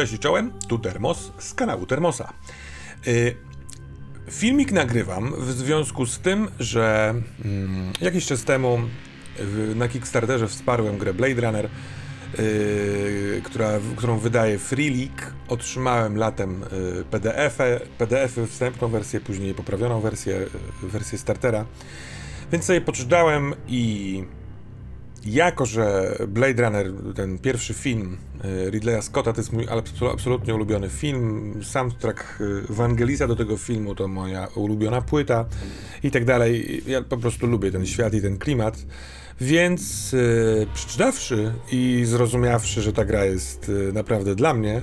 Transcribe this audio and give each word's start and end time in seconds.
Cześć 0.00 0.18
czołem, 0.18 0.52
tu 0.68 0.78
Termos 0.78 1.32
z 1.38 1.54
kanału 1.54 1.86
Termosa. 1.86 2.32
Y, 3.06 3.36
filmik 4.30 4.72
nagrywam 4.72 5.32
w 5.38 5.50
związku 5.50 6.06
z 6.06 6.18
tym, 6.18 6.48
że 6.58 7.14
mm, 7.44 7.92
jakiś 8.00 8.26
czas 8.26 8.44
temu 8.44 8.78
na 9.74 9.88
Kickstarterze 9.88 10.48
wsparłem 10.48 10.98
grę 10.98 11.14
Blade 11.14 11.40
Runner, 11.40 11.68
y, 12.38 13.42
która, 13.44 13.70
którą 13.96 14.18
wydaje 14.18 14.58
Free 14.58 14.90
League. 14.90 15.34
Otrzymałem 15.48 16.16
latem 16.16 16.62
y, 16.62 17.04
PDF-y, 17.10 17.80
PDF-y, 17.98 18.46
wstępną 18.46 18.88
wersję, 18.88 19.20
później 19.20 19.54
poprawioną 19.54 20.00
wersję, 20.00 20.36
y, 20.84 20.88
wersję 20.88 21.18
startera. 21.18 21.64
Więc 22.52 22.64
sobie 22.64 22.80
poczytałem 22.80 23.54
i 23.68 24.24
jako, 25.24 25.66
że 25.66 26.16
Blade 26.28 26.62
Runner, 26.62 26.92
ten 27.14 27.38
pierwszy 27.38 27.74
film 27.74 28.16
y, 28.44 28.70
Ridleya 28.70 29.02
Scotta, 29.02 29.32
to 29.32 29.40
jest 29.40 29.52
mój 29.52 29.66
absolutnie 30.12 30.54
ulubiony 30.54 30.88
film, 30.88 31.54
soundtrack 31.62 32.40
y, 32.40 32.62
Wangelisa 32.68 33.26
do 33.26 33.36
tego 33.36 33.56
filmu 33.56 33.94
to 33.94 34.08
moja 34.08 34.48
ulubiona 34.54 35.02
płyta 35.02 35.44
i 36.02 36.10
tak 36.10 36.24
dalej. 36.24 36.82
Ja 36.86 37.02
po 37.02 37.16
prostu 37.16 37.46
lubię 37.46 37.70
ten 37.70 37.86
świat 37.86 38.14
i 38.14 38.22
ten 38.22 38.38
klimat. 38.38 38.86
Więc 39.40 40.12
yy, 40.12 40.66
przeczytawszy 40.74 41.52
i 41.72 42.02
zrozumiawszy, 42.06 42.82
że 42.82 42.92
ta 42.92 43.04
gra 43.04 43.24
jest 43.24 43.68
yy, 43.68 43.92
naprawdę 43.92 44.34
dla 44.34 44.54
mnie, 44.54 44.82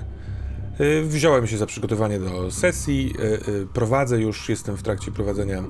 wziąłem 1.03 1.47
się 1.47 1.57
za 1.57 1.65
przygotowanie 1.65 2.19
do 2.19 2.51
sesji. 2.51 3.13
Prowadzę 3.73 4.21
już, 4.21 4.49
jestem 4.49 4.77
w 4.77 4.83
trakcie 4.83 5.11
prowadzenia 5.11 5.63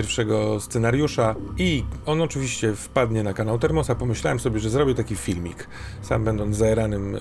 pierwszego 0.00 0.60
scenariusza 0.60 1.34
i 1.58 1.84
on 2.06 2.22
oczywiście 2.22 2.74
wpadnie 2.74 3.22
na 3.22 3.32
kanał 3.32 3.58
Termosa. 3.58 3.94
Pomyślałem 3.94 4.40
sobie, 4.40 4.60
że 4.60 4.70
zrobię 4.70 4.94
taki 4.94 5.16
filmik, 5.16 5.68
sam 6.02 6.24
będąc 6.24 6.56
zaeranym 6.56 7.14
y, 7.14 7.20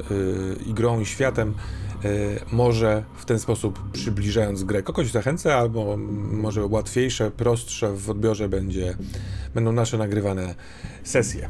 i 0.65 0.73
grą 0.73 0.99
i 0.99 1.05
światem, 1.05 1.53
y, 2.05 2.39
może 2.51 3.03
w 3.15 3.25
ten 3.25 3.39
sposób 3.39 3.91
przybliżając 3.91 4.63
grę 4.63 4.83
kogoś 4.83 5.11
zachęcę, 5.11 5.55
albo 5.55 5.97
może 6.31 6.65
łatwiejsze, 6.65 7.31
prostsze 7.31 7.93
w 7.93 8.09
odbiorze 8.09 8.49
będzie, 8.49 8.97
będą 9.53 9.71
nasze 9.71 9.97
nagrywane 9.97 10.55
sesje. 11.03 11.49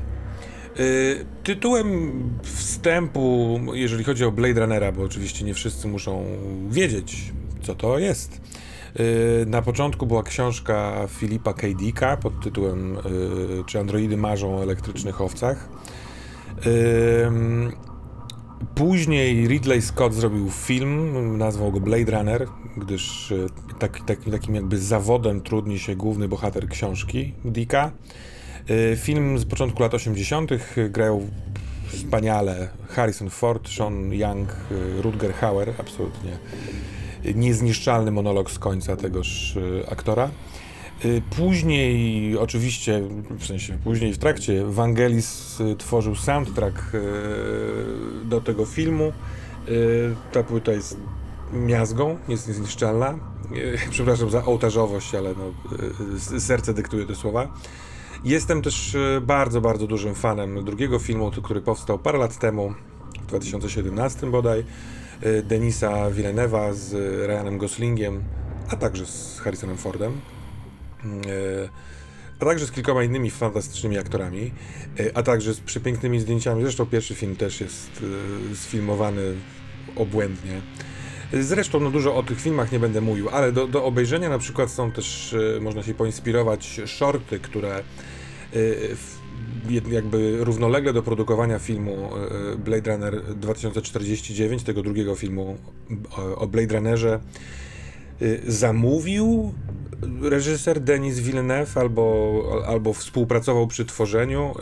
Y, 0.79 1.25
tytułem 1.43 2.21
wstępu, 2.43 3.59
jeżeli 3.73 4.03
chodzi 4.03 4.25
o 4.25 4.31
Blade 4.31 4.61
Runnera, 4.61 4.91
bo 4.91 5.03
oczywiście 5.03 5.45
nie 5.45 5.53
wszyscy 5.53 5.87
muszą 5.87 6.25
wiedzieć, 6.69 7.33
co 7.61 7.75
to 7.75 7.99
jest. 7.99 8.41
Y, 8.99 9.45
na 9.47 9.61
początku 9.61 10.05
była 10.05 10.23
książka 10.23 11.07
Filipa 11.07 11.53
K. 11.53 11.67
Dicka 11.75 12.17
pod 12.17 12.43
tytułem 12.43 12.97
y, 12.97 12.99
Czy 13.65 13.79
androidy 13.79 14.17
marzą 14.17 14.57
o 14.57 14.63
elektrycznych 14.63 15.21
owcach? 15.21 15.69
Później 18.75 19.47
Ridley 19.47 19.81
Scott 19.81 20.13
zrobił 20.13 20.51
film, 20.51 21.37
nazwał 21.37 21.71
go 21.71 21.79
Blade 21.79 22.11
Runner, 22.11 22.47
gdyż 22.77 23.31
y, 23.31 23.47
tak, 23.79 23.99
tak, 24.05 24.19
takim 24.31 24.55
jakby 24.55 24.77
zawodem 24.77 25.41
trudni 25.41 25.79
się 25.79 25.95
główny 25.95 26.27
bohater 26.27 26.69
książki 26.69 27.33
Dicka. 27.45 27.91
Film 28.95 29.39
z 29.39 29.45
początku 29.45 29.81
lat 29.81 29.93
80. 29.93 30.51
grają 30.89 31.29
wspaniale 31.87 32.69
Harrison 32.87 33.29
Ford, 33.29 33.69
Sean 33.69 34.13
Young, 34.13 34.55
Rutger 35.01 35.33
Hauer, 35.33 35.73
absolutnie 35.77 36.37
niezniszczalny 37.35 38.11
monolog 38.11 38.51
z 38.51 38.59
końca 38.59 38.95
tegoż 38.95 39.57
e, 39.57 39.91
aktora. 39.91 40.23
E, 40.23 41.07
później, 41.29 42.37
oczywiście, 42.37 43.01
w 43.39 43.45
sensie 43.45 43.77
później 43.83 44.13
w 44.13 44.17
trakcie, 44.17 44.65
Vangelis 44.65 45.61
e, 45.61 45.75
tworzył 45.75 46.15
soundtrack 46.15 46.91
do 48.25 48.41
tego 48.41 48.65
filmu. 48.65 49.13
Ta 50.31 50.43
płyta 50.43 50.71
jest 50.71 50.97
miazgą, 51.53 52.17
jest 52.27 52.47
niezniszczalna. 52.47 53.19
Przepraszam 53.91 54.29
za 54.29 54.45
ołtarzowość, 54.45 55.15
ale 55.15 55.33
no, 55.33 55.51
serce 56.39 56.73
dyktuje 56.73 57.05
te 57.05 57.15
słowa. 57.15 57.53
Jestem 58.23 58.61
też 58.61 58.97
bardzo, 59.21 59.61
bardzo 59.61 59.87
dużym 59.87 60.15
fanem 60.15 60.65
drugiego 60.65 60.99
filmu, 60.99 61.31
który 61.43 61.61
powstał 61.61 61.99
parę 61.99 62.17
lat 62.17 62.39
temu, 62.39 62.73
w 63.23 63.25
2017 63.25 64.27
bodaj, 64.27 64.59
Y, 64.59 64.98
Denisa 65.43 66.11
Villeneuve'a 66.11 66.73
z 66.73 66.93
Ryanem 67.27 67.57
Goslingiem, 67.57 68.23
a 68.69 68.75
także 68.75 69.05
z 69.05 69.39
Harrisonem 69.39 69.77
Fordem, 69.77 70.11
y, 71.05 71.69
a 72.39 72.45
także 72.45 72.65
z 72.65 72.71
kilkoma 72.71 73.03
innymi 73.03 73.31
fantastycznymi 73.31 73.97
aktorami, 73.97 74.51
y, 74.99 75.15
a 75.15 75.23
także 75.23 75.53
z 75.53 75.59
przepięknymi 75.59 76.19
zdjęciami. 76.19 76.61
Zresztą 76.63 76.85
pierwszy 76.85 77.15
film 77.15 77.35
też 77.35 77.61
jest 77.61 78.03
sfilmowany 78.53 79.35
obłędnie. 79.95 80.61
Zresztą 81.33 81.79
no 81.79 81.91
dużo 81.91 82.15
o 82.15 82.23
tych 82.23 82.41
filmach 82.41 82.71
nie 82.71 82.79
będę 82.79 83.01
mówił, 83.01 83.29
ale 83.29 83.51
do, 83.51 83.67
do 83.67 83.85
obejrzenia 83.85 84.29
na 84.29 84.39
przykład 84.39 84.71
są 84.71 84.91
też, 84.91 85.35
można 85.61 85.83
się 85.83 85.93
poinspirować, 85.93 86.81
shorty, 86.85 87.39
które 87.39 87.83
w 88.95 89.18
jakby 89.91 90.37
równolegle 90.43 90.93
do 90.93 91.03
produkowania 91.03 91.59
filmu 91.59 92.09
e, 92.53 92.57
Blade 92.57 92.91
Runner 92.91 93.35
2049, 93.35 94.63
tego 94.63 94.83
drugiego 94.83 95.15
filmu 95.15 95.57
o 96.35 96.47
Blade 96.47 96.75
Runnerze, 96.75 97.19
e, 98.21 98.51
zamówił 98.51 99.53
reżyser 100.21 100.79
Denis 100.79 101.19
Villeneuve 101.19 101.77
albo, 101.77 102.43
albo 102.67 102.93
współpracował 102.93 103.67
przy 103.67 103.85
tworzeniu, 103.85 104.53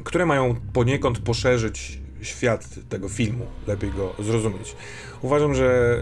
e, 0.00 0.04
które 0.04 0.26
mają 0.26 0.54
poniekąd 0.72 1.18
poszerzyć 1.18 2.00
świat 2.22 2.68
tego 2.88 3.08
filmu, 3.08 3.46
lepiej 3.66 3.90
go 3.90 4.14
zrozumieć. 4.18 4.76
Uważam, 5.22 5.54
że 5.54 5.98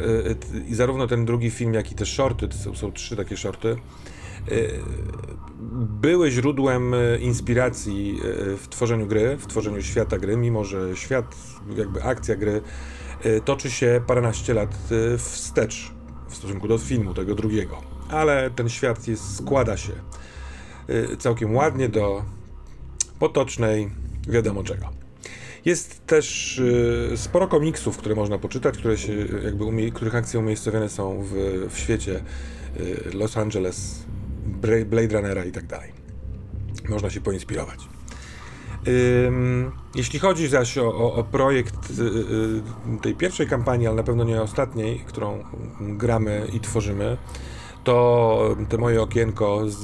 zarówno 0.70 1.06
ten 1.06 1.24
drugi 1.24 1.50
film, 1.50 1.74
jak 1.74 1.92
i 1.92 1.94
te 1.94 2.06
shorty, 2.06 2.48
to 2.48 2.56
są, 2.56 2.74
są 2.74 2.92
trzy 2.92 3.16
takie 3.16 3.36
shorty, 3.36 3.76
były 6.00 6.30
źródłem 6.30 6.94
e, 6.94 7.18
inspiracji 7.18 8.20
e, 8.20 8.56
w 8.56 8.68
tworzeniu 8.68 9.06
gry, 9.06 9.36
w 9.36 9.46
tworzeniu 9.46 9.82
świata 9.82 10.18
gry, 10.18 10.36
mimo 10.36 10.64
że 10.64 10.96
świat, 10.96 11.34
jakby 11.76 12.02
akcja 12.02 12.36
gry 12.36 12.62
e, 13.22 13.40
toczy 13.40 13.70
się 13.70 14.00
paręnaście 14.06 14.54
lat 14.54 14.76
wstecz 15.18 15.90
w 16.28 16.36
stosunku 16.36 16.68
do 16.68 16.78
filmu 16.78 17.14
tego 17.14 17.34
drugiego. 17.34 17.82
Ale 18.10 18.50
ten 18.50 18.68
świat 18.68 19.08
jest, 19.08 19.36
składa 19.36 19.76
się 19.76 19.92
całkiem 21.18 21.54
ładnie 21.54 21.88
do 21.88 22.22
potocznej 23.18 23.90
wiadomo 24.28 24.62
czego. 24.62 24.88
Jest 25.64 26.06
też 26.06 26.60
sporo 27.16 27.48
komiksów, 27.48 27.96
które 27.96 28.14
można 28.14 28.38
poczytać, 28.38 28.78
które 28.78 28.98
się, 28.98 29.12
jakby 29.44 29.90
których 29.90 30.14
akcje 30.14 30.40
umiejscowione 30.40 30.88
są 30.88 31.22
w, 31.22 31.32
w 31.70 31.78
świecie 31.78 32.22
Los 33.14 33.36
Angeles, 33.36 34.04
Blade 34.84 35.14
Runnera 35.14 35.44
i 35.44 35.52
tak 35.52 35.66
dalej. 35.66 35.92
Można 36.88 37.10
się 37.10 37.20
poinspirować. 37.20 37.88
Jeśli 39.94 40.18
chodzi 40.18 40.48
zaś 40.48 40.78
o, 40.78 40.86
o, 40.86 41.14
o 41.14 41.24
projekt 41.24 41.90
y, 41.90 42.02
y, 42.02 43.00
tej 43.02 43.14
pierwszej 43.14 43.46
kampanii, 43.46 43.86
ale 43.86 43.96
na 43.96 44.02
pewno 44.02 44.24
nie 44.24 44.42
ostatniej, 44.42 44.98
którą 44.98 45.44
gramy 45.80 46.46
i 46.52 46.60
tworzymy, 46.60 47.16
to 47.84 48.56
te 48.68 48.78
moje 48.78 49.02
okienko 49.02 49.70
z, 49.70 49.76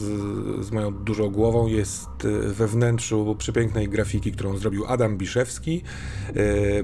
z, 0.67 0.71
moją 0.71 0.95
dużą 0.95 1.31
głową 1.31 1.67
jest 1.67 2.25
y, 2.25 2.55
we 2.55 2.67
wnętrzu 2.67 3.37
przepięknej 3.39 3.89
grafiki, 3.89 4.33
którą 4.33 4.57
zrobił 4.57 4.85
Adam 4.87 5.17
Biszewski. 5.17 5.83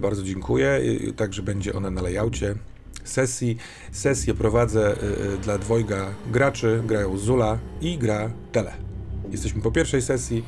Bardzo 0.01 0.23
dziękuję. 0.23 0.81
Także 1.17 1.43
będzie 1.43 1.73
ona 1.73 1.91
na 1.91 2.03
layoutie 2.03 2.55
sesji. 3.09 3.57
Sesję 3.93 4.35
prowadzę 4.35 4.93
y, 4.93 5.35
y, 5.35 5.39
dla 5.39 5.59
dwojga 5.59 6.07
graczy, 6.33 6.83
grają 6.87 7.19
Zula 7.19 7.59
i 7.81 7.99
gra 7.99 8.31
Tele. 8.53 8.73
Jesteśmy 9.31 9.63
po 9.63 9.71
pierwszej 9.71 10.03
sesji, 10.03 10.45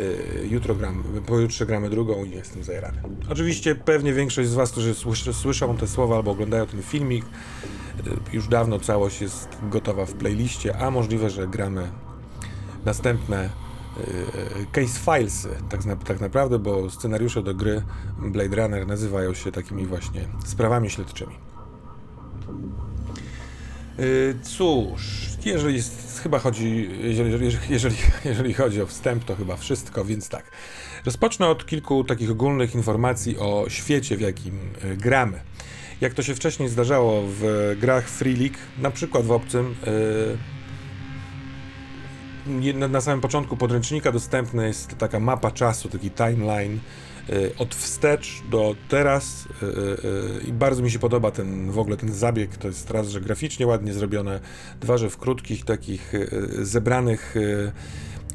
y, 0.00 0.48
jutro 0.50 0.74
gram, 0.74 1.04
pojutrze 1.26 1.66
gramy 1.66 1.90
drugą 1.90 2.24
i 2.24 2.30
jestem 2.30 2.64
zajarany. 2.64 3.02
Oczywiście 3.30 3.74
pewnie 3.74 4.12
większość 4.12 4.48
z 4.48 4.54
Was, 4.54 4.70
którzy 4.70 4.94
słyszą 5.32 5.76
te 5.76 5.86
słowa 5.86 6.16
albo 6.16 6.30
oglądają 6.30 6.66
ten 6.66 6.82
filmik, 6.82 7.24
już 8.32 8.48
dawno 8.48 8.78
całość 8.78 9.20
jest 9.20 9.48
gotowa 9.62 10.06
w 10.06 10.12
playliście, 10.12 10.76
a 10.76 10.90
możliwe, 10.90 11.30
że 11.30 11.48
gramy 11.48 11.88
następne 12.84 13.50
case 14.72 15.00
filesy, 15.00 15.48
tak, 15.68 15.80
tak 16.04 16.20
naprawdę, 16.20 16.58
bo 16.58 16.90
scenariusze 16.90 17.42
do 17.42 17.54
gry 17.54 17.82
Blade 18.18 18.56
Runner 18.56 18.86
nazywają 18.86 19.34
się 19.34 19.52
takimi 19.52 19.86
właśnie 19.86 20.28
sprawami 20.46 20.90
śledczymi. 20.90 21.47
Y, 24.00 24.34
cóż, 24.42 25.28
jeżeli 25.44 25.82
chyba 26.22 26.38
chodzi, 26.38 26.90
jeżeli, 27.02 27.30
jeżeli, 27.70 27.96
jeżeli 28.24 28.54
chodzi 28.54 28.82
o 28.82 28.86
wstęp, 28.86 29.24
to 29.24 29.36
chyba 29.36 29.56
wszystko, 29.56 30.04
więc 30.04 30.28
tak. 30.28 30.50
Rozpocznę 31.04 31.48
od 31.48 31.66
kilku 31.66 32.04
takich 32.04 32.30
ogólnych 32.30 32.74
informacji 32.74 33.38
o 33.38 33.64
świecie, 33.68 34.16
w 34.16 34.20
jakim 34.20 34.54
y, 34.84 34.96
gramy. 34.96 35.40
Jak 36.00 36.14
to 36.14 36.22
się 36.22 36.34
wcześniej 36.34 36.68
zdarzało 36.68 37.22
w 37.26 37.76
grach 37.80 38.08
Free 38.08 38.36
League, 38.36 38.56
na 38.78 38.90
przykład 38.90 39.24
w 39.24 39.32
obcym, 39.32 39.74
na, 42.74 42.88
na 42.88 43.00
samym 43.00 43.20
początku 43.20 43.56
podręcznika 43.56 44.12
dostępna 44.12 44.66
jest 44.66 44.98
taka 44.98 45.20
mapa 45.20 45.50
czasu, 45.50 45.88
taki 45.88 46.10
timeline 46.10 46.78
y, 47.30 47.52
od 47.58 47.74
wstecz 47.74 48.42
do 48.50 48.74
teraz 48.88 49.48
y, 49.62 49.66
y, 49.66 50.48
i 50.48 50.52
bardzo 50.52 50.82
mi 50.82 50.90
się 50.90 50.98
podoba 50.98 51.30
ten 51.30 51.70
w 51.70 51.78
ogóle 51.78 51.96
ten 51.96 52.12
zabieg, 52.12 52.56
to 52.56 52.68
jest 52.68 52.90
raz, 52.90 53.08
że 53.08 53.20
graficznie 53.20 53.66
ładnie 53.66 53.92
zrobione, 53.92 54.40
dwa, 54.80 54.98
że 54.98 55.10
w 55.10 55.16
krótkich 55.16 55.64
takich 55.64 56.12
zebranych 56.62 57.34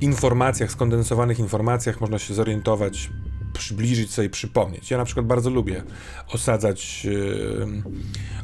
informacjach, 0.02 0.72
skondensowanych 0.72 1.40
informacjach 1.40 2.02
można 2.02 2.20
się 2.20 2.34
zorientować, 2.34 3.10
przybliżyć 3.54 4.12
sobie, 4.12 4.30
przypomnieć. 4.30 4.92
Ja 4.92 4.98
na 4.98 5.06
przykład 5.06 5.26
bardzo 5.26 5.50
lubię 5.50 5.84
osadzać 6.28 7.08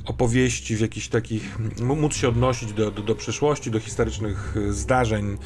opowieści 0.06 0.76
w 0.76 0.80
jakichś 0.80 1.08
takich, 1.08 1.58
móc 1.80 2.16
się 2.16 2.30
odnosić 2.30 2.74
do, 2.74 2.92
do, 2.92 3.02
do 3.02 3.16
przeszłości, 3.16 3.72
do 3.72 3.80
historycznych 3.80 4.56
zdarzeń, 4.70 5.38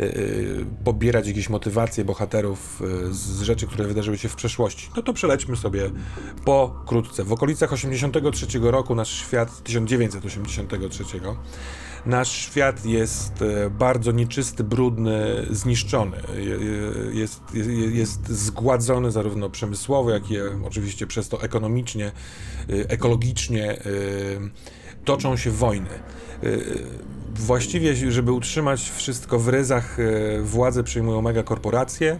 Y, 0.00 0.04
y, 0.04 0.66
pobierać 0.84 1.26
jakieś 1.26 1.48
motywacje 1.48 2.04
bohaterów 2.04 2.82
y, 2.82 3.14
z 3.14 3.42
rzeczy, 3.42 3.66
które 3.66 3.88
wydarzyły 3.88 4.18
się 4.18 4.28
w 4.28 4.34
przeszłości. 4.34 4.90
No 4.96 5.02
to 5.02 5.12
przelećmy 5.12 5.56
sobie 5.56 5.90
pokrótce. 6.44 7.24
W 7.24 7.32
okolicach 7.32 7.72
83 7.72 8.46
roku 8.62 8.94
nasz 8.94 9.10
świat, 9.10 9.62
1983, 9.62 11.04
nasz 12.06 12.32
świat 12.32 12.84
jest 12.84 13.32
bardzo 13.70 14.12
nieczysty, 14.12 14.64
brudny, 14.64 15.46
zniszczony. 15.50 16.16
Jest, 17.12 17.40
jest, 17.54 17.70
jest 17.92 18.28
zgładzony 18.28 19.10
zarówno 19.10 19.50
przemysłowo, 19.50 20.10
jak 20.10 20.30
i 20.30 20.36
oczywiście 20.66 21.06
przez 21.06 21.28
to 21.28 21.42
ekonomicznie, 21.42 22.12
ekologicznie. 22.68 23.78
Toczą 25.04 25.36
się 25.36 25.50
wojny 25.50 25.88
właściwie, 27.34 28.12
żeby 28.12 28.32
utrzymać 28.32 28.90
wszystko 28.96 29.38
w 29.38 29.48
ryzach, 29.48 29.98
e, 30.00 30.42
władze 30.42 30.84
przyjmują 30.84 31.22
megakorporacje 31.22 32.12
e, 32.12 32.18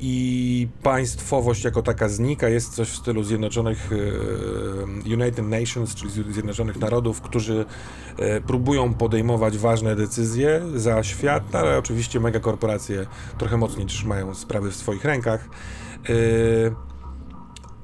i 0.00 0.68
państwowość 0.82 1.64
jako 1.64 1.82
taka 1.82 2.08
znika. 2.08 2.48
Jest 2.48 2.74
coś 2.74 2.88
w 2.88 2.96
stylu 2.96 3.22
Zjednoczonych 3.22 3.90
e, 3.92 5.14
United 5.14 5.46
Nations, 5.46 5.94
czyli 5.94 6.10
Zjednoczonych 6.32 6.76
Narodów, 6.76 7.20
którzy 7.20 7.64
próbują 8.46 8.94
podejmować 8.94 9.58
ważne 9.58 9.96
decyzje 9.96 10.62
za 10.74 11.02
świat, 11.02 11.54
ale 11.54 11.78
oczywiście 11.78 12.20
megakorporacje 12.20 13.06
trochę 13.38 13.56
mocniej 13.56 13.86
trzymają 13.86 14.34
sprawy 14.34 14.70
w 14.70 14.76
swoich 14.76 15.04
rękach 15.04 15.48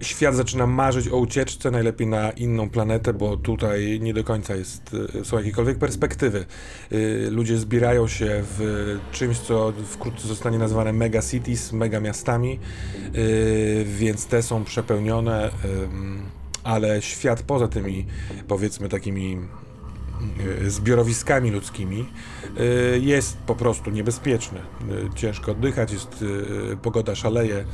świat 0.01 0.35
zaczyna 0.35 0.67
marzyć 0.67 1.09
o 1.09 1.17
ucieczce, 1.17 1.71
najlepiej 1.71 2.07
na 2.07 2.31
inną 2.31 2.71
planetę, 2.71 3.15
bo 3.15 3.37
tutaj 3.37 3.99
nie 4.03 4.15
do 4.15 4.25
końca 4.25 4.55
jest, 4.57 4.97
y, 5.21 5.25
są 5.25 5.39
jakiekolwiek 5.39 5.79
perspektywy. 5.79 6.47
Y, 6.93 7.29
ludzie 7.31 7.59
zbierają 7.59 8.09
się 8.09 8.43
w 8.59 8.99
czymś, 9.13 9.39
co 9.39 9.73
wkrótce 9.87 10.29
zostanie 10.29 10.59
nazwane 10.59 10.93
mega 10.93 11.23
cities, 11.23 11.73
mega 11.73 12.01
miastami, 12.01 12.59
y, 13.15 13.85
więc 13.89 14.27
te 14.27 14.43
są 14.43 14.65
przepełnione, 14.65 15.51
ale 16.65 17.03
świat 17.03 17.43
poza 17.43 17.69
tymi, 17.69 18.07
powiedzmy, 18.49 18.89
takimi 18.89 19.39
zbiorowiskami 20.67 21.51
ludzkimi 21.51 22.07
jest 23.01 23.37
po 23.37 23.55
prostu 23.55 23.91
niebezpieczny. 23.91 24.61
Ciężko 25.15 25.53
oddychać, 25.53 25.93
jest, 25.93 26.25
pogoda 26.83 27.15
szaleje, 27.15 27.65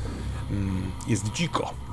mm, 0.50 0.82
jest 1.08 1.32
dziko. 1.32 1.85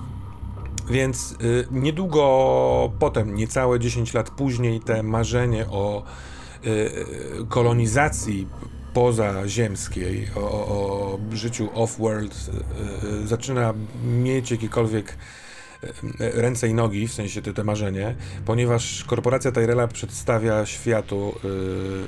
Więc 0.89 1.31
y, 1.31 1.67
niedługo 1.71 2.91
potem, 2.99 3.35
niecałe 3.35 3.79
10 3.79 4.13
lat 4.13 4.29
później, 4.29 4.79
te 4.79 5.03
marzenie 5.03 5.65
o 5.67 6.03
y, 6.65 6.91
kolonizacji 7.49 8.47
pozaziemskiej, 8.93 10.27
o, 10.35 10.39
o 10.41 11.19
życiu 11.31 11.69
off-world 11.73 12.49
y, 13.23 13.27
zaczyna 13.27 13.73
mieć 14.05 14.51
jakiekolwiek 14.51 15.17
ręce 16.19 16.67
i 16.67 16.73
nogi, 16.73 17.07
w 17.07 17.13
sensie 17.13 17.41
te, 17.41 17.53
te 17.53 17.63
marzenie, 17.63 18.15
ponieważ 18.45 19.03
korporacja 19.03 19.51
Tyrella 19.51 19.87
przedstawia 19.87 20.65
światu 20.65 21.33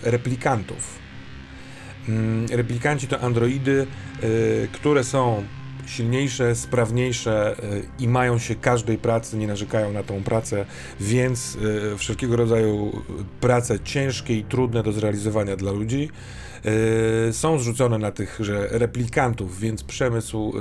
replikantów. 0.04 1.00
Mm, 2.10 2.46
replikanci 2.52 3.08
to 3.08 3.22
androidy, 3.22 3.88
które 4.74 5.04
są 5.04 5.44
silniejsze, 5.86 6.56
sprawniejsze 6.56 7.56
e, 7.58 7.82
i 8.00 8.08
mają 8.08 8.38
się 8.38 8.56
każdej 8.56 8.98
pracy, 8.98 9.38
nie 9.38 9.48
narzekają 9.48 9.94
na 9.94 10.04
tą 10.04 10.24
pracę, 10.24 10.66
więc 11.00 11.58
e, 11.94 11.98
wszelkiego 11.98 12.36
rodzaju 12.36 13.02
prace 13.42 13.80
ciężkie 13.80 14.38
i 14.38 14.44
trudne 14.44 14.84
do 14.84 14.92
zrealizowania 14.92 15.56
dla 15.56 15.72
ludzi 15.72 16.10
e, 17.30 17.34
są 17.34 17.60
zrzucone 17.60 17.98
na 17.98 18.12
tych 18.12 18.38
że 18.40 18.68
replikantów, 18.72 19.60
więc 19.60 19.84
przemysł 19.84 20.54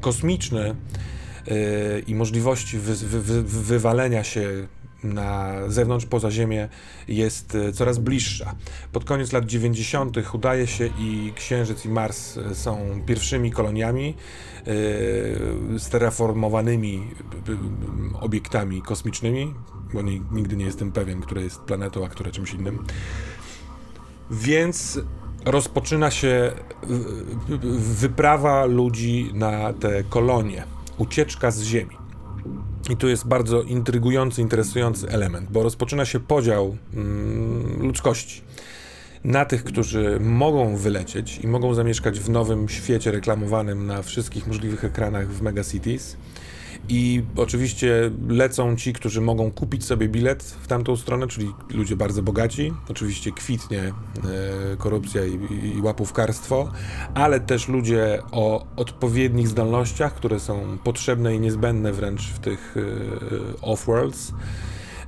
kosmiczny 0.00 0.76
i 2.06 2.14
możliwości 2.14 2.78
wy, 2.78 2.94
wy, 2.94 3.20
wy, 3.20 3.42
wywalenia 3.42 4.24
się 4.24 4.66
na 5.04 5.54
zewnątrz, 5.68 6.06
poza 6.06 6.30
Ziemię 6.30 6.68
jest 7.08 7.54
e, 7.54 7.72
coraz 7.72 7.98
bliższa. 7.98 8.54
Pod 8.92 9.04
koniec 9.04 9.32
lat 9.32 9.46
90. 9.46 10.34
udaje 10.34 10.66
się 10.66 10.90
i 10.98 11.32
Księżyc 11.36 11.84
i 11.84 11.88
Mars 11.88 12.38
e, 12.38 12.54
są 12.54 13.02
pierwszymi 13.06 13.50
koloniami 13.50 14.14
yy, 14.66 15.78
sterraformowanymi 15.78 17.10
obiektami 18.20 18.82
kosmicznymi, 18.82 19.54
bo 19.94 20.02
nigdy 20.32 20.56
nie 20.56 20.64
jestem 20.64 20.92
pewien, 20.92 21.20
które 21.20 21.42
jest 21.42 21.60
planetą, 21.60 22.04
a 22.04 22.08
które 22.08 22.30
czymś 22.30 22.54
innym. 22.54 22.84
Więc 24.30 25.00
rozpoczyna 25.44 26.10
się 26.10 26.52
wyprawa 28.00 28.64
ludzi 28.64 29.30
na 29.34 29.72
te 29.72 30.04
kolonie, 30.04 30.64
ucieczka 30.98 31.50
z 31.50 31.62
Ziemi. 31.62 32.05
I 32.90 32.96
tu 32.96 33.08
jest 33.08 33.26
bardzo 33.26 33.62
intrygujący, 33.62 34.40
interesujący 34.40 35.08
element, 35.08 35.50
bo 35.50 35.62
rozpoczyna 35.62 36.04
się 36.04 36.20
podział 36.20 36.76
mm, 36.94 37.82
ludzkości 37.82 38.42
na 39.24 39.44
tych, 39.44 39.64
którzy 39.64 40.20
mogą 40.20 40.76
wylecieć 40.76 41.38
i 41.38 41.46
mogą 41.46 41.74
zamieszkać 41.74 42.20
w 42.20 42.30
nowym 42.30 42.68
świecie 42.68 43.10
reklamowanym 43.10 43.86
na 43.86 44.02
wszystkich 44.02 44.46
możliwych 44.46 44.84
ekranach 44.84 45.28
w 45.28 45.42
megacities 45.42 46.16
i 46.88 47.22
oczywiście 47.36 48.10
lecą 48.28 48.76
ci, 48.76 48.92
którzy 48.92 49.20
mogą 49.20 49.50
kupić 49.50 49.84
sobie 49.84 50.08
bilet 50.08 50.42
w 50.42 50.66
tamtą 50.66 50.96
stronę, 50.96 51.26
czyli 51.26 51.52
ludzie 51.70 51.96
bardzo 51.96 52.22
bogaci. 52.22 52.72
Oczywiście 52.90 53.32
kwitnie 53.32 53.82
e, 53.82 53.92
korupcja 54.76 55.24
i, 55.24 55.38
i 55.76 55.80
łapówkarstwo, 55.82 56.72
ale 57.14 57.40
też 57.40 57.68
ludzie 57.68 58.22
o 58.32 58.66
odpowiednich 58.76 59.48
zdolnościach, 59.48 60.14
które 60.14 60.40
są 60.40 60.78
potrzebne 60.84 61.34
i 61.34 61.40
niezbędne 61.40 61.92
wręcz 61.92 62.22
w 62.22 62.38
tych 62.38 62.74
e, 62.76 63.66
off-worlds. 63.66 64.32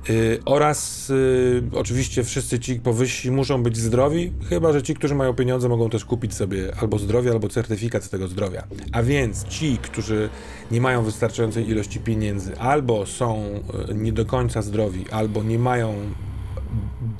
Y, 0.09 0.39
oraz 0.45 1.09
y, 1.09 1.63
oczywiście 1.73 2.23
wszyscy 2.23 2.59
ci 2.59 2.75
powyżsi 2.75 3.31
muszą 3.31 3.63
być 3.63 3.77
zdrowi, 3.77 4.33
chyba 4.49 4.73
że 4.73 4.83
ci, 4.83 4.95
którzy 4.95 5.15
mają 5.15 5.33
pieniądze, 5.33 5.69
mogą 5.69 5.89
też 5.89 6.05
kupić 6.05 6.33
sobie 6.33 6.75
albo 6.81 6.99
zdrowie, 6.99 7.31
albo 7.31 7.49
certyfikat 7.49 8.03
z 8.03 8.09
tego 8.09 8.27
zdrowia. 8.27 8.63
A 8.91 9.03
więc 9.03 9.47
ci, 9.47 9.77
którzy 9.77 10.29
nie 10.71 10.81
mają 10.81 11.03
wystarczającej 11.03 11.69
ilości 11.69 11.99
pieniędzy, 11.99 12.59
albo 12.59 13.05
są 13.05 13.43
y, 13.89 13.93
nie 13.95 14.13
do 14.13 14.25
końca 14.25 14.61
zdrowi, 14.61 15.05
albo 15.11 15.43
nie 15.43 15.59
mają 15.59 15.93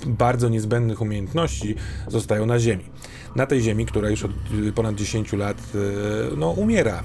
bardzo 0.05 0.49
niezbędnych 0.49 1.01
umiejętności, 1.01 1.75
zostają 2.07 2.45
na 2.45 2.59
ziemi. 2.59 2.83
Na 3.35 3.45
tej 3.45 3.61
ziemi, 3.61 3.85
która 3.85 4.09
już 4.09 4.23
od 4.23 4.31
ponad 4.75 4.95
10 4.95 5.33
lat 5.33 5.61
no, 6.37 6.49
umiera. 6.49 7.03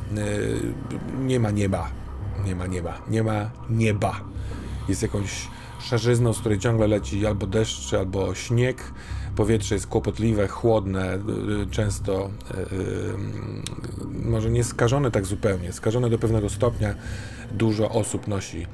Nie 1.21 1.41
ma 1.41 1.51
nieba. 1.51 1.91
Nie 2.47 2.55
ma 2.55 2.67
nieba. 2.67 2.99
Nie 3.09 3.23
ma 3.23 3.51
nieba. 3.71 4.21
Jest 4.89 5.03
jakąś 5.03 5.49
szarzyzną, 5.85 6.33
z 6.33 6.39
której 6.41 6.59
ciągle 6.59 6.87
leci 6.87 7.27
albo 7.27 7.47
deszcz, 7.47 7.95
albo 7.95 8.35
śnieg. 8.35 8.93
Powietrze 9.37 9.75
jest 9.75 9.87
kłopotliwe, 9.87 10.49
chłodne, 10.49 11.15
y, 11.15 11.63
y, 11.63 11.67
często 11.71 12.31
yy, 12.73 13.15
może 14.25 14.51
nie 14.51 14.65
skażone 14.65 15.11
tak 15.11 15.27
zupełnie, 15.27 15.73
skażone 15.73 16.11
do 16.11 16.19
pewnego 16.19 16.51
stopnia. 16.51 16.95
Dużo 17.53 17.91
osób 17.91 18.29
nosi 18.29 18.67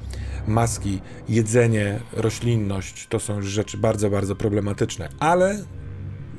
maski, 0.47 0.99
jedzenie, 1.29 1.99
roślinność 2.13 3.07
to 3.07 3.19
są 3.19 3.41
rzeczy 3.41 3.77
bardzo, 3.77 4.09
bardzo 4.09 4.35
problematyczne, 4.35 5.09
ale 5.19 5.63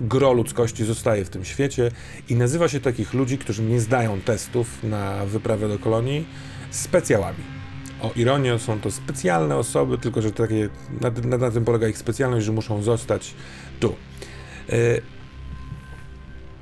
gro 0.00 0.32
ludzkości 0.32 0.84
zostaje 0.84 1.24
w 1.24 1.30
tym 1.30 1.44
świecie 1.44 1.90
i 2.28 2.36
nazywa 2.36 2.68
się 2.68 2.80
takich 2.80 3.14
ludzi, 3.14 3.38
którzy 3.38 3.62
nie 3.62 3.80
zdają 3.80 4.20
testów 4.20 4.82
na 4.82 5.26
wyprawę 5.26 5.68
do 5.68 5.78
kolonii 5.78 6.26
specjalami 6.70 7.61
o 8.02 8.10
ironię, 8.16 8.58
są 8.58 8.80
to 8.80 8.90
specjalne 8.90 9.56
osoby, 9.56 9.98
tylko 9.98 10.22
że 10.22 10.32
takie, 10.32 10.68
na, 11.00 11.10
na, 11.10 11.38
na 11.38 11.50
tym 11.50 11.64
polega 11.64 11.88
ich 11.88 11.98
specjalność, 11.98 12.46
że 12.46 12.52
muszą 12.52 12.82
zostać 12.82 13.34
tu. 13.80 13.94
E, 14.68 15.00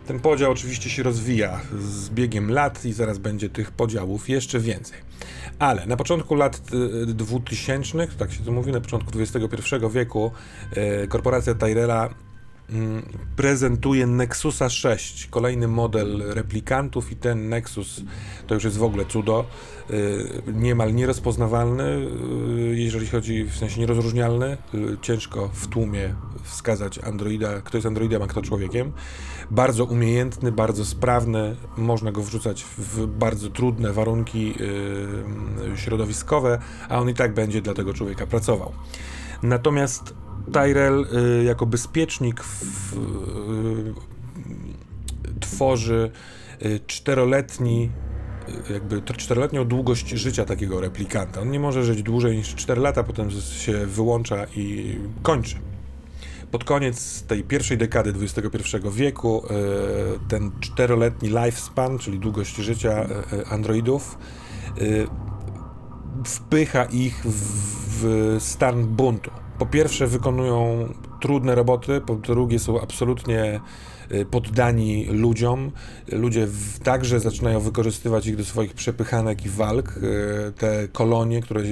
ten 0.07 0.21
podział 0.21 0.53
oczywiście 0.53 0.91
się 0.91 1.03
rozwija 1.03 1.61
z 1.79 2.11
biegiem 2.11 2.51
lat 2.51 2.85
i 2.85 2.93
zaraz 2.93 3.19
będzie 3.19 3.49
tych 3.49 3.71
podziałów 3.71 4.29
jeszcze 4.29 4.61
więcej. 4.61 4.99
Ale 5.59 5.87
na 5.87 5.97
początku 5.97 6.35
lat 6.35 6.63
2000, 7.07 8.07
tak 8.19 8.33
się 8.33 8.45
to 8.45 8.53
mówi, 8.53 8.73
na 8.73 8.81
początku 8.81 9.11
XXI 9.19 9.75
wieku, 9.95 10.31
e, 10.73 11.07
korporacja 11.07 11.55
Tyrella 11.55 12.09
prezentuje 13.37 14.07
Nexusa 14.07 14.69
6, 14.69 15.27
kolejny 15.27 15.69
model 15.69 16.23
replikantów 16.27 17.13
i 17.13 17.17
ten 17.17 17.49
Nexus 17.49 18.03
to 18.47 18.55
już 18.55 18.65
jest 18.65 18.79
w 18.79 18.83
ogóle 18.83 19.05
cudo, 19.05 19.45
y, 19.91 20.43
niemal 20.53 20.95
nierozpoznawalny, 20.95 22.07
y, 22.73 22.77
jeżeli 22.77 23.07
chodzi, 23.07 23.45
w 23.45 23.57
sensie 23.57 23.81
nierozróżnialny, 23.81 24.57
y, 24.75 24.97
ciężko 25.03 25.51
w 25.53 25.67
tłumie 25.67 26.15
wskazać 26.43 26.99
androida, 26.99 27.61
kto 27.61 27.77
jest 27.77 27.87
androidem, 27.87 28.23
a 28.23 28.27
kto 28.27 28.43
człowiekiem. 28.43 28.93
Bardzo 29.51 29.85
umiejętny, 29.85 30.53
bardzo 30.53 30.85
sprawny, 30.85 31.57
można 31.77 32.13
go 32.13 32.23
wrzucać 32.23 32.65
w 32.79 33.07
bardzo 33.07 33.51
trudne 33.51 33.93
warunki 33.93 34.55
środowiskowe, 35.77 36.59
a 36.89 36.99
on 36.99 37.09
i 37.09 37.15
tak 37.15 37.35
będzie 37.35 37.63
dla 37.63 37.75
tego 37.75 37.95
człowieka 37.95 38.27
pracował. 38.27 38.73
Natomiast 39.43 40.15
Tyrell 40.53 41.07
y, 41.41 41.45
jako 41.45 41.67
bezpiecznik 41.67 42.43
w, 42.45 42.93
y, 42.93 43.95
tworzy 45.41 46.11
y, 46.65 46.81
czteroletni 46.87 47.91
jakby 48.71 49.03
czteroletnią 49.03 49.65
długość 49.65 50.09
życia 50.09 50.45
takiego 50.45 50.81
replikanta. 50.81 51.41
On 51.41 51.51
nie 51.51 51.61
może 51.61 51.85
żyć 51.85 52.03
dłużej 52.03 52.37
niż 52.37 52.55
4 52.55 52.81
lata, 52.81 53.03
potem 53.03 53.31
się 53.31 53.87
wyłącza 53.87 54.47
i 54.57 54.97
kończy. 55.23 55.57
Pod 56.51 56.65
koniec 56.65 57.23
tej 57.23 57.45
pierwszej 57.45 57.79
dekady 57.79 58.15
XXI 58.23 58.77
wieku 58.93 59.43
ten 60.29 60.51
czteroletni 60.61 61.29
lifespan, 61.29 61.99
czyli 61.99 62.19
długość 62.19 62.57
życia 62.57 63.07
androidów, 63.51 64.19
wpycha 66.25 66.85
ich 66.85 67.23
w 67.25 68.37
stan 68.41 68.87
buntu 68.87 69.31
po 69.61 69.67
pierwsze 69.67 70.07
wykonują 70.07 70.89
trudne 71.21 71.55
roboty, 71.55 72.01
po 72.01 72.15
drugie 72.15 72.59
są 72.59 72.81
absolutnie 72.81 73.61
y, 74.13 74.25
poddani 74.25 75.07
ludziom. 75.07 75.71
Ludzie 76.13 76.49
także 76.83 77.21
zaczynają 77.21 77.61
wykorzystywać 77.61 78.27
ich 78.27 78.37
do 78.37 78.45
swoich 78.45 78.75
przepychanek 78.75 79.45
i 79.45 79.49
walk. 79.49 79.97
Y, 79.97 80.53
te 80.53 80.89
kolonie, 80.89 81.43
które, 81.43 81.63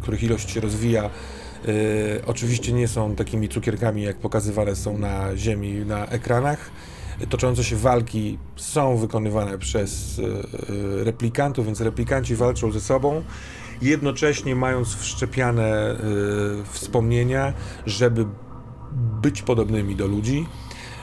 których 0.00 0.22
ilość 0.22 0.50
się 0.50 0.60
rozwija, 0.60 1.10
y, 1.68 2.20
oczywiście 2.26 2.72
nie 2.72 2.88
są 2.88 3.14
takimi 3.14 3.48
cukierkami, 3.48 4.02
jak 4.02 4.16
pokazywane 4.16 4.76
są 4.76 4.98
na 4.98 5.36
ziemi, 5.36 5.72
na 5.86 6.06
ekranach. 6.06 6.70
Toczące 7.28 7.64
się 7.64 7.76
walki 7.76 8.38
są 8.56 8.96
wykonywane 8.96 9.58
przez 9.58 10.20
replikantów, 11.04 11.66
więc 11.66 11.80
replikanci 11.80 12.36
walczą 12.36 12.72
ze 12.72 12.80
sobą 12.80 13.22
jednocześnie 13.82 14.56
mając 14.56 14.96
wszczepiane 14.96 15.92
y, 15.92 15.96
wspomnienia, 16.72 17.52
żeby 17.86 18.26
być 19.22 19.42
podobnymi 19.42 19.96
do 19.96 20.06
ludzi. 20.06 20.46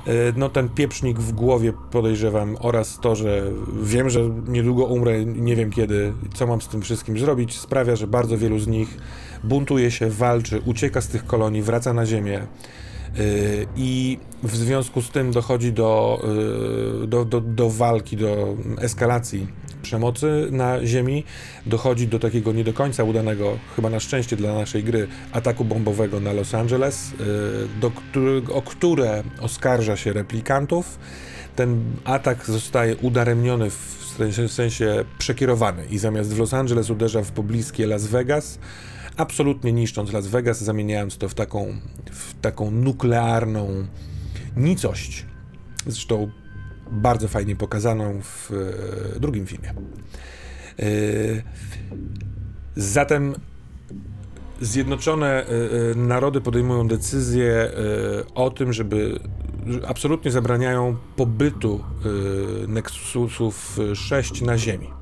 Y, 0.07 0.33
no 0.35 0.49
ten 0.49 0.69
pieprznik 0.69 1.19
w 1.19 1.31
głowie 1.31 1.73
podejrzewam 1.91 2.57
oraz 2.59 2.99
to, 3.01 3.15
że 3.15 3.51
wiem, 3.81 4.09
że 4.09 4.29
niedługo 4.47 4.85
umrę, 4.85 5.25
nie 5.25 5.55
wiem 5.55 5.71
kiedy, 5.71 6.13
co 6.33 6.47
mam 6.47 6.61
z 6.61 6.67
tym 6.67 6.81
wszystkim 6.81 7.19
zrobić, 7.19 7.59
sprawia, 7.59 7.95
że 7.95 8.07
bardzo 8.07 8.37
wielu 8.37 8.59
z 8.59 8.67
nich 8.67 8.97
buntuje 9.43 9.91
się, 9.91 10.09
walczy, 10.09 10.61
ucieka 10.65 11.01
z 11.01 11.07
tych 11.07 11.25
kolonii, 11.25 11.61
wraca 11.61 11.93
na 11.93 12.05
ziemię. 12.05 12.47
Y, 13.19 13.67
I 13.75 14.19
w 14.43 14.55
związku 14.55 15.01
z 15.01 15.09
tym 15.09 15.31
dochodzi 15.31 15.73
do, 15.73 16.21
do, 17.07 17.25
do, 17.25 17.41
do 17.41 17.69
walki, 17.69 18.17
do 18.17 18.55
eskalacji 18.77 19.47
przemocy 19.85 20.47
na 20.51 20.85
Ziemi 20.85 21.23
dochodzi 21.65 22.07
do 22.07 22.19
takiego 22.19 22.53
nie 22.53 22.63
do 22.63 22.73
końca 22.73 23.03
udanego, 23.03 23.57
chyba 23.75 23.89
na 23.89 23.99
szczęście 23.99 24.35
dla 24.35 24.53
naszej 24.53 24.83
gry, 24.83 25.07
ataku 25.31 25.65
bombowego 25.65 26.19
na 26.19 26.33
Los 26.33 26.53
Angeles, 26.53 27.11
y, 27.11 27.15
do 27.81 27.91
o 28.53 28.61
które 28.61 29.23
oskarża 29.41 29.95
się 29.97 30.13
replikantów. 30.13 30.99
Ten 31.55 31.83
atak 32.03 32.45
zostaje 32.45 32.95
udaremniony 32.95 33.69
w 33.69 34.05
sensie 34.47 35.05
przekierowany 35.17 35.85
i 35.85 35.97
zamiast 35.97 36.33
w 36.33 36.39
Los 36.39 36.53
Angeles 36.53 36.89
uderza 36.89 37.21
w 37.23 37.31
pobliskie 37.31 37.87
Las 37.87 38.07
Vegas, 38.07 38.59
absolutnie 39.17 39.73
niszcząc 39.73 40.13
Las 40.13 40.27
Vegas, 40.27 40.63
zamieniając 40.63 41.17
to 41.17 41.29
w 41.29 41.33
taką, 41.33 41.75
w 42.11 42.33
taką 42.41 42.71
nuklearną 42.71 43.87
nicość. 44.57 45.25
Zresztą 45.87 46.31
bardzo 46.91 47.27
fajnie 47.27 47.55
pokazaną 47.55 48.21
w 48.21 48.51
e, 49.15 49.19
drugim 49.19 49.45
filmie. 49.45 49.69
E, 49.69 50.83
zatem 52.75 53.35
Zjednoczone 54.61 55.45
e, 55.45 55.49
Narody 55.95 56.41
podejmują 56.41 56.87
decyzję 56.87 57.71
o 58.35 58.49
tym, 58.49 58.73
żeby 58.73 59.19
absolutnie 59.87 60.31
zabraniają 60.31 60.95
pobytu 61.15 61.83
Nexusów 62.67 63.79
6 63.93 64.41
na 64.41 64.57
Ziemi. 64.57 64.94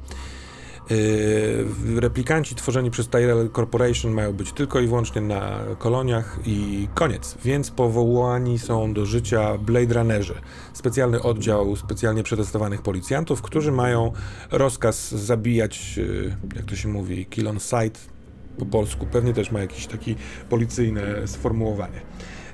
Yy, 0.89 1.99
replikanci 1.99 2.55
tworzeni 2.55 2.91
przez 2.91 3.07
Tyrell 3.07 3.49
Corporation 3.55 4.11
mają 4.11 4.33
być 4.33 4.51
tylko 4.51 4.79
i 4.79 4.87
wyłącznie 4.87 5.21
na 5.21 5.59
koloniach 5.77 6.39
i 6.45 6.87
koniec. 6.93 7.37
Więc 7.45 7.71
powołani 7.71 8.59
są 8.59 8.93
do 8.93 9.05
życia 9.05 9.57
Blade 9.57 9.93
Runnerzy, 9.93 10.33
specjalny 10.73 11.21
oddział 11.21 11.75
specjalnie 11.75 12.23
przetestowanych 12.23 12.81
policjantów, 12.81 13.41
którzy 13.41 13.71
mają 13.71 14.11
rozkaz 14.51 15.11
zabijać, 15.11 15.97
yy, 15.97 16.37
jak 16.55 16.65
to 16.65 16.75
się 16.75 16.87
mówi, 16.87 17.25
kill 17.25 17.47
on 17.47 17.59
sight 17.59 18.09
po 18.57 18.65
polsku. 18.65 19.05
Pewnie 19.11 19.33
też 19.33 19.51
ma 19.51 19.59
jakieś 19.59 19.87
takie 19.87 20.15
policyjne 20.49 21.27
sformułowanie. 21.27 22.01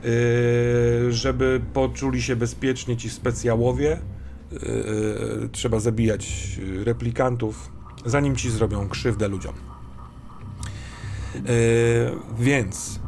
Yy, 0.04 1.14
żeby 1.14 1.62
poczuli 1.74 2.22
się 2.22 2.36
bezpiecznie 2.36 2.98
ci 2.98 3.10
specjałowie, 3.10 4.00
trzeba 5.52 5.80
zabijać 5.80 6.60
replikantów, 6.84 7.72
zanim 8.06 8.36
ci 8.36 8.50
zrobią 8.50 8.90
krzywdę 8.90 9.28
ludziom. 9.28 9.54
Yy, 11.36 11.42
więc 12.40 13.00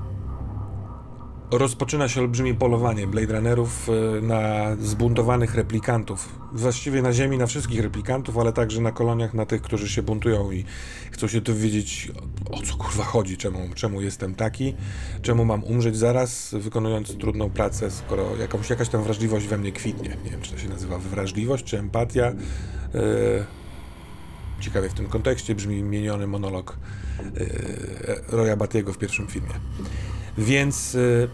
rozpoczyna 1.51 2.07
się 2.07 2.21
olbrzymie 2.21 2.53
polowanie 2.53 3.07
Blade 3.07 3.33
Runnerów 3.33 3.89
e, 3.89 4.21
na 4.21 4.75
zbuntowanych 4.75 5.55
replikantów. 5.55 6.29
Właściwie 6.53 7.01
na 7.01 7.13
Ziemi, 7.13 7.37
na 7.37 7.47
wszystkich 7.47 7.81
replikantów, 7.81 8.37
ale 8.37 8.53
także 8.53 8.81
na 8.81 8.91
koloniach, 8.91 9.33
na 9.33 9.45
tych, 9.45 9.61
którzy 9.61 9.89
się 9.89 10.03
buntują 10.03 10.51
i 10.51 10.65
chcą 11.11 11.27
się 11.27 11.41
dowiedzieć, 11.41 12.11
o 12.51 12.61
co 12.61 12.75
kurwa 12.75 13.03
chodzi, 13.03 13.37
czemu, 13.37 13.59
czemu 13.75 14.01
jestem 14.01 14.35
taki, 14.35 14.73
czemu 15.21 15.45
mam 15.45 15.63
umrzeć 15.63 15.97
zaraz, 15.97 16.55
wykonując 16.59 17.17
trudną 17.17 17.49
pracę, 17.49 17.91
skoro 17.91 18.35
jakąś, 18.35 18.69
jakaś 18.69 18.89
tam 18.89 19.03
wrażliwość 19.03 19.47
we 19.47 19.57
mnie 19.57 19.71
kwitnie. 19.71 20.17
Nie 20.25 20.31
wiem, 20.31 20.41
czy 20.41 20.51
to 20.51 20.57
się 20.57 20.69
nazywa 20.69 20.97
wrażliwość, 20.97 21.63
czy 21.63 21.79
empatia. 21.79 22.33
Yy, 22.93 23.60
ciekawie 24.61 24.89
w 24.89 24.93
tym 24.93 25.07
kontekście 25.07 25.55
brzmi 25.55 25.83
mieniony 25.83 26.27
monolog 26.27 26.77
yy, 27.23 27.47
Roya 28.27 28.55
Batiego 28.57 28.93
w 28.93 28.97
pierwszym 28.97 29.27
filmie. 29.27 29.53
Więc 30.37 30.93
yy, 30.93 31.29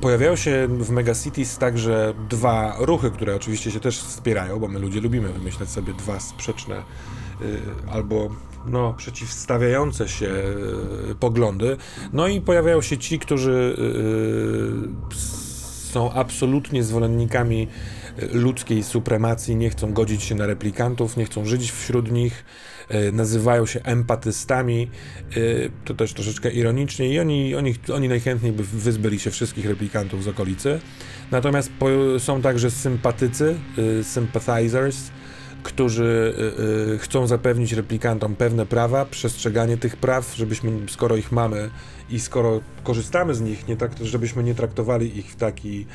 pojawiają 0.00 0.36
się 0.36 0.68
w 0.68 0.90
Megacities 0.90 1.58
także 1.58 2.14
dwa 2.30 2.76
ruchy, 2.78 3.10
które 3.10 3.36
oczywiście 3.36 3.70
się 3.70 3.80
też 3.80 4.00
wspierają, 4.00 4.58
bo 4.58 4.68
my 4.68 4.78
ludzie 4.78 5.00
lubimy 5.00 5.32
wymyślać 5.32 5.68
sobie 5.68 5.94
dwa 5.94 6.20
sprzeczne 6.20 6.82
yy, 7.40 7.46
albo 7.92 8.30
no, 8.66 8.94
przeciwstawiające 8.94 10.08
się 10.08 10.30
poglądy. 11.20 11.76
No 12.12 12.28
i 12.28 12.40
pojawiają 12.40 12.82
się 12.82 12.98
ci, 12.98 13.18
którzy 13.18 13.76
są 15.92 16.12
absolutnie 16.12 16.84
zwolennikami 16.84 17.68
ludzkiej 18.32 18.82
supremacji, 18.82 19.56
nie 19.56 19.70
chcą 19.70 19.92
godzić 19.92 20.22
się 20.22 20.34
na 20.34 20.46
replikantów, 20.46 21.16
nie 21.16 21.24
chcą 21.24 21.44
żyć 21.44 21.72
wśród 21.72 22.12
nich, 22.12 22.44
e, 22.88 23.12
nazywają 23.12 23.66
się 23.66 23.82
empatystami, 23.82 24.90
e, 25.30 25.34
to 25.84 25.94
też 25.94 26.12
troszeczkę 26.12 26.50
ironicznie 26.50 27.08
i 27.08 27.18
oni, 27.18 27.54
oni, 27.54 27.74
oni 27.94 28.08
najchętniej 28.08 28.52
by 28.52 28.62
wyzbyli 28.62 29.20
się 29.20 29.30
wszystkich 29.30 29.66
replikantów 29.66 30.24
z 30.24 30.28
okolicy. 30.28 30.80
Natomiast 31.30 31.70
są 32.18 32.42
także 32.42 32.70
sympatycy, 32.70 33.56
e, 34.00 34.04
sympathizers, 34.04 35.10
którzy 35.62 36.34
chcą 36.98 37.26
zapewnić 37.26 37.72
replikantom 37.72 38.36
pewne 38.36 38.66
prawa, 38.66 39.04
przestrzeganie 39.04 39.76
tych 39.76 39.96
praw, 39.96 40.34
żebyśmy, 40.36 40.70
skoro 40.88 41.16
ich 41.16 41.32
mamy 41.32 41.70
i 42.10 42.20
skoro 42.20 42.60
korzystamy 42.84 43.34
z 43.34 43.40
nich, 43.40 43.68
nie 43.68 43.76
tak, 43.76 43.92
żebyśmy 44.02 44.42
nie 44.42 44.54
traktowali 44.54 45.18
ich 45.18 45.26
w 45.26 45.36
taki 45.36 45.86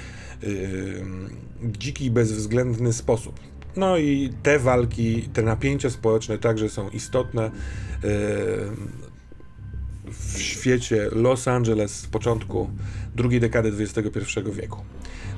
dziki, 1.63 2.11
bezwzględny 2.11 2.93
sposób. 2.93 3.39
No 3.75 3.97
i 3.97 4.29
te 4.43 4.59
walki, 4.59 5.21
te 5.21 5.41
napięcia 5.41 5.89
społeczne 5.89 6.37
także 6.37 6.69
są 6.69 6.89
istotne 6.89 7.51
w 10.11 10.41
świecie 10.41 11.09
Los 11.11 11.47
Angeles 11.47 11.95
z 11.95 12.07
początku 12.07 12.69
drugiej 13.15 13.39
dekady 13.39 13.71
XXI 13.79 14.11
wieku. 14.51 14.81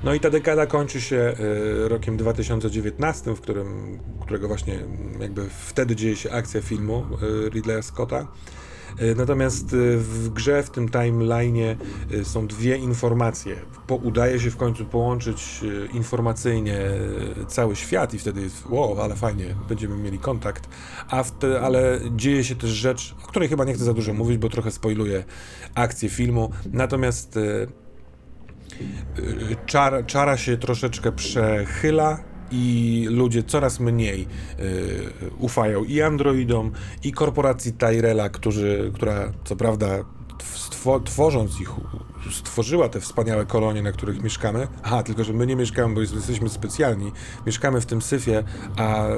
No 0.04 0.14
i 0.14 0.20
ta 0.20 0.30
dekada 0.30 0.66
kończy 0.66 1.02
się 1.02 1.18
e, 1.18 1.34
rokiem 1.88 2.18
2019, 2.18 3.36
w 3.36 3.42
którym, 3.42 4.00
którego 4.22 4.48
właśnie 4.48 4.80
jakby 5.20 5.50
wtedy 5.50 5.96
dzieje 5.96 6.16
się 6.16 6.32
akcja 6.32 6.62
filmu 6.62 7.06
e, 7.46 7.50
Ridleya 7.50 7.84
Scotta. 7.84 8.28
E, 8.98 9.16
natomiast 9.16 9.74
e, 9.74 9.78
w 9.98 10.30
grze, 10.30 10.64
w 10.64 10.70
tym 10.70 10.90
timeline'ie 10.90 11.76
e, 12.14 12.26
są 12.26 12.48
dwie 12.48 12.78
informacje. 12.78 13.56
Po, 13.88 13.96
udaje 13.96 14.40
się 14.40 14.52
w 14.52 14.58
końcu 14.58 14.86
połączyć 14.86 15.62
informacyjnie 15.94 16.80
cały 17.48 17.76
świat 17.76 18.14
i 18.14 18.20
wtedy 18.20 18.42
jest 18.42 18.66
wow, 18.70 19.02
ale 19.02 19.16
fajnie, 19.16 19.56
będziemy 19.70 19.98
mieli 19.98 20.20
kontakt. 20.20 20.70
A 21.10 21.24
te, 21.24 21.62
ale 21.62 22.00
dzieje 22.16 22.44
się 22.44 22.56
też 22.56 22.70
rzecz, 22.70 23.16
o 23.24 23.28
której 23.28 23.50
chyba 23.50 23.66
nie 23.66 23.74
chcę 23.74 23.84
za 23.84 23.94
dużo 23.94 24.14
mówić, 24.14 24.38
bo 24.38 24.50
trochę 24.50 24.72
spoiluję 24.72 25.24
akcję 25.76 26.10
filmu. 26.10 26.52
Natomiast 26.74 27.40
czara, 29.66 30.04
czara 30.04 30.38
się 30.38 30.58
troszeczkę 30.58 31.12
przechyla 31.12 32.24
i 32.52 33.06
ludzie 33.10 33.44
coraz 33.44 33.80
mniej 33.80 34.28
y, 34.60 35.12
ufają 35.38 35.84
i 35.84 36.02
androidom, 36.02 36.72
i 37.04 37.12
korporacji 37.12 37.74
Tyrella, 37.74 38.30
którzy, 38.30 38.92
która 38.96 39.32
co 39.44 39.56
prawda 39.56 39.88
stwo, 40.56 41.00
tworząc 41.00 41.62
ich, 41.62 41.70
stworzyła 42.32 42.90
te 42.90 43.00
wspaniałe 43.00 43.46
kolonie, 43.46 43.82
na 43.82 43.92
których 43.92 44.24
mieszkamy. 44.24 44.68
Aha, 44.84 45.04
tylko 45.04 45.24
że 45.24 45.34
my 45.34 45.48
nie 45.48 45.56
mieszkamy, 45.56 45.96
bo 45.96 46.02
jesteśmy 46.02 46.50
specjalni. 46.50 47.12
Mieszkamy 47.46 47.82
w 47.82 47.86
tym 47.86 48.02
syfie, 48.02 48.44
a 48.78 49.08
y, 49.10 49.18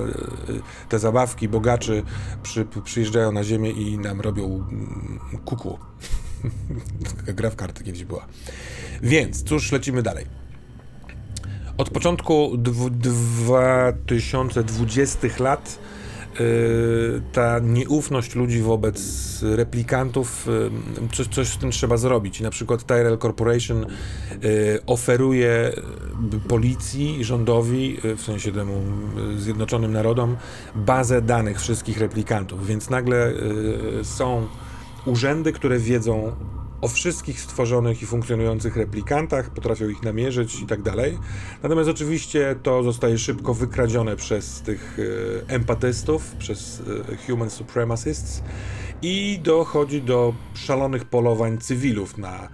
te 0.90 1.00
zabawki 1.00 1.50
bogaczy 1.50 2.04
przy, 2.44 2.66
przyjeżdżają 2.84 3.32
na 3.32 3.44
ziemię 3.44 3.72
i 3.72 3.98
nam 3.98 4.22
robią 4.22 4.46
mm, 4.46 5.20
kuku. 5.46 5.80
Gra 7.38 7.50
w 7.50 7.56
karty 7.56 7.84
kiedyś 7.84 8.06
była. 8.06 8.26
Więc, 9.02 9.44
cóż, 9.44 9.72
lecimy 9.72 10.04
dalej. 10.04 10.26
Od 11.80 11.90
początku 11.90 12.58
2020 12.58 15.28
lat 15.40 15.80
y, 16.40 17.22
ta 17.34 17.60
nieufność 17.60 18.36
ludzi 18.36 18.62
wobec 18.62 19.00
replikantów, 19.42 20.48
y, 20.48 20.72
coś, 21.16 21.28
coś 21.28 21.48
z 21.48 21.58
tym 21.58 21.72
trzeba 21.72 21.98
zrobić. 21.98 22.42
Na 22.42 22.50
przykład 22.50 22.84
Tyrell 22.84 23.18
Corporation 23.18 23.86
y, 24.44 24.80
oferuje 24.86 25.74
policji, 26.48 27.24
rządowi, 27.24 27.98
w 28.18 28.22
sensie 28.22 28.52
temu 28.52 28.82
Zjednoczonym 29.38 29.94
Narodom, 29.94 30.38
bazę 30.76 31.22
danych 31.22 31.62
wszystkich 31.62 31.98
replikantów, 31.98 32.68
więc 32.68 32.90
nagle 32.90 33.34
są 34.04 34.48
urzędy, 35.06 35.54
które 35.54 35.80
wiedzą 35.80 36.36
o 36.82 36.88
wszystkich 36.88 37.42
stworzonych 37.42 38.02
i 38.02 38.06
funkcjonujących 38.06 38.76
replikantach, 38.76 39.50
potrafią 39.50 39.90
ich 39.90 40.04
namierzyć 40.04 40.62
i 40.62 40.66
tak 40.66 40.82
dalej. 40.82 41.18
Natomiast 41.64 41.90
oczywiście 41.90 42.56
to 42.64 42.84
zostaje 42.84 43.18
szybko 43.18 43.54
wykradzione 43.54 44.16
przez 44.16 44.62
tych 44.62 44.98
e, 45.00 45.54
empatystów, 45.54 46.36
przez 46.36 46.82
e, 47.12 47.28
human 47.28 47.50
supremacists 47.50 48.44
i 49.02 49.40
dochodzi 49.44 50.02
do 50.02 50.34
szalonych 50.54 51.06
polowań 51.06 51.58
cywilów 51.58 52.18
na 52.18 52.36
e, 52.40 52.50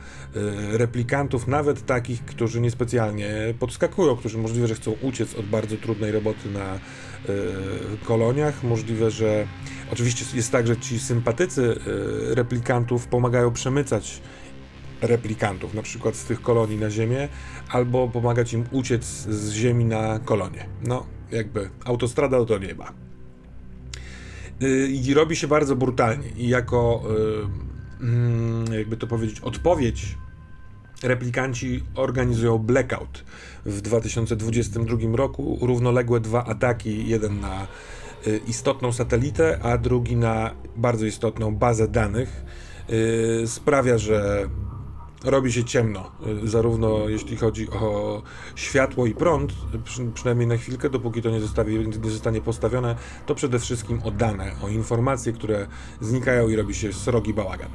replikantów, 0.78 1.48
nawet 1.48 1.86
takich, 1.86 2.26
którzy 2.26 2.62
niespecjalnie 2.62 3.32
podskakują, 3.60 4.16
którzy 4.16 4.38
możliwe, 4.38 4.68
że 4.68 4.76
chcą 4.76 4.96
uciec 5.02 5.36
od 5.36 5.46
bardzo 5.46 5.78
trudnej 5.78 6.12
roboty 6.12 6.50
na 6.50 6.80
koloniach. 8.04 8.64
Możliwe, 8.64 9.12
że 9.12 9.48
oczywiście 9.92 10.26
jest 10.34 10.52
tak, 10.52 10.68
że 10.68 10.78
ci 10.78 11.00
sympatycy 11.00 11.80
replikantów 12.36 13.08
pomagają 13.08 13.52
przemycać 13.52 14.22
replikantów, 15.02 15.74
na 15.74 15.82
przykład 15.82 16.16
z 16.16 16.26
tych 16.26 16.42
kolonii 16.42 16.78
na 16.78 16.90
Ziemię, 16.90 17.30
albo 17.70 18.08
pomagać 18.08 18.54
im 18.54 18.64
uciec 18.72 19.06
z 19.30 19.52
Ziemi 19.52 19.86
na 19.86 20.20
kolonie. 20.20 20.66
No, 20.82 21.06
jakby 21.32 21.70
autostrada 21.86 22.46
do 22.46 22.58
nieba. 22.58 22.94
Y, 24.62 24.88
I 24.88 25.14
robi 25.14 25.36
się 25.36 25.48
bardzo 25.48 25.76
brutalnie. 25.76 26.30
I 26.38 26.48
jako, 26.48 27.04
y, 28.02 28.04
mm, 28.04 28.74
jakby 28.74 28.98
to 28.98 29.08
powiedzieć, 29.08 29.40
odpowiedź 29.40 30.18
replikanci 31.04 31.84
organizują 31.96 32.58
blackout 32.58 33.24
w 33.66 33.82
2022 33.82 34.98
roku. 35.14 35.58
Równoległe 35.62 36.20
dwa 36.20 36.46
ataki, 36.46 37.08
jeden 37.08 37.40
na 37.40 37.68
y, 38.28 38.42
istotną 38.48 38.92
satelitę, 38.92 39.60
a 39.64 39.78
drugi 39.78 40.16
na 40.16 40.52
bardzo 40.76 41.06
istotną 41.06 41.56
bazę 41.56 41.88
danych. 41.88 42.46
Sprawia, 43.46 43.98
że 43.98 44.50
robi 45.26 45.54
się 45.54 45.64
ciemno, 45.64 46.12
y, 46.44 46.48
zarówno 46.48 47.10
jeśli 47.10 47.38
chodzi 47.38 47.70
o 47.70 48.22
światło 48.56 49.06
i 49.06 49.14
prąd, 49.14 49.54
przy, 49.84 50.06
przynajmniej 50.14 50.48
na 50.48 50.58
chwilkę, 50.58 50.90
dopóki 50.90 51.22
to 51.22 51.30
nie, 51.30 51.40
zostawi, 51.40 51.88
nie 52.04 52.10
zostanie 52.10 52.42
postawione, 52.42 52.96
to 53.26 53.36
przede 53.36 53.60
wszystkim 53.60 54.02
o 54.04 54.12
dane, 54.12 54.52
o 54.64 54.70
informacje, 54.70 55.34
które 55.34 55.68
znikają 56.02 56.50
i 56.50 56.56
robi 56.56 56.76
się 56.76 56.94
srogi 56.94 57.34
bałagan. 57.34 57.70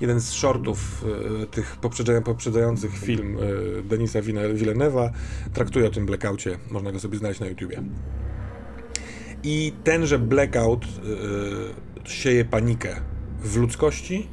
Jeden 0.00 0.20
z 0.20 0.32
shortów 0.32 1.04
y, 1.42 1.46
tych 1.46 1.76
poprzedzających 2.24 2.98
film 2.98 3.38
y, 3.38 3.82
Denisa 3.82 4.20
Villeneuve'a 4.22 5.10
traktuje 5.52 5.86
o 5.86 5.90
tym 5.90 6.06
blackoutie, 6.06 6.58
można 6.70 6.92
go 6.92 7.00
sobie 7.00 7.18
znaleźć 7.18 7.40
na 7.40 7.46
YouTubie. 7.46 7.82
I 9.42 9.72
tenże 9.84 10.18
blackout 10.18 10.84
sieje 12.04 12.44
panikę 12.44 12.96
w 13.42 13.56
ludzkości 13.56 14.28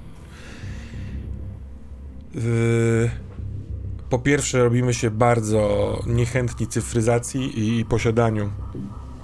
po 4.13 4.19
pierwsze, 4.19 4.63
robimy 4.63 4.93
się 4.93 5.11
bardzo 5.11 5.99
niechętni 6.07 6.67
cyfryzacji 6.67 7.79
i 7.79 7.85
posiadaniu 7.85 8.51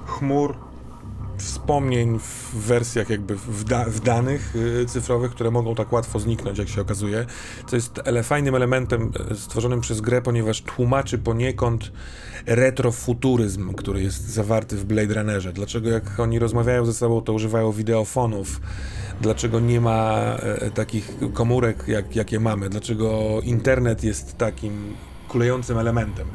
chmur, 0.06 0.56
wspomnień 1.44 2.20
w 2.20 2.56
wersjach 2.56 3.10
jakby 3.10 3.36
w, 3.36 3.64
da 3.64 3.86
w, 3.86 4.00
danych 4.00 4.56
y, 4.56 4.86
cyfrowych, 4.86 5.32
które 5.32 5.52
mogą 5.52 5.76
tak 5.76 5.94
łatwo 5.94 6.20
zniknąć, 6.20 6.58
jak 6.58 6.70
się 6.70 6.82
okazuje. 6.82 7.26
Co 7.68 7.76
jest 7.76 8.02
ele 8.06 8.24
fajnym 8.24 8.56
elementem 8.56 9.12
e, 9.32 9.36
stworzonym 9.36 9.82
przez 9.82 10.02
grę, 10.02 10.22
ponieważ 10.22 10.62
tłumaczy 10.62 11.18
poniekąd 11.18 11.92
retrofuturyzm, 12.46 13.74
który 13.74 14.04
jest 14.04 14.30
zawarty 14.30 14.78
w 14.78 14.86
Blade 14.86 15.14
Runnerze. 15.14 15.54
Dlaczego 15.54 15.90
jak 15.90 16.20
oni 16.20 16.40
rozmawiają 16.40 16.86
ze 16.86 16.94
sobą, 16.94 17.22
to 17.22 17.34
używają 17.34 17.72
wideofonów, 17.72 18.62
dlaczego 19.22 19.60
nie 19.60 19.82
ma 19.82 20.36
e, 20.36 20.72
takich 20.72 21.12
komórek, 21.34 21.84
jak, 21.88 22.16
jakie 22.16 22.40
mamy, 22.40 22.70
dlaczego 22.70 23.40
internet 23.44 24.04
jest 24.04 24.38
takim 24.38 24.94
kulejącym 25.28 25.78
elementem. 25.78 26.28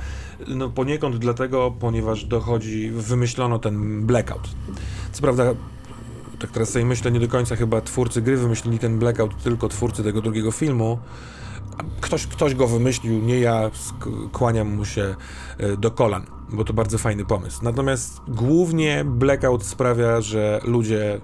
No 0.49 0.71
poniekąd 0.71 1.17
dlatego, 1.17 1.75
ponieważ 1.81 2.25
dochodzi, 2.25 2.91
wymyślono 2.91 3.59
ten 3.59 4.07
blackout. 4.07 4.49
Co 5.13 5.23
prawda, 5.23 5.55
tak 6.39 6.51
teraz 6.51 6.69
sobie 6.69 6.85
myślę, 6.85 7.11
nie 7.11 7.21
do 7.21 7.29
końca 7.29 7.57
chyba 7.57 7.81
twórcy 7.81 8.23
gry 8.23 8.37
wymyślili 8.37 8.79
ten 8.79 8.99
blackout, 8.99 9.43
tylko 9.43 9.69
twórcy 9.69 10.05
tego 10.05 10.21
drugiego 10.21 10.51
filmu. 10.51 10.99
Ktoś, 12.01 12.27
ktoś 12.27 12.55
go 12.55 12.67
wymyślił, 12.67 13.23
nie 13.23 13.41
ja, 13.41 13.71
kłaniam 14.33 14.75
mu 14.75 14.85
się 14.85 15.15
e, 15.59 15.77
do 15.77 15.91
kolan, 15.91 16.27
bo 16.53 16.65
to 16.65 16.73
bardzo 16.73 16.99
fajny 16.99 17.25
pomysł. 17.25 17.59
Natomiast 17.63 18.21
głównie 18.29 19.05
blackout 19.05 19.65
sprawia, 19.65 20.21
że 20.21 20.61
ludzie 20.65 21.21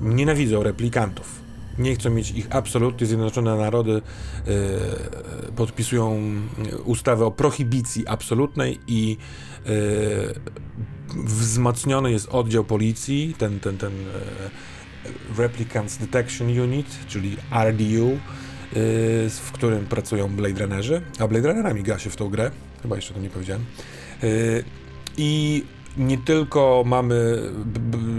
nienawidzą 0.00 0.62
replikantów. 0.62 1.45
Nie 1.78 1.94
chcą 1.94 2.10
mieć 2.10 2.30
ich 2.30 2.46
absolutnie. 2.50 3.06
Zjednoczone 3.06 3.56
Narody 3.56 3.92
yy, 3.92 4.02
podpisują 5.56 6.20
ustawę 6.84 7.26
o 7.26 7.30
prohibicji 7.30 8.06
absolutnej 8.06 8.80
i 8.86 9.16
yy, 9.66 9.74
wzmocniony 11.24 12.12
jest 12.12 12.28
oddział 12.28 12.64
policji, 12.64 13.34
ten, 13.38 13.60
ten, 13.60 13.78
ten 13.78 13.92
Replicants 15.38 15.96
Detection 15.96 16.60
Unit, 16.60 16.86
czyli 17.08 17.36
RDU, 17.52 18.18
w 19.30 19.50
którym 19.52 19.86
pracują 19.86 20.28
Blade 20.28 20.60
Runnerzy, 20.60 21.02
a 21.18 21.28
Blade 21.28 21.48
Runnerami 21.48 21.82
gra 21.82 21.98
się 21.98 22.10
w 22.10 22.16
tą 22.16 22.28
grę, 22.28 22.50
chyba 22.82 22.96
jeszcze 22.96 23.14
to 23.14 23.20
nie 23.20 23.30
powiedziałem. 23.30 23.64
I 25.16 25.64
nie 25.98 26.18
tylko 26.18 26.82
mamy 26.86 27.42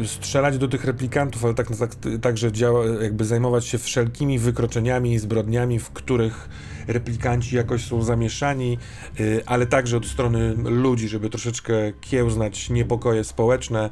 strzelać 0.06 0.58
do 0.58 0.68
tych 0.68 0.86
replikantów, 0.86 1.46
ale 1.46 1.54
tak, 1.54 1.68
tak, 1.76 1.92
także 2.22 2.52
działa, 2.52 2.86
jakby 2.86 3.26
zajmować 3.26 3.66
się 3.66 3.78
wszelkimi 3.78 4.40
wykroczeniami 4.40 5.14
i 5.14 5.20
zbrodniami, 5.20 5.80
w 5.80 5.90
których 5.90 6.50
replikanci 6.88 7.56
jakoś 7.56 7.86
są 7.86 8.04
zamieszani, 8.04 8.78
y, 9.20 9.44
ale 9.46 9.66
także 9.66 9.98
od 9.98 10.06
strony 10.06 10.56
ludzi, 10.56 11.08
żeby 11.08 11.30
troszeczkę 11.30 11.74
kiełznać 12.02 12.70
niepokoje 12.70 13.24
społeczne. 13.24 13.90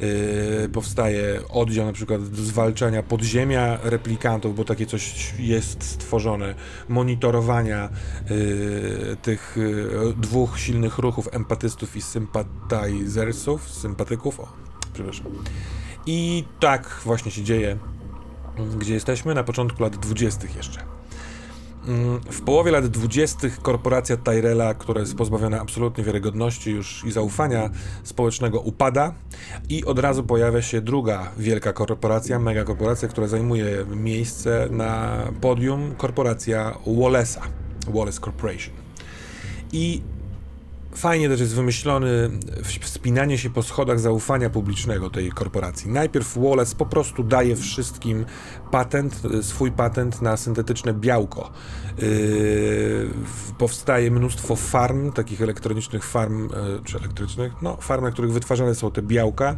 Y, 0.00 0.68
powstaje 0.72 1.40
oddział 1.48 1.86
na 1.86 1.92
przykład 1.92 2.20
zwalczania 2.22 3.02
podziemia 3.02 3.78
replikantów, 3.82 4.56
bo 4.56 4.64
takie 4.64 4.86
coś 4.86 5.34
jest 5.38 5.82
stworzone, 5.82 6.54
monitorowania 6.88 7.88
y, 8.30 9.16
tych 9.22 9.56
dwóch 10.16 10.60
silnych 10.60 10.98
ruchów 10.98 11.28
empatystów 11.32 11.96
i 11.96 12.02
sympatizersów, 12.02 13.70
sympatyków. 13.70 14.40
O, 14.40 14.48
przepraszam. 14.92 15.26
I 16.06 16.44
tak 16.60 17.00
właśnie 17.04 17.30
się 17.30 17.42
dzieje, 17.42 17.78
gdzie 18.78 18.94
jesteśmy 18.94 19.34
na 19.34 19.44
początku 19.44 19.82
lat 19.82 19.96
20. 19.96 20.46
jeszcze. 20.56 20.95
Mm, 21.86 22.20
w 22.20 22.42
połowie 22.42 22.70
lat 22.70 22.86
20. 22.86 23.48
korporacja 23.62 24.16
Tyrella, 24.16 24.74
która 24.74 25.00
jest 25.00 25.14
pozbawiona 25.14 25.60
absolutnie 25.60 26.04
wiarygodności 26.04 26.70
już 26.70 27.04
i 27.04 27.12
zaufania 27.12 27.70
społecznego, 28.02 28.60
upada 28.60 29.14
i 29.68 29.84
od 29.84 29.98
razu 29.98 30.24
pojawia 30.24 30.62
się 30.62 30.80
druga 30.80 31.32
wielka 31.38 31.72
korporacja, 31.72 32.38
megakorporacja, 32.38 33.08
która 33.08 33.26
zajmuje 33.26 33.86
miejsce 33.96 34.68
na 34.70 35.18
podium, 35.40 35.94
korporacja 35.96 36.74
Wallace'a, 36.86 37.40
Wallace 37.88 38.20
Corporation. 38.20 38.74
I 39.72 40.02
fajnie 40.96 41.28
też 41.28 41.40
jest 41.40 41.54
wymyślony 41.54 42.30
wspinanie 42.80 43.38
się 43.38 43.50
po 43.50 43.62
schodach 43.62 44.00
zaufania 44.00 44.50
publicznego 44.50 45.10
tej 45.10 45.30
korporacji. 45.30 45.90
Najpierw 45.90 46.38
Wallace 46.38 46.76
po 46.76 46.86
prostu 46.86 47.24
daje 47.24 47.56
wszystkim 47.56 48.24
patent, 48.70 49.22
swój 49.42 49.72
patent 49.72 50.22
na 50.22 50.36
syntetyczne 50.36 50.94
białko. 50.94 51.50
Yy, 51.98 53.08
powstaje 53.58 54.10
mnóstwo 54.10 54.56
farm, 54.56 55.12
takich 55.12 55.42
elektronicznych 55.42 56.04
farm, 56.04 56.42
yy, 56.42 56.80
czy 56.84 56.98
elektrycznych, 56.98 57.52
no 57.62 57.76
farm, 57.80 58.04
na 58.04 58.10
których 58.10 58.32
wytwarzane 58.32 58.74
są 58.74 58.90
te 58.90 59.02
białka. 59.02 59.56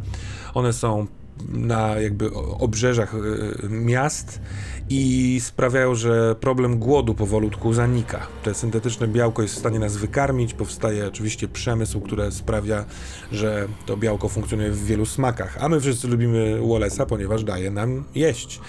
One 0.53 0.73
są 0.73 1.07
na 1.47 1.99
jakby 1.99 2.33
obrzeżach 2.59 3.13
yy, 3.13 3.69
miast 3.69 4.41
i 4.89 5.39
sprawiają, 5.43 5.95
że 5.95 6.35
problem 6.35 6.79
głodu 6.79 7.13
powolutku 7.13 7.73
zanika. 7.73 8.27
Te 8.43 8.53
syntetyczne 8.53 9.07
białko 9.07 9.41
jest 9.41 9.55
w 9.55 9.59
stanie 9.59 9.79
nas 9.79 9.97
wykarmić, 9.97 10.53
powstaje 10.53 11.07
oczywiście 11.07 11.47
przemysł, 11.47 12.01
który 12.01 12.31
sprawia, 12.31 12.85
że 13.31 13.67
to 13.85 13.97
białko 13.97 14.29
funkcjonuje 14.29 14.71
w 14.71 14.85
wielu 14.85 15.05
smakach, 15.05 15.57
a 15.59 15.69
my 15.69 15.79
wszyscy 15.79 16.07
lubimy 16.07 16.59
Wallace'a, 16.61 17.05
ponieważ 17.05 17.43
daje 17.43 17.71
nam 17.71 18.03
jeść. 18.15 18.59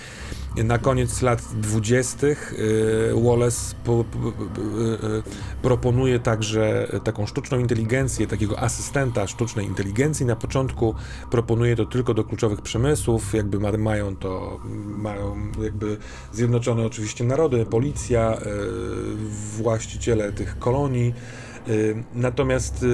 Na 0.57 0.79
koniec 0.79 1.23
lat 1.23 1.43
20. 1.55 2.27
Y, 2.27 3.13
Wallace 3.25 3.75
po, 3.85 4.05
po, 4.05 4.19
po, 4.19 4.61
y, 4.61 5.23
proponuje 5.63 6.19
także 6.19 6.89
taką 7.05 7.27
sztuczną 7.27 7.59
inteligencję, 7.59 8.27
takiego 8.27 8.59
asystenta 8.59 9.27
sztucznej 9.27 9.67
inteligencji. 9.67 10.27
Na 10.27 10.37
początku 10.37 10.95
proponuje 11.31 11.77
to 11.77 11.87
tylko 11.87 12.15
do 12.15 12.25
kluczowych 12.25 12.63
przemysłów, 12.63 13.35
jakby 13.35 13.79
mają 13.79 14.17
to, 14.17 14.61
mają 14.87 15.37
jakby 15.63 15.97
Zjednoczone 16.33 16.87
oczywiście 16.87 17.25
Narody, 17.25 17.67
policja, 17.67 18.39
y, 18.39 18.45
właściciele 19.63 20.33
tych 20.33 20.59
kolonii. 20.59 21.15
Natomiast 22.15 22.85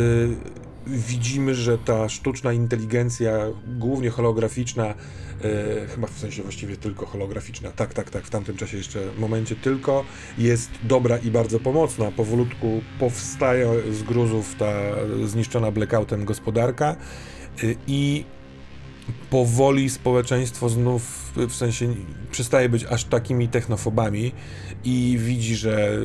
widzimy, 0.87 1.55
że 1.55 1.79
ta 1.79 2.09
sztuczna 2.09 2.53
inteligencja, 2.53 3.33
głównie 3.79 4.11
holograficzna, 4.11 4.95
e, 5.44 5.87
chyba 5.87 6.07
w 6.07 6.18
sensie 6.18 6.42
właściwie 6.42 6.77
tylko 6.77 7.07
holograficzna, 7.07 7.70
tak, 7.70 7.94
tak, 7.94 8.11
tak, 8.11 8.25
w 8.25 8.31
tamtym 8.31 8.57
czasie 8.57 8.77
jeszcze 8.77 9.01
momencie 9.18 9.57
tylko, 9.57 10.05
jest 10.38 10.70
dobra 10.83 11.18
i 11.18 11.31
bardzo 11.31 11.61
pomocna. 11.61 12.11
Powolutku 12.11 12.83
powstaje 12.99 13.92
z 13.92 14.03
gruzów 14.03 14.55
ta 14.59 14.72
zniszczona 15.25 15.70
blackoutem 15.70 16.25
gospodarka 16.25 16.96
e, 17.62 17.75
i 17.87 18.25
powoli 19.31 19.90
społeczeństwo 19.90 20.68
znów 20.68 21.33
w 21.49 21.55
sensie 21.55 21.94
przestaje 22.31 22.68
być 22.68 22.85
aż 22.85 23.05
takimi 23.05 23.49
technofobami 23.49 24.33
i 24.85 25.18
widzi, 25.20 25.57
że 25.57 25.99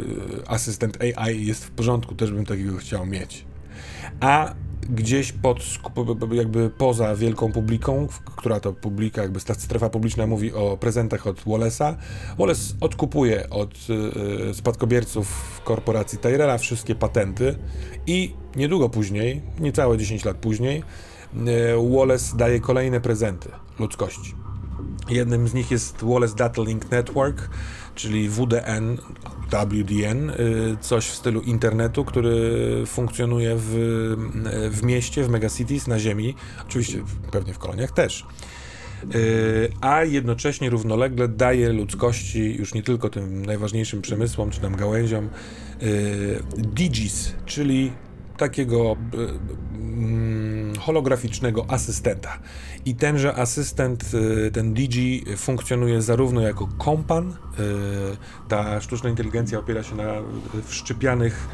asystent 0.48 0.98
AI 1.02 1.46
jest 1.46 1.65
w 1.65 1.72
porządku, 1.72 2.15
też 2.15 2.32
bym 2.32 2.46
takiego 2.46 2.78
chciał 2.78 3.06
mieć. 3.06 3.46
A 4.20 4.54
gdzieś 4.89 5.32
pod, 5.32 5.63
jakby 6.32 6.70
poza 6.70 7.15
wielką 7.15 7.52
publiką, 7.52 8.08
która 8.36 8.60
to 8.60 8.74
publika, 8.74 9.22
jakby 9.22 9.39
strefa 9.39 9.89
publiczna 9.89 10.28
mówi 10.28 10.54
o 10.54 10.78
prezentach 10.78 11.28
od 11.28 11.44
Wallace'a. 11.44 11.96
Wallace 12.39 12.74
odkupuje 12.82 13.50
od 13.50 13.74
y, 14.50 14.54
spadkobierców 14.54 15.62
korporacji 15.63 16.17
Tyrella 16.17 16.58
wszystkie 16.58 16.96
patenty 16.96 17.56
i 18.08 18.34
niedługo 18.56 18.89
później, 18.89 19.41
niecałe 19.60 19.98
10 19.98 20.26
lat 20.26 20.38
później, 20.38 20.84
y, 21.34 21.98
Wallace 21.98 22.38
daje 22.38 22.60
kolejne 22.60 23.02
prezenty 23.02 23.50
ludzkości. 23.80 24.36
Jednym 25.10 25.48
z 25.48 25.54
nich 25.54 25.72
jest 25.72 26.04
Wallace 26.04 26.36
Data 26.36 26.62
Link 26.62 26.91
Network, 26.91 27.50
czyli 27.96 28.30
WDN, 28.30 28.98
WDN, 29.56 30.30
y, 30.30 30.78
coś 30.82 31.08
w 31.08 31.16
stylu 31.16 31.42
internetu, 31.42 32.06
który 32.06 32.84
funkcjonuje 32.86 33.56
w, 33.58 33.70
w 34.72 34.84
mieście, 34.84 35.24
w 35.24 35.30
megacities, 35.30 35.88
na 35.88 36.00
ziemi, 36.00 36.36
oczywiście 36.68 37.04
pewnie 37.32 37.54
w 37.54 37.58
koloniach 37.60 37.92
też. 37.92 38.26
Y, 39.16 39.72
a 39.82 40.04
jednocześnie 40.04 40.70
równolegle 40.70 41.28
daje 41.28 41.70
ludzkości, 41.74 42.56
już 42.56 42.74
nie 42.74 42.84
tylko 42.84 43.10
tym 43.10 43.46
najważniejszym 43.46 44.02
przemysłom 44.02 44.50
czy 44.50 44.60
tam 44.60 44.76
gałęziom, 44.76 45.30
y, 45.82 46.44
digis, 46.58 47.34
czyli 47.46 47.92
takiego 48.42 48.96
mm, 49.74 50.76
holograficznego 50.80 51.66
asystenta. 51.68 52.40
I 52.86 52.96
tenże 52.96 53.36
asystent, 53.36 54.14
y, 54.14 54.52
ten 54.52 54.74
DG 54.74 54.96
funkcjonuje 55.38 56.02
zarówno 56.02 56.42
jako 56.42 56.68
kompan, 56.78 57.30
y, 57.30 57.34
ta 58.48 58.82
sztuczna 58.82 59.10
inteligencja 59.10 59.60
opiera 59.60 59.84
się 59.84 59.96
na 59.96 60.14
wszczepianych 60.64 61.48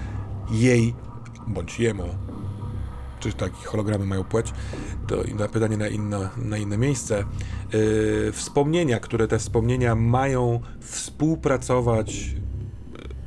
jej 0.51 0.93
bądź 1.47 1.79
jemu 1.79 2.09
czy 3.19 3.33
takie 3.33 3.65
hologramy 3.65 4.05
mają 4.05 4.23
płeć, 4.23 4.53
to 5.07 5.15
na 5.35 5.47
pytanie 5.47 5.77
na, 5.77 5.87
inne, 5.87 6.29
na 6.37 6.57
inne 6.57 6.77
miejsce. 6.77 7.23
Yy, 7.73 8.31
wspomnienia, 8.31 8.99
które 8.99 9.27
te 9.27 9.39
wspomnienia 9.39 9.95
mają 9.95 10.59
współpracować 10.79 12.35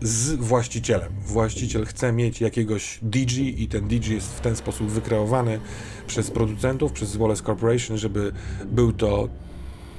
z 0.01 0.33
właścicielem. 0.33 1.13
Właściciel 1.27 1.87
chce 1.87 2.13
mieć 2.13 2.41
jakiegoś 2.41 2.99
DG 3.03 3.39
i 3.39 3.69
ten 3.69 3.89
DG 3.89 4.09
jest 4.09 4.35
w 4.35 4.41
ten 4.41 4.57
sposób 4.57 4.89
wykreowany 4.89 5.61
przez 6.07 6.31
producentów, 6.31 6.93
przez 6.93 7.17
Wallace 7.17 7.43
Corporation, 7.43 7.99
żeby 7.99 8.33
był 8.67 8.93
to 8.93 9.29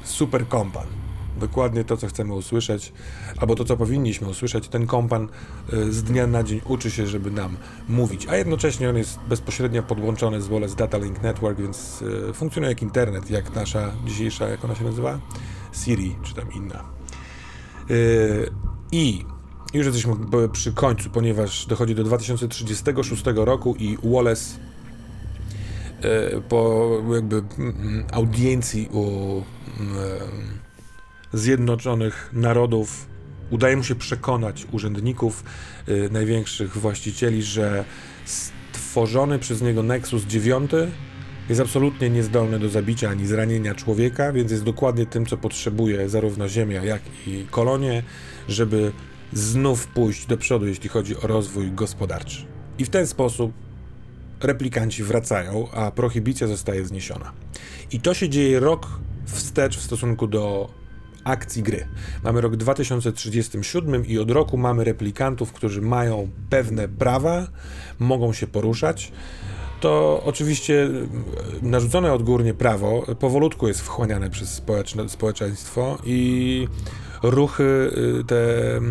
super 0.03 0.47
kompan. 0.47 0.87
Dokładnie 1.39 1.83
to, 1.83 1.97
co 1.97 2.07
chcemy 2.07 2.33
usłyszeć, 2.33 2.93
albo 3.37 3.55
to, 3.55 3.65
co 3.65 3.77
powinniśmy 3.77 4.29
usłyszeć. 4.29 4.67
Ten 4.67 4.87
kompan 4.87 5.29
y, 5.73 5.93
z 5.93 6.03
dnia 6.03 6.27
na 6.27 6.43
dzień 6.43 6.61
uczy 6.65 6.91
się, 6.91 7.07
żeby 7.07 7.31
nam 7.31 7.57
mówić, 7.89 8.27
a 8.27 8.37
jednocześnie 8.37 8.89
on 8.89 8.97
jest 8.97 9.19
bezpośrednio 9.29 9.83
podłączony 9.83 10.41
z 10.41 10.47
Wallace 10.47 10.75
Data 10.75 10.97
Link 10.97 11.21
Network, 11.21 11.59
więc 11.59 12.01
y, 12.29 12.33
funkcjonuje 12.33 12.71
jak 12.71 12.81
internet, 12.81 13.29
jak 13.29 13.55
nasza 13.55 13.91
dzisiejsza, 14.05 14.47
jak 14.49 14.65
ona 14.65 14.75
się 14.75 14.83
nazywa? 14.83 15.19
Siri, 15.73 16.15
czy 16.23 16.33
tam 16.33 16.51
inna. 16.51 16.83
Y, 17.91 18.51
I 18.91 19.25
już 19.73 19.85
jesteśmy 19.85 20.15
przy 20.51 20.73
końcu, 20.73 21.09
ponieważ 21.09 21.65
dochodzi 21.65 21.95
do 21.95 22.03
2036 22.03 23.23
roku 23.35 23.75
i 23.79 23.97
Wallace 24.03 24.57
e, 26.01 26.41
po 26.41 26.89
jakby 27.13 27.35
mm, 27.35 28.05
audiencji 28.11 28.89
u 28.91 29.03
mm, 29.79 29.97
e, 29.97 31.37
Zjednoczonych 31.37 32.29
Narodów 32.33 33.05
udaje 33.49 33.77
mu 33.77 33.83
się 33.83 33.95
przekonać 33.95 34.67
urzędników, 34.71 35.43
e, 35.87 36.09
największych 36.09 36.77
właścicieli, 36.77 37.43
że 37.43 37.85
stworzony 38.25 39.39
przez 39.39 39.61
niego 39.61 39.83
Nexus 39.83 40.23
9 40.23 40.71
jest 41.49 41.61
absolutnie 41.61 42.09
niezdolny 42.09 42.59
do 42.59 42.69
zabicia 42.69 43.09
ani 43.09 43.27
zranienia 43.27 43.75
człowieka, 43.75 44.31
więc 44.33 44.51
jest 44.51 44.63
dokładnie 44.63 45.05
tym, 45.05 45.25
co 45.25 45.37
potrzebuje 45.37 46.09
zarówno 46.09 46.49
Ziemia, 46.49 46.83
jak 46.83 47.01
i 47.27 47.45
kolonie, 47.51 48.03
żeby 48.47 48.91
znów 49.33 49.87
pójść 49.87 50.25
do 50.25 50.37
przodu, 50.37 50.67
jeśli 50.67 50.89
chodzi 50.89 51.17
o 51.17 51.27
rozwój 51.27 51.71
gospodarczy. 51.71 52.45
I 52.79 52.85
w 52.85 52.89
ten 52.89 53.07
sposób 53.07 53.51
replikanci 54.41 55.03
wracają, 55.03 55.67
a 55.71 55.91
prohibicja 55.91 56.47
zostaje 56.47 56.85
zniesiona. 56.85 57.31
I 57.91 57.99
to 57.99 58.13
się 58.13 58.29
dzieje 58.29 58.59
rok 58.59 58.87
wstecz 59.25 59.77
w 59.77 59.81
stosunku 59.81 60.27
do 60.27 60.69
akcji 61.23 61.63
gry. 61.63 61.87
Mamy 62.23 62.41
rok 62.41 62.55
2037 62.55 64.05
i 64.05 64.17
od 64.17 64.31
roku 64.31 64.57
mamy 64.57 64.83
replikantów, 64.83 65.53
którzy 65.53 65.81
mają 65.81 66.29
pewne 66.49 66.87
prawa, 66.87 67.47
mogą 67.99 68.33
się 68.33 68.47
poruszać. 68.47 69.11
To 69.79 70.21
oczywiście 70.25 70.89
narzucone 71.61 72.13
odgórnie 72.13 72.53
prawo 72.53 73.05
powolutku 73.19 73.67
jest 73.67 73.81
wchłaniane 73.81 74.29
przez 74.29 74.61
społeczeństwo 75.07 75.97
i 76.03 76.67
ruchy 77.23 77.63
y, 78.19 78.23
te 78.23 78.35
y, 78.77 78.81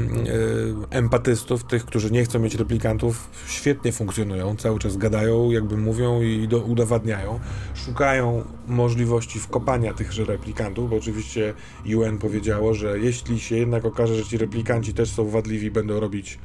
empatystów, 0.91 1.65
tych, 1.65 1.85
którzy 1.85 2.11
nie 2.11 2.25
chcą 2.25 2.39
mieć 2.39 2.55
replikantów, 2.55 3.31
świetnie 3.47 3.93
funkcjonują, 3.93 4.57
cały 4.57 4.79
czas 4.79 4.97
gadają, 4.97 5.51
jakby 5.51 5.77
mówią 5.77 6.23
i 6.23 6.49
do, 6.49 6.59
udowadniają. 6.59 7.41
Szukają 7.75 8.45
możliwości 8.67 9.39
wkopania 9.39 9.95
tychże 9.95 10.25
replikantów, 10.25 10.91
bo 10.91 10.97
oczywiście 10.97 11.55
UN 11.97 12.19
powiedziało, 12.19 12.75
że 12.75 12.99
jeśli 12.99 13.41
się 13.41 13.57
jednak 13.57 13.85
okaże, 13.85 14.15
że 14.15 14.25
ci 14.25 14.39
replikanci 14.39 14.95
też 14.95 15.11
są 15.11 15.29
wadliwi, 15.29 15.71
będą 15.71 16.01
robić 16.01 16.39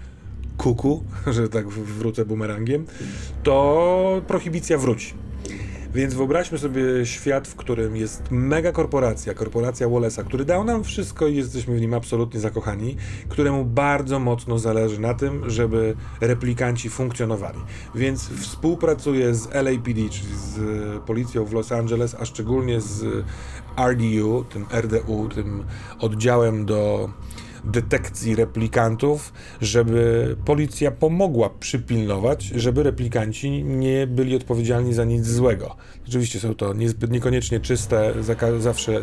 kuku, 0.58 1.04
że 1.36 1.50
tak 1.50 1.70
wrócę 1.70 2.26
bumerangiem, 2.26 2.86
to 3.44 4.22
prohibicja 4.28 4.78
wróci. 4.78 5.14
Więc 5.96 6.14
wyobraźmy 6.14 6.58
sobie 6.58 7.06
świat, 7.06 7.48
w 7.48 7.56
którym 7.56 7.96
jest 7.96 8.32
mega 8.32 8.72
korporacja, 8.72 9.34
korporacja 9.34 9.88
Wallace'a, 9.88 10.24
który 10.24 10.46
dał 10.46 10.64
nam 10.64 10.84
wszystko 10.84 11.28
i 11.28 11.36
jesteśmy 11.36 11.76
w 11.76 11.82
nim 11.82 11.94
absolutnie 11.94 12.40
zakochani, 12.40 12.96
któremu 13.30 13.66
bardzo 13.66 14.20
mocno 14.20 14.60
zależy 14.60 15.02
na 15.02 15.14
tym, 15.14 15.50
żeby 15.50 15.96
replikanci 16.22 16.90
funkcjonowali. 16.90 17.60
Więc 17.96 18.30
współpracuje 18.30 19.36
z 19.36 19.54
LAPD, 19.54 20.10
czyli 20.10 20.36
z 20.36 20.60
policją 21.04 21.46
w 21.46 21.54
Los 21.54 21.72
Angeles, 21.72 22.16
a 22.20 22.26
szczególnie 22.26 22.82
z 22.82 23.26
RDU, 23.78 24.46
tym 24.50 24.66
RDU, 24.72 25.30
tym 25.30 25.64
oddziałem 26.00 26.66
do 26.66 27.10
detekcji 27.66 28.36
replikantów, 28.36 29.34
żeby 29.62 30.36
policja 30.46 30.92
pomogła 30.92 31.50
przypilnować, 31.50 32.44
żeby 32.46 32.84
replikanci 32.84 33.64
nie 33.64 34.08
byli 34.08 34.36
odpowiedzialni 34.36 34.94
za 34.94 35.04
nic 35.04 35.28
złego. 35.28 35.76
Oczywiście 36.08 36.40
są 36.40 36.56
to 36.56 36.74
niezbyt 36.74 37.12
niekoniecznie 37.12 37.60
czyste 37.60 38.14
zawsze 38.60 38.92
yy, 38.92 39.02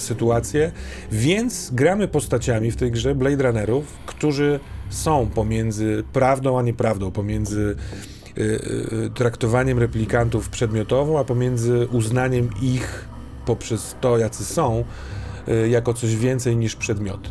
sytuacje, 0.00 0.72
więc 1.12 1.70
gramy 1.72 2.08
postaciami 2.08 2.70
w 2.70 2.76
tej 2.76 2.90
grze 2.90 3.14
Blade 3.14 3.42
Runnerów, 3.42 3.98
którzy 4.06 4.60
są 4.90 5.26
pomiędzy 5.34 6.04
prawdą 6.12 6.58
a 6.58 6.62
nieprawdą, 6.62 7.10
pomiędzy 7.10 7.76
yy, 8.36 9.10
traktowaniem 9.14 9.78
replikantów 9.78 10.48
przedmiotowo, 10.48 11.18
a 11.20 11.24
pomiędzy 11.24 11.88
uznaniem 11.92 12.50
ich 12.62 13.08
poprzez 13.46 13.96
to, 14.00 14.18
jacy 14.18 14.44
są, 14.44 14.84
jako 15.70 15.94
coś 15.94 16.16
więcej 16.16 16.56
niż 16.56 16.76
przedmioty. 16.76 17.30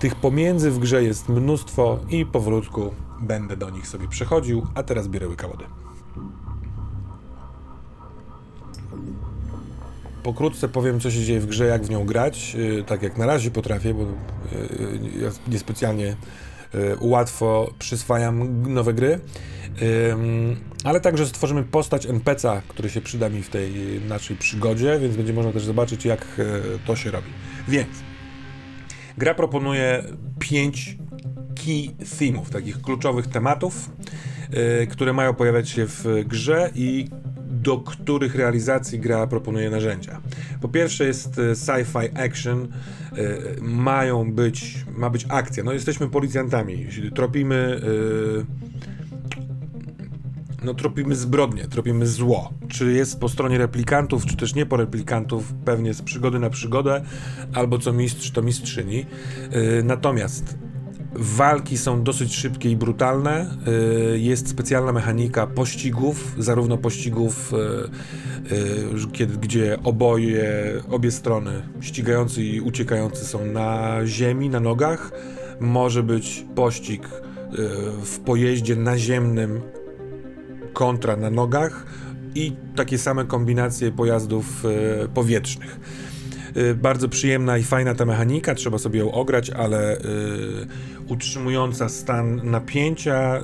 Tych 0.00 0.14
pomiędzy 0.14 0.70
w 0.70 0.78
grze 0.78 1.02
jest 1.02 1.28
mnóstwo 1.28 1.98
i 2.08 2.26
powolutku 2.26 2.94
będę 3.20 3.56
do 3.56 3.70
nich 3.70 3.86
sobie 3.86 4.08
przechodził, 4.08 4.66
a 4.74 4.82
teraz 4.82 5.08
biorę 5.08 5.28
łyka 5.28 5.48
wody. 5.48 5.64
Pokrótce 10.22 10.68
powiem, 10.68 11.00
co 11.00 11.10
się 11.10 11.24
dzieje 11.24 11.40
w 11.40 11.46
grze, 11.46 11.66
jak 11.66 11.82
w 11.82 11.90
nią 11.90 12.04
grać, 12.04 12.54
yy, 12.54 12.84
tak 12.84 13.02
jak 13.02 13.18
na 13.18 13.26
razie 13.26 13.50
potrafię, 13.50 13.94
bo 13.94 14.00
yy, 14.00 14.08
ja 15.22 15.30
niespecjalnie 15.48 16.16
yy, 16.74 16.96
łatwo 17.00 17.70
przyswajam 17.78 18.62
nowe 18.72 18.94
gry, 18.94 19.20
ale 20.84 21.00
także 21.00 21.26
stworzymy 21.26 21.62
postać 21.62 22.06
NPC'a, 22.06 22.60
który 22.68 22.90
się 22.90 23.00
przyda 23.00 23.28
mi 23.28 23.42
w 23.42 23.48
tej 23.48 24.00
naszej 24.08 24.36
przygodzie, 24.36 24.98
więc 24.98 25.16
będzie 25.16 25.32
można 25.32 25.52
też 25.52 25.64
zobaczyć, 25.64 26.04
jak 26.04 26.26
y, 26.38 26.62
to 26.86 26.96
się 26.96 27.10
robi. 27.10 27.28
Więc 27.68 27.88
Gra 29.18 29.34
proponuje 29.34 30.04
pięć 30.38 30.98
key 31.54 32.06
themów, 32.18 32.50
takich 32.50 32.82
kluczowych 32.82 33.26
tematów, 33.26 33.90
yy, 34.52 34.86
które 34.86 35.12
mają 35.12 35.34
pojawiać 35.34 35.68
się 35.68 35.86
w 35.86 36.04
grze 36.26 36.70
i 36.74 37.08
do 37.50 37.78
których 37.78 38.34
realizacji 38.34 38.98
gra 38.98 39.26
proponuje 39.26 39.70
narzędzia. 39.70 40.20
Po 40.60 40.68
pierwsze 40.68 41.06
jest 41.06 41.38
y, 41.38 41.52
sci-fi 41.52 42.08
action, 42.26 42.68
yy, 43.16 43.56
mają 43.60 44.32
być, 44.32 44.84
ma 44.96 45.10
być 45.10 45.26
akcja. 45.28 45.64
No 45.64 45.72
jesteśmy 45.72 46.08
policjantami, 46.08 46.86
tropimy 47.14 47.80
yy, 47.84 48.69
no, 50.64 50.74
tropimy 50.74 51.14
zbrodnie, 51.14 51.68
tropimy 51.68 52.06
zło. 52.06 52.52
Czy 52.68 52.92
jest 52.92 53.20
po 53.20 53.28
stronie 53.28 53.58
replikantów, 53.58 54.26
czy 54.26 54.36
też 54.36 54.54
nie 54.54 54.66
po 54.66 54.76
replikantów, 54.76 55.54
pewnie 55.64 55.94
z 55.94 56.02
przygody 56.02 56.38
na 56.38 56.50
przygodę, 56.50 57.04
albo 57.54 57.78
co 57.78 57.92
mistrz, 57.92 58.30
to 58.30 58.42
mistrzyni. 58.42 58.96
Yy, 58.96 59.82
natomiast 59.84 60.58
walki 61.14 61.78
są 61.78 62.02
dosyć 62.02 62.36
szybkie 62.36 62.70
i 62.70 62.76
brutalne. 62.76 63.56
Yy, 64.12 64.18
jest 64.18 64.48
specjalna 64.48 64.92
mechanika 64.92 65.46
pościgów, 65.46 66.34
zarówno 66.38 66.78
pościgów, 66.78 67.52
yy, 68.50 68.98
yy, 68.98 69.12
kiedy, 69.12 69.36
gdzie 69.36 69.78
oboje, 69.84 70.72
obie 70.90 71.10
strony, 71.10 71.62
ścigający 71.80 72.42
i 72.42 72.60
uciekający 72.60 73.24
są 73.24 73.46
na 73.46 74.00
ziemi, 74.06 74.48
na 74.48 74.60
nogach. 74.60 75.12
Może 75.60 76.02
być 76.02 76.44
pościg 76.54 77.08
w 78.04 78.18
pojeździe 78.18 78.76
naziemnym 78.76 79.60
kontra 80.80 81.16
na 81.16 81.30
nogach 81.30 81.86
i 82.34 82.52
takie 82.76 82.98
same 82.98 83.24
kombinacje 83.24 83.92
pojazdów 83.92 84.64
e, 84.64 85.08
powietrznych. 85.08 85.80
E, 86.54 86.74
bardzo 86.74 87.08
przyjemna 87.08 87.58
i 87.58 87.62
fajna 87.62 87.94
ta 87.94 88.04
mechanika, 88.04 88.54
trzeba 88.54 88.78
sobie 88.78 89.00
ją 89.00 89.12
ograć, 89.12 89.50
ale 89.50 89.96
e, 89.96 90.00
utrzymująca 91.08 91.88
stan 91.88 92.40
napięcia, 92.50 93.42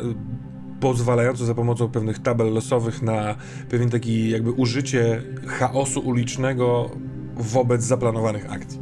pozwalająca 0.81 1.45
za 1.45 1.55
pomocą 1.55 1.89
pewnych 1.89 2.19
tabel 2.19 2.53
losowych 2.53 3.03
na 3.03 3.35
pewien 3.69 3.91
taki 3.91 4.31
jakby 4.31 4.51
użycie 4.51 5.23
chaosu 5.47 6.01
ulicznego 6.01 6.91
wobec 7.37 7.83
zaplanowanych 7.83 8.53
akcji. 8.53 8.81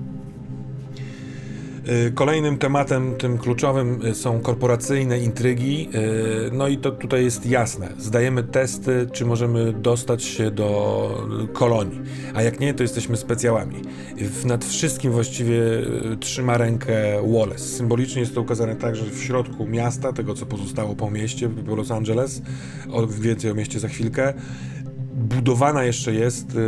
Y, 1.88 2.12
kolejnym 2.12 2.58
tematem, 2.58 3.14
tym 3.14 3.38
kluczowym, 3.38 4.06
y, 4.06 4.14
są 4.14 4.40
korporacyjne 4.40 5.18
intrygi. 5.18 5.88
Y, 5.94 6.50
no 6.52 6.68
i 6.68 6.78
to 6.78 6.90
tutaj 6.90 7.24
jest 7.24 7.46
jasne. 7.46 7.88
Zdajemy 7.98 8.42
testy, 8.42 9.06
czy 9.12 9.26
możemy 9.26 9.72
dostać 9.72 10.24
się 10.24 10.50
do 10.50 11.28
kolonii. 11.52 12.00
A 12.34 12.42
jak 12.42 12.60
nie, 12.60 12.74
to 12.74 12.82
jesteśmy 12.82 13.16
specjałami. 13.16 13.82
Nad 14.44 14.64
wszystkim 14.64 15.12
właściwie 15.12 15.60
trzyma 16.20 16.58
rękę 16.58 16.94
Wallace. 17.32 17.58
Symbolicznie 17.58 18.20
jest 18.20 18.34
to 18.34 18.40
ukazane 18.40 18.76
tak, 18.76 18.96
że 18.96 19.04
w 19.04 19.22
środku 19.22 19.66
miasta, 19.66 20.12
tego 20.12 20.34
co 20.34 20.46
pozostało 20.46 20.94
po 20.94 21.10
mieście, 21.10 21.48
po 21.48 21.76
Los 21.76 21.90
Angeles, 21.90 22.42
więcej 23.08 23.50
o 23.50 23.54
mieście 23.54 23.80
za 23.80 23.88
chwilkę, 23.88 24.34
budowana 25.14 25.84
jeszcze 25.84 26.14
jest 26.14 26.54
y, 26.54 26.58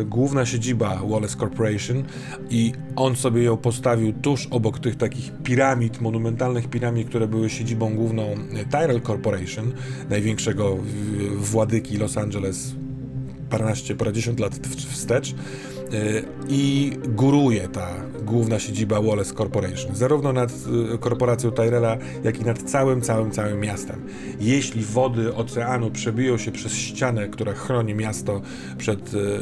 y, 0.00 0.04
główna 0.04 0.46
siedziba 0.46 1.00
Wallace 1.08 1.36
Corporation 1.36 2.04
i 2.50 2.72
on 2.96 3.16
sobie 3.16 3.42
ją 3.42 3.56
postawił 3.56 4.12
tuż 4.12 4.46
obok 4.50 4.78
tych 4.78 4.96
takich 4.96 5.32
piramid, 5.42 6.00
monumentalnych 6.00 6.68
piramid, 6.68 7.08
które 7.08 7.28
były 7.28 7.50
siedzibą 7.50 7.94
główną 7.94 8.24
Tyrell 8.70 9.00
Corporation, 9.00 9.72
największego 10.10 10.76
władyki 11.36 11.96
Los 11.96 12.16
Angeles 12.16 12.74
paręnaście, 13.50 13.94
parędziesiąt 13.94 14.40
lat 14.40 14.56
wstecz. 14.88 15.34
I 16.48 16.92
góruje 17.08 17.68
ta 17.68 17.88
główna 18.22 18.58
siedziba 18.58 19.00
Wallace 19.00 19.34
Corporation, 19.34 19.94
zarówno 19.94 20.32
nad 20.32 20.50
y, 20.94 20.98
korporacją 20.98 21.50
Tyrella, 21.50 21.96
jak 22.24 22.40
i 22.40 22.44
nad 22.44 22.62
całym, 22.62 23.00
całym, 23.00 23.30
całym 23.30 23.60
miastem. 23.60 24.06
Jeśli 24.40 24.84
wody 24.84 25.34
oceanu 25.34 25.90
przebiją 25.90 26.38
się 26.38 26.52
przez 26.52 26.72
ścianę, 26.72 27.28
która 27.28 27.52
chroni 27.52 27.94
miasto 27.94 28.40
przed 28.78 29.14
y, 29.14 29.40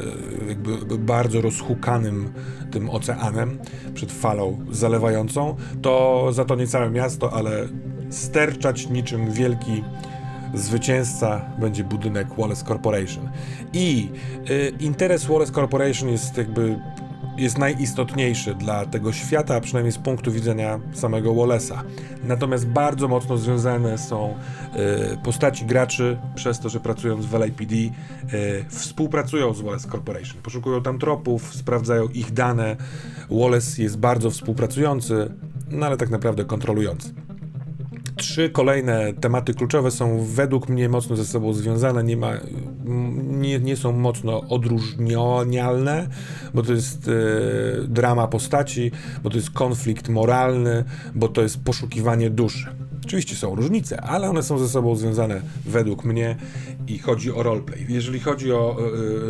jakby 0.49 0.99
bardzo 0.99 1.41
rozhukanym 1.41 2.33
tym 2.71 2.91
oceanem, 2.91 3.59
przed 3.95 4.13
falą 4.13 4.59
zalewającą, 4.71 5.57
to 5.83 6.27
zatonie 6.33 6.67
całe 6.67 6.91
miasto, 6.91 7.33
ale 7.33 7.69
sterczać 8.11 8.91
niczym 8.91 9.33
wielki 9.33 9.83
zwycięzca 10.55 11.41
będzie 11.59 11.85
budynek 11.85 12.29
Wallace 12.39 12.65
Corporation. 12.65 13.31
I 13.73 14.09
y, 14.51 14.73
interes 14.81 15.25
Wallace 15.25 15.53
Corporation 15.53 16.09
jest 16.09 16.37
jakby 16.37 16.79
jest 17.39 17.59
najistotniejszy 17.59 18.55
dla 18.55 18.87
tego 18.87 19.13
świata, 19.13 19.57
a 19.57 19.61
przynajmniej 19.61 19.93
z 19.93 19.99
punktu 19.99 20.33
widzenia 20.33 20.81
samego 20.93 21.33
Wallace'a. 21.33 21.83
Natomiast 22.25 22.67
bardzo 22.67 23.09
mocno 23.09 23.37
związane 23.37 23.99
są 23.99 24.35
y, 25.15 25.17
postaci 25.25 25.65
graczy 25.65 26.19
przez 26.35 26.61
to, 26.61 26.69
że 26.69 26.81
pracując 26.81 27.27
w 27.27 27.35
LAPD 27.35 27.75
y, 27.75 27.91
współpracują 28.69 29.55
z 29.55 29.61
Wallace 29.61 29.89
Corporation. 29.89 30.43
Poszukują 30.43 30.83
tam 30.83 30.99
tropów, 30.99 31.55
sprawdzają 31.55 32.09
ich 32.09 32.33
dane. 32.33 32.77
Wallace 33.31 33.83
jest 33.83 33.99
bardzo 33.99 34.31
współpracujący, 34.31 35.35
no 35.71 35.87
ale 35.87 35.97
tak 35.97 36.11
naprawdę 36.11 36.45
kontrolujący 36.45 37.28
trzy 38.19 38.51
kolejne 38.51 39.13
tematy 39.13 39.55
kluczowe 39.55 39.91
są 39.91 40.25
według 40.25 40.69
mnie 40.69 40.89
mocno 40.89 41.17
ze 41.17 41.25
sobą 41.25 41.53
związane, 41.53 42.05
nie, 42.05 42.17
ma, 42.17 42.33
nie, 43.25 43.59
nie 43.59 43.77
są 43.77 43.93
mocno 43.93 44.41
odróżnialne, 44.49 46.09
bo 46.55 46.63
to 46.63 46.73
jest 46.73 47.09
e, 47.09 47.13
drama 47.89 48.29
postaci, 48.29 48.91
bo 49.23 49.31
to 49.31 49.37
jest 49.37 49.51
konflikt 49.51 50.09
moralny, 50.09 50.85
bo 51.15 51.29
to 51.29 51.43
jest 51.43 51.65
poszukiwanie 51.65 52.31
duszy. 52.31 52.88
Oczywiście 53.09 53.37
są 53.37 53.55
różnice, 53.55 54.01
ale 54.01 54.31
one 54.31 54.43
są 54.43 54.59
ze 54.59 54.69
sobą 54.69 54.97
związane 54.97 55.41
według 55.67 56.05
mnie 56.05 56.37
i 56.89 56.99
chodzi 56.99 57.33
o 57.33 57.43
roleplay. 57.43 57.87
Jeżeli 57.89 58.21
chodzi 58.21 58.53
o 58.53 58.77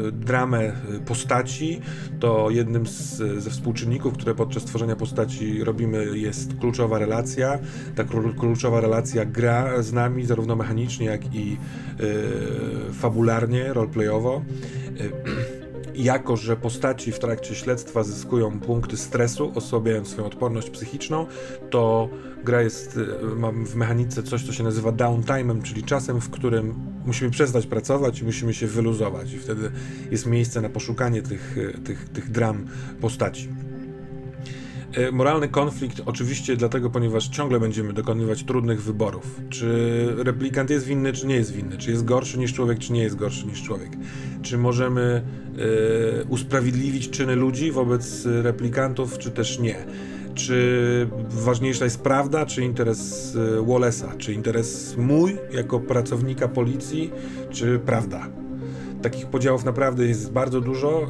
y, 0.09 0.13
dramę 0.13 0.73
postaci, 1.07 1.81
to 2.21 2.51
jednym 2.51 2.87
z, 2.87 3.17
ze 3.43 3.51
współczynników, 3.51 4.15
które 4.15 4.35
podczas 4.35 4.65
tworzenia 4.65 4.97
postaci 4.97 5.65
robimy, 5.65 6.19
jest 6.19 6.59
kluczowa 6.61 6.99
relacja. 6.99 7.59
Ta 7.95 8.05
kluczowa 8.39 8.81
relacja 8.81 9.25
gra 9.25 9.83
z 9.83 9.93
nami 9.93 10.27
zarówno 10.27 10.57
mechanicznie, 10.57 11.07
jak 11.07 11.35
i 11.35 11.57
y, 12.91 12.93
fabularnie, 12.93 13.73
roleplayowo. 13.73 14.43
Y, 15.01 15.58
jako 15.99 16.37
że 16.37 16.57
postaci 16.57 17.13
w 17.13 17.19
trakcie 17.19 17.55
śledztwa 17.55 18.03
zyskują 18.03 18.61
punkty 18.61 18.97
stresu, 18.97 19.53
osłabiając 19.55 20.09
swoją 20.09 20.27
odporność 20.27 20.71
psychiczną, 20.71 21.27
to 21.71 22.09
gra 22.45 22.63
jest, 22.63 22.99
mam 23.37 23.67
w 23.67 23.75
mechanice 23.75 24.23
coś, 24.23 24.43
co 24.47 24.53
się 24.53 24.65
nazywa 24.65 24.93
downtime'em, 24.93 25.63
czyli 25.63 25.83
czasem, 25.83 26.21
w 26.21 26.31
którym 26.31 26.75
musimy 27.07 27.31
przestać 27.31 27.67
pracować 27.67 28.21
i 28.21 28.25
musimy 28.25 28.55
się 28.55 28.67
wyluzować 28.67 29.33
i 29.33 29.39
wtedy 29.39 29.71
jest 30.11 30.27
miejsce 30.27 30.61
na 30.61 30.69
poszukanie 30.69 31.23
tych, 31.23 31.57
tych, 31.85 32.09
tych 32.09 32.31
dram 32.31 32.67
postaci. 33.01 33.49
E, 34.93 35.13
moralny 35.13 35.49
konflikt 35.49 36.03
oczywiście 36.07 36.57
dlatego, 36.57 36.91
ponieważ 36.91 37.29
ciągle 37.29 37.61
będziemy 37.61 37.93
dokonywać 37.93 38.45
trudnych 38.45 38.83
wyborów. 38.83 39.41
Czy 39.51 40.07
replikant 40.17 40.71
jest 40.71 40.87
winny, 40.87 41.13
czy 41.13 41.27
nie 41.27 41.35
jest 41.35 41.53
winny? 41.53 41.79
Czy 41.79 41.91
jest 41.91 42.05
gorszy 42.05 42.39
niż 42.39 42.53
człowiek, 42.53 42.79
czy 42.79 42.93
nie 42.93 43.03
jest 43.03 43.17
gorszy 43.17 43.47
niż 43.47 43.63
człowiek? 43.63 43.91
Czy 44.43 44.59
możemy 44.59 45.23
y, 46.23 46.25
usprawiedliwić 46.29 47.11
czyny 47.11 47.37
ludzi 47.37 47.73
wobec 47.73 48.27
replikantów, 48.27 49.19
czy 49.19 49.31
też 49.31 49.59
nie? 49.59 49.77
Czy 50.35 51.09
ważniejsza 51.31 51.85
jest 51.85 52.01
prawda, 52.01 52.47
czy 52.47 52.65
interes 52.65 53.37
e, 53.37 53.61
Wallace'a? 53.61 54.17
Czy 54.17 54.33
interes 54.33 54.97
mój 54.97 55.37
jako 55.53 55.81
pracownika 55.81 56.49
policji, 56.49 57.11
czy 57.51 57.79
prawda? 57.79 58.29
Takich 59.03 59.27
podziałów 59.27 59.65
naprawdę 59.65 60.07
jest 60.07 60.33
bardzo 60.33 60.61
dużo. 60.61 61.07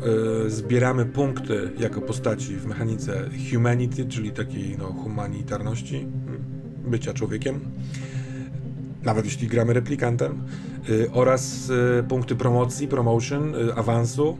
E, 0.47 0.51
zbieramy 0.51 1.07
punkty 1.07 1.71
jako 1.79 2.01
postaci 2.01 2.57
w 2.57 2.67
mechanice 2.67 3.31
humanity, 3.53 4.07
czyli 4.07 4.31
takiej 4.31 4.79
no, 4.79 4.87
humanitarności, 4.87 6.07
bycia 6.87 7.15
człowiekiem, 7.15 7.61
nawet 9.03 9.25
jeśli 9.25 9.49
gramy 9.49 9.73
replikantem, 9.73 10.43
e, 10.89 11.13
oraz 11.13 11.71
e, 11.99 12.03
punkty 12.03 12.37
promocji, 12.37 12.89
promotion, 12.89 13.55
awansu 13.77 14.37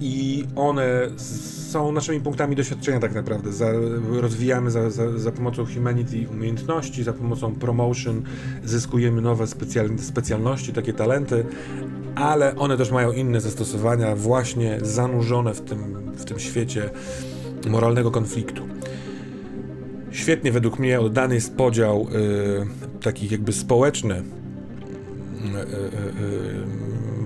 i 0.00 0.44
one 0.56 1.10
są 1.68 1.92
naszymi 1.92 2.20
punktami 2.20 2.56
doświadczenia 2.56 3.00
tak 3.00 3.14
naprawdę. 3.14 3.52
Za, 3.52 3.66
rozwijamy 4.10 4.70
za, 4.70 4.90
za, 4.90 5.18
za, 5.18 5.32
pomocą 5.32 5.66
Humanity 5.66 6.28
umiejętności, 6.30 7.04
za 7.04 7.12
pomocą 7.12 7.54
Promotion 7.54 8.22
zyskujemy 8.64 9.20
nowe 9.20 9.46
specjal, 9.46 9.98
specjalności, 9.98 10.72
takie 10.72 10.92
talenty, 10.92 11.44
ale 12.14 12.56
one 12.56 12.76
też 12.76 12.90
mają 12.90 13.12
inne 13.12 13.40
zastosowania, 13.40 14.16
właśnie 14.16 14.78
zanurzone 14.82 15.54
w 15.54 15.60
tym, 15.60 16.12
w 16.16 16.24
tym 16.24 16.38
świecie 16.38 16.90
moralnego 17.66 18.10
konfliktu. 18.10 18.62
Świetnie 20.10 20.52
według 20.52 20.78
mnie 20.78 21.00
oddany 21.00 21.34
jest 21.34 21.56
podział 21.56 22.06
y, 23.00 23.00
taki 23.02 23.28
jakby 23.28 23.52
społeczny. 23.52 24.22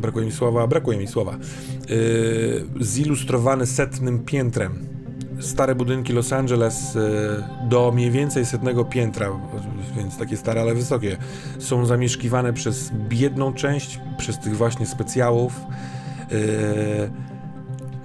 Brakuje 0.02 0.26
mi 0.26 0.32
słowa, 0.32 0.66
brakuje 0.66 0.98
mi 0.98 1.06
słowa. 1.06 1.36
zilustrowany 2.80 3.66
setnym 3.66 4.18
piętrem 4.18 4.86
stare 5.40 5.74
budynki 5.74 6.12
Los 6.12 6.32
Angeles 6.32 6.98
do 7.68 7.92
mniej 7.92 8.10
więcej 8.10 8.46
setnego 8.46 8.84
piętra 8.84 9.30
więc 9.96 10.18
takie 10.18 10.36
stare, 10.36 10.60
ale 10.60 10.74
wysokie, 10.74 11.16
są 11.58 11.86
zamieszkiwane 11.86 12.52
przez 12.52 12.90
biedną 13.08 13.52
część, 13.52 14.00
przez 14.18 14.38
tych 14.38 14.56
właśnie 14.56 14.86
specjałów. 14.86 15.60
Yy, 16.30 17.10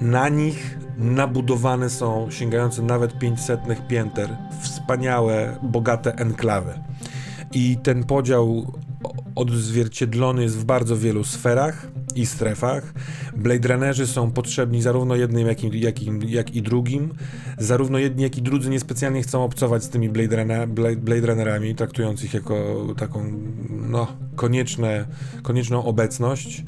na 0.02 0.30
nich 0.30 0.78
nabudowane 0.98 1.90
są, 1.90 2.32
sięgające 2.32 2.82
nawet 2.82 3.20
500 3.20 3.60
pięter, 3.88 4.38
wspaniałe, 4.62 5.58
bogate 5.64 6.16
enklawy. 6.16 6.74
I 7.52 7.78
ten 7.84 8.04
podział 8.04 8.74
odzwierciedlony 9.38 10.44
jest 10.44 10.58
w 10.58 10.66
bardzo 10.66 10.98
wielu 10.98 11.24
sferach 11.24 11.88
i 12.16 12.26
strefach. 12.26 12.94
Blade 13.36 13.68
Runnerzy 13.68 14.08
są 14.08 14.32
potrzebni 14.32 14.82
zarówno 14.82 15.16
jednym, 15.16 15.48
jak 15.48 15.64
i, 15.64 15.80
jak, 15.80 16.02
i, 16.02 16.32
jak 16.32 16.56
i 16.56 16.62
drugim. 16.62 17.14
Zarówno 17.58 17.98
jedni, 17.98 18.24
jak 18.24 18.38
i 18.38 18.42
drudzy 18.42 18.70
niespecjalnie 18.70 19.22
chcą 19.22 19.44
obcować 19.44 19.84
z 19.84 19.90
tymi 19.90 20.10
Blade, 20.10 20.36
Runner, 20.36 20.68
Blade, 20.68 20.96
Blade 20.96 21.28
Runnerami, 21.28 21.76
traktując 21.76 22.24
ich 22.24 22.34
jako 22.34 22.86
taką 22.98 23.32
no, 23.70 24.08
konieczne, 24.36 25.06
konieczną 25.44 25.86
obecność. 25.86 26.64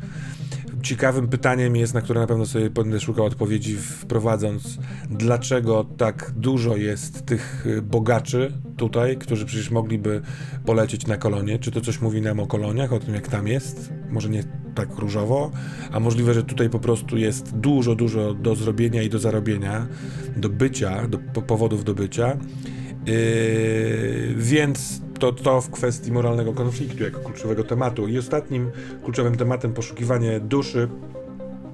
Ciekawym 0.84 1.28
pytaniem 1.28 1.76
jest, 1.76 1.94
na 1.94 2.02
które 2.02 2.20
na 2.22 2.28
pewno 2.28 2.46
sobie 2.46 2.70
będę 2.70 3.00
szukał 3.00 3.26
odpowiedzi, 3.26 3.78
wprowadząc, 3.78 4.78
dlaczego 5.10 5.84
tak 5.84 6.32
dużo 6.36 6.76
jest 6.76 7.26
tych 7.26 7.68
y, 7.68 7.82
bogaczy 7.82 8.54
tutaj, 8.78 9.18
którzy 9.18 9.46
przecież 9.46 9.72
mogliby 9.72 10.22
polecieć 10.66 11.08
na 11.08 11.18
kolonie. 11.18 11.60
Czy 11.60 11.72
to 11.72 11.82
coś 11.82 12.02
mówi 12.02 12.22
nam 12.22 12.40
o 12.40 12.48
koloniach, 12.48 12.94
o 12.94 13.00
tym 13.00 13.14
jak 13.14 13.28
tam 13.28 13.48
jest? 13.48 13.94
Może 14.10 14.30
nie 14.30 14.44
tak 14.76 14.96
różowo, 14.96 15.52
a 15.92 16.00
możliwe, 16.00 16.34
że 16.34 16.44
tutaj 16.44 16.70
po 16.70 16.80
prostu 16.80 17.18
jest 17.18 17.58
dużo, 17.58 17.96
dużo 17.96 18.34
do 18.34 18.56
zrobienia 18.56 19.04
i 19.04 19.10
do 19.10 19.20
zarobienia, 19.20 19.88
do 20.38 20.50
bycia, 20.50 21.08
do 21.08 21.42
powodów 21.42 21.84
do 21.84 21.94
bycia. 21.94 22.38
Yy, 23.06 24.36
więc 24.38 25.02
to, 25.20 25.32
to 25.32 25.62
w 25.62 25.70
kwestii 25.70 26.12
moralnego 26.12 26.54
konfliktu 26.54 27.04
jako 27.04 27.20
kluczowego 27.20 27.64
tematu. 27.64 28.08
I 28.08 28.18
ostatnim 28.18 28.72
kluczowym 29.04 29.38
tematem 29.38 29.74
poszukiwanie 29.74 30.40
duszy. 30.40 30.90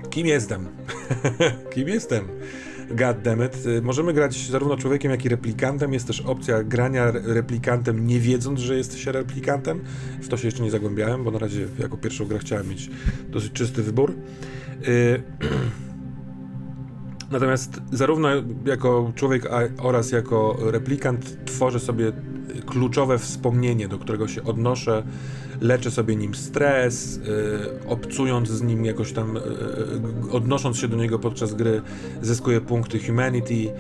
Kim 0.10 0.28
jestem? 0.28 0.68
Kim 1.74 1.88
jestem? 1.88 2.28
God 2.90 3.22
damn 3.22 3.46
it. 3.46 3.58
Możemy 3.82 4.14
grać 4.14 4.50
zarówno 4.50 4.78
człowiekiem, 4.78 5.12
jak 5.12 5.26
i 5.26 5.30
replikantem. 5.30 5.94
Jest 5.94 6.08
też 6.08 6.22
opcja 6.22 6.64
grania 6.64 7.12
replikantem, 7.12 8.08
nie 8.08 8.20
wiedząc, 8.20 8.60
że 8.60 8.76
jest 8.76 8.98
się 8.98 9.12
replikantem. 9.12 9.84
W 10.22 10.28
to 10.28 10.38
się 10.38 10.48
jeszcze 10.48 10.64
nie 10.64 10.72
zagłębiałem, 10.72 11.24
bo 11.24 11.32
na 11.32 11.40
razie 11.40 11.68
jako 11.80 11.98
pierwszą 11.98 12.26
grę 12.26 12.40
chciałem 12.40 12.70
mieć 12.70 12.90
dosyć 13.30 13.52
czysty 13.52 13.84
wybór. 13.84 14.14
Y 14.88 15.22
Natomiast 17.32 17.82
zarówno 17.92 18.30
jako 18.66 19.12
człowiek 19.16 19.50
oraz 19.78 20.12
jako 20.12 20.58
replikant 20.62 21.46
tworzę 21.46 21.80
sobie 21.80 22.12
kluczowe 22.66 23.18
wspomnienie, 23.18 23.88
do 23.88 24.00
którego 24.00 24.28
się 24.28 24.44
odnoszę, 24.44 25.04
leczę 25.62 25.92
sobie 25.92 26.16
nim 26.16 26.36
stres, 26.36 27.16
yy, 27.16 27.88
obcując 27.88 28.50
z 28.50 28.62
nim 28.62 28.86
jakoś 28.86 29.14
tam, 29.14 29.36
yy, 29.36 30.32
odnosząc 30.32 30.78
się 30.78 30.88
do 30.88 30.98
niego 30.98 31.20
podczas 31.20 31.54
gry, 31.54 31.82
zyskuję 32.22 32.62
punkty 32.62 33.00
humanity. 33.00 33.74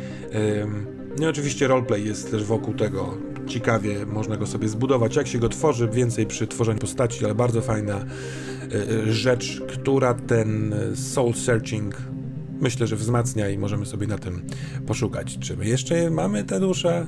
No 1.20 1.26
i 1.26 1.30
oczywiście 1.30 1.68
roleplay 1.68 2.06
jest 2.06 2.32
też 2.32 2.44
wokół 2.44 2.74
tego. 2.74 3.18
Ciekawie 3.48 4.06
można 4.06 4.38
go 4.38 4.48
sobie 4.48 4.70
zbudować, 4.70 5.16
jak 5.16 5.28
się 5.28 5.40
go 5.40 5.50
tworzy, 5.50 5.88
więcej 5.88 6.26
przy 6.26 6.48
tworzeniu 6.48 6.80
postaci, 6.80 7.26
ale 7.26 7.36
bardzo 7.36 7.62
fajna 7.62 8.06
rzecz, 9.10 9.62
która 9.68 10.14
ten 10.14 10.76
soul 10.96 11.34
searching 11.34 11.96
myślę, 12.62 12.88
że 12.88 12.96
wzmacnia 12.96 13.50
i 13.50 13.58
możemy 13.58 13.86
sobie 13.86 14.08
na 14.08 14.18
tym 14.18 14.42
poszukać. 14.88 15.38
Czy 15.40 15.58
my 15.58 15.68
jeszcze 15.68 16.10
mamy 16.10 16.44
tę 16.44 16.60
duszę? 16.60 17.08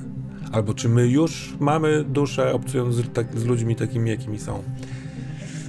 Albo 0.52 0.74
czy 0.74 0.88
my 0.88 1.08
już 1.08 1.54
mamy 1.60 2.04
duszę, 2.04 2.52
obcując 2.52 2.94
z, 2.94 3.12
tak, 3.12 3.38
z 3.38 3.44
ludźmi 3.44 3.76
takimi, 3.76 4.10
jakimi 4.10 4.38
są? 4.38 4.62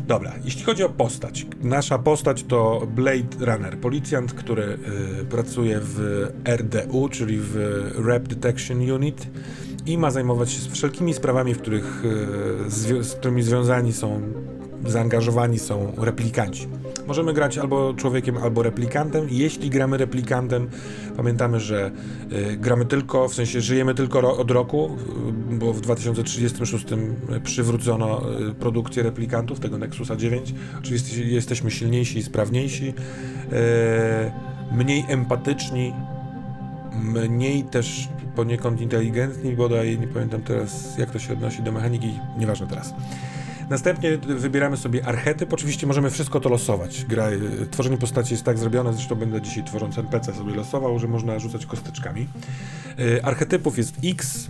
Dobra, 0.07 0.33
jeśli 0.45 0.63
chodzi 0.63 0.83
o 0.83 0.89
postać. 0.89 1.45
Nasza 1.61 1.99
postać 1.99 2.43
to 2.43 2.87
Blade 2.95 3.45
Runner, 3.45 3.77
policjant, 3.77 4.33
który 4.33 4.63
y, 5.21 5.25
pracuje 5.25 5.79
w 5.83 6.27
RDU, 6.45 7.09
czyli 7.09 7.37
w 7.39 7.55
Rap 8.05 8.27
Detection 8.27 8.91
Unit 8.91 9.27
i 9.85 9.97
ma 9.97 10.11
zajmować 10.11 10.51
się 10.51 10.71
wszelkimi 10.71 11.13
sprawami, 11.13 11.53
w 11.53 11.57
których, 11.57 12.03
y, 12.67 13.03
z 13.03 13.13
którymi 13.13 13.43
związani 13.43 13.93
są 13.93 14.21
zaangażowani 14.85 15.59
są 15.59 15.93
replikanci. 15.97 16.67
Możemy 17.07 17.33
grać 17.33 17.57
albo 17.57 17.93
człowiekiem, 17.93 18.37
albo 18.37 18.63
replikantem. 18.63 19.27
Jeśli 19.29 19.69
gramy 19.69 19.97
replikantem, 19.97 20.69
pamiętamy, 21.17 21.59
że 21.59 21.91
y, 22.31 22.57
gramy 22.57 22.85
tylko, 22.85 23.27
w 23.27 23.33
sensie 23.33 23.61
żyjemy 23.61 23.95
tylko 23.95 24.37
od 24.37 24.51
roku, 24.51 24.97
y, 25.51 25.55
bo 25.55 25.73
w 25.73 25.81
2036 25.81 26.85
przywrócono 27.43 28.21
y, 28.49 28.53
produkcję 28.53 29.03
replikantów, 29.03 29.59
tego 29.59 29.77
Nexusa 29.77 30.15
9. 30.15 30.53
Oczywiście 30.79 31.23
jesteśmy 31.23 31.71
silniejsi 31.71 32.19
i 32.19 32.23
sprawniejsi, 32.23 32.93
mniej 34.71 35.05
empatyczni, 35.07 35.93
mniej 37.03 37.63
też 37.63 38.09
poniekąd 38.35 38.81
inteligentni, 38.81 39.55
bodaj 39.55 39.99
nie 39.99 40.07
pamiętam 40.07 40.41
teraz, 40.41 40.97
jak 40.97 41.11
to 41.11 41.19
się 41.19 41.33
odnosi 41.33 41.63
do 41.63 41.71
mechaniki, 41.71 42.13
nieważne 42.37 42.67
teraz. 42.67 42.93
Następnie 43.69 44.17
wybieramy 44.17 44.77
sobie 44.77 45.05
archetyp. 45.05 45.53
Oczywiście 45.53 45.87
możemy 45.87 46.09
wszystko 46.09 46.39
to 46.39 46.49
losować. 46.49 47.05
Gra, 47.05 47.27
tworzenie 47.71 47.97
postaci 47.97 48.33
jest 48.33 48.43
tak 48.43 48.57
zrobione, 48.57 48.93
zresztą 48.93 49.15
będę 49.15 49.41
dzisiaj 49.41 49.63
tworząc 49.63 49.97
NPC 49.97 50.33
sobie 50.33 50.55
losował, 50.55 50.99
że 50.99 51.07
można 51.07 51.39
rzucać 51.39 51.65
kosteczkami. 51.65 52.27
Y, 52.99 53.23
archetypów 53.23 53.77
jest 53.77 53.95
X, 54.03 54.49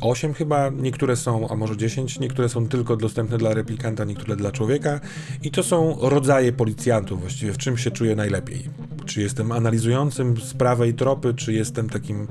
8 0.00 0.34
chyba, 0.34 0.70
niektóre 0.70 1.16
są, 1.16 1.48
a 1.48 1.56
może 1.56 1.76
10, 1.76 2.20
niektóre 2.20 2.48
są 2.48 2.68
tylko 2.68 2.96
dostępne 2.96 3.38
dla 3.38 3.54
replikanta, 3.54 4.04
niektóre 4.04 4.36
dla 4.36 4.52
człowieka. 4.52 5.00
I 5.42 5.50
to 5.50 5.62
są 5.62 5.96
rodzaje 6.00 6.52
policjantów, 6.52 7.20
właściwie 7.20 7.52
w 7.52 7.58
czym 7.58 7.78
się 7.78 7.90
czuję 7.90 8.16
najlepiej. 8.16 8.68
Czy 9.06 9.20
jestem 9.20 9.52
analizującym 9.52 10.40
sprawę 10.40 10.88
i 10.88 10.94
tropy, 10.94 11.34
czy 11.34 11.52
jestem 11.52 11.88
takim 11.88 12.26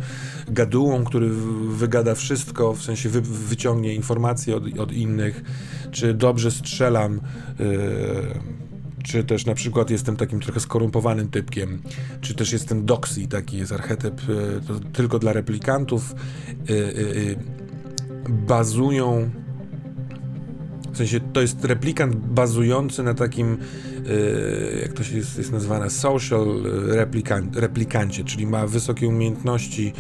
gadułą, 0.47 1.03
który 1.03 1.29
wygada 1.69 2.15
wszystko, 2.15 2.73
w 2.73 2.83
sensie 2.83 3.09
wy, 3.09 3.21
wyciągnie 3.21 3.95
informacje 3.95 4.55
od, 4.55 4.79
od 4.79 4.91
innych, 4.91 5.43
czy 5.91 6.13
dobrze 6.13 6.51
strzelam. 6.51 7.21
Yy, 7.59 8.57
czy 9.07 9.23
też 9.23 9.45
na 9.45 9.53
przykład 9.53 9.89
jestem 9.89 10.15
takim 10.15 10.39
trochę 10.39 10.59
skorumpowanym 10.59 11.27
typkiem, 11.27 11.81
czy 12.21 12.35
też 12.35 12.53
jestem 12.53 12.85
doxy, 12.85 13.27
taki 13.27 13.57
jest 13.57 13.71
archetyp 13.71 14.21
y, 14.29 14.93
tylko 14.93 15.19
dla 15.19 15.33
replikantów, 15.33 16.15
y, 16.69 16.73
y, 16.73 17.35
bazują 18.29 19.29
w 20.91 20.97
sensie 20.97 21.19
to 21.19 21.41
jest 21.41 21.65
replikant 21.65 22.15
bazujący 22.15 23.03
na 23.03 23.13
takim, 23.13 23.57
jak 24.81 24.93
to 24.93 25.03
się 25.03 25.17
jest, 25.17 25.37
jest 25.37 25.51
nazywane, 25.51 25.89
social 25.89 26.61
replikant, 26.87 27.55
replikancie, 27.55 28.23
czyli 28.23 28.47
ma 28.47 28.67
wysokie 28.67 29.07
umiejętności 29.07 29.93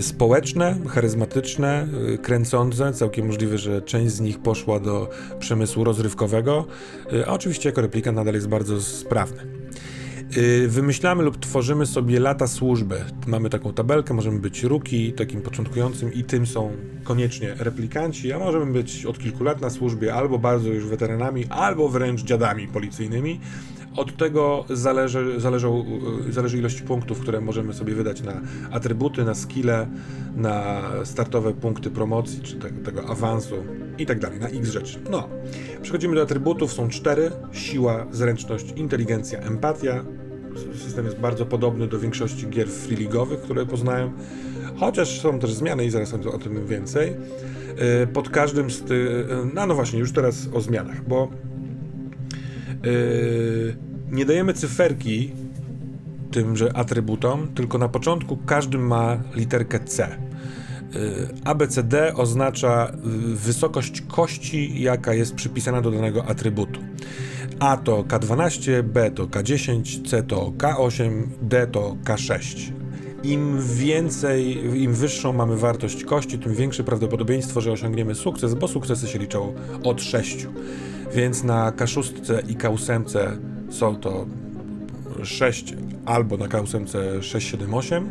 społeczne, 0.00 0.78
charyzmatyczne, 0.88 1.88
yy, 2.08 2.18
kręcące. 2.18 2.92
Całkiem 2.92 3.26
możliwe, 3.26 3.58
że 3.58 3.82
część 3.82 4.14
z 4.14 4.20
nich 4.20 4.38
poszła 4.38 4.80
do 4.80 5.10
przemysłu 5.38 5.84
rozrywkowego, 5.84 6.66
a 7.26 7.32
oczywiście 7.32 7.68
jako 7.68 7.80
replikant 7.80 8.16
nadal 8.16 8.34
jest 8.34 8.48
bardzo 8.48 8.80
sprawny. 8.82 9.58
Y, 10.36 10.68
wymyślamy 10.68 11.22
lub 11.22 11.36
tworzymy 11.36 11.86
sobie 11.86 12.20
lata 12.20 12.46
służby. 12.46 13.04
Mamy 13.26 13.50
taką 13.50 13.72
tabelkę, 13.72 14.14
możemy 14.14 14.38
być 14.38 14.62
ruki, 14.62 15.12
takim 15.12 15.42
początkującym 15.42 16.12
i 16.12 16.24
tym 16.24 16.46
są 16.46 16.72
koniecznie 17.04 17.54
replikanci, 17.58 18.32
a 18.32 18.38
możemy 18.38 18.72
być 18.72 19.06
od 19.06 19.18
kilku 19.18 19.44
lat 19.44 19.60
na 19.60 19.70
służbie, 19.70 20.14
albo 20.14 20.38
bardzo 20.38 20.68
już 20.68 20.86
weteranami, 20.86 21.46
albo 21.50 21.88
wręcz 21.88 22.22
dziadami 22.22 22.68
policyjnymi. 22.68 23.40
Od 23.96 24.16
tego 24.16 24.64
zależy, 24.70 25.40
zależą, 25.40 25.84
y, 26.28 26.32
zależy 26.32 26.58
ilość 26.58 26.82
punktów, 26.82 27.20
które 27.20 27.40
możemy 27.40 27.74
sobie 27.74 27.94
wydać 27.94 28.22
na 28.22 28.40
atrybuty, 28.70 29.24
na 29.24 29.34
skille, 29.34 29.86
na 30.36 30.82
startowe 31.04 31.54
punkty 31.54 31.90
promocji, 31.90 32.40
czy 32.42 32.56
te, 32.56 32.70
tego 32.70 33.08
awansu 33.08 33.54
i 33.98 34.06
tak 34.06 34.18
dalej, 34.18 34.40
na 34.40 34.48
x 34.48 34.70
rzeczy. 34.70 34.98
No, 35.10 35.28
przechodzimy 35.82 36.14
do 36.14 36.22
atrybutów, 36.22 36.72
są 36.72 36.88
cztery, 36.88 37.30
siła, 37.52 38.06
zręczność, 38.10 38.72
inteligencja, 38.76 39.38
empatia. 39.38 40.04
System 40.74 41.04
jest 41.04 41.18
bardzo 41.18 41.46
podobny 41.46 41.86
do 41.86 41.98
większości 41.98 42.48
gier 42.48 42.68
freeligowych, 42.68 43.40
które 43.40 43.66
poznałem, 43.66 44.12
chociaż 44.76 45.20
są 45.20 45.38
też 45.38 45.52
zmiany 45.52 45.84
i 45.84 45.90
zaraz 45.90 46.14
o 46.14 46.38
tym 46.38 46.66
więcej. 46.66 47.16
Y, 48.02 48.06
pod 48.06 48.28
każdym 48.28 48.70
z 48.70 48.82
tych, 48.82 49.08
y, 49.10 49.26
no, 49.54 49.66
no 49.66 49.74
właśnie, 49.74 49.98
już 49.98 50.12
teraz 50.12 50.48
o 50.52 50.60
zmianach, 50.60 51.08
bo 51.08 51.28
nie 54.10 54.24
dajemy 54.24 54.54
cyferki 54.54 55.32
tymże 56.30 56.76
atrybutom, 56.76 57.48
tylko 57.54 57.78
na 57.78 57.88
początku 57.88 58.36
każdy 58.36 58.78
ma 58.78 59.18
literkę 59.34 59.80
C. 59.80 60.08
Yy, 60.94 61.28
ABCD 61.44 62.14
oznacza 62.14 62.92
yy, 63.04 63.36
wysokość 63.36 64.00
kości, 64.00 64.82
jaka 64.82 65.14
jest 65.14 65.34
przypisana 65.34 65.82
do 65.82 65.90
danego 65.90 66.24
atrybutu. 66.24 66.80
A 67.58 67.76
to 67.76 68.02
K12, 68.02 68.82
B 68.82 69.10
to 69.10 69.26
K10, 69.26 70.08
C 70.08 70.22
to 70.22 70.52
K8, 70.58 71.22
D 71.42 71.66
to 71.66 71.96
K6. 72.04 72.72
Im 73.22 73.58
więcej, 73.74 74.64
im 74.82 74.94
wyższą 74.94 75.32
mamy 75.32 75.56
wartość 75.56 76.04
kości, 76.04 76.38
tym 76.38 76.54
większe 76.54 76.84
prawdopodobieństwo, 76.84 77.60
że 77.60 77.72
osiągniemy 77.72 78.14
sukces, 78.14 78.54
bo 78.54 78.68
sukcesy 78.68 79.08
się 79.08 79.18
liczą 79.18 79.54
od 79.84 80.02
6. 80.02 80.46
Więc 81.14 81.44
na 81.44 81.72
K6 81.72 82.12
i 82.48 82.56
K8 82.56 83.04
są 83.70 83.96
to 83.96 84.26
6 85.22 85.74
albo 86.06 86.36
na 86.36 86.46
K8 86.46 87.22
6, 87.22 87.50
7, 87.50 87.74
8. 87.74 88.10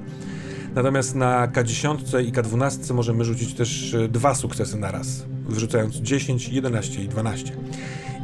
Natomiast 0.75 1.15
na 1.15 1.47
K10 1.47 2.25
i 2.25 2.31
K12 2.31 2.93
możemy 2.93 3.25
rzucić 3.25 3.53
też 3.53 3.93
e, 3.93 4.07
dwa 4.07 4.35
sukcesy 4.35 4.77
na 4.77 4.91
raz, 4.91 5.25
wyrzucając 5.49 5.95
10, 5.95 6.49
11 6.49 7.03
i 7.03 7.07
12. 7.07 7.53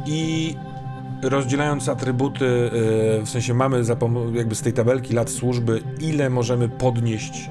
I 0.06 0.54
rozdzielając 1.22 1.88
atrybuty, 1.88 2.46
e, 2.46 2.70
w 3.24 3.28
sensie 3.28 3.54
mamy 3.54 3.82
jakby 4.34 4.54
z 4.54 4.62
tej 4.62 4.72
tabelki 4.72 5.14
lat 5.14 5.30
służby, 5.30 5.82
ile 6.00 6.30
możemy 6.30 6.68
podnieść 6.68 7.50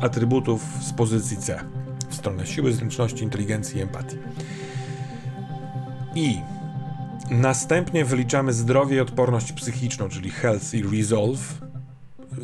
e, 0.00 0.04
atrybutów 0.04 0.62
z 0.80 0.92
pozycji 0.92 1.36
C 1.36 1.60
w 2.08 2.14
stronę 2.14 2.46
siły, 2.46 2.72
zręczności, 2.72 3.24
inteligencji 3.24 3.78
i 3.78 3.82
empatii. 3.82 4.16
I 6.14 6.40
następnie 7.30 8.04
wyliczamy 8.04 8.52
zdrowie 8.52 8.96
i 8.96 9.00
odporność 9.00 9.52
psychiczną, 9.52 10.08
czyli 10.08 10.30
health 10.30 10.74
i 10.74 10.82
resolve. 10.82 11.60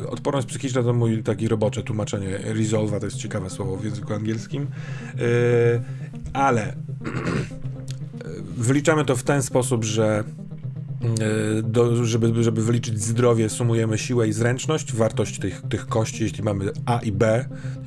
Odporność 0.09 0.47
psychiczna 0.47 0.83
to 0.83 0.93
mój 0.93 1.23
taki 1.23 1.47
robocze 1.47 1.83
tłumaczenie 1.83 2.37
resolve, 2.37 2.99
to 2.99 3.05
jest 3.05 3.17
ciekawe 3.17 3.49
słowo 3.49 3.77
w 3.77 3.85
języku 3.85 4.13
angielskim. 4.13 4.61
Yy, 4.61 5.23
ale 6.33 6.75
wyliczamy 8.57 9.05
to 9.05 9.15
w 9.15 9.23
ten 9.23 9.43
sposób, 9.43 9.83
że 9.83 10.23
do, 11.63 12.05
żeby, 12.05 12.43
żeby 12.43 12.63
wyliczyć 12.63 13.03
zdrowie, 13.03 13.49
sumujemy 13.49 13.97
siłę 13.97 14.27
i 14.27 14.33
zręczność, 14.33 14.93
wartość 14.93 15.39
tych, 15.39 15.61
tych 15.69 15.87
kości. 15.87 16.23
Jeśli 16.23 16.43
mamy 16.43 16.65
A 16.85 16.99
i 16.99 17.11
B, 17.11 17.45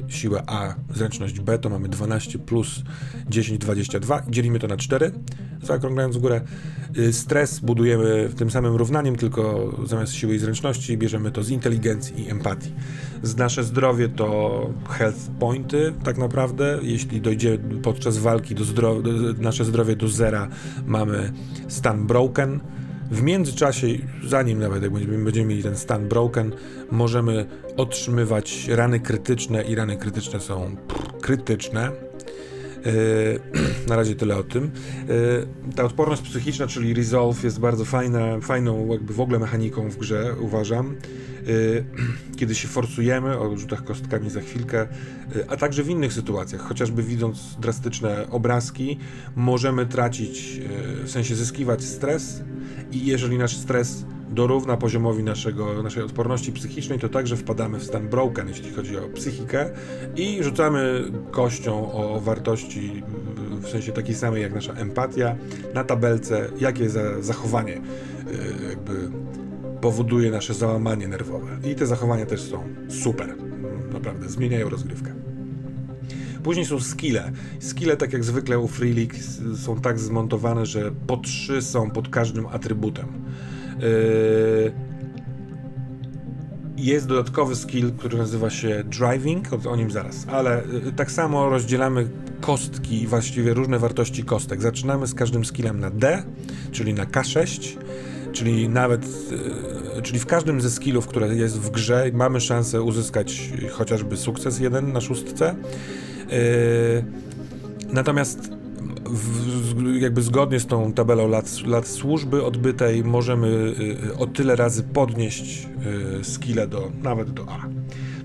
siłę 0.09 0.43
A, 0.47 0.75
zręczność 0.95 1.41
B, 1.41 1.59
to 1.59 1.71
mamy 1.71 1.89
12 1.89 2.39
plus 2.39 2.83
10, 3.29 3.59
22. 3.59 4.23
Dzielimy 4.29 4.59
to 4.59 4.67
na 4.67 4.77
4 4.77 5.13
zaokrąglając 5.65 6.17
w 6.17 6.21
górę. 6.21 6.41
Y, 6.99 7.13
stres 7.13 7.61
budujemy 7.61 8.31
tym 8.37 8.51
samym 8.51 8.77
równaniem, 8.77 9.17
tylko 9.17 9.73
zamiast 9.85 10.13
siły 10.13 10.35
i 10.35 10.39
zręczności 10.39 10.99
bierzemy 10.99 11.31
to 11.31 11.43
z 11.43 11.51
inteligencji 11.51 12.27
i 12.27 12.31
empatii. 12.31 12.73
Z 13.23 13.37
nasze 13.37 13.65
zdrowie 13.65 14.09
to 14.09 14.71
health 14.89 15.31
pointy, 15.41 15.93
tak 16.05 16.19
naprawdę. 16.19 16.79
Jeśli 16.83 17.21
dojdzie 17.21 17.59
podczas 17.83 18.19
walki 18.19 18.55
do 18.55 18.65
zdro 18.65 18.97
nasze 19.39 19.65
zdrowie 19.65 19.97
do 19.97 20.09
zera, 20.09 20.49
mamy 20.87 21.33
stan 21.69 22.07
broken. 22.07 22.61
W 23.15 23.23
międzyczasie, 23.23 23.87
zanim 24.25 24.59
nawet 24.59 24.83
jak 24.83 24.93
będziemy, 24.93 25.25
będziemy 25.25 25.47
mieli 25.47 25.63
ten 25.63 25.77
stan 25.77 26.09
broken, 26.09 26.53
możemy 26.91 27.47
otrzymywać 27.77 28.69
rany 28.69 29.01
krytyczne 29.01 29.63
i 29.63 29.75
rany 29.75 29.97
krytyczne 29.97 30.41
są 30.41 30.77
krytyczne 31.21 31.91
na 33.89 33.97
razie 33.97 34.15
tyle 34.15 34.37
o 34.37 34.43
tym. 34.43 34.71
Yy, 35.09 35.75
ta 35.77 35.85
odporność 35.85 36.23
psychiczna, 36.23 36.67
czyli 36.67 36.95
resolve, 36.95 37.45
jest 37.45 37.61
bardzo 37.61 37.85
fajna, 37.85 38.41
fajną 38.41 38.87
jakby 38.87 39.15
w 39.15 39.21
ogóle 39.21 39.39
mechaniką 39.39 39.91
w 39.91 39.97
grze, 39.97 40.35
uważam. 40.41 40.97
Yy, 41.47 41.85
kiedy 42.39 42.55
się 42.55 42.69
forsujemy, 42.69 43.39
o 43.39 43.57
rzutach 43.57 43.85
kostkami 43.85 44.31
za 44.31 44.41
chwilkę, 44.41 44.89
a 45.49 45.57
także 45.57 45.83
w 45.83 45.89
innych 45.89 46.13
sytuacjach, 46.13 46.61
chociażby 46.61 47.03
widząc 47.03 47.57
drastyczne 47.61 48.31
obrazki, 48.31 48.99
możemy 49.37 49.87
tracić, 49.87 50.61
w 51.05 51.11
sensie 51.11 51.35
zyskiwać 51.35 51.85
stres 51.85 52.43
i 52.93 53.07
jeżeli 53.07 53.39
nasz 53.39 53.57
stres 53.57 54.05
dorówna 54.35 54.77
poziomowi 54.77 55.23
naszego, 55.23 55.83
naszej 55.83 56.03
odporności 56.03 56.53
psychicznej, 56.53 56.99
to 56.99 57.09
także 57.09 57.37
wpadamy 57.37 57.79
w 57.79 57.85
stan 57.85 58.09
broken, 58.09 58.49
jeśli 58.49 58.73
chodzi 58.73 58.99
o 58.99 59.09
psychikę 59.09 59.71
i 60.17 60.43
rzucamy 60.43 61.05
kością 61.31 61.93
o 61.93 62.21
wartości 62.21 63.03
w 63.61 63.69
sensie 63.69 63.93
takiej 63.93 64.15
samej 64.15 64.43
jak 64.43 64.55
nasza 64.55 64.73
empatia 64.73 65.37
na 65.75 65.85
tabelce, 65.85 66.49
jakie 66.59 66.91
za 66.91 67.23
zachowanie 67.23 67.77
y, 67.77 68.69
jakby 68.69 69.11
powoduje 69.81 70.31
nasze 70.31 70.55
załamanie 70.55 71.09
nerwowe. 71.09 71.59
I 71.65 71.75
te 71.75 71.87
zachowania 71.87 72.27
też 72.27 72.41
są 72.41 72.65
super. 72.89 73.35
Naprawdę 73.93 74.29
zmieniają 74.29 74.69
rozgrywkę. 74.69 75.15
Później 76.43 76.67
są 76.67 76.81
skille. 76.81 77.33
Skille, 77.61 77.97
tak 77.97 78.13
jak 78.13 78.25
zwykle 78.25 78.59
u 78.59 78.69
Free 78.69 78.95
League, 78.95 79.15
są 79.57 79.81
tak 79.81 79.99
zmontowane, 79.99 80.67
że 80.67 80.93
po 81.07 81.17
trzy 81.17 81.63
są 81.63 81.91
pod 81.91 82.09
każdym 82.09 82.47
atrybutem. 82.47 83.07
Yy, 83.81 84.73
jest 86.77 87.07
dodatkowy 87.07 87.57
skill, 87.57 87.93
który 87.93 88.19
nazywa 88.19 88.51
się 88.51 88.85
driving, 88.85 89.49
o, 89.67 89.77
nim 89.77 89.91
zaraz, 89.91 90.27
ale 90.29 90.63
yy, 90.85 90.93
tak 90.93 91.11
samo 91.11 91.49
rozdzielamy 91.49 92.09
kostki, 92.41 93.07
właściwie 93.07 93.55
różne 93.55 93.79
wartości 93.79 94.25
kostek. 94.25 94.63
Zaczynamy 94.63 95.07
z 95.07 95.15
każdym 95.15 95.45
skillem 95.45 95.81
na 95.81 95.91
D, 95.91 96.23
czyli 96.73 96.95
na 96.95 97.05
K6, 97.05 97.77
czyli 98.33 98.69
nawet, 98.69 99.31
yy, 99.97 100.03
czyli 100.03 100.19
w 100.19 100.27
każdym 100.27 100.61
ze 100.61 100.71
skillów, 100.71 101.07
które 101.07 101.35
jest 101.35 101.61
w 101.61 101.71
grze, 101.71 102.11
mamy 102.13 102.41
szansę 102.41 102.83
uzyskać 102.83 103.53
chociażby 103.73 104.17
sukces 104.17 104.61
jeden 104.61 104.93
na 104.93 105.01
szóstce. 105.01 105.55
Natomiast 107.93 108.51
w, 109.05 110.01
jakby 110.01 110.23
zgodnie 110.23 110.61
z 110.61 110.67
tą 110.67 110.93
tabelą 110.93 111.29
lat, 111.29 111.63
lat 111.67 111.89
służby 111.89 112.45
odbytej 112.45 113.05
możemy 113.05 113.47
y, 113.49 114.17
o 114.19 114.27
tyle 114.27 114.57
razy 114.57 114.83
podnieść 114.83 115.69
y, 116.21 116.25
skille 116.25 116.67
do, 116.67 116.93
nawet 117.03 117.31
do 117.31 117.47
A, 117.49 117.59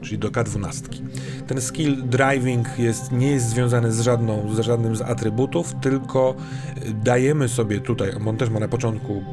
czyli 0.01 0.17
do 0.17 0.29
K12. 0.29 1.01
Ten 1.47 1.61
skill 1.61 2.03
driving 2.03 2.79
jest, 2.79 3.11
nie 3.11 3.31
jest 3.31 3.49
związany 3.49 3.91
z, 3.91 4.01
żadną, 4.01 4.55
z 4.55 4.59
żadnym 4.59 4.95
z 4.95 5.01
atrybutów, 5.01 5.75
tylko 5.81 6.35
y, 6.77 6.93
dajemy 6.93 7.49
sobie 7.49 7.79
tutaj, 7.79 8.11
on 8.27 8.37
też 8.37 8.49
ma 8.49 8.59
na 8.59 8.67
początku 8.67 9.23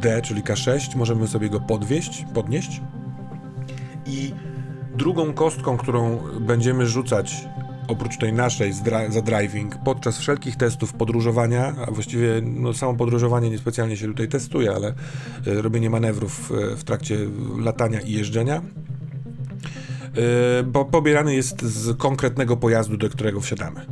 D, 0.00 0.22
czyli 0.22 0.42
K6, 0.42 0.96
możemy 0.96 1.28
sobie 1.28 1.50
go 1.50 1.60
podwieść, 1.60 2.24
podnieść 2.34 2.80
i 4.06 4.32
drugą 4.96 5.32
kostką, 5.32 5.76
którą 5.76 6.18
będziemy 6.40 6.86
rzucać 6.86 7.48
oprócz 7.88 8.18
tej 8.18 8.32
naszej 8.32 8.72
za 9.08 9.22
driving, 9.22 9.76
podczas 9.84 10.18
wszelkich 10.18 10.56
testów 10.56 10.92
podróżowania, 10.92 11.74
a 11.86 11.90
właściwie 11.90 12.40
no, 12.42 12.74
samo 12.74 12.94
podróżowanie 12.94 13.50
niespecjalnie 13.50 13.96
się 13.96 14.06
tutaj 14.06 14.28
testuje, 14.28 14.72
ale 14.72 14.94
y, 15.46 15.62
robienie 15.62 15.90
manewrów 15.90 16.52
y, 16.72 16.76
w 16.76 16.84
trakcie 16.84 17.18
latania 17.58 18.00
i 18.00 18.12
jeżdżenia, 18.12 18.62
bo 20.66 20.84
pobierany 20.84 21.34
jest 21.34 21.62
z 21.62 21.96
konkretnego 21.96 22.56
pojazdu, 22.56 22.96
do 22.96 23.08
którego 23.08 23.40
wsiadamy. 23.40 23.86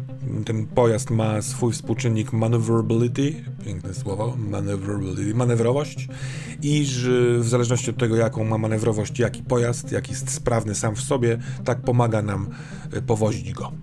Ten 0.44 0.66
pojazd 0.66 1.10
ma 1.10 1.42
swój 1.42 1.72
współczynnik 1.72 2.32
maneuverability, 2.32 3.34
piękne 3.64 3.94
słowo, 3.94 4.36
maneuverability, 4.50 5.34
manewrowość 5.34 6.08
i 6.62 6.86
że 6.86 7.38
w 7.38 7.48
zależności 7.48 7.90
od 7.90 7.96
tego, 7.96 8.16
jaką 8.16 8.44
ma 8.44 8.58
manewrowość, 8.58 9.18
jaki 9.18 9.42
pojazd, 9.42 9.92
jak 9.92 10.08
jest 10.10 10.30
sprawny 10.30 10.74
sam 10.74 10.96
w 10.96 11.00
sobie, 11.00 11.38
tak 11.64 11.80
pomaga 11.80 12.22
nam 12.22 12.48
e, 12.92 13.02
powozić 13.02 13.52
go. 13.52 13.72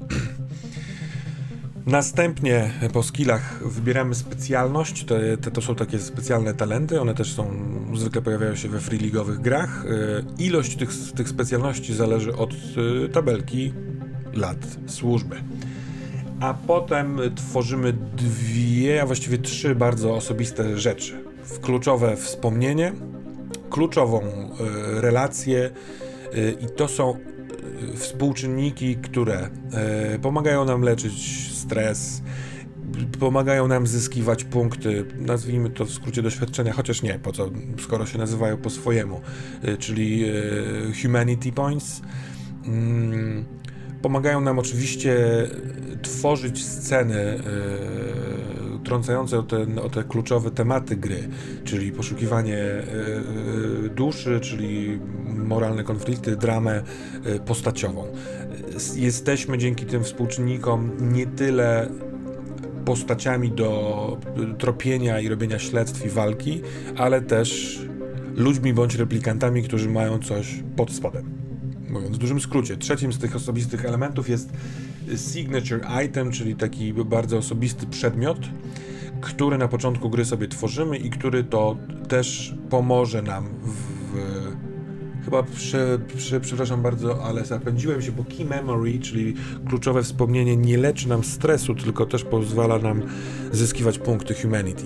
Następnie 1.85 2.71
po 2.93 3.03
skillach 3.03 3.67
wybieramy 3.67 4.15
specjalność. 4.15 5.05
Te, 5.05 5.37
to 5.37 5.61
są 5.61 5.75
takie 5.75 5.99
specjalne 5.99 6.53
talenty. 6.53 7.01
One 7.01 7.13
też 7.13 7.33
są, 7.33 7.53
zwykle 7.95 8.21
pojawiają 8.21 8.55
się 8.55 8.69
we 8.69 8.79
free 8.79 8.99
league'owych 8.99 9.37
grach. 9.37 9.85
E, 9.85 10.43
ilość 10.43 10.75
tych, 10.75 10.89
tych 11.15 11.29
specjalności 11.29 11.93
zależy 11.93 12.35
od 12.35 12.53
e, 12.53 13.09
tabelki 13.09 13.73
lat 14.33 14.77
służby 14.87 15.35
a 16.39 16.53
potem 16.53 17.19
tworzymy 17.35 17.93
dwie, 17.93 19.01
a 19.01 19.05
właściwie 19.05 19.37
trzy 19.37 19.75
bardzo 19.75 20.15
osobiste 20.15 20.77
rzeczy. 20.77 21.23
Kluczowe 21.61 22.15
wspomnienie, 22.15 22.93
kluczową 23.69 24.21
y, 24.21 25.01
relację 25.01 25.69
y, 26.35 26.55
i 26.61 26.75
to 26.75 26.87
są 26.87 27.13
y, 27.93 27.97
współczynniki, 27.97 28.95
które 28.95 29.49
pomagają 30.21 30.65
nam 30.65 30.81
leczyć 30.81 31.51
stres, 31.57 32.21
pomagają 33.19 33.67
nam 33.67 33.87
zyskiwać 33.87 34.43
punkty, 34.43 35.05
nazwijmy 35.17 35.69
to 35.69 35.85
w 35.85 35.91
skrócie 35.91 36.21
doświadczenia, 36.21 36.73
chociaż 36.73 37.01
nie, 37.01 37.19
po 37.19 37.31
co, 37.31 37.49
skoro 37.79 38.05
się 38.05 38.17
nazywają 38.17 38.57
po 38.57 38.69
swojemu, 38.69 39.21
czyli 39.79 40.25
Humanity 41.01 41.51
Points. 41.51 42.01
Pomagają 44.01 44.41
nam 44.41 44.59
oczywiście 44.59 45.17
tworzyć 46.01 46.65
sceny 46.65 47.39
yy, 48.73 48.79
trącające 48.83 49.39
o 49.39 49.43
te, 49.43 49.81
o 49.81 49.89
te 49.89 50.03
kluczowe 50.03 50.51
tematy 50.51 50.95
gry, 50.95 51.29
czyli 51.63 51.91
poszukiwanie 51.91 52.57
yy, 53.83 53.89
duszy, 53.89 54.39
czyli 54.39 54.99
moralne 55.35 55.83
konflikty, 55.83 56.35
dramę 56.35 56.83
postaciową. 57.45 58.07
Jesteśmy 58.95 59.57
dzięki 59.57 59.85
tym 59.85 60.03
współczynnikom 60.03 60.91
nie 61.13 61.27
tyle 61.27 61.89
postaciami 62.85 63.51
do 63.51 64.17
tropienia 64.57 65.19
i 65.19 65.29
robienia 65.29 65.59
śledztw 65.59 66.05
i 66.05 66.09
walki, 66.09 66.61
ale 66.97 67.21
też 67.21 67.79
ludźmi 68.35 68.73
bądź 68.73 68.95
replikantami, 68.95 69.63
którzy 69.63 69.89
mają 69.89 70.19
coś 70.19 70.63
pod 70.75 70.91
spodem 70.91 71.48
mówiąc 71.89 72.15
w 72.15 72.19
dużym 72.19 72.39
skrócie. 72.39 72.77
Trzecim 72.77 73.13
z 73.13 73.17
tych 73.19 73.35
osobistych 73.35 73.85
elementów 73.85 74.29
jest 74.29 74.49
signature 75.15 75.81
item, 76.05 76.31
czyli 76.31 76.55
taki 76.55 76.93
bardzo 76.93 77.37
osobisty 77.37 77.87
przedmiot, 77.87 78.39
który 79.21 79.57
na 79.57 79.67
początku 79.67 80.09
gry 80.09 80.25
sobie 80.25 80.47
tworzymy 80.47 80.97
i 80.97 81.09
który 81.09 81.43
to 81.43 81.77
też 82.07 82.55
pomoże 82.69 83.21
nam 83.21 83.45
w. 83.63 83.99
Chyba, 85.25 85.43
prze, 85.43 85.99
prze, 86.17 86.39
przepraszam 86.39 86.81
bardzo, 86.81 87.23
ale 87.23 87.45
zapędziłem 87.45 88.01
się, 88.01 88.11
bo 88.11 88.23
key 88.23 88.45
memory, 88.45 88.99
czyli 88.99 89.33
kluczowe 89.67 90.03
wspomnienie, 90.03 90.57
nie 90.57 90.77
leczy 90.77 91.09
nam 91.09 91.23
stresu, 91.23 91.75
tylko 91.75 92.05
też 92.05 92.23
pozwala 92.23 92.79
nam 92.79 93.01
zyskiwać 93.51 93.99
punkty 93.99 94.33
humanity, 94.33 94.83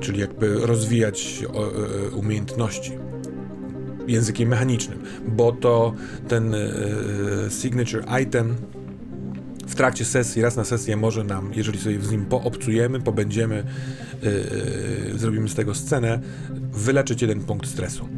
czyli 0.00 0.20
jakby 0.20 0.66
rozwijać 0.66 1.44
e, 1.44 2.10
umiejętności 2.10 3.07
językiem 4.08 4.48
mechanicznym, 4.48 4.98
bo 5.28 5.52
to 5.52 5.94
ten 6.28 6.54
e, 6.54 6.58
signature 7.50 8.04
item 8.22 8.56
w 9.68 9.74
trakcie 9.74 10.04
sesji, 10.04 10.42
raz 10.42 10.56
na 10.56 10.64
sesję 10.64 10.96
może 10.96 11.24
nam, 11.24 11.50
jeżeli 11.54 11.78
sobie 11.78 12.00
z 12.00 12.10
nim 12.10 12.26
poobcujemy, 12.26 13.00
pobędziemy, 13.00 13.64
yy, 14.22 15.18
zrobimy 15.18 15.48
z 15.48 15.54
tego 15.54 15.74
scenę, 15.74 16.20
wyleczyć 16.72 17.22
jeden 17.22 17.40
punkt 17.40 17.68
stresu. 17.68 18.08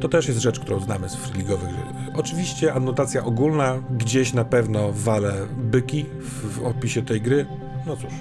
To 0.00 0.08
też 0.08 0.28
jest 0.28 0.40
rzecz, 0.40 0.60
którą 0.60 0.80
znamy 0.80 1.08
z 1.08 1.14
freeligowych. 1.14 1.68
Oczywiście 2.14 2.74
anotacja 2.74 3.24
ogólna, 3.24 3.82
gdzieś 3.98 4.32
na 4.32 4.44
pewno 4.44 4.92
wale 4.92 5.32
byki 5.58 6.06
w, 6.20 6.54
w 6.54 6.64
opisie 6.64 7.02
tej 7.02 7.20
gry. 7.20 7.46
No 7.86 7.96
cóż, 7.96 8.12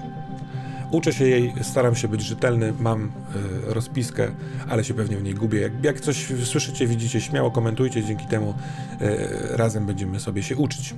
Uczę 0.92 1.14
się 1.14 1.26
jej, 1.28 1.54
staram 1.62 1.96
się 1.96 2.08
być 2.08 2.22
rzetelny, 2.22 2.74
mam 2.80 3.06
y, 3.06 3.10
rozpiskę, 3.74 4.32
ale 4.70 4.84
się 4.84 4.94
pewnie 4.94 5.18
w 5.18 5.24
niej 5.24 5.34
gubię. 5.34 5.62
Jak, 5.62 5.84
jak 5.84 6.00
coś 6.00 6.28
słyszycie, 6.44 6.88
widzicie, 6.88 7.22
śmiało 7.22 7.52
komentujcie, 7.52 8.04
dzięki 8.04 8.26
temu 8.26 8.54
y, 9.02 9.58
razem 9.58 9.86
będziemy 9.86 10.20
sobie 10.20 10.44
się 10.44 10.56
uczyć. 10.56 10.94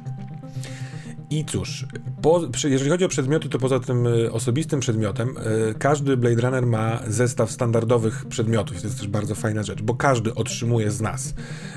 I 1.32 1.45
cóż, 1.45 1.86
po, 2.21 2.41
jeżeli 2.63 2.89
chodzi 2.89 3.05
o 3.05 3.07
przedmioty, 3.07 3.49
to 3.49 3.59
poza 3.59 3.79
tym 3.79 4.07
y, 4.07 4.32
osobistym 4.32 4.79
przedmiotem, 4.79 5.29
y, 5.69 5.75
każdy 5.79 6.17
Blade 6.17 6.41
Runner 6.41 6.65
ma 6.65 6.99
zestaw 7.07 7.51
standardowych 7.51 8.25
przedmiotów. 8.25 8.82
To 8.82 8.88
jest 8.88 8.99
też 8.99 9.07
bardzo 9.07 9.36
fajna 9.36 9.63
rzecz, 9.63 9.82
bo 9.82 9.95
każdy 9.95 10.36
otrzymuje 10.36 10.91
z 10.91 11.01
nas 11.01 11.34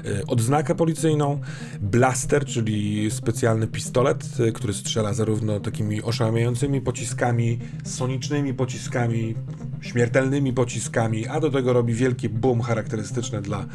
y, 0.06 0.26
odznakę 0.26 0.74
policyjną, 0.74 1.40
blaster, 1.80 2.44
czyli 2.44 3.10
specjalny 3.10 3.66
pistolet, 3.66 4.28
który 4.54 4.74
strzela 4.74 5.14
zarówno 5.14 5.60
takimi 5.60 6.02
oszałamiającymi 6.02 6.80
pociskami, 6.80 7.58
sonicznymi 7.84 8.54
pociskami, 8.54 9.34
śmiertelnymi 9.80 10.52
pociskami, 10.52 11.26
a 11.26 11.40
do 11.40 11.50
tego 11.50 11.72
robi 11.72 11.94
wielkie 11.94 12.28
boom 12.28 12.60
charakterystyczne 12.60 13.42
dla 13.42 13.66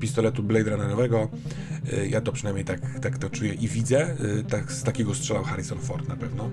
pistoletu 0.00 0.42
Blade 0.42 0.70
Runnerowego. 0.70 1.28
Ja 2.10 2.20
to 2.20 2.32
przynajmniej 2.32 2.64
tak, 2.64 3.00
tak 3.00 3.18
to 3.18 3.30
czuję 3.30 3.54
i 3.54 3.68
widzę. 3.68 4.16
Tak, 4.48 4.72
z 4.72 4.82
takiego 4.82 5.14
strzelał 5.16 5.44
Harrison 5.44 5.78
Ford 5.78 6.08
na 6.08 6.16
pewno. 6.16 6.50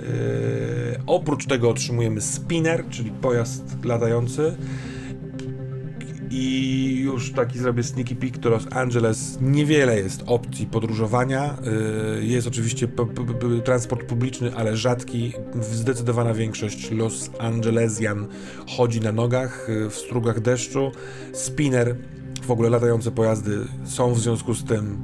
Yy, 0.00 1.00
oprócz 1.06 1.46
tego 1.46 1.70
otrzymujemy 1.70 2.20
spinner, 2.20 2.84
czyli 2.90 3.10
pojazd 3.10 3.84
latający. 3.84 4.56
I 6.32 6.96
już 7.04 7.32
taki 7.32 7.58
zrobię 7.58 7.82
sneaky 7.82 8.16
peek 8.16 8.38
to 8.38 8.50
Los 8.50 8.66
Angeles. 8.70 9.38
Niewiele 9.40 9.96
jest 10.00 10.22
opcji 10.26 10.66
podróżowania. 10.66 11.56
Yy, 12.18 12.26
jest 12.26 12.46
oczywiście 12.46 12.88
transport 13.64 14.04
publiczny, 14.04 14.54
ale 14.56 14.76
rzadki. 14.76 15.32
Zdecydowana 15.60 16.34
większość 16.34 16.90
Los 16.90 17.30
Angelesian 17.38 18.26
chodzi 18.76 19.00
na 19.00 19.12
nogach, 19.12 19.66
yy, 19.68 19.90
w 19.90 19.94
strugach 19.94 20.40
deszczu. 20.40 20.92
Spinner, 21.32 21.96
w 22.42 22.50
ogóle 22.50 22.70
latające 22.70 23.10
pojazdy 23.10 23.58
są 23.84 24.14
w 24.14 24.20
związku 24.20 24.54
z 24.54 24.64
tym 24.64 24.98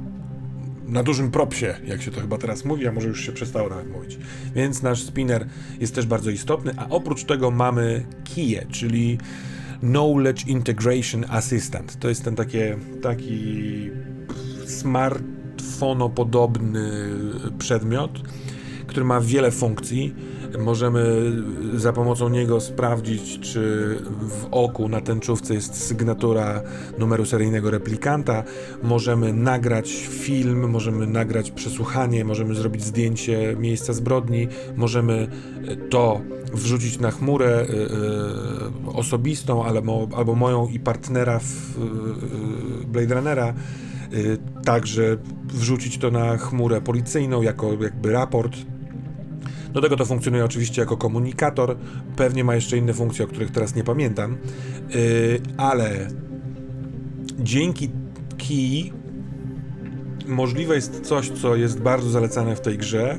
na 0.87 1.03
dużym 1.03 1.31
propsie, 1.31 1.65
jak 1.85 2.01
się 2.01 2.11
to 2.11 2.21
chyba 2.21 2.37
teraz 2.37 2.65
mówi, 2.65 2.87
a 2.87 2.91
może 2.91 3.07
już 3.07 3.25
się 3.25 3.31
przestało 3.31 3.69
nawet 3.69 3.91
mówić. 3.91 4.17
Więc 4.55 4.81
nasz 4.81 5.03
spinner 5.03 5.47
jest 5.79 5.95
też 5.95 6.05
bardzo 6.05 6.29
istotny, 6.29 6.73
a 6.77 6.89
oprócz 6.89 7.23
tego 7.23 7.51
mamy 7.51 8.05
kije, 8.23 8.65
czyli 8.71 9.17
Knowledge 9.79 10.47
Integration 10.47 11.25
Assistant. 11.29 11.99
To 11.99 12.09
jest 12.09 12.23
ten 12.23 12.35
takie, 12.35 12.77
taki 13.01 13.89
smartfonopodobny 14.65 17.09
przedmiot, 17.59 18.11
który 18.97 19.05
ma 19.05 19.21
wiele 19.21 19.51
funkcji 19.51 20.15
Możemy 20.59 21.31
za 21.75 21.93
pomocą 21.93 22.29
niego 22.29 22.61
sprawdzić, 22.61 23.39
czy 23.39 23.95
w 24.21 24.47
oku 24.51 24.89
na 24.89 25.01
tęczówce 25.01 25.53
jest 25.53 25.87
sygnatura 25.87 26.61
numeru 26.97 27.25
seryjnego 27.25 27.71
replikanta. 27.71 28.43
Możemy 28.83 29.33
nagrać 29.33 29.91
film, 30.09 30.69
możemy 30.69 31.07
nagrać 31.07 31.51
przesłuchanie, 31.51 32.25
możemy 32.25 32.55
zrobić 32.55 32.83
zdjęcie 32.83 33.55
miejsca 33.59 33.93
zbrodni, 33.93 34.47
możemy 34.75 35.27
to 35.89 36.21
wrzucić 36.53 36.99
na 36.99 37.11
chmurę 37.11 37.61
y, 37.61 37.73
y, 37.73 38.91
osobistą, 38.93 39.65
ale 39.65 39.81
mo, 39.81 40.07
albo 40.15 40.35
moją 40.35 40.67
i 40.67 40.79
partnera 40.79 41.39
w 41.39 41.77
y, 42.83 42.87
Blade 42.87 43.15
Runnera. 43.15 43.53
Także 44.65 45.17
wrzucić 45.53 45.97
to 45.97 46.11
na 46.11 46.37
chmurę 46.37 46.81
policyjną 46.81 47.41
jako 47.41 47.73
jakby 47.83 48.11
raport 48.11 48.57
do 49.73 49.81
tego 49.81 49.95
to 49.95 50.05
funkcjonuje 50.05 50.45
oczywiście 50.45 50.81
jako 50.81 50.97
komunikator, 50.97 51.77
pewnie 52.15 52.43
ma 52.43 52.55
jeszcze 52.55 52.77
inne 52.77 52.93
funkcje, 52.93 53.25
o 53.25 53.27
których 53.27 53.51
teraz 53.51 53.75
nie 53.75 53.83
pamiętam, 53.83 54.37
yy, 54.89 55.41
ale 55.57 56.07
dzięki 57.39 57.89
key 58.37 58.91
możliwe 60.27 60.75
jest 60.75 61.01
coś, 61.01 61.29
co 61.29 61.55
jest 61.55 61.81
bardzo 61.81 62.09
zalecane 62.09 62.55
w 62.55 62.61
tej 62.61 62.77
grze, 62.77 63.17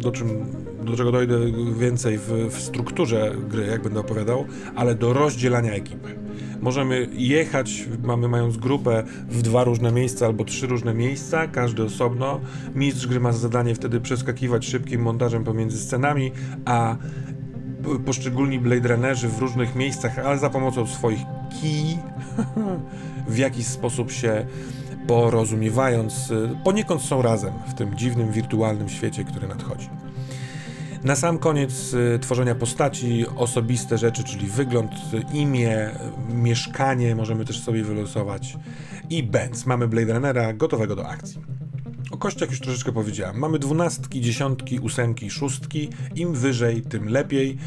do 0.00 0.12
czym 0.12 0.60
do 0.84 0.96
czego 0.96 1.12
dojdę 1.12 1.38
więcej 1.78 2.18
w, 2.18 2.28
w 2.50 2.60
strukturze 2.60 3.34
gry, 3.48 3.66
jak 3.66 3.82
będę 3.82 4.00
opowiadał, 4.00 4.44
ale 4.74 4.94
do 4.94 5.12
rozdzielania 5.12 5.72
ekipy. 5.72 6.14
Możemy 6.60 7.08
jechać, 7.12 7.88
mamy 8.02 8.28
mając 8.28 8.56
grupę 8.56 9.02
w 9.28 9.42
dwa 9.42 9.64
różne 9.64 9.92
miejsca 9.92 10.26
albo 10.26 10.44
trzy 10.44 10.66
różne 10.66 10.94
miejsca, 10.94 11.48
każdy 11.48 11.82
osobno. 11.82 12.40
Mistrz 12.74 13.06
gry 13.06 13.20
ma 13.20 13.32
zadanie 13.32 13.74
wtedy 13.74 14.00
przeskakiwać 14.00 14.66
szybkim 14.66 15.02
montażem 15.02 15.44
pomiędzy 15.44 15.78
scenami, 15.78 16.32
a 16.64 16.96
poszczególni 18.06 18.58
Blade 18.58 18.88
Runnerzy 18.88 19.28
w 19.28 19.38
różnych 19.38 19.76
miejscach, 19.76 20.18
ale 20.18 20.38
za 20.38 20.50
pomocą 20.50 20.86
swoich 20.86 21.20
kij 21.60 21.98
w 23.28 23.38
jakiś 23.38 23.66
sposób 23.66 24.12
się 24.12 24.46
porozumiewając, 25.06 26.30
y, 26.30 26.56
poniekąd 26.64 27.02
są 27.02 27.22
razem 27.22 27.52
w 27.68 27.74
tym 27.74 27.96
dziwnym, 27.96 28.32
wirtualnym 28.32 28.88
świecie, 28.88 29.24
który 29.24 29.48
nadchodzi. 29.48 29.90
Na 31.04 31.16
sam 31.16 31.38
koniec 31.38 31.94
y, 31.94 32.18
tworzenia 32.18 32.54
postaci, 32.54 33.26
osobiste 33.36 33.98
rzeczy, 33.98 34.24
czyli 34.24 34.46
wygląd, 34.46 34.90
y, 34.92 35.36
imię, 35.36 35.90
y, 36.30 36.34
mieszkanie 36.34 37.14
możemy 37.14 37.44
też 37.44 37.60
sobie 37.60 37.84
wylosować 37.84 38.56
i 39.10 39.22
bęc. 39.22 39.66
Mamy 39.66 39.88
Blade 39.88 40.12
Runnera 40.12 40.52
gotowego 40.52 40.96
do 40.96 41.08
akcji. 41.08 41.40
O 42.10 42.16
kościach 42.16 42.50
już 42.50 42.60
troszeczkę 42.60 42.92
powiedziałem. 42.92 43.38
Mamy 43.38 43.58
dwunastki, 43.58 44.20
dziesiątki, 44.20 44.78
ósemki, 44.78 45.30
szóstki. 45.30 45.88
Im 46.14 46.34
wyżej, 46.34 46.82
tym 46.82 47.08
lepiej. 47.08 47.58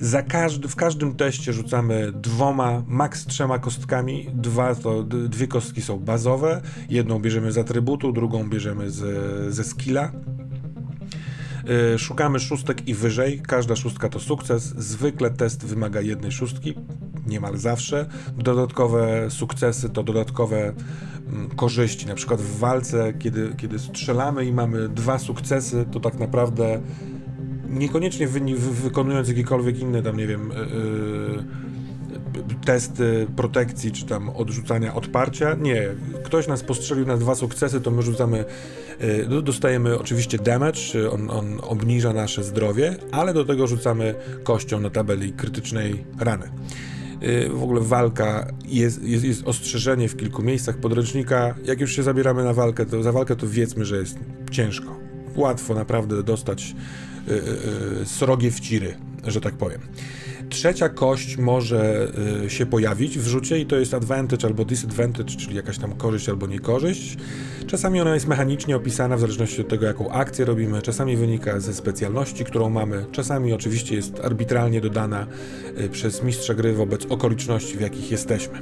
Za 0.00 0.22
każdy, 0.22 0.68
w 0.68 0.76
każdym 0.76 1.16
teście 1.16 1.52
rzucamy 1.52 2.12
dwoma, 2.12 2.82
maks 2.86 3.26
trzema 3.26 3.58
kostkami. 3.58 4.26
Dwa 4.34 4.74
to, 4.74 5.02
dwie 5.02 5.46
kostki 5.46 5.82
są 5.82 5.98
bazowe. 5.98 6.62
Jedną 6.90 7.18
bierzemy 7.18 7.52
z 7.52 7.58
atrybutu, 7.58 8.12
drugą 8.12 8.48
bierzemy 8.48 8.90
z, 8.90 9.54
ze 9.54 9.64
skilla. 9.64 10.12
Y, 11.94 11.98
Szukamy 11.98 12.40
szóstek 12.40 12.88
i 12.88 12.94
wyżej. 12.94 13.40
Każda 13.46 13.76
szóstka 13.76 14.08
to 14.08 14.20
sukces. 14.20 14.62
Zwykle 14.78 15.30
test 15.30 15.66
wymaga 15.66 16.00
jednej 16.00 16.32
szóstki, 16.32 16.74
niemal 17.26 17.56
zawsze. 17.56 18.06
Dodatkowe 18.38 19.30
sukcesy 19.30 19.88
to 19.88 20.02
dodatkowe 20.02 20.72
mm, 21.32 21.48
korzyści. 21.56 22.06
Na 22.06 22.14
przykład 22.14 22.40
w 22.40 22.58
walce, 22.58 23.12
kiedy, 23.18 23.54
kiedy 23.56 23.78
strzelamy 23.78 24.44
i 24.44 24.52
mamy 24.52 24.88
dwa 24.88 25.18
sukcesy, 25.18 25.86
to 25.92 26.00
tak 26.00 26.18
naprawdę 26.18 26.80
niekoniecznie 27.68 28.28
wyni- 28.28 28.54
wy- 28.56 28.74
wykonując 28.74 29.28
jakikolwiek 29.28 29.78
inny 29.80 30.02
tam, 30.02 30.16
nie 30.16 30.26
wiem, 30.26 30.48
yy, 30.50 31.44
testy 32.64 33.26
protekcji, 33.36 33.92
czy 33.92 34.04
tam 34.06 34.28
odrzucania 34.30 34.94
odparcia. 34.94 35.54
Nie. 35.54 35.88
Ktoś 36.24 36.46
nas 36.48 36.62
postrzelił 36.62 37.06
na 37.06 37.16
dwa 37.16 37.34
sukcesy, 37.34 37.80
to 37.80 37.90
my 37.90 38.02
rzucamy, 38.02 38.44
do- 39.28 39.42
dostajemy 39.42 39.98
oczywiście 39.98 40.38
damage, 40.38 40.80
yy, 40.94 41.10
on, 41.10 41.30
on 41.30 41.60
obniża 41.62 42.12
nasze 42.12 42.44
zdrowie, 42.44 42.96
ale 43.12 43.34
do 43.34 43.44
tego 43.44 43.66
rzucamy 43.66 44.14
kością 44.42 44.80
na 44.80 44.90
tabeli 44.90 45.32
krytycznej 45.32 46.04
rany. 46.20 46.50
Yy, 47.20 47.48
W 47.48 47.62
ogóle 47.62 47.80
walka 47.80 48.46
jest, 48.68 49.02
jest, 49.02 49.24
jest 49.24 49.42
ostrzeżenie 49.48 50.08
w 50.08 50.16
kilku 50.16 50.42
miejscach 50.42 50.76
podręcznika. 50.76 51.54
Jak 51.64 51.80
już 51.80 51.92
się 51.96 52.02
zabieramy 52.02 52.44
na 52.44 52.52
walkę, 52.54 52.86
to 52.86 53.02
za 53.02 53.12
walkę 53.12 53.36
to 53.36 53.46
wiedzmy, 53.46 53.84
że 53.84 53.96
jest 53.96 54.18
ciężko. 54.50 54.96
Łatwo 55.36 55.74
naprawdę 55.74 56.22
dostać 56.22 56.74
yy, 57.26 57.34
yy, 58.00 58.06
srogie 58.06 58.50
wciry, 58.50 58.94
że 59.26 59.40
tak 59.40 59.54
powiem. 59.54 59.80
Trzecia 60.48 60.88
kość 60.88 61.36
może 61.36 62.12
y, 62.44 62.50
się 62.50 62.66
pojawić 62.66 63.18
w 63.18 63.26
rzucie 63.26 63.58
i 63.58 63.66
to 63.66 63.76
jest 63.76 63.94
advantage 63.94 64.46
albo 64.46 64.64
disadvantage, 64.64 65.36
czyli 65.36 65.56
jakaś 65.56 65.78
tam 65.78 65.92
korzyść 65.92 66.28
albo 66.28 66.46
niekorzyść. 66.46 67.16
Czasami 67.66 68.00
ona 68.00 68.14
jest 68.14 68.26
mechanicznie 68.26 68.76
opisana 68.76 69.16
w 69.16 69.20
zależności 69.20 69.60
od 69.60 69.68
tego, 69.68 69.86
jaką 69.86 70.10
akcję 70.10 70.44
robimy, 70.44 70.82
czasami 70.82 71.16
wynika 71.16 71.60
ze 71.60 71.74
specjalności, 71.74 72.44
którą 72.44 72.70
mamy, 72.70 73.04
czasami 73.12 73.52
oczywiście 73.52 73.94
jest 73.94 74.20
arbitralnie 74.20 74.80
dodana 74.80 75.26
y, 75.80 75.88
przez 75.88 76.22
mistrza 76.22 76.54
gry 76.54 76.72
wobec 76.72 77.06
okoliczności, 77.06 77.76
w 77.76 77.80
jakich 77.80 78.10
jesteśmy. 78.10 78.58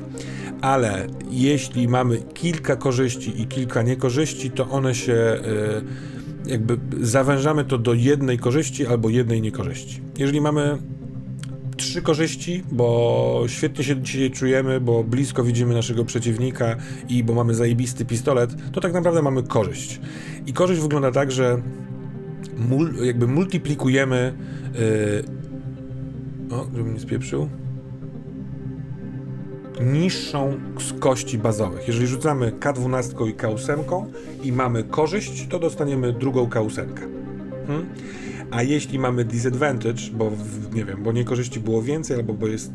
Ale 0.60 1.06
jeśli 1.30 1.88
mamy 1.88 2.22
kilka 2.34 2.76
korzyści 2.76 3.42
i 3.42 3.46
kilka 3.46 3.82
niekorzyści, 3.82 4.50
to 4.50 4.68
one 4.68 4.94
się 4.94 5.12
y, 5.12 6.50
jakby 6.50 6.78
zawężamy 7.00 7.64
to 7.64 7.78
do 7.78 7.94
jednej 7.94 8.38
korzyści 8.38 8.86
albo 8.86 9.08
jednej 9.08 9.42
niekorzyści. 9.42 10.00
Jeżeli 10.18 10.40
mamy 10.40 10.78
trzy 11.76 12.02
korzyści, 12.02 12.62
bo 12.72 13.44
świetnie 13.46 13.84
się 13.84 14.02
dzisiaj 14.02 14.30
czujemy, 14.30 14.80
bo 14.80 15.04
blisko 15.04 15.44
widzimy 15.44 15.74
naszego 15.74 16.04
przeciwnika 16.04 16.76
i 17.08 17.24
bo 17.24 17.34
mamy 17.34 17.54
zajebisty 17.54 18.04
pistolet, 18.04 18.50
to 18.72 18.80
tak 18.80 18.92
naprawdę 18.92 19.22
mamy 19.22 19.42
korzyść. 19.42 20.00
I 20.46 20.52
korzyść 20.52 20.80
wygląda 20.80 21.12
tak, 21.12 21.32
że 21.32 21.62
mul, 22.56 22.94
jakby 23.04 23.26
multiplikujemy. 23.26 24.34
Yy, 26.50 26.56
o, 26.56 26.66
żebym 26.76 26.94
nie 26.94 27.00
spieprzył. 27.00 27.48
Niższą 29.80 30.60
z 30.78 30.92
kości 31.00 31.38
bazowych. 31.38 31.88
Jeżeli 31.88 32.06
rzucamy 32.06 32.52
K12 32.52 33.28
i 33.28 33.34
K8 33.34 34.04
i 34.42 34.52
mamy 34.52 34.84
korzyść, 34.84 35.46
to 35.48 35.58
dostaniemy 35.58 36.12
drugą 36.12 36.46
K8. 36.46 36.86
Hmm? 37.66 37.86
A 38.50 38.62
jeśli 38.62 38.98
mamy 38.98 39.24
disadvantage, 39.24 40.02
bo 40.12 40.32
nie 40.74 40.84
wiem, 40.84 41.02
bo 41.02 41.12
niekorzyści 41.12 41.60
było 41.60 41.82
więcej, 41.82 42.16
albo 42.16 42.34
bo 42.34 42.46
jest 42.46 42.72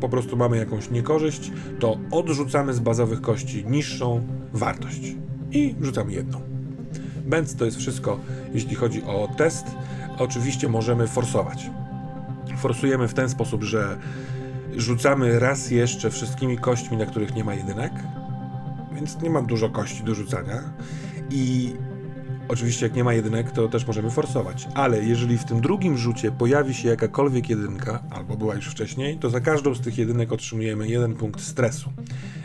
po 0.00 0.08
prostu 0.08 0.36
mamy 0.36 0.56
jakąś 0.56 0.90
niekorzyść, 0.90 1.52
to 1.78 1.98
odrzucamy 2.10 2.74
z 2.74 2.80
bazowych 2.80 3.20
kości 3.20 3.64
niższą 3.66 4.26
wartość 4.52 5.16
i 5.50 5.74
rzucamy 5.80 6.12
jedną. 6.12 6.40
Bęc 7.26 7.54
to 7.54 7.64
jest 7.64 7.76
wszystko, 7.76 8.20
jeśli 8.54 8.76
chodzi 8.76 9.02
o 9.02 9.28
test. 9.36 9.66
Oczywiście 10.18 10.68
możemy 10.68 11.06
forsować. 11.06 11.70
Forsujemy 12.56 13.08
w 13.08 13.14
ten 13.14 13.28
sposób, 13.28 13.62
że 13.62 13.98
rzucamy 14.76 15.38
raz 15.38 15.70
jeszcze 15.70 16.10
wszystkimi 16.10 16.58
kośćmi, 16.58 16.96
na 16.96 17.06
których 17.06 17.34
nie 17.34 17.44
ma 17.44 17.54
jedynek, 17.54 17.92
więc 18.94 19.22
nie 19.22 19.30
mam 19.30 19.46
dużo 19.46 19.70
kości 19.70 20.04
do 20.04 20.14
rzucania 20.14 20.62
i 21.30 21.72
Oczywiście, 22.50 22.86
jak 22.86 22.94
nie 22.94 23.04
ma 23.04 23.14
jedynek, 23.14 23.50
to 23.50 23.68
też 23.68 23.86
możemy 23.86 24.10
forsować. 24.10 24.68
Ale 24.74 25.04
jeżeli 25.04 25.38
w 25.38 25.44
tym 25.44 25.60
drugim 25.60 25.98
rzucie 25.98 26.32
pojawi 26.32 26.74
się 26.74 26.88
jakakolwiek 26.88 27.50
jedynka, 27.50 28.02
albo 28.10 28.36
była 28.36 28.54
już 28.54 28.66
wcześniej, 28.66 29.18
to 29.18 29.30
za 29.30 29.40
każdą 29.40 29.74
z 29.74 29.80
tych 29.80 29.98
jedynek 29.98 30.32
otrzymujemy 30.32 30.88
jeden 30.88 31.14
punkt 31.14 31.40
stresu. 31.40 31.92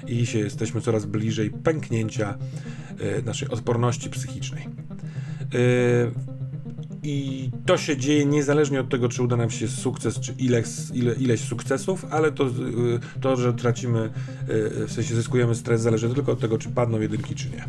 I 0.07 0.25
się 0.25 0.39
jesteśmy 0.39 0.81
coraz 0.81 1.05
bliżej 1.05 1.49
pęknięcia 1.49 2.37
e, 2.99 3.21
naszej 3.21 3.49
odporności 3.49 4.09
psychicznej. 4.09 4.63
E, 4.63 6.35
i 7.03 7.49
to 7.65 7.77
się 7.77 7.97
dzieje 7.97 8.25
niezależnie 8.25 8.79
od 8.79 8.89
tego, 8.89 9.09
czy 9.09 9.23
uda 9.23 9.35
nam 9.35 9.49
się 9.49 9.67
sukces, 9.67 10.19
czy 10.19 10.33
ileś, 10.37 10.65
ile, 10.93 11.13
ileś 11.13 11.41
sukcesów, 11.41 12.05
ale 12.09 12.31
to, 12.31 12.47
y, 12.47 12.51
to, 13.21 13.35
że 13.35 13.53
tracimy, 13.53 13.99
y, 14.79 14.87
w 14.87 14.91
sensie 14.91 15.15
zyskujemy 15.15 15.55
stres, 15.55 15.81
zależy 15.81 16.09
tylko 16.09 16.31
od 16.31 16.39
tego, 16.39 16.57
czy 16.57 16.69
padną 16.69 16.99
jedynki, 16.99 17.35
czy 17.35 17.49
nie. 17.49 17.65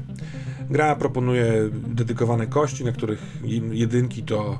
Gra 0.71 0.97
proponuje 0.97 1.71
dedykowane 1.71 2.47
kości, 2.47 2.85
na 2.85 2.93
których 2.93 3.23
jedynki 3.73 4.23
to 4.23 4.59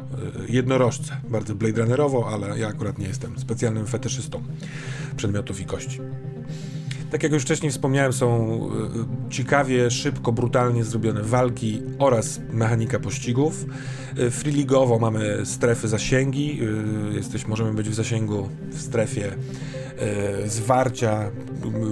y, 0.49 0.53
jednorożce. 0.53 1.17
Bardzo 1.29 1.55
Blade 1.55 1.83
Runnerowo, 1.83 2.29
ale 2.29 2.59
ja 2.59 2.69
akurat 2.69 2.99
nie 2.99 3.07
jestem 3.07 3.39
specjalnym 3.39 3.87
fetyszystą 3.87 4.43
przedmiotów 5.17 5.61
i 5.61 5.65
kości. 5.65 6.01
Tak 7.11 7.23
jak 7.23 7.33
już 7.33 7.43
wcześniej 7.43 7.73
wspomniałem, 7.73 8.13
są 8.13 8.61
y, 9.29 9.31
ciekawie, 9.31 9.91
szybko, 9.91 10.33
brutalnie 10.33 10.85
zrobione 10.85 11.23
walki 11.23 11.83
oraz 11.99 12.41
mechanika 12.53 12.99
pościgów. 12.99 13.65
Y, 14.19 14.31
Freeligowo 14.31 14.99
mamy 14.99 15.47
strefy 15.47 15.89
zasięgi. 15.89 16.59
y, 17.13 17.15
Jesteś, 17.15 17.47
możemy 17.47 17.75
być 17.75 17.89
w 17.89 17.95
zasięgu 17.95 18.49
w 18.71 18.81
strefie 18.81 19.33
zwarcia, 20.47 21.31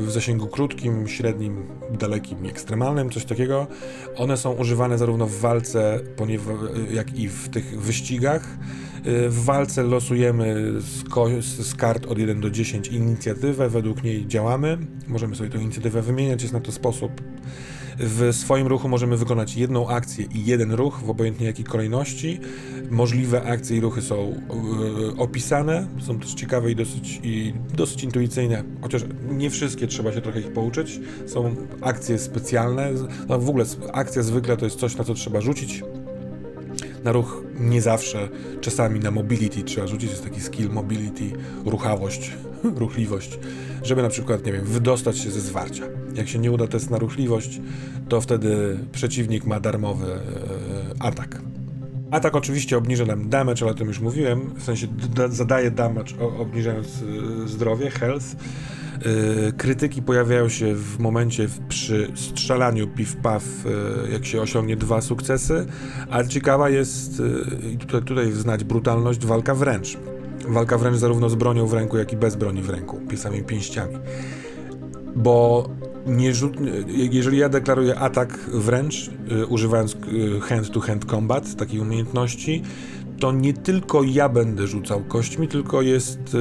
w 0.06 0.10
zasięgu 0.10 0.46
krótkim, 0.46 1.08
średnim, 1.08 1.66
dalekim 1.98 2.46
ekstremalnym, 2.46 3.10
coś 3.10 3.24
takiego. 3.24 3.66
One 4.16 4.36
są 4.36 4.52
używane 4.52 4.98
zarówno 4.98 5.26
w 5.26 5.40
walce, 5.40 6.00
jak 6.90 7.18
i 7.18 7.28
w 7.28 7.48
tych 7.48 7.80
wyścigach. 7.80 8.48
Y, 9.06 9.30
W 9.30 9.44
walce 9.44 9.82
losujemy 9.82 10.72
z, 10.80 11.66
z 11.66 11.74
kart 11.74 12.06
od 12.06 12.18
1 12.18 12.40
do 12.40 12.50
10 12.50 12.88
inicjatywę, 12.88 13.68
według 13.68 14.04
niej 14.04 14.26
działamy. 14.26 14.78
Możemy 15.08 15.36
sobie 15.36 15.50
tę 15.50 15.58
inicjatywę 15.58 16.02
wymieniać, 16.02 16.42
jest 16.42 16.54
na 16.54 16.60
to 16.60 16.72
sposób. 16.72 17.22
W 17.98 18.32
swoim 18.32 18.66
ruchu 18.66 18.88
możemy 18.88 19.16
wykonać 19.16 19.56
jedną 19.56 19.88
akcję 19.88 20.26
i 20.34 20.44
jeden 20.44 20.72
ruch 20.72 21.00
w 21.00 21.10
obojętnie 21.10 21.46
jakiej 21.46 21.64
kolejności. 21.64 22.40
Możliwe 22.90 23.42
akcje 23.42 23.76
i 23.76 23.80
ruchy 23.80 24.02
są 24.02 24.40
y, 25.12 25.16
opisane, 25.16 25.88
są 26.00 26.18
też 26.18 26.34
ciekawe 26.34 26.70
i 26.70 26.76
dosyć, 26.76 27.20
i 27.22 27.54
dosyć 27.74 28.04
intuicyjne, 28.04 28.64
chociaż 28.82 29.04
nie 29.30 29.50
wszystkie 29.50 29.86
trzeba 29.86 30.12
się 30.12 30.20
trochę 30.20 30.40
ich 30.40 30.52
pouczyć. 30.52 31.00
Są 31.26 31.56
akcje 31.80 32.18
specjalne, 32.18 32.90
no 33.28 33.38
w 33.38 33.48
ogóle 33.48 33.64
akcja 33.92 34.22
zwykle 34.22 34.56
to 34.56 34.64
jest 34.64 34.78
coś, 34.78 34.96
na 34.96 35.04
co 35.04 35.14
trzeba 35.14 35.40
rzucić 35.40 35.82
na 37.04 37.12
ruch 37.12 37.42
nie 37.60 37.82
zawsze, 37.82 38.28
czasami 38.60 39.00
na 39.00 39.10
mobility 39.10 39.62
trzeba 39.62 39.86
rzucić, 39.86 40.10
jest 40.10 40.24
taki 40.24 40.40
skill 40.40 40.70
mobility, 40.70 41.32
ruchawość, 41.66 42.32
ruchliwość, 42.82 43.38
żeby 43.82 44.02
na 44.02 44.08
przykład, 44.08 44.46
nie 44.46 44.52
wiem, 44.52 44.64
wydostać 44.64 45.18
się 45.18 45.30
ze 45.30 45.40
zwarcia. 45.40 45.84
Jak 46.14 46.28
się 46.28 46.38
nie 46.38 46.52
uda 46.52 46.66
test 46.66 46.90
na 46.90 46.98
ruchliwość, 46.98 47.60
to 48.08 48.20
wtedy 48.20 48.78
przeciwnik 48.92 49.44
ma 49.44 49.60
darmowy 49.60 50.06
e, 50.06 50.18
atak. 50.98 51.40
Atak 52.10 52.36
oczywiście 52.36 52.76
obniża 52.76 53.04
nam 53.04 53.28
damage, 53.28 53.62
ale 53.62 53.70
o 53.70 53.74
tym 53.74 53.88
już 53.88 54.00
mówiłem, 54.00 54.54
w 54.56 54.62
sensie 54.62 54.86
zadaje 55.28 55.70
damage 55.70 56.14
obniżając 56.38 57.02
y, 57.02 57.48
zdrowie, 57.48 57.90
health. 57.90 58.36
Y, 59.06 59.52
krytyki 59.52 60.02
pojawiają 60.02 60.48
się 60.48 60.74
w 60.74 60.98
momencie 60.98 61.48
przy 61.68 62.12
strzelaniu 62.14 62.86
piw-paw, 62.86 63.40
y, 64.06 64.12
jak 64.12 64.26
się 64.26 64.40
osiągnie 64.40 64.76
dwa 64.76 65.00
sukcesy, 65.00 65.66
ale 66.10 66.28
ciekawa 66.28 66.68
jest, 66.70 67.22
i 67.72 67.78
tutaj, 67.78 68.02
tutaj 68.02 68.32
znać 68.32 68.64
brutalność, 68.64 69.26
walka 69.26 69.54
wręcz. 69.54 69.98
Walka 70.48 70.78
wręcz 70.78 70.96
zarówno 70.96 71.28
z 71.28 71.34
bronią 71.34 71.66
w 71.66 71.72
ręku, 71.72 71.98
jak 71.98 72.12
i 72.12 72.16
bez 72.16 72.36
broni 72.36 72.62
w 72.62 72.70
ręku, 72.70 73.00
samymi 73.16 73.44
pięściami. 73.44 73.94
Bo 75.16 75.68
nie 76.06 76.34
rzut, 76.34 76.56
jeżeli 76.86 77.38
ja 77.38 77.48
deklaruję 77.48 77.98
atak 77.98 78.38
wręcz, 78.52 79.10
y, 79.32 79.46
używając 79.46 79.96
hand-to-hand 80.42 81.04
combat, 81.04 81.56
takiej 81.56 81.80
umiejętności, 81.80 82.62
to 83.18 83.32
nie 83.32 83.52
tylko 83.52 84.02
ja 84.02 84.28
będę 84.28 84.66
rzucał 84.66 85.04
kośćmi, 85.04 85.48
tylko 85.48 85.82
jest 85.82 86.34
y, 86.34 86.38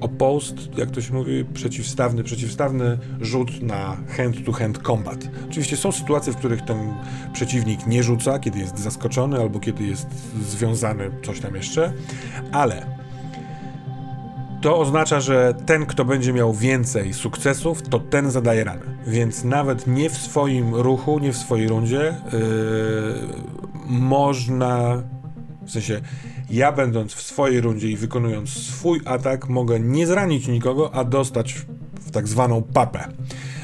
opposed, 0.00 0.78
jak 0.78 0.90
to 0.90 1.00
się 1.00 1.14
mówi, 1.14 1.44
przeciwstawny, 1.54 2.24
przeciwstawny 2.24 2.98
rzut 3.20 3.62
na 3.62 3.96
hand-to-hand 4.16 4.78
combat. 4.78 5.28
Oczywiście 5.50 5.76
są 5.76 5.92
sytuacje, 5.92 6.32
w 6.32 6.36
których 6.36 6.62
ten 6.62 6.94
przeciwnik 7.32 7.86
nie 7.86 8.02
rzuca, 8.02 8.38
kiedy 8.38 8.58
jest 8.58 8.78
zaskoczony 8.78 9.40
albo 9.40 9.60
kiedy 9.60 9.84
jest 9.84 10.06
związany, 10.40 11.10
coś 11.26 11.40
tam 11.40 11.54
jeszcze, 11.54 11.92
ale 12.52 12.96
to 14.60 14.78
oznacza, 14.78 15.20
że 15.20 15.54
ten, 15.66 15.86
kto 15.86 16.04
będzie 16.04 16.32
miał 16.32 16.54
więcej 16.54 17.14
sukcesów, 17.14 17.82
to 17.82 17.98
ten 17.98 18.30
zadaje 18.30 18.64
ranę. 18.64 18.82
Więc 19.06 19.44
nawet 19.44 19.86
nie 19.86 20.10
w 20.10 20.16
swoim 20.16 20.74
ruchu, 20.74 21.18
nie 21.18 21.32
w 21.32 21.36
swojej 21.36 21.68
rundzie 21.68 22.14
yy, 22.32 22.40
można, 23.86 25.02
w 25.66 25.70
sensie 25.70 26.00
ja 26.50 26.72
będąc 26.72 27.14
w 27.14 27.22
swojej 27.22 27.60
rundzie 27.60 27.90
i 27.90 27.96
wykonując 27.96 28.50
swój 28.50 29.00
atak, 29.04 29.48
mogę 29.48 29.80
nie 29.80 30.06
zranić 30.06 30.48
nikogo, 30.48 30.94
a 30.94 31.04
dostać 31.04 31.66
w 32.00 32.10
tak 32.10 32.28
zwaną 32.28 32.62
papę. 32.62 33.08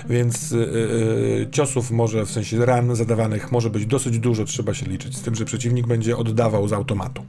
Więc 0.08 0.50
yy, 0.50 1.48
ciosów 1.50 1.90
może, 1.90 2.26
w 2.26 2.30
sensie 2.30 2.66
ran 2.66 2.96
zadawanych 2.96 3.52
może 3.52 3.70
być 3.70 3.86
dosyć 3.86 4.18
dużo, 4.18 4.44
trzeba 4.44 4.74
się 4.74 4.86
liczyć 4.86 5.16
z 5.16 5.22
tym, 5.22 5.34
że 5.34 5.44
przeciwnik 5.44 5.86
będzie 5.86 6.16
oddawał 6.16 6.68
z 6.68 6.72
automatu. 6.72 7.22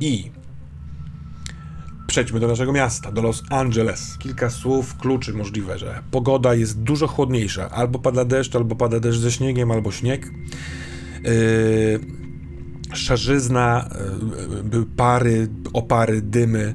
I 0.00 0.30
Przejdźmy 2.06 2.40
do 2.40 2.48
naszego 2.48 2.72
miasta, 2.72 3.12
do 3.12 3.22
Los 3.22 3.42
Angeles. 3.50 4.18
Kilka 4.18 4.50
słów 4.50 4.96
kluczy 4.96 5.32
możliwe, 5.32 5.78
że 5.78 6.02
pogoda 6.10 6.54
jest 6.54 6.82
dużo 6.82 7.06
chłodniejsza. 7.06 7.70
Albo 7.70 7.98
pada 7.98 8.24
deszcz, 8.24 8.56
albo 8.56 8.76
pada 8.76 9.00
deszcz 9.00 9.18
ze 9.18 9.32
śniegiem, 9.32 9.70
albo 9.70 9.92
śnieg. 9.92 10.30
Yy, 11.24 12.00
szarzyzna, 12.96 13.90
yy, 14.72 14.86
pary, 14.96 15.48
opary, 15.72 16.22
dymy, 16.22 16.74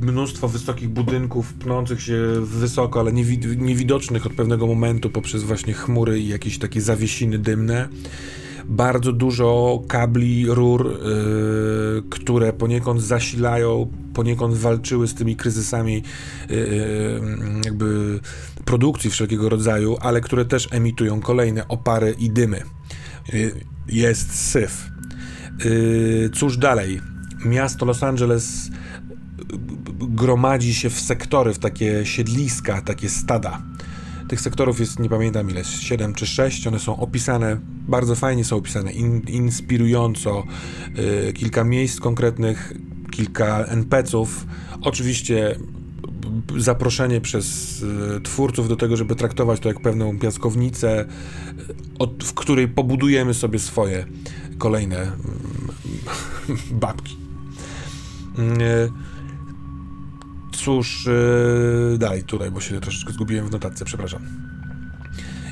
mnóstwo 0.00 0.48
wysokich 0.48 0.88
budynków 0.88 1.54
pnących 1.54 2.02
się 2.02 2.22
wysoko, 2.40 3.00
ale 3.00 3.12
niewidocznych 3.56 4.26
od 4.26 4.32
pewnego 4.32 4.66
momentu 4.66 5.10
poprzez 5.10 5.42
właśnie 5.42 5.74
chmury 5.74 6.20
i 6.20 6.28
jakieś 6.28 6.58
takie 6.58 6.80
zawiesiny 6.80 7.38
dymne 7.38 7.88
bardzo 8.68 9.12
dużo 9.12 9.82
kabli, 9.88 10.46
rur, 10.48 10.86
yy, 10.86 12.02
które 12.10 12.52
poniekąd 12.52 13.02
zasilają, 13.02 13.90
poniekąd 14.14 14.54
walczyły 14.54 15.08
z 15.08 15.14
tymi 15.14 15.36
kryzysami 15.36 16.02
yy, 16.50 17.20
jakby 17.64 18.20
produkcji 18.64 19.10
wszelkiego 19.10 19.48
rodzaju, 19.48 19.96
ale 20.00 20.20
które 20.20 20.44
też 20.44 20.68
emitują 20.70 21.20
kolejne 21.20 21.68
opary 21.68 22.14
i 22.18 22.30
dymy. 22.30 22.62
Yy, 23.32 23.52
jest 23.88 24.34
syf. 24.34 24.93
Yy, 25.64 26.30
cóż 26.34 26.56
dalej? 26.56 27.00
Miasto 27.44 27.86
Los 27.86 28.02
Angeles 28.02 28.70
gromadzi 30.00 30.74
się 30.74 30.90
w 30.90 31.00
sektory, 31.00 31.54
w 31.54 31.58
takie 31.58 32.06
siedliska, 32.06 32.82
takie 32.82 33.08
stada 33.08 33.62
tych 34.28 34.40
sektorów 34.40 34.80
jest, 34.80 34.98
nie 34.98 35.08
pamiętam 35.08 35.50
ile, 35.50 35.64
7 35.64 36.14
czy 36.14 36.26
6. 36.26 36.66
One 36.66 36.78
są 36.78 36.96
opisane, 36.96 37.56
bardzo 37.88 38.14
fajnie 38.14 38.44
są 38.44 38.56
opisane, 38.56 38.92
in, 38.92 39.22
inspirująco. 39.28 40.44
Y, 41.28 41.32
kilka 41.32 41.64
miejsc 41.64 42.00
konkretnych, 42.00 42.72
kilka 43.10 43.64
NPC-ów. 43.64 44.46
Oczywiście 44.82 45.56
zaproszenie 46.56 47.20
przez 47.20 47.82
y, 47.82 48.20
twórców 48.20 48.68
do 48.68 48.76
tego, 48.76 48.96
żeby 48.96 49.16
traktować 49.16 49.60
to 49.60 49.68
jak 49.68 49.80
pewną 49.80 50.18
piaskownicę, 50.18 51.04
od, 51.98 52.24
w 52.24 52.34
której 52.34 52.68
pobudujemy 52.68 53.34
sobie 53.34 53.58
swoje 53.58 54.06
kolejne 54.58 54.98
mm, 54.98 55.18
babki. 56.80 57.16
Y, 58.38 59.14
cóż, 60.52 61.06
yy, 61.90 61.98
dalej 61.98 62.22
tutaj, 62.22 62.50
bo 62.50 62.60
się 62.60 62.80
troszeczkę 62.80 63.12
zgubiłem 63.12 63.46
w 63.46 63.50
notatce, 63.50 63.84
przepraszam. 63.84 64.53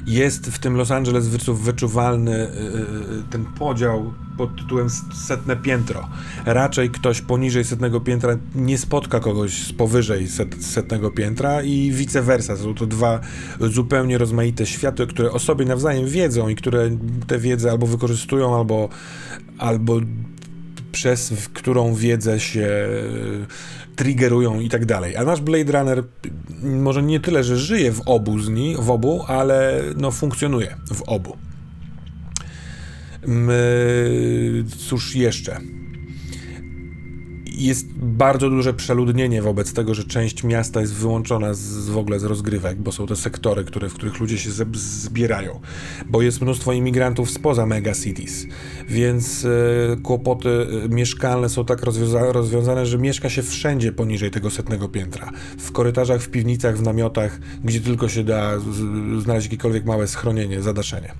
Jest 0.06 0.46
w 0.46 0.58
tym 0.58 0.76
Los 0.76 0.90
Angeles 0.90 1.28
wyczuwalny 1.48 2.30
yy, 2.30 3.22
ten 3.30 3.44
podział 3.44 4.12
pod 4.36 4.56
tytułem 4.56 4.90
setne 5.14 5.56
piętro. 5.56 6.08
Raczej 6.44 6.90
ktoś 6.90 7.20
poniżej 7.20 7.64
setnego 7.64 8.00
piętra 8.00 8.36
nie 8.54 8.78
spotka 8.78 9.20
kogoś 9.20 9.66
z 9.66 9.72
powyżej 9.72 10.28
set, 10.28 10.64
setnego 10.64 11.10
piętra 11.10 11.62
i 11.62 11.90
vice 11.92 12.22
versa. 12.22 12.56
Są 12.56 12.74
to 12.74 12.86
dwa 12.86 13.20
zupełnie 13.60 14.18
rozmaite 14.18 14.66
światy, 14.66 15.06
które 15.06 15.30
o 15.30 15.38
sobie 15.38 15.64
nawzajem 15.64 16.06
wiedzą 16.06 16.48
i 16.48 16.54
które 16.54 16.90
tę 17.26 17.38
wiedzę 17.38 17.70
albo 17.70 17.86
wykorzystują, 17.86 18.56
albo, 18.56 18.88
albo 19.58 20.00
przez 20.92 21.32
którą 21.52 21.94
wiedzę 21.94 22.40
się 22.40 22.68
triggerują 23.96 24.60
i 24.60 24.68
tak 24.68 24.86
dalej. 24.86 25.16
A 25.16 25.24
nasz 25.24 25.40
Blade 25.40 25.72
Runner 25.72 26.04
może 26.62 27.02
nie 27.02 27.20
tyle, 27.20 27.44
że 27.44 27.56
żyje 27.56 27.92
w 27.92 28.00
obu 28.06 28.38
z 28.38 28.48
nich, 28.48 28.78
w 28.78 28.90
obu, 28.90 29.24
ale 29.26 29.82
no 29.96 30.10
funkcjonuje 30.10 30.76
w 30.94 31.02
obu. 31.02 31.36
My, 33.26 34.64
cóż 34.78 35.16
jeszcze? 35.16 35.60
Jest 37.64 37.86
bardzo 37.92 38.50
duże 38.50 38.74
przeludnienie 38.74 39.42
wobec 39.42 39.72
tego, 39.72 39.94
że 39.94 40.04
część 40.04 40.44
miasta 40.44 40.80
jest 40.80 40.94
wyłączona 40.94 41.54
z, 41.54 41.88
w 41.88 41.96
ogóle 41.96 42.20
z 42.20 42.24
rozgrywek, 42.24 42.78
bo 42.78 42.92
są 42.92 43.06
to 43.06 43.16
sektory, 43.16 43.64
które, 43.64 43.88
w 43.88 43.94
których 43.94 44.20
ludzie 44.20 44.38
się 44.38 44.50
zbierają, 44.72 45.60
bo 46.06 46.22
jest 46.22 46.40
mnóstwo 46.40 46.72
imigrantów 46.72 47.30
spoza 47.30 47.66
megacities, 47.66 48.46
więc 48.88 49.44
e, 49.44 49.96
kłopoty 49.96 50.66
e, 50.84 50.88
mieszkalne 50.88 51.48
są 51.48 51.64
tak 51.64 51.82
rozwiąza 51.82 52.32
rozwiązane, 52.32 52.86
że 52.86 52.98
mieszka 52.98 53.30
się 53.30 53.42
wszędzie 53.42 53.92
poniżej 53.92 54.30
tego 54.30 54.50
setnego 54.50 54.88
piętra. 54.88 55.30
W 55.58 55.72
korytarzach, 55.72 56.22
w 56.22 56.28
piwnicach, 56.28 56.78
w 56.78 56.82
namiotach, 56.82 57.40
gdzie 57.64 57.80
tylko 57.80 58.08
się 58.08 58.24
da 58.24 58.52
znaleźć 59.18 59.46
jakiekolwiek 59.46 59.84
małe 59.84 60.06
schronienie, 60.06 60.62
zadaszenie. 60.62 61.12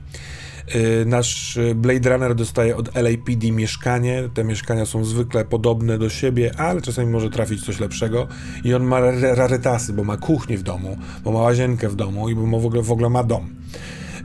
Y, 0.74 1.04
nasz 1.06 1.58
Blade 1.74 2.10
Runner 2.10 2.34
dostaje 2.34 2.76
od 2.76 2.94
LAPD 2.94 3.52
mieszkanie. 3.52 4.28
Te 4.34 4.44
mieszkania 4.44 4.86
są 4.86 5.04
zwykle 5.04 5.44
podobne 5.44 5.98
do 5.98 6.08
siebie, 6.08 6.50
ale 6.58 6.82
czasami 6.82 7.10
może 7.10 7.30
trafić 7.30 7.64
coś 7.64 7.80
lepszego. 7.80 8.28
I 8.64 8.74
on 8.74 8.82
ma 8.82 9.00
rarytasy, 9.20 9.92
bo 9.92 10.04
ma 10.04 10.16
kuchnię 10.16 10.58
w 10.58 10.62
domu, 10.62 10.96
bo 11.24 11.32
ma 11.32 11.40
łazienkę 11.40 11.88
w 11.88 11.96
domu 11.96 12.28
i 12.28 12.34
bo 12.34 12.60
w 12.60 12.66
ogóle, 12.66 12.82
w 12.82 12.92
ogóle 12.92 13.10
ma 13.10 13.24
dom. 13.24 13.48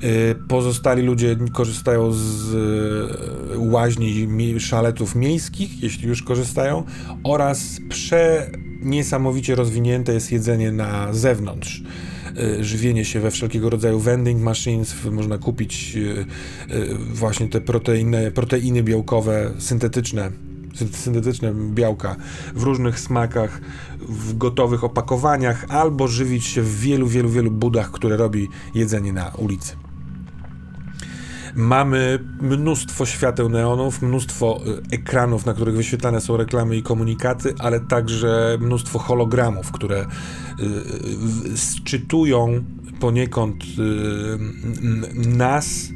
Y, 0.04 0.36
pozostali 0.48 1.02
ludzie 1.02 1.38
korzystają 1.54 2.12
z 2.12 2.54
y, 2.54 3.60
łaźni 3.60 4.60
szaletów 4.60 5.16
miejskich, 5.16 5.84
jeśli 5.84 6.08
już 6.08 6.24
korzystają, 6.24 6.84
oraz 7.24 7.80
prze 7.90 8.52
niesamowicie 8.82 9.56
rozwinięte 9.56 10.14
jest 10.14 10.32
jedzenie 10.32 10.72
na 10.72 11.14
zewnątrz. 11.14 11.84
E, 12.38 12.64
żywienie 12.64 13.06
się 13.06 13.20
we 13.20 13.32
wszelkiego 13.32 13.70
rodzaju 13.70 14.00
vending 14.00 14.42
machines, 14.42 14.96
można 15.12 15.38
kupić 15.38 15.98
e, 15.98 16.20
e, 16.76 16.96
właśnie 17.14 17.48
te 17.48 17.62
proteiny, 17.62 18.32
proteiny 18.32 18.84
białkowe 18.84 19.52
syntetyczne, 19.60 20.32
syntetyczne 20.92 21.54
białka 21.54 22.16
w 22.56 22.64
różnych 22.64 23.00
smakach, 23.00 23.62
w 24.00 24.38
gotowych 24.38 24.84
opakowaniach, 24.84 25.66
albo 25.70 26.08
żywić 26.08 26.46
się 26.46 26.62
w 26.62 26.80
wielu, 26.80 27.08
wielu, 27.08 27.30
wielu 27.30 27.52
budach, 27.52 27.92
które 27.92 28.18
robi 28.18 28.48
jedzenie 28.76 29.14
na 29.14 29.32
ulicy. 29.38 29.87
Mamy 31.58 32.20
mnóstwo 32.42 33.06
świateł 33.06 33.50
neonów, 33.50 34.02
mnóstwo 34.02 34.62
ekranów, 34.92 35.46
na 35.46 35.54
których 35.54 35.76
wyświetlane 35.76 36.22
są 36.22 36.38
reklamy 36.38 36.78
i 36.78 36.84
komunikaty, 36.84 37.54
ale 37.60 37.80
także 37.80 38.58
mnóstwo 38.62 39.00
hologramów, 39.00 39.72
które 39.72 40.06
sczytują 41.56 42.64
poniekąd 43.00 43.56
nas, 45.38 45.90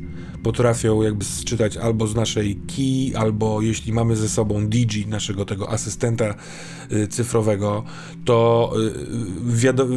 potrafią 0.43 1.01
jakby 1.01 1.25
sczytać 1.25 1.77
albo 1.77 2.07
z 2.07 2.15
naszej 2.15 2.55
key, 2.55 3.17
albo 3.17 3.61
jeśli 3.61 3.93
mamy 3.93 4.15
ze 4.15 4.29
sobą 4.29 4.67
Digi, 4.67 5.07
naszego 5.07 5.45
tego 5.45 5.69
asystenta 5.69 6.35
y, 6.91 7.07
cyfrowego, 7.07 7.83
to 8.25 8.71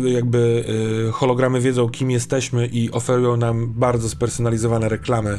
y, 0.06 0.10
jakby 0.10 0.64
y, 1.08 1.12
hologramy 1.12 1.60
wiedzą, 1.60 1.88
kim 1.88 2.10
jesteśmy 2.10 2.66
i 2.66 2.90
oferują 2.90 3.36
nam 3.36 3.72
bardzo 3.72 4.08
spersonalizowane 4.08 4.88
reklamy 4.88 5.38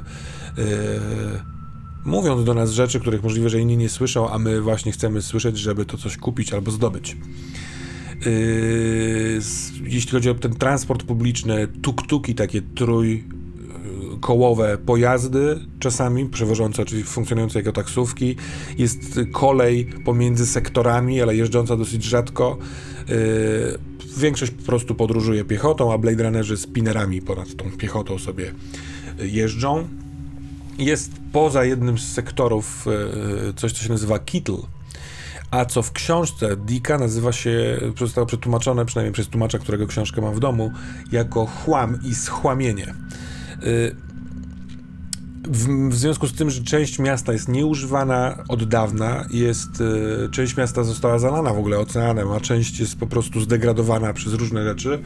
mówiąc 2.06 2.44
do 2.44 2.54
nas 2.54 2.72
rzeczy, 2.72 3.00
których 3.00 3.24
możliwe, 3.24 3.50
że 3.50 3.60
inni 3.60 3.78
nie 3.78 3.90
słyszą, 3.90 4.30
a 4.30 4.38
my 4.38 4.62
właśnie 4.62 4.92
chcemy 4.92 5.22
słyszeć, 5.22 5.58
żeby 5.58 5.86
to 5.86 5.98
coś 5.98 6.18
kupić 6.18 6.54
albo 6.54 6.72
zdobyć. 6.72 7.18
Yy, 8.26 9.40
jeśli 9.84 10.12
chodzi 10.12 10.30
o 10.30 10.34
ten 10.34 10.56
transport 10.56 11.04
publiczny, 11.04 11.68
tuk-tuki, 11.68 12.36
takie 12.36 12.62
trójkołowe 14.26 14.78
pojazdy, 14.78 15.60
czasami 15.80 16.26
przewożące, 16.26 16.86
czyli 16.86 17.04
funkcjonujące 17.04 17.60
jako 17.60 17.72
taksówki. 17.72 18.36
Jest 18.78 19.20
kolej 19.32 19.86
pomiędzy 20.06 20.46
sektorami, 20.46 21.22
ale 21.22 21.36
jeżdżąca 21.36 21.78
dosyć 21.78 22.04
rzadko. 22.04 22.58
Yy, 23.10 23.16
większość 24.18 24.52
po 24.52 24.64
prostu 24.64 24.96
podróżuje 24.96 25.44
piechotą, 25.44 25.94
a 25.94 25.98
Blade 25.98 26.24
Runnerzy 26.24 26.58
spinnerami 26.58 27.22
ponad 27.22 27.56
tą 27.56 27.72
piechotą 27.72 28.20
sobie 28.20 28.54
jeżdżą. 29.20 29.88
Jest 30.78 31.12
poza 31.32 31.66
jednym 31.66 31.98
z 31.98 32.14
sektorów 32.14 32.86
yy, 33.46 33.54
coś, 33.54 33.72
co 33.72 33.84
się 33.84 33.90
nazywa 33.90 34.20
Kittle, 34.20 34.58
a 35.52 35.66
co 35.66 35.82
w 35.82 35.92
książce 35.92 36.58
Dicka 36.58 36.98
nazywa 36.98 37.32
się, 37.32 37.80
zostało 38.00 38.28
przetłumaczone, 38.28 38.86
przynajmniej 38.86 39.14
przez 39.14 39.28
tłumacza, 39.28 39.60
którego 39.60 39.88
książkę 39.88 40.22
mam 40.22 40.36
w 40.36 40.40
domu, 40.40 40.72
jako 41.12 41.46
chłam 41.46 42.00
i 42.04 42.16
schłamienie. 42.16 42.94
Y, 43.64 44.06
w, 45.48 45.90
w, 45.90 45.96
związku 45.96 46.28
z 46.28 46.34
tym, 46.34 46.50
że 46.50 46.64
część 46.64 47.00
miasta 47.00 47.34
jest 47.34 47.48
nieużywana 47.48 48.44
od 48.48 48.64
dawna, 48.64 49.26
jest, 49.32 49.82
y, 50.26 50.30
część 50.32 50.58
miasta 50.58 50.84
została 50.84 51.20
zalana 51.20 51.54
w 51.54 51.60
ogóle 51.60 51.80
oceanem, 51.80 52.32
a 52.32 52.40
część 52.40 52.80
jest 52.80 53.00
po 53.00 53.08
prostu 53.08 53.42
zdegradowana 53.42 54.14
przez 54.14 54.34
różne 54.34 54.64
rzeczy, 54.64 55.02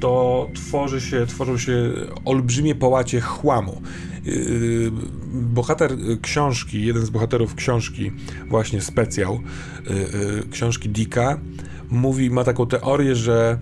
to 0.00 0.48
tworzy 0.54 1.00
się, 1.00 1.26
tworzą 1.26 1.58
się 1.58 1.92
olbrzymie 2.24 2.74
połacie 2.74 3.20
chłamu. 3.20 3.82
Yy, 4.24 4.92
bohater 5.32 5.92
książki, 6.22 6.84
jeden 6.84 7.06
z 7.06 7.10
bohaterów 7.10 7.54
książki, 7.54 8.12
właśnie 8.48 8.80
specjał, 8.80 9.40
yy, 9.90 10.42
książki 10.50 10.88
Dicka, 10.88 11.40
mówi, 11.90 12.30
ma 12.30 12.44
taką 12.44 12.66
teorię, 12.66 13.14
że 13.14 13.58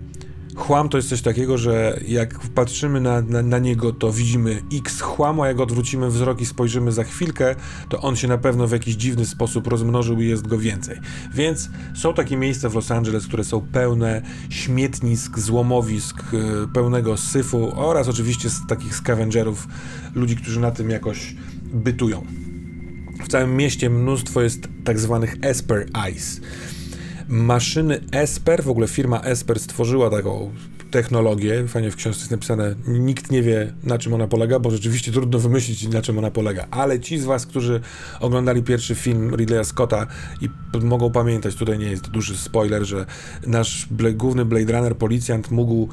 Chłam 0.55 0.89
to 0.89 0.97
jest 0.97 1.09
coś 1.09 1.21
takiego, 1.21 1.57
że 1.57 1.99
jak 2.07 2.39
patrzymy 2.39 3.01
na, 3.01 3.21
na, 3.21 3.41
na, 3.41 3.59
niego, 3.59 3.93
to 3.93 4.11
widzimy 4.11 4.61
x 4.73 5.01
chłamu, 5.01 5.43
a 5.43 5.47
jak 5.47 5.59
odwrócimy 5.59 6.09
wzrok 6.09 6.41
i 6.41 6.45
spojrzymy 6.45 6.91
za 6.91 7.03
chwilkę, 7.03 7.55
to 7.89 8.01
on 8.01 8.15
się 8.15 8.27
na 8.27 8.37
pewno 8.37 8.67
w 8.67 8.71
jakiś 8.71 8.95
dziwny 8.95 9.25
sposób 9.25 9.67
rozmnożył 9.67 10.21
i 10.21 10.27
jest 10.27 10.47
go 10.47 10.57
więcej. 10.57 10.99
Więc 11.33 11.69
są 11.95 12.13
takie 12.13 12.37
miejsca 12.37 12.69
w 12.69 12.75
Los 12.75 12.91
Angeles, 12.91 13.27
które 13.27 13.43
są 13.43 13.61
pełne 13.61 14.21
śmietnisk, 14.49 15.39
złomowisk, 15.39 16.23
e, 16.33 16.67
pełnego 16.73 17.17
syfu 17.17 17.71
oraz 17.75 18.07
oczywiście 18.07 18.49
z 18.49 18.67
takich 18.67 18.95
scavengerów, 18.95 19.67
ludzi, 20.15 20.35
którzy 20.35 20.59
na 20.59 20.71
tym 20.71 20.89
jakoś 20.89 21.35
bytują. 21.73 22.25
W 23.23 23.27
całym 23.27 23.57
mieście 23.57 23.89
mnóstwo 23.89 24.41
jest 24.41 24.67
tak 24.83 24.99
zwanych 24.99 25.35
Esper 25.41 25.87
Eyes 26.05 26.41
maszyny 27.31 27.99
Esper, 28.11 28.63
w 28.63 28.69
ogóle 28.69 28.87
firma 28.87 29.21
Esper 29.21 29.59
stworzyła 29.59 30.09
taką 30.09 30.51
technologię, 30.91 31.67
fajnie 31.67 31.91
w 31.91 31.95
książce 31.95 32.19
jest 32.19 32.31
napisane, 32.31 32.75
nikt 32.87 33.31
nie 33.31 33.41
wie 33.41 33.73
na 33.83 33.97
czym 33.97 34.13
ona 34.13 34.27
polega, 34.27 34.59
bo 34.59 34.71
rzeczywiście 34.71 35.11
trudno 35.11 35.39
wymyślić 35.39 35.87
na 35.87 36.01
czym 36.01 36.17
ona 36.17 36.31
polega, 36.31 36.67
ale 36.71 36.99
ci 36.99 37.19
z 37.19 37.25
was, 37.25 37.45
którzy 37.45 37.81
oglądali 38.19 38.63
pierwszy 38.63 38.95
film 38.95 39.35
Ridleya 39.35 39.65
Scotta 39.65 40.07
i 40.41 40.49
mogą 40.81 41.11
pamiętać, 41.11 41.55
tutaj 41.55 41.79
nie 41.79 41.91
jest 41.91 42.09
duży 42.09 42.37
spoiler, 42.37 42.83
że 42.83 43.05
nasz 43.47 43.87
główny 44.13 44.45
Blade 44.45 44.73
Runner 44.73 44.97
policjant 44.97 45.51
mógł 45.51 45.89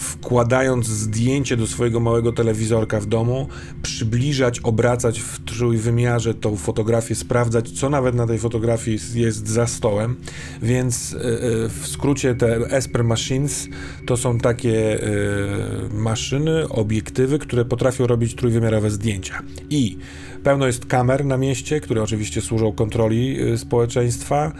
wkładając 0.00 0.86
zdjęcie 0.86 1.56
do 1.56 1.66
swojego 1.66 2.00
małego 2.00 2.32
telewizorka 2.32 3.00
w 3.00 3.06
domu, 3.06 3.48
przybliżać, 3.82 4.60
obracać 4.60 5.20
w 5.20 5.44
trójwymiarze 5.44 6.34
tą 6.34 6.56
fotografię, 6.56 7.14
sprawdzać, 7.14 7.70
co 7.70 7.90
nawet 7.90 8.14
na 8.14 8.26
tej 8.26 8.38
fotografii 8.38 8.98
jest 9.14 9.48
za 9.48 9.66
stołem. 9.66 10.16
Więc 10.62 11.14
e, 11.14 11.18
e, 11.18 11.68
w 11.68 11.86
skrócie 11.86 12.34
te 12.34 12.56
Esper 12.56 13.04
Machines 13.04 13.68
to 14.06 14.16
są 14.16 14.38
takie 14.38 15.02
e, 15.02 15.08
maszyny, 15.94 16.68
obiektywy, 16.68 17.38
które 17.38 17.64
potrafią 17.64 18.06
robić 18.06 18.34
trójwymiarowe 18.34 18.90
zdjęcia. 18.90 19.42
I 19.70 19.98
Pełno 20.42 20.66
jest 20.66 20.86
kamer 20.86 21.24
na 21.24 21.36
mieście, 21.36 21.80
które 21.80 22.02
oczywiście 22.02 22.40
służą 22.40 22.72
kontroli 22.72 23.40
y, 23.40 23.58
społeczeństwa. 23.58 24.52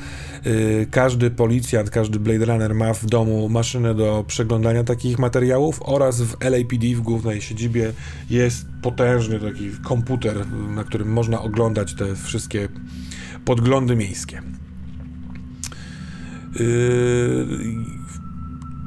Y, 0.46 0.86
każdy 0.90 1.30
policjant, 1.30 1.90
każdy 1.90 2.18
Blade 2.18 2.44
Runner 2.44 2.74
ma 2.74 2.94
w 2.94 3.06
domu 3.06 3.48
maszynę 3.48 3.94
do 3.94 4.24
przeglądania 4.26 4.84
takich 4.84 5.18
materiałów 5.18 5.80
oraz 5.84 6.20
w 6.20 6.36
LAPD, 6.40 6.86
w 6.96 7.00
głównej 7.00 7.40
siedzibie, 7.40 7.92
jest 8.30 8.66
potężny 8.82 9.40
taki 9.40 9.70
komputer, 9.84 10.46
na 10.50 10.84
którym 10.84 11.12
można 11.12 11.42
oglądać 11.42 11.94
te 11.94 12.14
wszystkie 12.14 12.68
podglądy 13.44 13.96
miejskie. 13.96 14.42
Yy, 16.60 17.99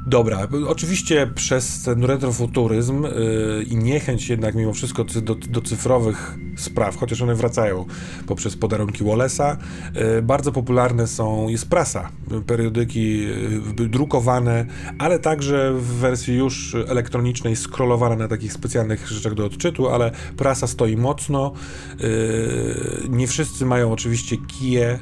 Dobra, 0.06 0.48
oczywiście 0.68 1.26
przez 1.34 1.82
ten 1.82 2.04
retrofuturyzm 2.04 3.02
yy, 3.02 3.64
i 3.70 3.76
niechęć 3.76 4.28
jednak 4.28 4.54
mimo 4.54 4.72
wszystko 4.72 5.04
do, 5.04 5.34
do, 5.34 5.60
cyfrowych 5.60 6.38
spraw, 6.56 6.96
chociaż 6.96 7.22
one 7.22 7.34
wracają 7.34 7.86
poprzez 8.26 8.56
podarunki 8.56 9.04
Wallace'a, 9.04 9.56
yy, 9.94 10.22
bardzo 10.22 10.52
popularne 10.52 11.06
są, 11.06 11.48
jest 11.48 11.68
prasa, 11.68 12.10
periodyki 12.46 13.18
yy, 13.18 13.88
drukowane, 13.88 14.66
ale 14.98 15.18
także 15.18 15.74
w 15.74 15.86
wersji 15.86 16.34
już 16.34 16.76
elektronicznej, 16.88 17.56
scrollowane 17.56 18.16
na 18.16 18.28
takich 18.28 18.52
specjalnych 18.52 19.08
rzeczach 19.08 19.34
do 19.34 19.44
odczytu, 19.44 19.88
ale 19.88 20.10
prasa 20.36 20.66
stoi 20.66 20.96
mocno. 20.96 21.52
Yy, 22.00 22.06
nie 23.08 23.26
wszyscy 23.26 23.66
mają 23.66 23.92
oczywiście 23.92 24.36
kije, 24.36 24.98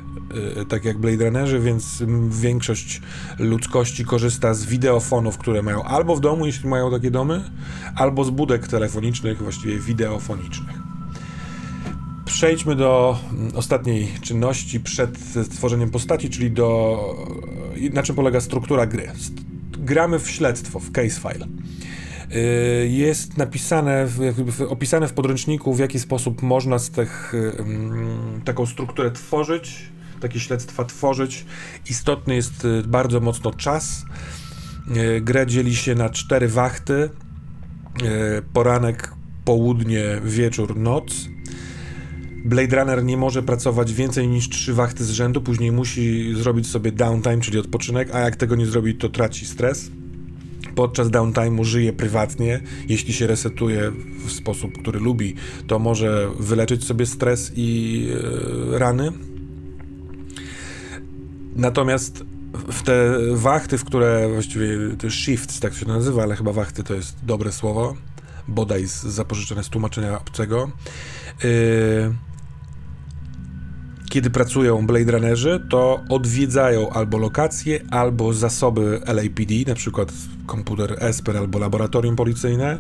tak 0.69 0.85
jak 0.85 0.99
Blade 0.99 1.25
Runnerzy, 1.25 1.61
więc 1.61 2.03
większość 2.29 3.01
ludzkości 3.39 4.05
korzysta 4.05 4.55
z 4.55 4.65
wideo 4.65 4.93
wideofonów, 4.93 5.39
które 5.39 5.63
mają 5.63 5.83
albo 5.83 6.17
w 6.17 6.21
domu, 6.21 6.47
jeśli 6.47 6.69
mają 6.69 6.91
takie 6.91 7.11
domy, 7.11 7.51
albo 7.97 8.25
z 8.25 8.31
budek 8.31 8.69
telefonicznych, 8.69 9.43
właściwie 9.43 9.79
wideofonicznych. 9.79 10.77
Przejdźmy 12.25 12.77
do 12.77 13.19
mm, 13.33 13.57
ostatniej 13.57 14.09
czynności 14.23 14.81
przed 14.81 15.19
stworzeniem 15.53 15.91
postaci, 15.91 16.31
czyli 16.31 16.51
do 16.51 16.99
na 17.93 18.03
czym 18.03 18.17
polega 18.17 18.41
struktura 18.41 18.87
gry. 18.87 19.13
Gramy 19.79 20.19
w 20.19 20.31
śledztwo, 20.31 20.81
w 20.81 20.93
case 20.93 21.21
file. 21.21 21.47
Y, 22.35 22.89
jest 22.89 23.39
napisane, 23.39 24.09
opisane 24.69 25.09
w 25.09 25.13
podręczniku, 25.13 25.75
w 25.75 25.79
jaki 25.79 25.99
sposób 25.99 26.43
można 26.43 26.79
z 26.79 26.91
tych, 26.91 27.33
taką 28.45 28.67
strukturę 28.67 29.11
tworzyć, 29.11 29.92
takie 30.23 30.41
śledztwa 30.41 30.85
tworzyć. 30.85 31.45
Istotny 31.91 32.35
jest 32.35 32.65
y, 32.65 32.83
bardzo 32.87 33.21
mocno 33.21 33.53
czas. 33.53 34.05
E, 34.97 35.21
grę 35.21 35.47
dzieli 35.47 35.77
się 35.77 35.95
na 35.95 36.11
cztery 36.11 36.49
wachty. 36.49 37.11
E, 38.03 38.43
poranek, 38.53 39.13
południe, 39.45 40.21
wieczór, 40.25 40.77
noc. 40.77 41.29
Blade 42.45 42.77
Runner 42.77 43.05
nie 43.05 43.17
może 43.17 43.43
pracować 43.43 43.93
więcej 43.93 44.29
niż 44.29 44.49
trzy 44.49 44.75
wachty 44.75 45.05
z 45.05 45.11
rzędu, 45.11 45.41
później 45.41 45.73
musi 45.73 46.35
zrobić 46.35 46.67
sobie 46.67 46.93
downtime, 46.93 47.41
czyli 47.41 47.59
odpoczynek, 47.59 48.15
a 48.15 48.19
jak 48.19 48.37
tego 48.37 48.57
nie 48.57 48.67
zrobi, 48.67 48.95
to 48.95 49.09
traci 49.09 49.47
stres. 49.47 49.91
Podczas 50.75 51.09
downtime'u 51.09 51.65
żyje 51.65 51.93
prywatnie. 51.93 52.61
Jeśli 52.89 53.13
się 53.13 53.27
resetuje 53.27 53.93
w 54.27 54.33
sposób, 54.33 54.79
który 54.79 55.01
lubi, 55.01 55.35
to 55.67 55.79
może 55.79 56.29
wyleczyć 56.41 56.85
sobie 56.85 57.07
stres 57.07 57.53
i 57.57 58.01
yy, 58.71 58.79
rany. 58.79 59.13
Natomiast 61.57 62.25
w 62.53 62.83
te 62.83 63.19
wachty, 63.33 63.79
w 63.79 63.85
które 63.85 64.29
właściwie 64.33 64.69
to 64.99 65.11
shift, 65.11 65.61
tak 65.61 65.75
się 65.75 65.87
nazywa, 65.87 66.23
ale 66.23 66.37
chyba 66.37 66.53
wachty 66.53 66.85
to 66.85 66.95
jest 66.95 67.17
dobre 67.23 67.53
słowo, 67.53 67.97
bodaj 68.49 68.87
z, 68.87 69.03
zapożyczone 69.03 69.65
z 69.65 69.69
tłumaczenia 69.69 70.19
obcego. 70.19 70.71
Yy, 71.45 71.51
kiedy 74.11 74.31
pracują 74.31 74.87
Blade 74.87 75.13
Runnerzy, 75.13 75.67
to 75.71 76.01
odwiedzają 76.09 76.91
albo 76.91 77.19
lokacje, 77.19 77.81
albo 77.91 78.35
zasoby 78.35 79.01
LAPD, 79.07 79.55
na 79.67 79.75
przykład 79.75 80.13
komputer 80.47 80.97
Esper 80.99 81.37
albo 81.37 81.59
laboratorium 81.59 82.17
policyjne 82.17 82.79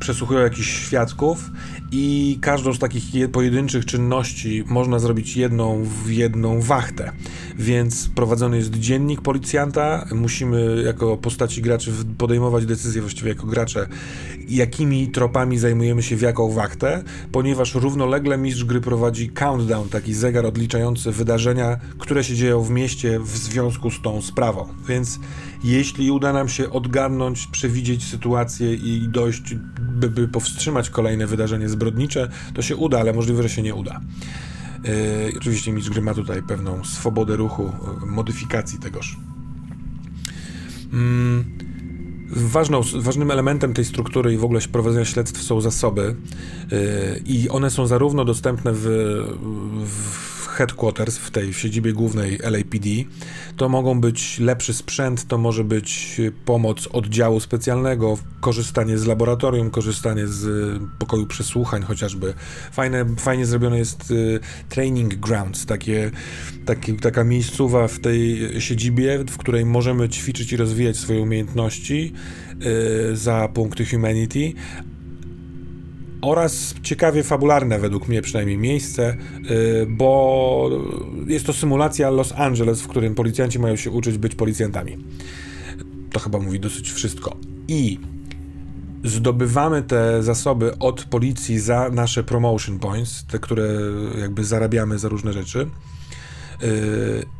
przesłuchują 0.00 0.40
jakichś 0.40 0.86
świadków 0.86 1.50
i 1.92 2.38
każdą 2.40 2.74
z 2.74 2.78
takich 2.78 3.30
pojedynczych 3.32 3.86
czynności 3.86 4.64
można 4.66 4.98
zrobić 4.98 5.36
jedną 5.36 5.84
w 5.84 6.10
jedną 6.10 6.60
wachtę. 6.60 7.12
Więc 7.58 8.08
prowadzony 8.08 8.56
jest 8.56 8.70
dziennik 8.70 9.20
policjanta, 9.20 10.06
musimy 10.14 10.82
jako 10.86 11.16
postaci 11.16 11.62
graczy 11.62 11.92
podejmować 12.18 12.66
decyzje 12.66 13.00
właściwie 13.00 13.28
jako 13.28 13.46
gracze, 13.46 13.86
jakimi 14.48 15.08
tropami 15.08 15.58
zajmujemy 15.58 16.02
się 16.02 16.16
w 16.16 16.20
jaką 16.20 16.50
wachtę, 16.50 17.02
ponieważ 17.32 17.74
równolegle 17.74 18.38
mistrz 18.38 18.64
gry 18.64 18.80
prowadzi 18.80 19.30
countdown, 19.30 19.88
taki 19.88 20.14
zegar 20.14 20.46
odliczania 20.46 20.82
rozliczający 20.82 21.12
wydarzenia, 21.12 21.76
które 21.98 22.24
się 22.24 22.34
dzieją 22.34 22.62
w 22.62 22.70
mieście 22.70 23.18
w 23.18 23.36
związku 23.36 23.90
z 23.90 24.02
tą 24.02 24.22
sprawą. 24.22 24.68
Więc 24.88 25.18
jeśli 25.64 26.10
uda 26.10 26.32
nam 26.32 26.48
się 26.48 26.70
odgarnąć, 26.70 27.46
przewidzieć 27.46 28.04
sytuację 28.04 28.74
i 28.74 29.08
dojść, 29.08 29.54
by, 29.80 30.10
by 30.10 30.28
powstrzymać 30.28 30.90
kolejne 30.90 31.26
wydarzenie 31.26 31.68
zbrodnicze, 31.68 32.28
to 32.54 32.62
się 32.62 32.76
uda, 32.76 33.00
ale 33.00 33.12
możliwe, 33.12 33.42
że 33.42 33.48
się 33.48 33.62
nie 33.62 33.74
uda. 33.74 34.00
Yy, 34.84 35.32
oczywiście 35.36 35.72
mistrz 35.72 35.90
gry 35.90 36.02
ma 36.02 36.14
tutaj 36.14 36.42
pewną 36.42 36.84
swobodę 36.84 37.36
ruchu, 37.36 37.72
modyfikacji 38.06 38.78
tegoż. 38.78 39.16
Mm, 40.92 41.44
ważną, 42.30 42.80
ważnym 42.94 43.30
elementem 43.30 43.74
tej 43.74 43.84
struktury 43.84 44.34
i 44.34 44.36
w 44.36 44.44
ogóle 44.44 44.60
prowadzenia 44.60 45.04
śledztw 45.04 45.42
są 45.42 45.60
zasoby 45.60 46.16
yy, 46.70 46.78
i 47.26 47.48
one 47.48 47.70
są 47.70 47.86
zarówno 47.86 48.24
dostępne 48.24 48.72
w, 48.74 48.86
w 49.86 50.31
headquarters, 50.52 51.18
w 51.18 51.30
tej 51.30 51.52
w 51.52 51.58
siedzibie 51.58 51.92
głównej 51.92 52.38
LAPD. 52.38 52.88
To 53.56 53.68
mogą 53.68 54.00
być 54.00 54.38
lepszy 54.38 54.74
sprzęt, 54.74 55.26
to 55.26 55.38
może 55.38 55.64
być 55.64 56.20
pomoc 56.44 56.88
oddziału 56.92 57.40
specjalnego, 57.40 58.18
korzystanie 58.40 58.98
z 58.98 59.06
laboratorium, 59.06 59.70
korzystanie 59.70 60.26
z 60.26 60.78
pokoju 60.98 61.26
przesłuchań 61.26 61.82
chociażby. 61.82 62.34
Fajne, 62.72 63.04
fajnie 63.18 63.46
zrobione 63.46 63.78
jest 63.78 64.10
y, 64.10 64.40
training 64.68 65.14
grounds, 65.14 65.66
takie, 65.66 66.10
taka 67.00 67.24
miejscowa 67.24 67.88
w 67.88 67.98
tej 67.98 68.50
siedzibie, 68.58 69.24
w 69.30 69.38
której 69.38 69.64
możemy 69.64 70.08
ćwiczyć 70.08 70.52
i 70.52 70.56
rozwijać 70.56 70.96
swoje 70.96 71.20
umiejętności 71.20 72.12
y, 73.12 73.16
za 73.16 73.48
punkty 73.48 73.86
humanity, 73.86 74.52
oraz 76.22 76.74
ciekawie 76.82 77.22
fabularne 77.22 77.78
według 77.78 78.08
mnie 78.08 78.22
przynajmniej 78.22 78.58
miejsce, 78.58 79.16
y, 79.50 79.86
bo 79.88 80.70
jest 81.26 81.46
to 81.46 81.52
symulacja 81.52 82.10
Los 82.10 82.32
Angeles, 82.36 82.82
w 82.82 82.88
którym 82.88 83.14
policjanci 83.14 83.58
mają 83.58 83.76
się 83.76 83.90
uczyć 83.90 84.18
być 84.18 84.34
policjantami. 84.34 84.98
To 86.12 86.20
chyba 86.20 86.38
mówi 86.38 86.60
dosyć 86.60 86.92
wszystko. 86.92 87.36
I 87.68 87.98
zdobywamy 89.04 89.82
te 89.82 90.22
zasoby 90.22 90.78
od 90.78 91.04
policji 91.04 91.58
za 91.58 91.90
nasze 91.92 92.24
promotion 92.24 92.78
points, 92.78 93.26
te, 93.26 93.38
które 93.38 93.68
jakby 94.20 94.44
zarabiamy 94.44 94.98
za 94.98 95.08
różne 95.08 95.32
rzeczy. 95.32 95.70
Yy, 96.62 96.68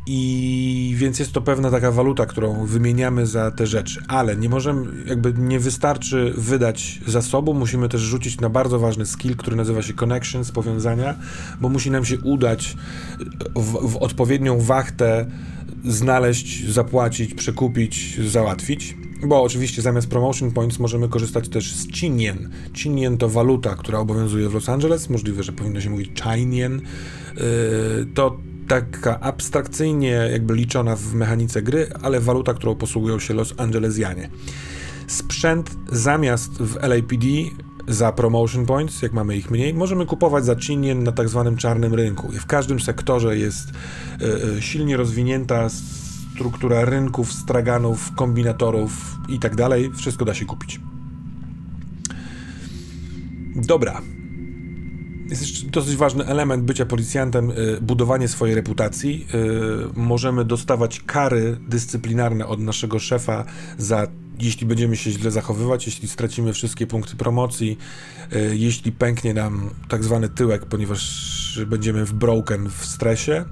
I 0.06 0.94
więc 0.96 1.18
jest 1.18 1.32
to 1.32 1.42
pewna 1.42 1.70
taka 1.70 1.92
waluta, 1.92 2.26
którą 2.26 2.66
wymieniamy 2.66 3.26
za 3.26 3.50
te 3.50 3.66
rzeczy, 3.66 4.02
ale 4.08 4.36
nie 4.36 4.48
możemy, 4.48 5.06
jakby 5.06 5.34
nie 5.38 5.60
wystarczy 5.60 6.34
wydać 6.36 7.00
zasobu, 7.06 7.54
musimy 7.54 7.88
też 7.88 8.00
rzucić 8.00 8.40
na 8.40 8.48
bardzo 8.48 8.78
ważny 8.78 9.06
skill, 9.06 9.36
który 9.36 9.56
nazywa 9.56 9.82
się 9.82 9.94
connections, 9.94 10.52
powiązania, 10.52 11.14
bo 11.60 11.68
musi 11.68 11.90
nam 11.90 12.04
się 12.04 12.20
udać 12.20 12.76
w, 13.56 13.90
w 13.92 13.96
odpowiednią 13.96 14.60
wachtę 14.60 15.26
znaleźć, 15.84 16.68
zapłacić, 16.68 17.34
przekupić, 17.34 18.20
załatwić. 18.30 18.96
Bo 19.26 19.42
oczywiście 19.42 19.82
zamiast 19.82 20.08
promotion 20.08 20.50
points 20.50 20.78
możemy 20.78 21.08
korzystać 21.08 21.48
też 21.48 21.74
z 21.74 21.92
Chinien. 21.92 22.50
Chinien 22.74 23.18
to 23.18 23.28
waluta, 23.28 23.74
która 23.74 23.98
obowiązuje 23.98 24.48
w 24.48 24.54
Los 24.54 24.68
Angeles. 24.68 25.10
Możliwe, 25.10 25.42
że 25.42 25.52
powinno 25.52 25.80
się 25.80 25.90
mówić 25.90 26.10
Chinien. 26.22 26.80
Yy, 27.36 28.06
to 28.14 28.36
taka 28.72 29.20
abstrakcyjnie 29.20 30.28
jakby 30.32 30.54
liczona 30.54 30.96
w 30.96 31.14
mechanice 31.14 31.62
gry, 31.62 31.86
ale 32.02 32.20
waluta, 32.20 32.54
którą 32.54 32.74
posługują 32.74 33.18
się 33.18 33.34
Los 33.34 33.54
Angelesianie. 33.56 34.30
Sprzęt 35.06 35.76
zamiast 35.92 36.52
w 36.52 36.76
LAPD 36.82 37.26
za 37.88 38.12
promotion 38.12 38.66
points, 38.66 39.02
jak 39.02 39.12
mamy 39.12 39.36
ich 39.36 39.50
mniej, 39.50 39.74
możemy 39.74 40.06
kupować 40.06 40.44
za 40.44 40.56
Chinien 40.56 41.04
na 41.04 41.12
tak 41.12 41.28
zwanym 41.28 41.56
czarnym 41.56 41.94
rynku. 41.94 42.28
W 42.32 42.46
każdym 42.46 42.80
sektorze 42.80 43.38
jest 43.38 43.68
y, 43.68 44.56
y, 44.58 44.62
silnie 44.62 44.96
rozwinięta 44.96 45.68
struktura 46.34 46.84
rynków, 46.84 47.32
straganów, 47.32 48.12
kombinatorów 48.16 49.16
i 49.28 49.38
tak 49.38 49.56
dalej. 49.56 49.90
Wszystko 49.96 50.24
da 50.24 50.34
się 50.34 50.44
kupić. 50.44 50.80
Dobra, 53.56 54.00
jest 55.32 55.42
jeszcze 55.42 55.66
dosyć 55.66 55.96
ważny 55.96 56.26
element 56.26 56.64
bycia 56.64 56.86
policjantem, 56.86 57.50
y, 57.50 57.78
budowanie 57.80 58.28
swojej 58.28 58.54
reputacji. 58.54 59.26
Y, 59.34 60.00
możemy 60.00 60.44
dostawać 60.44 61.00
kary 61.00 61.56
dyscyplinarne 61.68 62.46
od 62.46 62.60
naszego 62.60 62.98
szefa 62.98 63.44
za 63.78 64.06
jeśli 64.38 64.66
będziemy 64.66 64.96
się 64.96 65.10
źle 65.10 65.30
zachowywać, 65.30 65.86
jeśli 65.86 66.08
stracimy 66.08 66.52
wszystkie 66.52 66.86
punkty 66.86 67.16
promocji, 67.16 67.78
y, 68.32 68.56
jeśli 68.56 68.92
pęknie 68.92 69.34
nam 69.34 69.70
tak 69.88 70.04
zwany 70.04 70.28
tyłek, 70.28 70.66
ponieważ 70.66 71.60
będziemy 71.66 72.04
w 72.04 72.12
broken 72.12 72.68
w 72.68 72.86
stresie. 72.86 73.44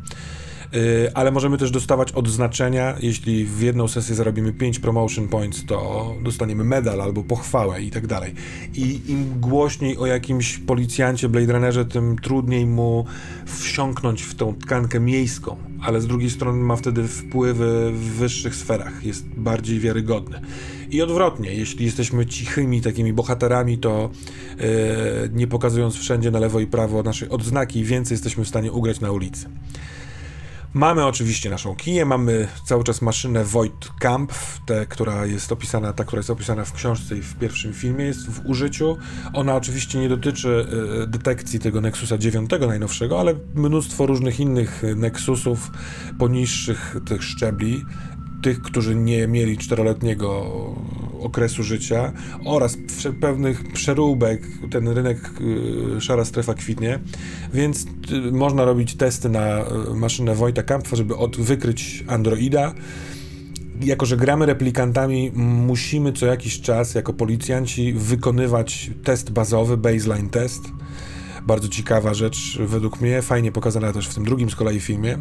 Y, 0.75 1.11
ale 1.15 1.31
możemy 1.31 1.59
też 1.59 1.71
dostawać 1.71 2.13
odznaczenia. 2.13 2.97
Jeśli 3.01 3.45
w 3.45 3.61
jedną 3.61 3.89
sesję 3.89 4.15
zarobimy 4.15 4.53
5 4.53 4.79
promotion 4.79 5.29
points, 5.29 5.67
to 5.67 6.15
dostaniemy 6.23 6.65
medal 6.65 7.01
albo 7.01 7.23
pochwałę 7.23 7.83
i 7.83 7.91
tak 7.91 8.07
dalej. 8.07 8.35
I 8.75 9.01
im 9.07 9.41
głośniej 9.41 9.99
o 9.99 10.07
jakimś 10.07 10.59
policjancie 10.59 11.29
Blade 11.29 11.53
Runnerze, 11.53 11.85
tym 11.85 12.19
trudniej 12.19 12.67
mu 12.67 13.05
wsiąknąć 13.47 14.23
w 14.23 14.35
tą 14.35 14.55
tkankę 14.55 15.01
miejską, 15.01 15.57
ale 15.83 16.01
z 16.01 16.07
drugiej 16.07 16.31
strony 16.31 16.59
ma 16.63 16.77
wtedy 16.77 17.09
wpływy 17.09 17.93
w 17.93 18.01
wyższych 18.01 18.55
sferach, 18.55 19.05
jest 19.05 19.27
bardziej 19.27 19.81
wiarygodny. 19.81 20.41
I 20.91 21.03
odwrotnie, 21.03 21.55
jeśli 21.55 21.85
jesteśmy 21.85 22.27
cichymi 22.27 22.81
takimi 22.81 23.13
bohaterami, 23.13 23.79
to 23.79 24.11
yy, 24.59 24.67
nie 25.33 25.47
pokazując 25.47 25.97
wszędzie 25.97 26.31
na 26.31 26.39
lewo 26.39 26.61
i 26.61 26.67
prawo 26.67 27.03
naszej 27.03 27.29
odznaki, 27.29 27.85
więcej 27.85 28.15
jesteśmy 28.15 28.45
w 28.45 28.49
stanie 28.49 28.73
ugrać 28.73 29.01
na 29.01 29.13
ulicy. 29.13 29.47
Mamy 30.75 31.07
oczywiście 31.07 31.51
naszą 31.51 31.77
kiję, 31.77 32.05
mamy 32.05 32.49
cały 32.65 32.85
czas 32.85 33.03
maszynę 33.03 33.45
Void 33.45 33.89
Camp, 33.99 34.33
te, 34.67 34.87
która 34.87 35.27
jest 35.27 35.53
opisana, 35.53 35.93
ta, 35.93 36.05
która 36.05 36.21
jest 36.21 36.31
opisana 36.31 36.65
w 36.65 36.73
książce 36.73 37.17
i 37.17 37.23
w 37.23 37.39
pierwszym 37.39 37.73
filmie 37.73 38.05
jest 38.05 38.31
w 38.31 38.47
użyciu. 38.47 38.99
Ona 39.33 39.57
oczywiście 39.57 39.99
nie 39.99 40.09
dotyczy 40.09 40.67
y, 41.03 41.07
detekcji 41.07 41.59
tego 41.59 41.81
Nexusa 41.81 42.19
9 42.19 42.51
najnowszego, 42.69 43.21
ale 43.21 43.35
mnóstwo 43.55 44.07
różnych 44.07 44.41
innych 44.41 44.83
Nexusów 44.97 45.71
poniższych 46.19 46.97
tych 47.07 47.25
szczebli 47.25 47.85
tych, 48.43 48.63
którzy 48.63 48.95
nie 48.95 49.29
mieli 49.29 49.59
czteroletniego 49.59 50.47
okresu 51.21 51.63
życia 51.63 52.13
oraz 52.45 52.79
pewnych 53.21 53.73
przeróbek, 53.73 54.43
ten 54.71 54.89
rynek 54.89 55.31
y, 55.97 56.01
szara 56.01 56.25
strefa 56.25 56.55
kwitnie, 56.55 56.99
więc 57.55 57.87
y, 58.29 58.33
można 58.33 58.65
robić 58.65 58.95
testy 58.95 59.29
na 59.29 59.61
y, 59.61 59.95
maszynę 59.95 60.35
Wojta 60.35 60.63
Kampfa, 60.63 60.97
żeby 60.97 61.17
od, 61.17 61.37
wykryć 61.37 62.05
Androida. 62.09 62.75
Jako, 63.81 64.07
że 64.07 64.17
gramy 64.17 64.47
replikantami, 64.47 65.31
musimy 65.35 66.13
co 66.13 66.27
jakiś 66.27 66.61
czas 66.61 66.95
jako 66.95 67.13
policjanci 67.13 67.93
wykonywać 67.93 68.91
test 69.05 69.31
bazowy, 69.31 69.77
baseline 69.77 70.29
test. 70.31 70.63
Bardzo 71.47 71.69
ciekawa 71.69 72.15
rzecz 72.15 72.59
według 72.61 73.01
mnie, 73.01 73.23
fajnie 73.23 73.53
pokazana 73.53 73.93
też 73.93 74.09
w 74.09 74.15
tym 74.15 74.25
drugim 74.25 74.51
z 74.51 74.57
kolei 74.57 74.81
filmie 74.81 75.19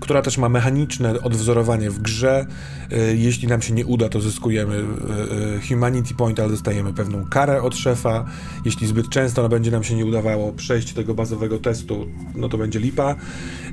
która 0.00 0.22
też 0.22 0.38
ma 0.38 0.48
mechaniczne 0.48 1.20
odwzorowanie 1.20 1.90
w 1.90 1.98
grze. 1.98 2.46
E, 2.90 3.16
jeśli 3.16 3.48
nam 3.48 3.62
się 3.62 3.74
nie 3.74 3.86
uda, 3.86 4.08
to 4.08 4.20
zyskujemy 4.20 4.76
e, 4.76 4.80
e, 4.80 5.60
Humanity 5.68 6.14
Point, 6.14 6.40
ale 6.40 6.50
dostajemy 6.50 6.92
pewną 6.92 7.24
karę 7.24 7.62
od 7.62 7.76
szefa. 7.76 8.24
Jeśli 8.64 8.86
zbyt 8.86 9.08
często 9.08 9.48
będzie 9.48 9.70
nam 9.70 9.84
się 9.84 9.94
nie 9.94 10.06
udawało 10.06 10.52
przejść 10.52 10.92
tego 10.92 11.14
bazowego 11.14 11.58
testu, 11.58 12.06
no 12.34 12.48
to 12.48 12.58
będzie 12.58 12.78
lipa. 12.78 13.16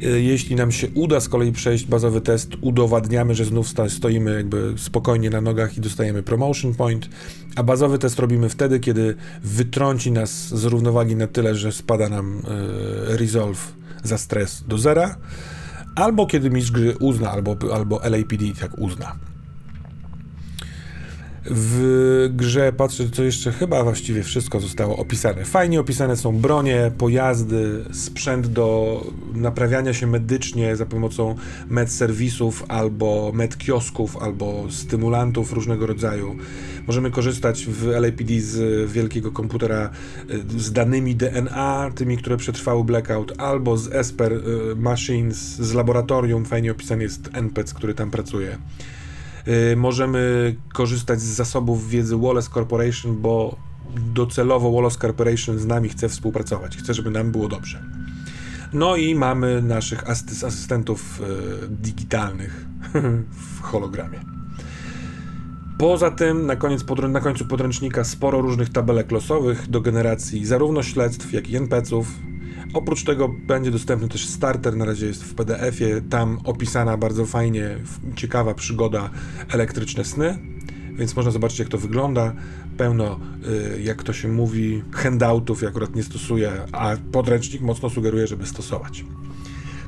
Jeśli 0.01 0.55
nam 0.55 0.71
się 0.71 0.87
uda 0.93 1.19
z 1.19 1.29
kolei 1.29 1.51
przejść 1.51 1.85
bazowy 1.85 2.21
test, 2.21 2.51
udowadniamy, 2.61 3.35
że 3.35 3.45
znów 3.45 3.67
stoimy 3.87 4.35
jakby 4.35 4.73
spokojnie 4.77 5.29
na 5.29 5.41
nogach 5.41 5.77
i 5.77 5.81
dostajemy 5.81 6.23
Promotion 6.23 6.75
Point. 6.75 7.09
A 7.55 7.63
bazowy 7.63 7.99
test 7.99 8.19
robimy 8.19 8.49
wtedy, 8.49 8.79
kiedy 8.79 9.15
wytrąci 9.43 10.11
nas 10.11 10.47
z 10.47 10.63
równowagi 10.63 11.15
na 11.15 11.27
tyle, 11.27 11.55
że 11.55 11.71
spada 11.71 12.09
nam 12.09 12.41
resolve 13.07 13.73
za 14.03 14.17
stres 14.17 14.63
do 14.67 14.77
zera 14.77 15.15
albo 15.97 16.25
kiedy 16.27 16.49
mistrz 16.49 16.71
gry 16.71 16.95
uzna, 16.99 17.31
albo, 17.31 17.57
albo 17.73 17.99
LAPD 18.03 18.59
tak 18.59 18.77
uzna. 18.77 19.15
W 21.49 22.29
grze 22.33 22.73
patrzę, 22.73 23.09
co 23.11 23.23
jeszcze 23.23 23.51
chyba 23.51 23.83
właściwie 23.83 24.23
wszystko 24.23 24.59
zostało 24.59 24.97
opisane. 24.97 25.45
Fajnie 25.45 25.79
opisane 25.79 26.17
są 26.17 26.37
bronie, 26.37 26.91
pojazdy, 26.97 27.83
sprzęt 27.91 28.47
do 28.47 29.01
naprawiania 29.33 29.93
się 29.93 30.07
medycznie 30.07 30.75
za 30.75 30.85
pomocą 30.85 31.35
med 31.69 31.91
serwisów 31.91 32.65
albo 32.67 33.31
med 33.33 33.57
kiosków, 33.57 34.17
albo 34.17 34.65
stymulantów 34.69 35.53
różnego 35.53 35.87
rodzaju. 35.87 36.35
Możemy 36.87 37.11
korzystać 37.11 37.65
w 37.65 37.87
LAPD 37.87 38.39
z 38.39 38.91
wielkiego 38.91 39.31
komputera 39.31 39.89
y, 40.57 40.61
z 40.61 40.71
danymi 40.71 41.15
DNA, 41.15 41.91
tymi, 41.95 42.17
które 42.17 42.37
przetrwały 42.37 42.83
blackout, 42.83 43.33
albo 43.37 43.77
z 43.77 43.93
Esper 43.93 44.33
y, 44.33 44.41
Machines, 44.75 45.37
z 45.37 45.73
laboratorium. 45.73 46.45
Fajnie 46.45 46.71
opisany 46.71 47.03
jest 47.03 47.29
NPC, 47.33 47.73
który 47.75 47.93
tam 47.93 48.11
pracuje. 48.11 48.57
Y, 49.47 49.75
możemy 49.75 50.55
korzystać 50.73 51.21
z 51.21 51.35
zasobów 51.35 51.89
wiedzy 51.89 52.17
Wallace 52.17 52.49
Corporation, 52.49 53.21
bo 53.21 53.55
docelowo 54.13 54.71
Wallace 54.71 54.99
Corporation 54.99 55.59
z 55.59 55.65
nami 55.65 55.89
chce 55.89 56.09
współpracować, 56.09 56.77
chce, 56.77 56.93
żeby 56.93 57.11
nam 57.11 57.31
było 57.31 57.47
dobrze. 57.47 57.83
No 58.73 58.95
i 58.95 59.15
mamy 59.15 59.61
naszych 59.61 60.03
asy- 60.03 60.47
asystentów 60.47 61.21
e, 61.21 61.67
digitalnych 61.67 62.65
w 63.57 63.61
hologramie. 63.61 64.19
Poza 65.77 66.11
tym 66.11 66.45
na, 66.45 66.55
koniec 66.55 66.85
na 67.09 67.19
końcu 67.19 67.45
podręcznika 67.45 68.03
sporo 68.03 68.41
różnych 68.41 68.69
tabelek 68.69 69.11
losowych 69.11 69.69
do 69.69 69.81
generacji 69.81 70.45
zarówno 70.45 70.83
śledztw, 70.83 71.33
jak 71.33 71.49
i 71.49 71.55
NPC-ów. 71.55 72.07
Oprócz 72.73 73.03
tego 73.03 73.29
będzie 73.29 73.71
dostępny 73.71 74.09
też 74.09 74.27
starter, 74.27 74.75
na 74.75 74.85
razie 74.85 75.05
jest 75.05 75.23
w 75.23 75.33
PDF-ie, 75.33 76.01
tam 76.01 76.39
opisana 76.43 76.97
bardzo 76.97 77.25
fajnie, 77.25 77.77
ciekawa 78.15 78.53
przygoda 78.53 79.09
elektryczne 79.49 80.05
sny, 80.05 80.39
więc 80.93 81.15
można 81.15 81.31
zobaczyć 81.31 81.59
jak 81.59 81.67
to 81.67 81.77
wygląda. 81.77 82.33
Pełno, 82.77 83.19
y, 83.75 83.81
jak 83.81 84.03
to 84.03 84.13
się 84.13 84.27
mówi, 84.27 84.83
handoutów, 84.91 85.61
ja 85.61 85.69
akurat 85.69 85.95
nie 85.95 86.03
stosuję, 86.03 86.51
a 86.71 86.95
podręcznik 87.11 87.61
mocno 87.61 87.89
sugeruje, 87.89 88.27
żeby 88.27 88.45
stosować. 88.45 89.05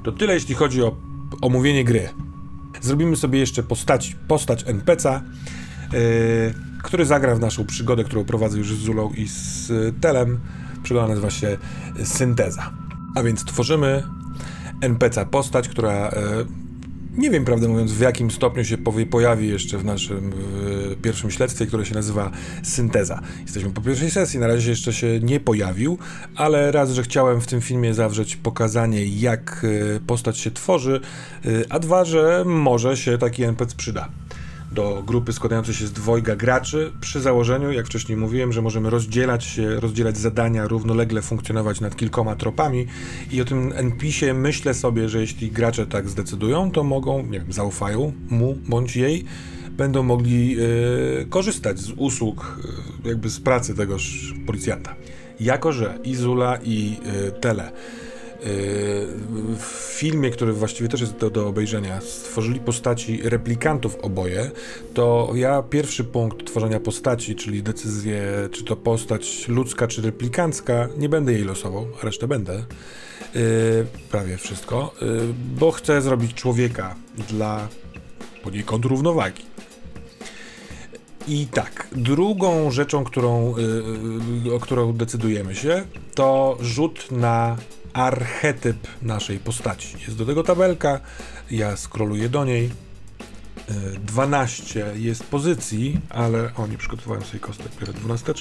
To 0.03 0.11
tyle 0.11 0.33
jeśli 0.33 0.55
chodzi 0.55 0.83
o 0.83 0.95
omówienie 1.41 1.83
gry. 1.83 2.09
Zrobimy 2.81 3.15
sobie 3.15 3.39
jeszcze 3.39 3.63
postać, 3.63 4.15
postać 4.27 4.65
NPC'a, 4.65 5.21
yy, 5.93 5.99
który 6.83 7.05
zagra 7.05 7.35
w 7.35 7.39
naszą 7.39 7.65
przygodę, 7.65 8.03
którą 8.03 8.25
prowadzę 8.25 8.57
już 8.57 8.75
z 8.75 8.79
Zulą 8.79 9.11
i 9.17 9.27
z 9.27 9.69
y, 9.69 9.93
Telem. 10.01 10.39
Przygoda 10.83 11.07
nazywa 11.07 11.29
się 11.29 11.57
Synteza. 12.03 12.71
A 13.15 13.23
więc 13.23 13.45
tworzymy 13.45 14.03
NPC 14.81 15.25
postać, 15.25 15.69
która 15.69 16.09
y, 16.09 16.13
nie 17.17 17.29
wiem, 17.29 17.45
prawdę 17.45 17.67
mówiąc, 17.67 17.91
w 17.91 17.99
jakim 17.99 18.31
stopniu 18.31 18.65
się 18.65 18.77
pojawi 19.09 19.47
jeszcze 19.47 19.77
w 19.77 19.85
naszym 19.85 20.31
w 20.35 20.95
pierwszym 21.01 21.31
śledztwie, 21.31 21.65
które 21.65 21.85
się 21.85 21.95
nazywa 21.95 22.31
Synteza. 22.63 23.21
Jesteśmy 23.41 23.69
po 23.69 23.81
pierwszej 23.81 24.11
sesji, 24.11 24.39
na 24.39 24.47
razie 24.47 24.69
jeszcze 24.69 24.93
się 24.93 25.19
nie 25.19 25.39
pojawił, 25.39 25.97
ale 26.35 26.71
raz, 26.71 26.91
że 26.91 27.03
chciałem 27.03 27.41
w 27.41 27.47
tym 27.47 27.61
filmie 27.61 27.93
zawrzeć 27.93 28.35
pokazanie, 28.35 29.05
jak 29.05 29.63
y, 29.63 29.99
postać 30.07 30.37
się 30.37 30.51
tworzy, 30.51 31.01
y, 31.45 31.65
a 31.69 31.79
dwa, 31.79 32.05
że 32.05 32.43
może 32.45 32.97
się 32.97 33.17
taki 33.17 33.43
NPC 33.43 33.75
przyda 33.77 34.09
do 34.71 35.03
grupy 35.07 35.33
składającej 35.33 35.75
się 35.75 35.87
z 35.87 35.91
dwojga 35.91 36.35
graczy, 36.35 36.91
przy 37.01 37.21
założeniu, 37.21 37.71
jak 37.71 37.85
wcześniej 37.85 38.17
mówiłem, 38.17 38.53
że 38.53 38.61
możemy 38.61 38.89
rozdzielać 38.89 39.43
się, 39.43 39.79
rozdzielać 39.79 40.17
zadania, 40.17 40.67
równolegle 40.67 41.21
funkcjonować 41.21 41.81
nad 41.81 41.95
kilkoma 41.95 42.35
tropami 42.35 42.87
i 43.31 43.41
o 43.41 43.45
tym 43.45 43.73
NPC-ie 43.75 44.33
myślę 44.33 44.73
sobie, 44.73 45.09
że 45.09 45.21
jeśli 45.21 45.51
gracze 45.51 45.87
tak 45.87 46.09
zdecydują, 46.09 46.71
to 46.71 46.83
mogą, 46.83 47.25
nie 47.25 47.39
wiem, 47.39 47.53
zaufają 47.53 48.13
mu 48.29 48.57
bądź 48.67 48.95
jej, 48.95 49.25
będą 49.71 50.03
mogli 50.03 50.57
e, 50.59 51.25
korzystać 51.25 51.79
z 51.79 51.91
usług, 51.97 52.59
e, 53.05 53.09
jakby 53.09 53.29
z 53.29 53.39
pracy 53.39 53.75
tegoż 53.75 54.33
policjanta. 54.45 54.95
Jako, 55.39 55.71
że 55.71 55.99
i 56.03 56.15
Zula 56.15 56.57
i 56.63 56.97
e, 57.27 57.31
Tele 57.31 57.71
w 59.57 59.93
filmie, 59.97 60.29
który 60.29 60.53
właściwie 60.53 60.89
też 60.89 61.01
jest 61.01 61.17
do, 61.17 61.29
do 61.29 61.47
obejrzenia, 61.47 62.01
stworzyli 62.01 62.59
postaci 62.59 63.21
replikantów 63.23 63.95
oboje, 64.01 64.51
to 64.93 65.31
ja 65.35 65.63
pierwszy 65.63 66.03
punkt 66.03 66.47
tworzenia 66.47 66.79
postaci, 66.79 67.35
czyli 67.35 67.63
decyzję, 67.63 68.23
czy 68.51 68.63
to 68.63 68.75
postać 68.75 69.47
ludzka, 69.47 69.87
czy 69.87 70.01
replikancka, 70.01 70.89
nie 70.97 71.09
będę 71.09 71.33
jej 71.33 71.43
losował, 71.43 71.87
a 72.01 72.05
resztę 72.05 72.27
będę. 72.27 72.63
Yy, 73.35 73.41
prawie 74.11 74.37
wszystko, 74.37 74.93
yy, 75.01 75.07
bo 75.59 75.71
chcę 75.71 76.01
zrobić 76.01 76.33
człowieka 76.33 76.95
dla 77.29 77.67
poniekąd 78.43 78.85
równowagi. 78.85 79.43
I 81.27 81.47
tak, 81.47 81.87
drugą 81.91 82.71
rzeczą, 82.71 83.03
którą, 83.03 83.55
yy, 84.45 84.55
o 84.55 84.59
którą 84.59 84.93
decydujemy 84.93 85.55
się, 85.55 85.85
to 86.15 86.57
rzut 86.61 87.11
na 87.11 87.57
archetyp 87.93 88.87
naszej 89.01 89.39
postaci. 89.39 89.97
Jest 90.05 90.17
do 90.17 90.25
tego 90.25 90.43
tabelka, 90.43 90.99
ja 91.51 91.77
scrolluję 91.77 92.29
do 92.29 92.45
niej. 92.45 92.69
12 94.05 94.85
jest 94.95 95.23
pozycji, 95.23 95.99
ale 96.09 96.51
oni 96.55 96.77
przygotowałem 96.77 97.23
sobie 97.23 97.39
kostek 97.39 97.67
dopiero 97.73 97.93
12. 97.93 98.33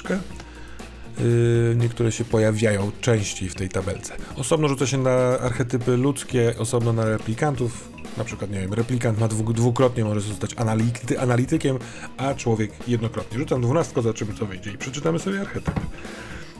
Niektóre 1.75 2.11
się 2.11 2.25
pojawiają 2.25 2.91
częściej 3.01 3.49
w 3.49 3.55
tej 3.55 3.69
tabelce. 3.69 4.15
Osobno 4.35 4.67
rzuca 4.67 4.87
się 4.87 4.97
na 4.97 5.39
archetypy 5.39 5.97
ludzkie, 5.97 6.53
osobno 6.57 6.93
na 6.93 7.05
replikantów. 7.05 7.89
Na 8.17 8.23
przykład, 8.23 8.51
nie 8.51 8.59
wiem, 8.59 8.73
replikant 8.73 9.19
ma 9.19 9.27
dwu, 9.27 9.53
dwukrotnie 9.53 10.03
może 10.05 10.21
zostać 10.21 10.53
anality, 10.57 11.19
analitykiem, 11.19 11.79
a 12.17 12.33
człowiek 12.33 12.71
jednokrotnie. 12.87 13.39
Rzucam 13.39 13.61
12, 13.61 14.01
zobaczymy 14.01 14.33
co 14.33 14.45
wyjdzie 14.45 14.71
i 14.71 14.77
przeczytamy 14.77 15.19
sobie 15.19 15.41
archetyp. 15.41 15.79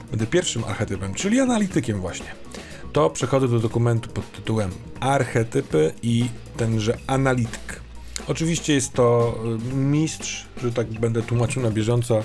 Będę 0.09 0.27
pierwszym 0.27 0.63
archetypem, 0.63 1.13
czyli 1.13 1.39
analitykiem 1.39 2.01
właśnie 2.01 2.35
to 2.93 3.09
przechodzę 3.09 3.47
do 3.47 3.59
dokumentu 3.59 4.09
pod 4.09 4.31
tytułem 4.31 4.71
Archetypy 4.99 5.93
i 6.03 6.25
tenże 6.57 6.97
analityk. 7.07 7.81
Oczywiście 8.27 8.73
jest 8.73 8.93
to 8.93 9.39
y, 9.71 9.75
mistrz, 9.75 10.45
że 10.63 10.71
tak 10.71 10.87
będę 10.87 11.21
tłumaczył 11.21 11.63
na 11.63 11.71
bieżąco, 11.71 12.23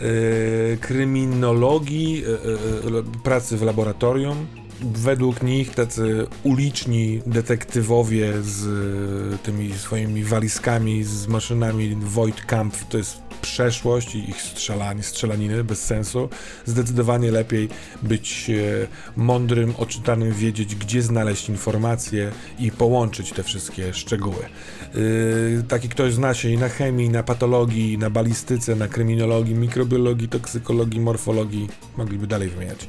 yy, 0.00 0.78
kryminologii, 0.80 2.12
yy, 2.12 3.04
pracy 3.24 3.56
w 3.56 3.62
laboratorium. 3.62 4.46
Według 4.80 5.42
nich 5.42 5.74
tacy 5.74 6.26
uliczni 6.42 7.22
detektywowie 7.26 8.32
z 8.42 9.42
tymi 9.42 9.72
swoimi 9.72 10.24
walizkami, 10.24 11.04
z 11.04 11.26
maszynami 11.26 11.96
Void 12.00 12.44
Camp 12.44 12.76
to 12.88 12.98
jest 12.98 13.29
przeszłość 13.42 14.14
i 14.14 14.30
ich 14.30 14.42
strzelanie, 14.42 15.02
strzelaniny 15.02 15.64
bez 15.64 15.84
sensu. 15.84 16.28
Zdecydowanie 16.64 17.30
lepiej 17.30 17.68
być 18.02 18.50
e, 18.50 18.86
mądrym, 19.16 19.74
oczytanym, 19.78 20.32
wiedzieć, 20.32 20.74
gdzie 20.74 21.02
znaleźć 21.02 21.48
informacje 21.48 22.30
i 22.58 22.72
połączyć 22.72 23.32
te 23.32 23.42
wszystkie 23.42 23.94
szczegóły. 23.94 24.48
Yy, 24.94 25.62
taki 25.68 25.88
ktoś 25.88 26.14
zna 26.14 26.34
się 26.34 26.48
i 26.48 26.58
na 26.58 26.68
chemii, 26.68 27.08
na 27.08 27.22
patologii, 27.22 27.98
na 27.98 28.10
balistyce, 28.10 28.76
na 28.76 28.88
kryminologii, 28.88 29.54
mikrobiologii, 29.54 30.28
toksykologii, 30.28 31.00
morfologii, 31.00 31.68
mogliby 31.96 32.26
dalej 32.26 32.48
wymieniać. 32.48 32.86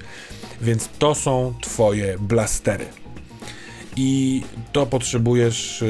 Więc 0.61 0.89
to 0.99 1.15
są 1.15 1.53
twoje 1.61 2.17
blastery 2.19 3.00
i 3.95 4.41
to 4.71 4.85
potrzebujesz 4.85 5.83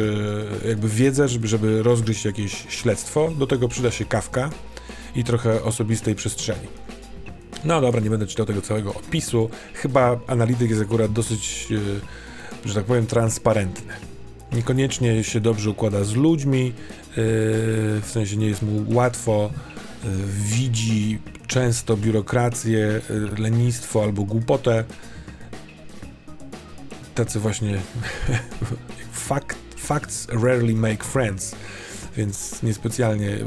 e, 0.64 0.68
jakby 0.68 0.90
wiedzę, 0.90 1.28
żeby, 1.28 1.48
żeby 1.48 1.84
rozgryźć 1.84 2.26
jakieś 2.26 2.66
śledztwo. 2.70 3.32
Do 3.38 3.48
tego 3.48 3.68
przyda 3.68 3.92
się 3.92 4.06
kawka 4.06 4.50
i 5.16 5.24
trochę 5.24 5.64
osobistej 5.64 6.16
przestrzeni. 6.16 6.68
No 7.66 7.82
dobra, 7.82 8.02
nie 8.02 8.10
będę 8.10 8.28
czytał 8.28 8.46
tego 8.46 8.62
całego 8.62 8.94
opisu. 8.94 9.50
Chyba 9.74 10.20
analityk 10.28 10.70
jest 10.70 10.82
akurat 10.82 11.12
dosyć, 11.12 11.68
e, 12.66 12.70
że 12.70 12.76
tak 12.76 12.86
powiem, 12.86 13.08
transparentny. 13.08 13.94
Niekoniecznie 14.52 15.24
się 15.24 15.40
dobrze 15.40 15.70
układa 15.70 16.04
z 16.04 16.14
ludźmi, 16.14 16.68
e, 16.68 17.14
w 18.02 18.08
sensie 18.12 18.38
nie 18.38 18.48
jest 18.48 18.62
mu 18.62 18.96
łatwo, 18.96 19.52
widzi 20.28 21.20
często 21.48 21.98
biurokrację, 21.98 23.02
lenistwo 23.38 24.04
albo 24.04 24.24
głupotę 24.24 24.84
tacy 27.16 27.40
właśnie 27.40 27.82
fact, 29.28 29.58
facts 29.78 30.28
rarely 30.44 30.74
make 30.74 31.04
friends, 31.04 31.56
więc 32.18 32.64
niespecjalnie 32.64 33.38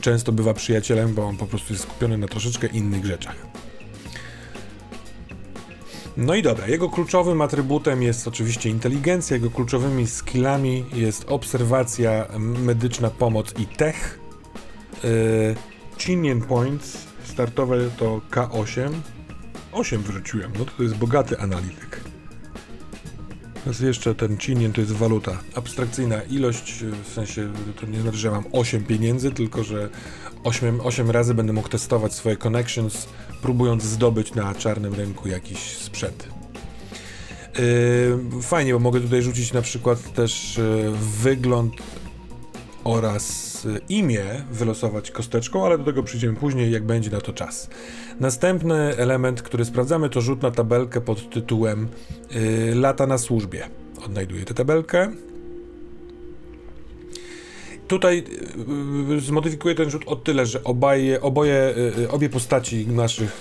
często 0.00 0.32
bywa 0.32 0.54
przyjacielem, 0.54 1.14
bo 1.14 1.26
on 1.26 1.36
po 1.36 1.46
prostu 1.46 1.72
jest 1.72 1.84
skupiony 1.84 2.18
na 2.18 2.28
troszeczkę 2.28 2.66
innych 2.66 3.06
rzeczach. 3.06 3.36
No 6.16 6.34
i 6.34 6.42
dobra, 6.42 6.66
jego 6.66 6.90
kluczowym 6.90 7.40
atrybutem 7.40 8.02
jest 8.02 8.28
oczywiście 8.28 8.70
inteligencja, 8.70 9.36
jego 9.36 9.50
kluczowymi 9.50 10.06
skillami 10.06 10.84
jest 10.92 11.24
obserwacja, 11.28 12.26
medyczna 12.38 13.10
pomoc 13.10 13.54
i 13.58 13.66
tech. 13.66 14.20
Yy, 15.04 15.10
Chinian 15.98 16.40
Points 16.40 16.98
startowe 17.24 17.90
to 17.96 18.20
K8. 18.30 18.90
8 19.72 20.02
wyrzuciłem, 20.02 20.52
no 20.58 20.64
to 20.64 20.82
jest 20.82 20.94
bogaty 20.94 21.38
analityk. 21.38 22.13
Teraz 23.64 23.80
jeszcze 23.80 24.14
ten 24.14 24.38
cinien 24.38 24.72
to 24.72 24.80
jest 24.80 24.92
waluta. 24.92 25.38
Abstrakcyjna 25.54 26.22
ilość, 26.22 26.84
w 27.04 27.12
sensie 27.12 27.52
to 27.80 27.86
nie 27.86 28.00
znaczy, 28.00 28.18
że 28.18 28.30
mam 28.30 28.44
8 28.52 28.84
pieniędzy, 28.84 29.32
tylko 29.32 29.64
że 29.64 29.88
8, 30.44 30.80
8 30.80 31.10
razy 31.10 31.34
będę 31.34 31.52
mógł 31.52 31.68
testować 31.68 32.12
swoje 32.12 32.36
connections, 32.36 33.06
próbując 33.42 33.82
zdobyć 33.82 34.34
na 34.34 34.54
czarnym 34.54 34.94
rynku 34.94 35.28
jakiś 35.28 35.58
sprzęt. 35.58 36.28
Yy, 38.34 38.42
fajnie, 38.42 38.72
bo 38.72 38.78
mogę 38.78 39.00
tutaj 39.00 39.22
rzucić 39.22 39.52
na 39.52 39.62
przykład 39.62 40.12
też 40.12 40.56
yy, 40.56 40.92
wygląd 41.22 41.72
oraz 42.84 43.66
imię 43.88 44.24
wylosować 44.50 45.10
kosteczką, 45.10 45.66
ale 45.66 45.78
do 45.78 45.84
tego 45.84 46.02
przyjdziemy 46.02 46.36
później, 46.36 46.72
jak 46.72 46.86
będzie 46.86 47.10
na 47.10 47.20
to 47.20 47.32
czas. 47.32 47.70
Następny 48.20 48.96
element, 48.96 49.42
który 49.42 49.64
sprawdzamy, 49.64 50.10
to 50.10 50.20
rzut 50.20 50.42
na 50.42 50.50
tabelkę 50.50 51.00
pod 51.00 51.30
tytułem 51.30 51.88
yy, 52.30 52.74
Lata 52.74 53.06
na 53.06 53.18
służbie. 53.18 53.68
Odnajduję 54.06 54.44
tę 54.44 54.54
tabelkę. 54.54 55.10
Tutaj 57.94 58.24
y, 59.16 59.20
zmodyfikuję 59.20 59.74
ten 59.74 59.90
rzut 59.90 60.02
o 60.06 60.16
tyle, 60.16 60.46
że 60.46 60.64
obaje, 60.64 61.20
oboje, 61.20 61.74
y, 61.98 62.10
obie 62.10 62.28
postaci 62.28 62.86
naszych, 62.86 63.40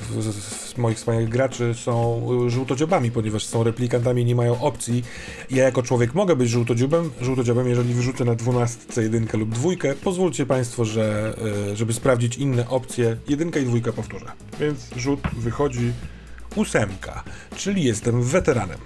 moich 0.77 0.97
wspaniałych 0.97 1.29
graczy 1.29 1.73
są 1.73 2.27
y, 2.47 2.49
żółtodziobami, 2.49 3.11
ponieważ 3.11 3.45
są 3.45 3.63
replikantami 3.63 4.21
i 4.21 4.25
nie 4.25 4.35
mają 4.35 4.61
opcji. 4.61 5.03
Ja 5.51 5.63
jako 5.63 5.83
człowiek 5.83 6.13
mogę 6.13 6.35
być 6.35 6.49
żółtodziobem, 6.49 7.11
żółtodziobem, 7.21 7.69
jeżeli 7.69 7.93
wyrzucę 7.93 8.25
na 8.25 8.35
12 8.35 9.01
jedynkę 9.01 9.37
lub 9.37 9.49
dwójkę. 9.49 9.93
Pozwólcie 10.03 10.45
Państwo, 10.45 10.85
że 10.85 11.35
żeby 11.73 11.93
sprawdzić 11.93 12.37
inne 12.37 12.69
opcje, 12.69 13.17
jedynka 13.27 13.59
i 13.59 13.65
dwójka 13.65 13.93
powtórzę. 13.93 14.25
Więc 14.59 14.89
rzut 14.97 15.19
wychodzi 15.37 15.91
ósemka, 16.55 17.23
czyli 17.55 17.83
jestem 17.83 18.23
weteranem. 18.23 18.79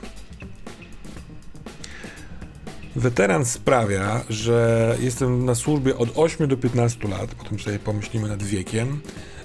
Weteran 2.98 3.46
sprawia, 3.46 4.24
że 4.30 4.96
jestem 5.00 5.46
na 5.46 5.56
służbie 5.56 5.98
od 5.98 6.10
8 6.16 6.48
do 6.48 6.58
15 6.58 7.08
lat, 7.08 7.36
potem 7.36 7.60
sobie 7.60 7.80
pomyślimy 7.80 8.28
nad 8.28 8.44
wiekiem, 8.44 9.02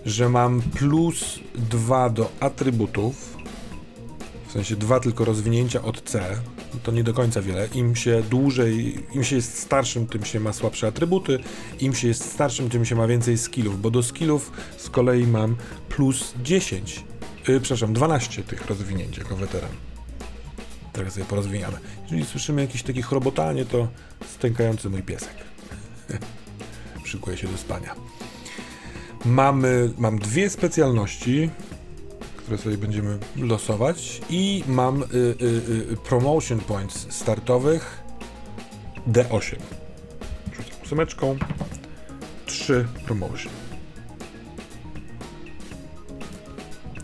że 0.07 0.29
mam 0.29 0.63
plus 0.63 1.41
2 1.55 2.11
do 2.11 2.31
atrybutów, 2.41 3.37
w 4.49 4.53
sensie 4.53 4.77
dwa 4.77 5.01
tylko 5.01 5.25
rozwinięcia 5.25 5.83
od 5.83 6.03
C, 6.03 6.37
to 6.83 6.93
nie 6.93 7.05
do 7.05 7.15
końca 7.15 7.43
wiele. 7.43 7.69
Im 7.75 7.97
się 7.97 8.23
dłużej, 8.31 8.99
im 9.15 9.25
się 9.25 9.37
jest 9.37 9.59
starszym, 9.59 10.07
tym 10.07 10.25
się 10.25 10.41
ma 10.41 10.53
słabsze 10.53 10.87
atrybuty, 10.87 11.39
im 11.81 11.95
się 11.95 12.09
jest 12.09 12.33
starszym, 12.33 12.71
tym 12.71 12.85
się 12.85 12.95
ma 12.95 13.07
więcej 13.07 13.39
skillów, 13.39 13.81
bo 13.81 13.91
do 13.91 14.03
skillów 14.03 14.53
z 14.77 14.91
kolei 14.91 15.27
mam 15.27 15.57
plus 15.89 16.35
10, 16.43 17.05
yy, 17.49 17.61
przepraszam, 17.61 17.93
12 17.93 18.43
tych 18.43 18.67
rozwinięć 18.67 19.19
jako 19.19 19.37
weteran. 19.37 19.92
Trochę 20.93 21.11
sobie 21.11 21.27
porozwijamy. 21.27 21.77
Jeżeli 22.03 22.25
słyszymy 22.25 22.63
jakieś 22.63 22.83
takie 22.83 23.03
chrobotanie, 23.03 23.65
to 23.65 23.89
stękający 24.29 24.91
mój 24.91 25.03
piesek. 25.03 25.35
Szykuje 27.05 27.37
się 27.37 27.49
do 27.49 27.59
spania. 27.59 27.95
Mamy, 29.25 29.91
mam 29.99 30.19
dwie 30.19 30.51
specjalności, 30.51 31.51
które 32.37 32.59
sobie 32.59 32.79
będziemy 32.79 33.19
losować 33.37 34.21
i 34.31 34.65
mam 34.67 35.03
y, 35.03 35.07
y, 35.07 35.93
y, 35.93 35.97
promotion 35.97 36.61
points 36.61 37.07
startowych 37.11 38.03
D8. 39.09 39.57
Rzucam 40.53 40.83
ósemeczką. 40.85 41.37
3 42.47 42.87
promotion. 43.07 43.62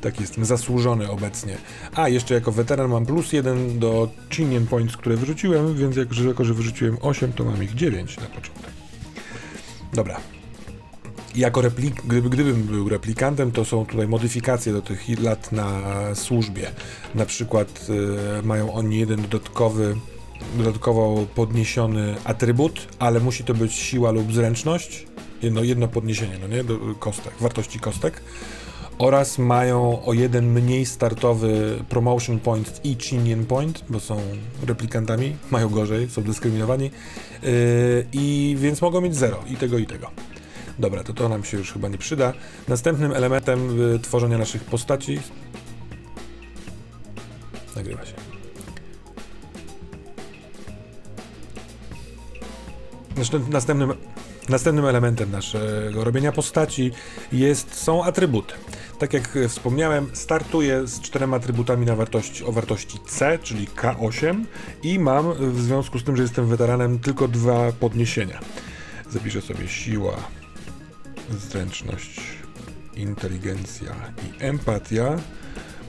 Tak, 0.01 0.21
jestem 0.21 0.45
zasłużony 0.45 1.11
obecnie. 1.11 1.57
A, 1.95 2.09
jeszcze 2.09 2.35
jako 2.35 2.53
weteran 2.53 2.91
mam 2.91 3.07
plus 3.07 3.33
jeden 3.33 3.79
do 3.79 4.09
Chinian 4.31 4.67
Points, 4.67 4.97
które 4.97 5.17
wyrzuciłem, 5.17 5.77
więc 5.77 5.97
jak, 5.97 6.19
jako, 6.19 6.45
że 6.45 6.55
wyrzuciłem 6.55 6.97
8, 7.01 7.33
to 7.33 7.45
mam 7.45 7.63
ich 7.63 7.75
9 7.75 8.17
na 8.17 8.27
początek. 8.27 8.71
Dobra. 9.93 10.17
Jako 11.37 11.61
replik, 11.61 12.03
gdyby, 12.03 12.31
gdybym 12.31 12.63
był 12.63 12.89
replikantem, 12.89 13.53
to 13.53 13.65
są 13.65 13.87
tutaj 13.87 14.09
modyfikacje 14.09 14.73
do 14.73 14.83
tych 14.83 15.23
lat 15.23 15.53
na 15.53 15.81
służbie. 16.15 16.71
Na 17.15 17.27
przykład 17.27 17.87
y, 18.41 18.43
mają 18.43 18.73
oni 18.73 18.99
jeden 18.99 19.23
dodatkowy 19.23 19.97
dodatkowo 20.57 21.27
podniesiony 21.35 22.15
atrybut, 22.25 22.89
ale 22.99 23.21
musi 23.21 23.45
to 23.45 23.55
być 23.55 23.73
siła 23.73 24.11
lub 24.11 24.33
zręczność. 24.33 25.07
Jedno, 25.43 25.63
jedno 25.63 25.89
podniesienie, 25.89 26.39
no 26.41 26.47
nie? 26.47 26.65
Do 26.65 26.79
kostek, 26.99 27.35
wartości 27.41 27.81
kostek 27.81 28.23
oraz 28.99 29.39
mają 29.39 30.05
o 30.05 30.13
jeden 30.13 30.53
mniej 30.53 30.87
startowy 30.87 31.85
promotion 31.89 32.39
point 32.39 32.81
i 32.85 32.97
chinian 33.01 33.45
point, 33.45 33.85
bo 33.89 34.01
są 34.01 34.21
replikantami, 34.67 35.37
mają 35.51 35.69
gorzej, 35.69 36.11
są 36.11 36.23
dyskryminowani 36.23 36.91
yy, 37.43 37.51
i 38.13 38.57
więc 38.59 38.83
mogą 38.83 39.01
mieć 39.01 39.17
zero 39.17 39.45
i 39.51 39.57
tego 39.57 39.79
i 39.79 39.87
tego. 39.87 40.11
Dobra, 40.79 41.05
to 41.05 41.15
to 41.15 41.29
nam 41.29 41.45
się 41.45 41.57
już 41.57 41.73
chyba 41.73 41.89
nie 41.89 41.99
przyda. 41.99 42.33
Następnym 42.69 43.13
elementem 43.13 43.79
yy, 43.79 43.99
tworzenia 43.99 44.39
naszych 44.39 44.65
postaci 44.65 45.21
nagrywa 47.77 48.07
się. 48.07 48.13
Następnym, 53.53 53.95
następnym 54.49 54.87
elementem 54.87 55.31
naszego 55.31 56.05
robienia 56.05 56.33
postaci 56.33 56.93
jest, 57.33 57.75
są 57.75 58.05
atrybuty. 58.05 58.55
Tak 58.99 59.13
jak 59.13 59.39
wspomniałem, 59.49 60.07
startuję 60.13 60.87
z 60.87 61.01
czterema 61.01 61.37
atrybutami 61.37 61.87
na 61.87 61.97
wartości, 61.97 62.45
o 62.45 62.53
wartości 62.53 62.99
C, 63.07 63.39
czyli 63.43 63.67
K8 63.67 64.45
i 64.83 64.99
mam 64.99 65.53
w 65.53 65.61
związku 65.61 65.99
z 65.99 66.05
tym, 66.05 66.17
że 66.17 66.23
jestem 66.23 66.47
weteranem, 66.47 66.99
tylko 66.99 67.29
dwa 67.29 67.73
podniesienia. 67.73 68.41
Zapiszę 69.11 69.41
sobie 69.41 69.69
siła, 69.69 70.17
zręczność, 71.31 72.21
inteligencja 72.97 73.95
i 74.27 74.45
empatia. 74.45 75.19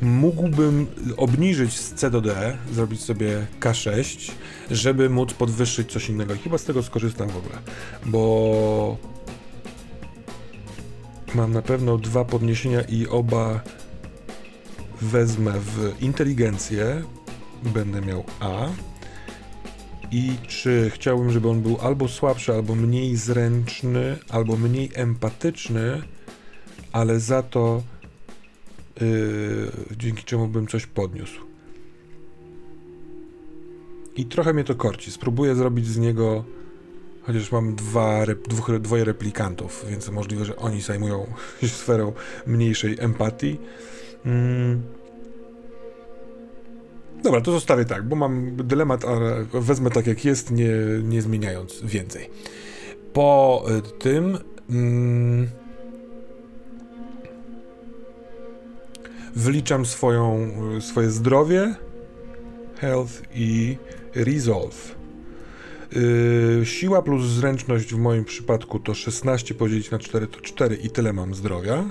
Mógłbym 0.01 0.87
obniżyć 1.17 1.79
z 1.79 1.93
C 1.93 2.09
do 2.09 2.21
D, 2.21 2.57
zrobić 2.73 3.01
sobie 3.01 3.47
K6, 3.59 4.31
żeby 4.71 5.09
móc 5.09 5.33
podwyższyć 5.33 5.91
coś 5.91 6.09
innego. 6.09 6.33
I 6.33 6.37
chyba 6.37 6.57
z 6.57 6.63
tego 6.63 6.83
skorzystam 6.83 7.29
w 7.29 7.37
ogóle, 7.37 7.55
bo 8.05 8.97
Mam 11.35 11.53
na 11.53 11.61
pewno 11.61 11.97
dwa 11.97 12.25
podniesienia 12.25 12.81
i 12.81 13.07
oba 13.07 13.61
wezmę 15.01 15.53
w 15.59 16.01
inteligencję. 16.01 17.03
Będę 17.63 18.01
miał 18.01 18.23
A. 18.39 18.67
I 20.11 20.33
czy 20.47 20.91
chciałbym, 20.93 21.31
żeby 21.31 21.49
on 21.49 21.61
był 21.61 21.77
albo 21.81 22.07
słabszy, 22.07 22.53
albo 22.53 22.75
mniej 22.75 23.15
zręczny, 23.15 24.17
albo 24.29 24.57
mniej 24.57 24.89
empatyczny, 24.93 26.01
ale 26.91 27.19
za 27.19 27.43
to 27.43 27.83
yy, 29.01 29.71
dzięki 29.97 30.23
czemu 30.23 30.47
bym 30.47 30.67
coś 30.67 30.85
podniósł. 30.85 31.41
I 34.15 34.25
trochę 34.25 34.53
mnie 34.53 34.63
to 34.63 34.75
korci. 34.75 35.11
Spróbuję 35.11 35.55
zrobić 35.55 35.87
z 35.87 35.97
niego 35.97 36.43
Chociaż 37.29 37.51
mam 37.51 37.75
dwa, 37.75 38.25
dwóch, 38.47 38.79
dwoje 38.79 39.03
replikantów, 39.03 39.85
więc 39.89 40.09
możliwe, 40.09 40.45
że 40.45 40.55
oni 40.55 40.81
zajmują 40.81 41.27
się 41.61 41.67
sferą 41.67 42.13
mniejszej 42.47 42.97
empatii. 42.99 43.59
Mm. 44.25 44.83
Dobra, 47.23 47.41
to 47.41 47.51
zostawię 47.51 47.85
tak, 47.85 48.07
bo 48.07 48.15
mam 48.15 48.55
dylemat, 48.55 49.05
ale 49.05 49.45
wezmę 49.53 49.89
tak 49.89 50.07
jak 50.07 50.25
jest, 50.25 50.51
nie, 50.51 50.71
nie 51.03 51.21
zmieniając 51.21 51.81
więcej. 51.83 52.29
Po 53.13 53.65
y, 53.77 53.99
tym. 53.99 54.37
Mm, 54.69 55.47
wyliczam 59.35 59.85
swoją, 59.85 60.51
swoje 60.81 61.09
zdrowie, 61.09 61.75
health 62.79 63.21
i 63.33 63.77
resolve. 64.15 64.98
Yy, 65.91 66.65
siła 66.65 67.01
plus 67.01 67.25
zręczność 67.25 67.93
w 67.93 67.97
moim 67.97 68.25
przypadku 68.25 68.79
to 68.79 68.93
16 68.93 69.53
podzielić 69.53 69.91
na 69.91 69.99
4 69.99 70.27
to 70.27 70.41
4 70.41 70.75
i 70.75 70.89
tyle 70.89 71.13
mam 71.13 71.35
zdrowia. 71.35 71.85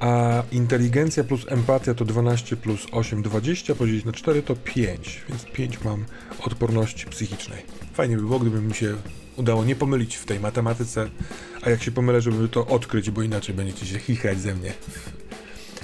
A 0.00 0.42
inteligencja 0.52 1.24
plus 1.24 1.46
empatia 1.48 1.94
to 1.94 2.04
12 2.04 2.56
plus 2.56 2.86
8, 2.92 3.22
20 3.22 3.74
podzielić 3.74 4.04
na 4.04 4.12
4 4.12 4.42
to 4.42 4.56
5, 4.56 5.24
więc 5.28 5.44
5 5.44 5.84
mam 5.84 6.04
odporności 6.40 7.06
psychicznej. 7.06 7.62
Fajnie 7.94 8.16
by 8.16 8.22
było, 8.22 8.38
gdyby 8.38 8.60
mi 8.60 8.74
się 8.74 8.94
udało 9.36 9.64
nie 9.64 9.76
pomylić 9.76 10.16
w 10.16 10.24
tej 10.24 10.40
matematyce, 10.40 11.10
a 11.62 11.70
jak 11.70 11.82
się 11.82 11.90
pomylę, 11.90 12.20
żeby 12.20 12.48
to 12.48 12.66
odkryć, 12.66 13.10
bo 13.10 13.22
inaczej 13.22 13.54
będziecie 13.54 13.86
się 13.86 13.98
chichrać 13.98 14.40
ze 14.40 14.54
mnie 14.54 14.72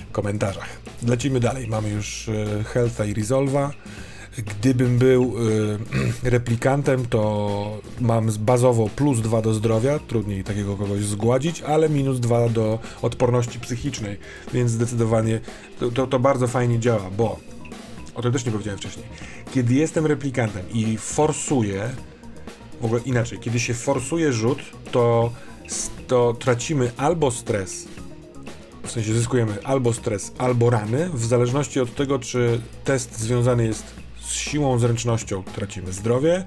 w 0.09 0.13
komentarzach. 0.13 0.69
Lecimy 1.09 1.41
dalej. 1.41 1.69
Mamy 1.69 1.91
już 1.91 2.29
e, 2.29 2.65
Healtha 2.65 3.05
i 3.05 3.15
Resolve'a. 3.15 3.71
Gdybym 4.37 4.99
był 4.99 5.35
y, 5.39 5.79
replikantem, 6.31 7.07
to 7.07 7.81
mam 8.01 8.31
bazowo 8.39 8.89
plus 8.97 9.21
2 9.21 9.43
do 9.43 9.55
zdrowia, 9.55 9.99
trudniej 9.99 10.45
takiego 10.45 10.77
kogoś 10.77 11.05
zgładzić, 11.05 11.63
ale 11.63 11.89
minus 11.89 12.21
2 12.21 12.49
do 12.49 12.79
odporności 13.03 13.61
psychicznej, 13.61 14.19
więc 14.55 14.71
zdecydowanie 14.71 15.41
to, 15.81 15.91
to, 15.91 16.07
to 16.07 16.19
bardzo 16.19 16.47
fajnie 16.47 16.79
działa, 16.79 17.11
bo 17.17 17.39
o 18.15 18.23
tym 18.23 18.33
też 18.33 18.45
nie 18.45 18.53
powiedziałem 18.53 18.79
wcześniej. 18.79 19.07
Kiedy 19.55 19.75
jestem 19.75 20.07
replikantem 20.07 20.63
i 20.75 20.97
forsuję, 20.97 21.91
w 22.81 22.85
ogóle 22.85 23.01
inaczej, 23.01 23.39
kiedy 23.39 23.61
się 23.61 23.75
forsuje 23.75 24.33
rzut, 24.33 24.59
to, 24.93 25.33
to 26.07 26.35
tracimy 26.35 26.93
albo 26.97 27.31
stres, 27.31 27.89
w 28.83 28.91
sensie 28.91 29.15
zyskujemy 29.15 29.65
albo 29.65 29.93
stres, 29.93 30.33
albo 30.39 30.71
rany, 30.71 31.11
w 31.15 31.25
zależności 31.25 31.81
od 31.81 31.95
tego, 31.95 32.19
czy 32.19 32.61
test 32.85 33.19
związany 33.19 33.67
jest 33.67 34.02
siłą, 34.35 34.79
zręcznością 34.79 35.43
tracimy 35.43 35.93
zdrowie, 35.93 36.45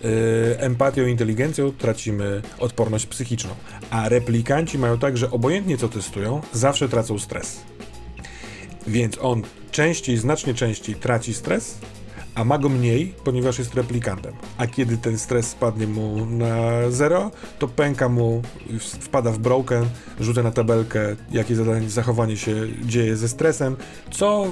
yy, 0.00 0.10
empatią, 0.58 1.06
inteligencją 1.06 1.72
tracimy 1.72 2.42
odporność 2.58 3.06
psychiczną. 3.06 3.50
A 3.90 4.08
replikanci 4.08 4.78
mają 4.78 4.98
tak, 4.98 5.16
że 5.16 5.30
obojętnie 5.30 5.78
co 5.78 5.88
testują, 5.88 6.40
zawsze 6.52 6.88
tracą 6.88 7.18
stres. 7.18 7.60
Więc 8.86 9.18
on 9.20 9.42
częściej, 9.70 10.16
znacznie 10.16 10.54
częściej 10.54 10.94
traci 10.94 11.34
stres, 11.34 11.78
a 12.38 12.44
ma 12.44 12.58
go 12.58 12.68
mniej, 12.68 13.14
ponieważ 13.24 13.58
jest 13.58 13.74
replikantem. 13.74 14.34
A 14.56 14.66
kiedy 14.66 14.96
ten 14.96 15.18
stres 15.18 15.46
spadnie 15.46 15.86
mu 15.86 16.26
na 16.26 16.90
zero, 16.90 17.30
to 17.58 17.68
pęka 17.68 18.08
mu, 18.08 18.42
wpada 19.00 19.30
w 19.30 19.38
broken, 19.38 19.84
rzuca 20.20 20.42
na 20.42 20.50
tabelkę, 20.50 21.16
jakie 21.30 21.56
zadanie, 21.56 21.90
zachowanie 21.90 22.36
się 22.36 22.54
dzieje 22.84 23.16
ze 23.16 23.28
stresem, 23.28 23.76
co 24.10 24.46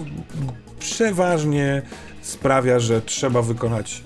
przeważnie 0.79 1.83
sprawia, 2.27 2.79
że 2.79 3.03
trzeba 3.03 3.43
wykonać 3.43 4.03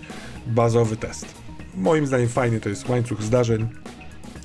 bazowy 0.46 0.96
test. 0.96 1.26
Moim 1.74 2.06
zdaniem 2.06 2.28
fajny 2.28 2.60
to 2.60 2.68
jest 2.68 2.88
łańcuch 2.88 3.22
zdarzeń, 3.22 3.68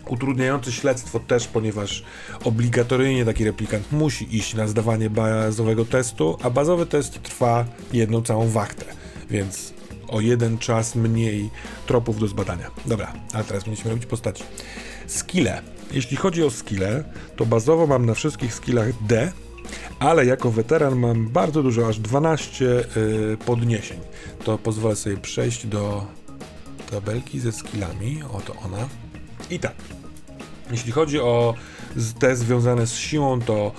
utrudniający 0.08 0.72
śledztwo 0.72 1.20
też, 1.20 1.48
ponieważ 1.48 2.04
obligatoryjnie 2.44 3.26
taki 3.26 3.46
replikant 3.46 3.92
musi 3.92 4.38
iść 4.38 4.54
na 4.54 4.68
zdawanie 4.68 5.10
bazowego 5.10 5.86
testu, 5.86 6.38
a 6.44 6.50
bazowy 6.50 6.86
test 6.86 7.24
trwa 7.24 7.66
jedną 7.94 8.22
całą 8.22 8.50
wachtę, 8.50 8.86
więc 9.30 9.74
o 10.08 10.22
jeden 10.22 10.58
czas 10.58 10.96
mniej 10.96 11.50
tropów 11.88 12.20
do 12.20 12.28
zbadania. 12.28 12.72
Dobra, 12.86 13.14
ale 13.34 13.44
teraz 13.44 13.64
będziemy 13.64 13.90
robić 13.90 14.06
postaci. 14.06 14.44
Skille. 15.08 15.62
Jeśli 15.92 16.18
chodzi 16.18 16.44
o 16.44 16.50
skille, 16.50 17.04
to 17.36 17.46
bazowo 17.46 17.88
mam 17.88 18.06
na 18.06 18.14
wszystkich 18.14 18.54
skillach 18.54 18.88
D, 19.08 19.32
ale 20.00 20.26
jako 20.26 20.52
weteran 20.52 20.96
mam 20.96 21.28
bardzo 21.28 21.64
dużo, 21.64 21.88
aż 21.88 22.00
12 22.00 22.66
yy, 22.66 23.38
podniesień. 23.46 24.00
To 24.44 24.58
pozwolę 24.58 24.96
sobie 24.96 25.18
przejść 25.18 25.68
do 25.68 26.06
tabelki 26.92 27.40
ze 27.40 27.52
skillami. 27.52 28.24
Oto 28.34 28.56
ona. 28.66 28.90
I 29.50 29.60
tak, 29.60 29.76
jeśli 30.72 30.92
chodzi 30.92 31.20
o 31.20 31.54
te 32.20 32.36
związane 32.36 32.88
z 32.88 32.94
siłą, 32.94 33.42
to 33.42 33.72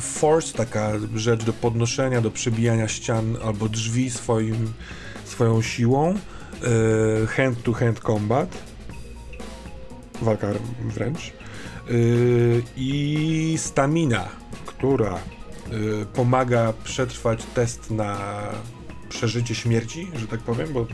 force, 0.00 0.52
taka 0.52 0.92
rzecz 1.14 1.44
do 1.44 1.52
podnoszenia, 1.52 2.20
do 2.20 2.30
przebijania 2.30 2.88
ścian 2.88 3.36
albo 3.44 3.68
drzwi 3.68 4.10
swoim, 4.10 4.72
swoją 5.24 5.62
siłą, 5.62 6.14
e, 6.14 7.26
hand 7.26 7.62
to 7.62 7.72
hand 7.72 8.00
combat, 8.00 8.48
walka 10.22 10.48
wręcz, 10.84 11.18
e, 11.20 11.32
i 12.76 13.54
stamina, 13.58 14.28
która 14.66 15.18
pomaga 16.14 16.72
przetrwać 16.84 17.44
test 17.54 17.90
na 17.90 18.18
przeżycie 19.10 19.54
śmierci, 19.54 20.08
że 20.16 20.26
tak 20.26 20.40
powiem, 20.40 20.72
bo 20.72 20.84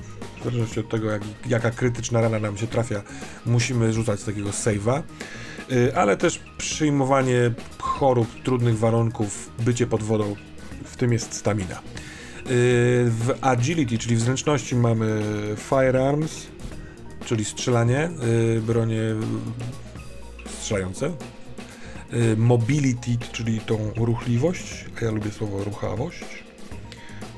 w 0.41 0.45
zależności 0.45 0.81
od 0.81 0.89
tego, 0.89 1.11
jak, 1.11 1.23
jaka 1.47 1.71
krytyczna 1.71 2.21
rana 2.21 2.39
nam 2.39 2.57
się 2.57 2.67
trafia, 2.67 3.03
musimy 3.47 3.93
rzucać 3.93 4.23
takiego 4.23 4.51
save'a, 4.51 5.03
y, 5.73 5.97
ale 5.97 6.17
też 6.17 6.41
przyjmowanie 6.59 7.51
chorób, 7.79 8.43
trudnych 8.43 8.79
warunków, 8.79 9.51
bycie 9.59 9.87
pod 9.87 10.03
wodą, 10.03 10.37
w 10.85 10.97
tym 10.97 11.13
jest 11.13 11.35
stamina. 11.35 11.75
Y, 11.75 11.81
w 13.11 13.35
agility, 13.41 13.99
czyli 13.99 14.17
w 14.17 14.21
zręczności 14.21 14.77
mamy 14.77 15.23
firearms, 15.57 16.47
czyli 17.25 17.45
strzelanie, 17.45 18.11
y, 18.57 18.61
bronie 18.61 19.01
strzelające. 20.61 21.13
Mobility, 22.37 23.19
czyli 23.33 23.61
tą 23.61 23.91
ruchliwość, 23.97 24.85
a 25.01 25.05
ja 25.05 25.11
lubię 25.11 25.31
słowo 25.31 25.65
ruchawość. 25.65 26.25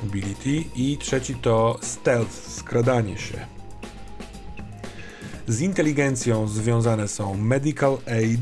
Mobility. 0.03 0.65
I 0.77 0.99
trzeci 1.01 1.35
to 1.35 1.79
stealth, 1.83 2.33
skradanie 2.33 3.19
się. 3.19 3.47
Z 5.49 5.61
inteligencją 5.61 6.49
związane 6.49 7.09
są 7.09 7.35
medical 7.35 7.99
aid, 8.07 8.41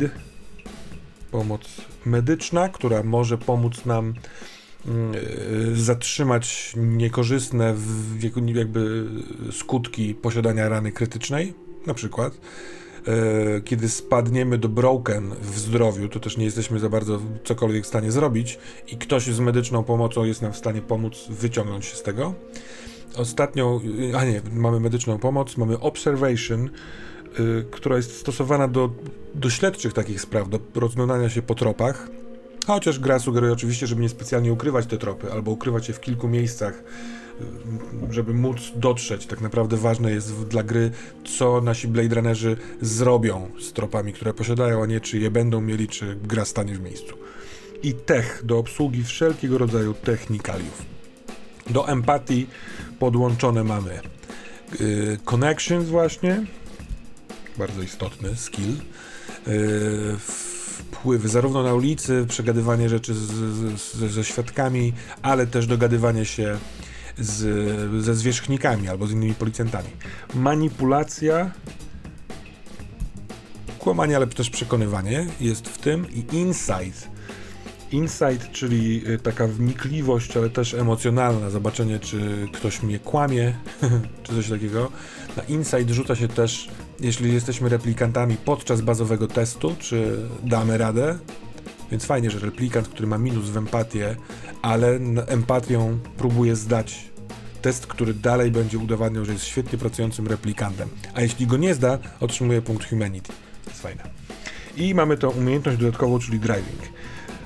pomoc 1.31 1.61
medyczna, 2.05 2.69
która 2.69 3.03
może 3.03 3.39
pomóc 3.39 3.85
nam 3.85 4.15
mm, 4.87 5.15
zatrzymać 5.77 6.73
niekorzystne 6.77 7.75
jakby 8.55 9.07
skutki 9.53 10.15
posiadania 10.15 10.69
rany 10.69 10.93
krytycznej, 10.93 11.55
na 11.87 11.95
przykład 11.95 12.33
kiedy 13.65 13.89
spadniemy 13.89 14.59
do 14.59 14.69
broken 14.69 15.35
w 15.43 15.59
zdrowiu, 15.59 16.09
to 16.09 16.21
też 16.21 16.37
nie 16.37 16.45
jesteśmy 16.45 16.79
za 16.79 16.89
bardzo 16.89 17.21
cokolwiek 17.45 17.85
w 17.85 17.87
stanie 17.87 18.13
zrobić 18.13 18.59
i 18.93 18.97
ktoś 18.97 19.27
z 19.27 19.41
medyczną 19.41 19.85
pomocą 19.85 20.25
jest 20.25 20.43
nam 20.43 20.53
w 20.53 20.57
stanie 20.57 20.83
pomóc 20.83 21.27
wyciągnąć 21.29 21.85
się 21.85 21.97
z 21.97 22.03
tego. 22.03 22.35
Ostatnią, 23.17 23.81
a 24.17 24.25
nie, 24.25 24.41
mamy 24.53 24.81
medyczną 24.81 25.19
pomoc, 25.19 25.57
mamy 25.57 25.81
observation, 25.81 26.71
y, 27.41 27.65
która 27.71 27.97
jest 27.97 28.19
stosowana 28.19 28.69
do, 28.69 28.91
do 29.35 29.51
śledczych 29.51 29.93
takich 29.93 30.21
spraw, 30.21 30.49
do 30.49 30.59
rozglądania 30.75 31.31
się 31.31 31.43
po 31.43 31.55
tropach. 31.55 32.09
Chociaż 32.67 32.99
gra 32.99 33.19
sugeruje 33.19 33.53
oczywiście, 33.53 33.87
żeby 33.87 34.03
nie 34.03 34.09
specjalnie 34.09 34.53
ukrywać 34.53 34.87
te 34.87 34.99
tropy, 34.99 35.33
albo 35.33 35.51
ukrywać 35.51 35.89
je 35.89 35.95
w 35.95 36.01
kilku 36.01 36.29
miejscach, 36.29 36.83
żeby 38.11 38.35
móc 38.35 38.73
dotrzeć. 38.77 39.27
Tak 39.27 39.41
naprawdę 39.41 39.77
ważne 39.77 40.11
jest 40.11 40.45
dla 40.45 40.63
gry, 40.63 40.91
co 41.25 41.61
nasi 41.61 41.89
Blade 41.89 42.15
Runnerzy 42.15 42.57
zrobią 42.81 43.51
z 43.61 43.73
tropami, 43.73 44.13
które 44.13 44.35
posiadają, 44.35 44.83
a 44.83 44.87
nie 44.87 45.01
czy 45.01 45.19
je 45.19 45.31
będą 45.31 45.61
mieli, 45.61 45.89
czy 45.89 46.17
gra 46.23 46.45
stanie 46.45 46.75
w 46.75 46.81
miejscu. 46.81 47.15
I 47.83 47.95
tech 47.95 48.43
do 48.45 48.59
obsługi 48.59 49.05
wszelkiego 49.05 49.59
rodzaju 49.59 49.95
technikaliów. 49.95 50.85
Do 51.71 51.89
empatii 51.89 52.47
podłączone 52.99 53.65
mamy 53.65 54.01
yy, 54.81 55.19
connections 55.25 55.89
właśnie, 55.89 56.47
bardzo 57.59 57.83
istotny 57.83 58.37
skill, 58.37 58.77
yy, 59.47 60.17
wpływy 60.19 61.29
zarówno 61.29 61.63
na 61.63 61.75
ulicy, 61.75 62.27
przegadywanie 62.29 62.89
rzeczy 62.89 63.15
z, 63.15 63.27
z, 63.81 64.13
ze 64.13 64.25
świadkami, 64.25 64.93
ale 65.23 65.47
też 65.47 65.67
dogadywanie 65.67 66.25
się 66.25 66.59
z, 67.19 68.05
ze 68.05 68.15
zwierzchnikami 68.15 68.89
albo 68.89 69.07
z 69.07 69.13
innymi 69.13 69.35
policjantami. 69.35 69.89
Manipulacja, 70.35 71.51
kłamanie, 73.79 74.17
ale 74.17 74.27
też 74.27 74.51
przekonywanie 74.51 75.27
jest 75.41 75.69
w 75.69 75.79
tym 75.79 76.07
i 76.11 76.37
insight. 76.37 77.09
Insight, 77.93 78.53
czyli 78.53 79.11
y, 79.11 79.19
taka 79.19 79.47
wnikliwość, 79.47 80.37
ale 80.37 80.51
też 80.51 80.75
emocjonalna, 80.75 81.51
zobaczenie, 81.51 81.99
czy 81.99 82.49
ktoś 82.53 82.83
mnie 82.83 82.99
kłamie, 82.99 83.55
czy 84.23 84.33
coś 84.35 84.49
takiego. 84.49 84.93
Na 85.37 85.43
insight 85.43 85.91
rzuca 85.91 86.17
się 86.17 86.29
też, 86.29 86.69
jeśli 87.01 87.35
jesteśmy 87.35 87.69
replikantami 87.69 88.37
podczas 88.45 88.81
bazowego 88.81 89.27
testu, 89.27 89.77
czy 89.79 90.29
damy 90.45 90.79
radę. 90.79 91.19
Więc 91.91 92.05
fajnie, 92.05 92.31
że 92.31 92.39
replikant, 92.39 92.89
który 92.89 93.09
ma 93.09 93.19
minus 93.19 93.51
w 93.51 93.57
empatię, 93.57 94.17
ale 94.63 94.99
empatią 95.27 95.99
próbuje 96.17 96.57
zdać 96.57 97.11
test, 97.63 97.87
który 97.87 98.15
dalej 98.15 98.51
będzie 98.51 98.79
udowadniał, 98.79 99.25
że 99.25 99.33
jest 99.33 99.45
świetnie 99.45 99.79
pracującym 99.79 100.27
replikantem. 100.27 100.89
A 101.15 101.21
jeśli 101.21 101.47
go 101.47 101.57
nie 101.57 101.75
zda, 101.75 101.99
otrzymuje 102.21 102.63
punkt 102.63 102.89
Humanity. 102.91 103.33
To 103.65 103.71
jest 103.71 103.83
fajne. 103.83 104.03
I 104.77 104.95
mamy 104.95 105.17
tą 105.17 105.31
umiejętność 105.31 105.79
dodatkową, 105.79 106.19
czyli 106.19 106.41
driving. 106.41 106.83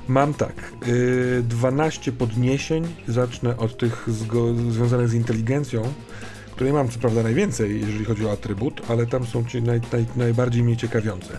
Mam 0.08 0.34
tak, 0.34 0.72
yy, 0.86 1.42
12 1.48 2.12
podniesień, 2.12 2.94
zacznę 3.08 3.56
od 3.56 3.78
tych 3.78 4.08
związanych 4.70 5.08
z 5.08 5.14
inteligencją, 5.14 5.82
której 6.60 6.72
mam 6.72 6.88
co 6.88 6.98
prawda 6.98 7.22
najwięcej, 7.22 7.80
jeżeli 7.80 8.04
chodzi 8.04 8.26
o 8.26 8.32
atrybut, 8.32 8.82
ale 8.88 9.06
tam 9.06 9.26
są 9.26 9.44
ci 9.44 9.62
naj, 9.62 9.80
naj, 9.92 10.06
najbardziej 10.16 10.62
mnie 10.62 10.76
ciekawiące. 10.76 11.38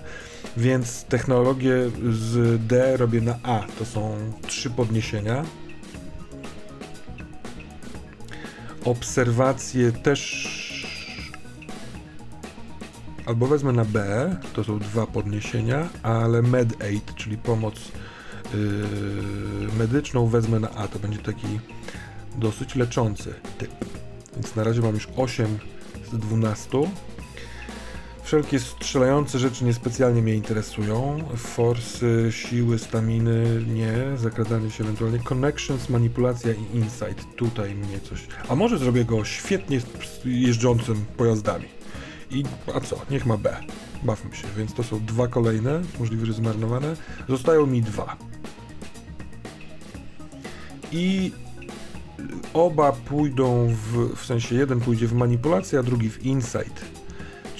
Więc 0.57 1.03
technologię 1.03 1.73
z 2.11 2.61
D 2.67 2.97
robię 2.97 3.21
na 3.21 3.39
A, 3.43 3.63
to 3.79 3.85
są 3.85 4.17
trzy 4.47 4.69
podniesienia, 4.69 5.45
obserwacje 8.85 9.91
też 9.91 10.51
albo 13.25 13.47
wezmę 13.47 13.71
na 13.71 13.85
B, 13.85 14.35
to 14.53 14.63
są 14.63 14.79
dwa 14.79 15.07
podniesienia, 15.07 15.89
ale 16.03 16.41
med 16.41 16.83
aid, 16.83 17.15
czyli 17.15 17.37
pomoc 17.37 17.75
yy, 18.53 18.59
medyczną 19.79 20.27
wezmę 20.27 20.59
na 20.59 20.69
A, 20.71 20.87
to 20.87 20.99
będzie 20.99 21.19
taki 21.19 21.59
dosyć 22.35 22.75
leczący 22.75 23.33
typ. 23.57 24.00
Więc 24.35 24.55
na 24.55 24.63
razie 24.63 24.81
mam 24.81 24.93
już 24.93 25.07
8 25.17 25.59
z 26.13 26.17
12. 26.17 26.69
Wszelkie 28.23 28.59
strzelające 28.59 29.39
rzeczy 29.39 29.65
niespecjalnie 29.65 30.21
mnie 30.21 30.35
interesują. 30.35 31.23
Force, 31.37 32.31
siły, 32.31 32.79
staminy 32.79 33.65
nie. 33.67 34.17
Zakradanie 34.17 34.71
się 34.71 34.83
ewentualnie. 34.83 35.19
Connections, 35.19 35.89
manipulacja 35.89 36.53
i 36.53 36.77
insight. 36.77 37.35
Tutaj 37.35 37.75
mnie 37.75 37.99
coś... 37.99 38.27
A 38.49 38.55
może 38.55 38.77
zrobię 38.77 39.05
go 39.05 39.25
świetnie 39.25 39.81
jeżdżącym 40.25 41.05
pojazdami. 41.17 41.65
I 42.31 42.43
a 42.75 42.79
co? 42.79 43.01
Niech 43.09 43.25
ma 43.25 43.37
B. 43.37 43.57
Bawmy 44.03 44.35
się. 44.35 44.47
Więc 44.57 44.73
to 44.73 44.83
są 44.83 45.05
dwa 45.05 45.27
kolejne, 45.27 45.81
możliwe, 45.99 46.25
że 46.25 46.33
zmarnowane. 46.33 46.95
Zostają 47.29 47.65
mi 47.65 47.81
dwa. 47.81 48.17
I 50.91 51.31
oba 52.53 52.91
pójdą 52.91 53.67
w, 53.67 54.15
w 54.15 54.25
sensie 54.25 54.55
jeden 54.55 54.79
pójdzie 54.79 55.07
w 55.07 55.13
manipulację, 55.13 55.79
a 55.79 55.83
drugi 55.83 56.09
w 56.09 56.25
insight 56.25 57.01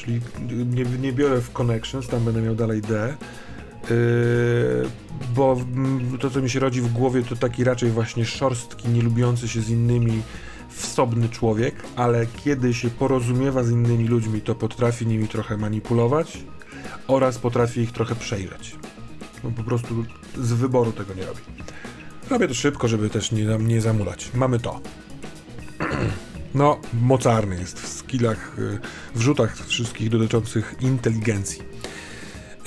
czyli 0.01 0.21
nie, 0.65 0.83
nie 0.83 1.13
biorę 1.13 1.41
w 1.41 1.51
Connections, 1.51 2.07
tam 2.07 2.25
będę 2.25 2.41
miał 2.41 2.55
dalej 2.55 2.81
D, 2.81 3.17
yy, 3.89 4.89
bo 5.35 5.57
to, 6.19 6.29
co 6.29 6.41
mi 6.41 6.49
się 6.49 6.59
rodzi 6.59 6.81
w 6.81 6.93
głowie, 6.93 7.23
to 7.23 7.35
taki 7.35 7.63
raczej 7.63 7.89
właśnie 7.89 8.25
szorstki, 8.25 8.89
nie 8.89 9.01
lubiący 9.01 9.47
się 9.47 9.61
z 9.61 9.69
innymi 9.69 10.21
wsobny 10.69 11.29
człowiek, 11.29 11.75
ale 11.95 12.25
kiedy 12.25 12.73
się 12.73 12.89
porozumiewa 12.89 13.63
z 13.63 13.71
innymi 13.71 14.07
ludźmi, 14.07 14.41
to 14.41 14.55
potrafi 14.55 15.07
nimi 15.07 15.27
trochę 15.27 15.57
manipulować 15.57 16.43
oraz 17.07 17.38
potrafi 17.38 17.81
ich 17.81 17.91
trochę 17.91 18.15
przejrzeć. 18.15 18.75
No 19.43 19.51
po 19.51 19.63
prostu 19.63 20.05
z 20.38 20.53
wyboru 20.53 20.91
tego 20.91 21.13
nie 21.13 21.25
robi. 21.25 21.41
Robię 22.32 22.48
to 22.48 22.53
szybko, 22.53 22.88
żeby 22.88 23.10
też 23.10 23.32
nie, 23.32 23.44
nie 23.44 23.82
zamulać. 23.82 24.30
Mamy 24.34 24.60
to. 24.60 24.80
No, 26.53 26.80
mocarny 26.94 27.56
jest 27.60 27.80
w 27.80 27.88
skillach, 27.88 28.60
y, 28.60 28.80
w 29.16 29.22
rzutach 29.22 29.58
wszystkich 29.68 30.10
dotyczących 30.10 30.76
inteligencji. 30.82 31.62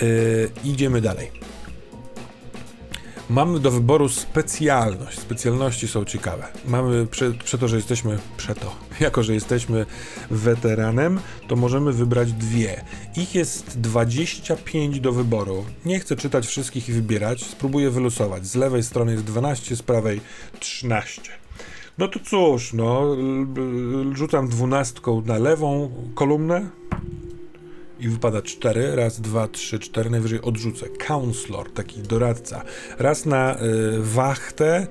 Yy, 0.03 0.51
idziemy 0.65 1.01
dalej. 1.01 1.31
Mamy 3.31 3.61
do 3.61 3.71
wyboru 3.71 4.09
specjalność. 4.09 5.19
Specjalności 5.19 5.89
są 5.89 6.05
ciekawe. 6.05 6.47
Mamy 6.69 7.07
prze, 7.07 7.33
prze 7.33 7.59
to, 7.59 7.69
że 7.69 7.77
jesteśmy 7.77 8.19
przeto. 8.37 8.77
Jako, 9.01 9.23
że 9.23 9.35
jesteśmy 9.35 9.87
weteranem, 10.31 11.21
to 11.49 11.57
możemy 11.57 11.93
wybrać 11.93 12.33
dwie. 12.33 12.85
Ich 13.17 13.35
jest 13.35 13.81
25 13.81 15.01
do 15.01 15.13
wyboru. 15.13 15.65
Nie 15.85 16.01
chcę 16.01 16.17
czytać 16.17 16.47
wszystkich 16.47 16.89
i 16.89 16.93
wybierać. 16.93 17.45
Spróbuję 17.45 17.91
wylosować. 17.91 18.47
Z 18.47 18.55
lewej 18.55 18.83
strony 18.83 19.13
jest 19.13 19.25
12, 19.25 19.77
z 19.77 19.83
prawej 19.83 20.21
13. 20.61 21.23
No 21.99 22.09
to 22.09 22.21
cóż, 22.21 22.73
no, 22.73 23.17
rzucam 24.13 24.49
dwunastką 24.49 25.23
na 25.27 25.39
lewą 25.39 25.91
kolumnę, 26.15 26.71
i 28.01 28.09
wypada 28.09 28.43
4, 28.43 28.97
raz, 28.97 29.21
dwa, 29.21 29.49
trzy, 29.49 29.79
cztery, 29.79 30.11
najwyżej 30.11 30.43
odrzucę. 30.43 30.87
Counselor, 30.89 31.73
taki 31.73 32.01
doradca. 32.01 32.63
Raz 32.99 33.27
na 33.27 33.57
y, 33.57 33.59
wachtę 33.99 34.87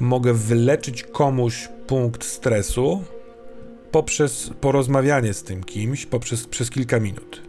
mogę 0.00 0.34
wyleczyć 0.34 1.02
komuś 1.02 1.68
punkt 1.86 2.24
stresu 2.24 3.04
poprzez 3.90 4.50
porozmawianie 4.60 5.34
z 5.34 5.42
tym 5.42 5.64
kimś 5.64 6.06
poprzez, 6.06 6.46
przez 6.46 6.70
kilka 6.70 7.00
minut. 7.00 7.42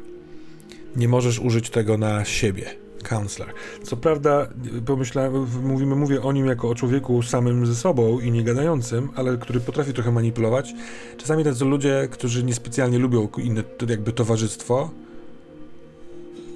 Nie 0.95 1.07
możesz 1.07 1.39
użyć 1.39 1.69
tego 1.69 1.97
na 1.97 2.25
siebie 2.25 2.84
Counselor. 3.09 3.53
Co 3.83 3.97
prawda, 3.97 4.47
pomyślałem, 4.85 5.47
mówimy, 5.63 5.95
mówię 5.95 6.21
o 6.21 6.31
nim 6.31 6.45
jako 6.45 6.69
o 6.69 6.75
człowieku 6.75 7.21
samym 7.21 7.65
ze 7.65 7.75
sobą 7.75 8.19
i 8.19 8.31
nie 8.31 8.43
gadającym, 8.43 9.09
ale 9.15 9.37
który 9.37 9.59
potrafi 9.59 9.93
trochę 9.93 10.11
manipulować. 10.11 10.73
Czasami 11.17 11.43
tacy 11.43 11.65
ludzie, 11.65 12.07
którzy 12.11 12.43
niespecjalnie 12.43 12.99
lubią 12.99 13.27
inne 13.37 13.63
jakby 13.89 14.11
towarzystwo, 14.11 14.89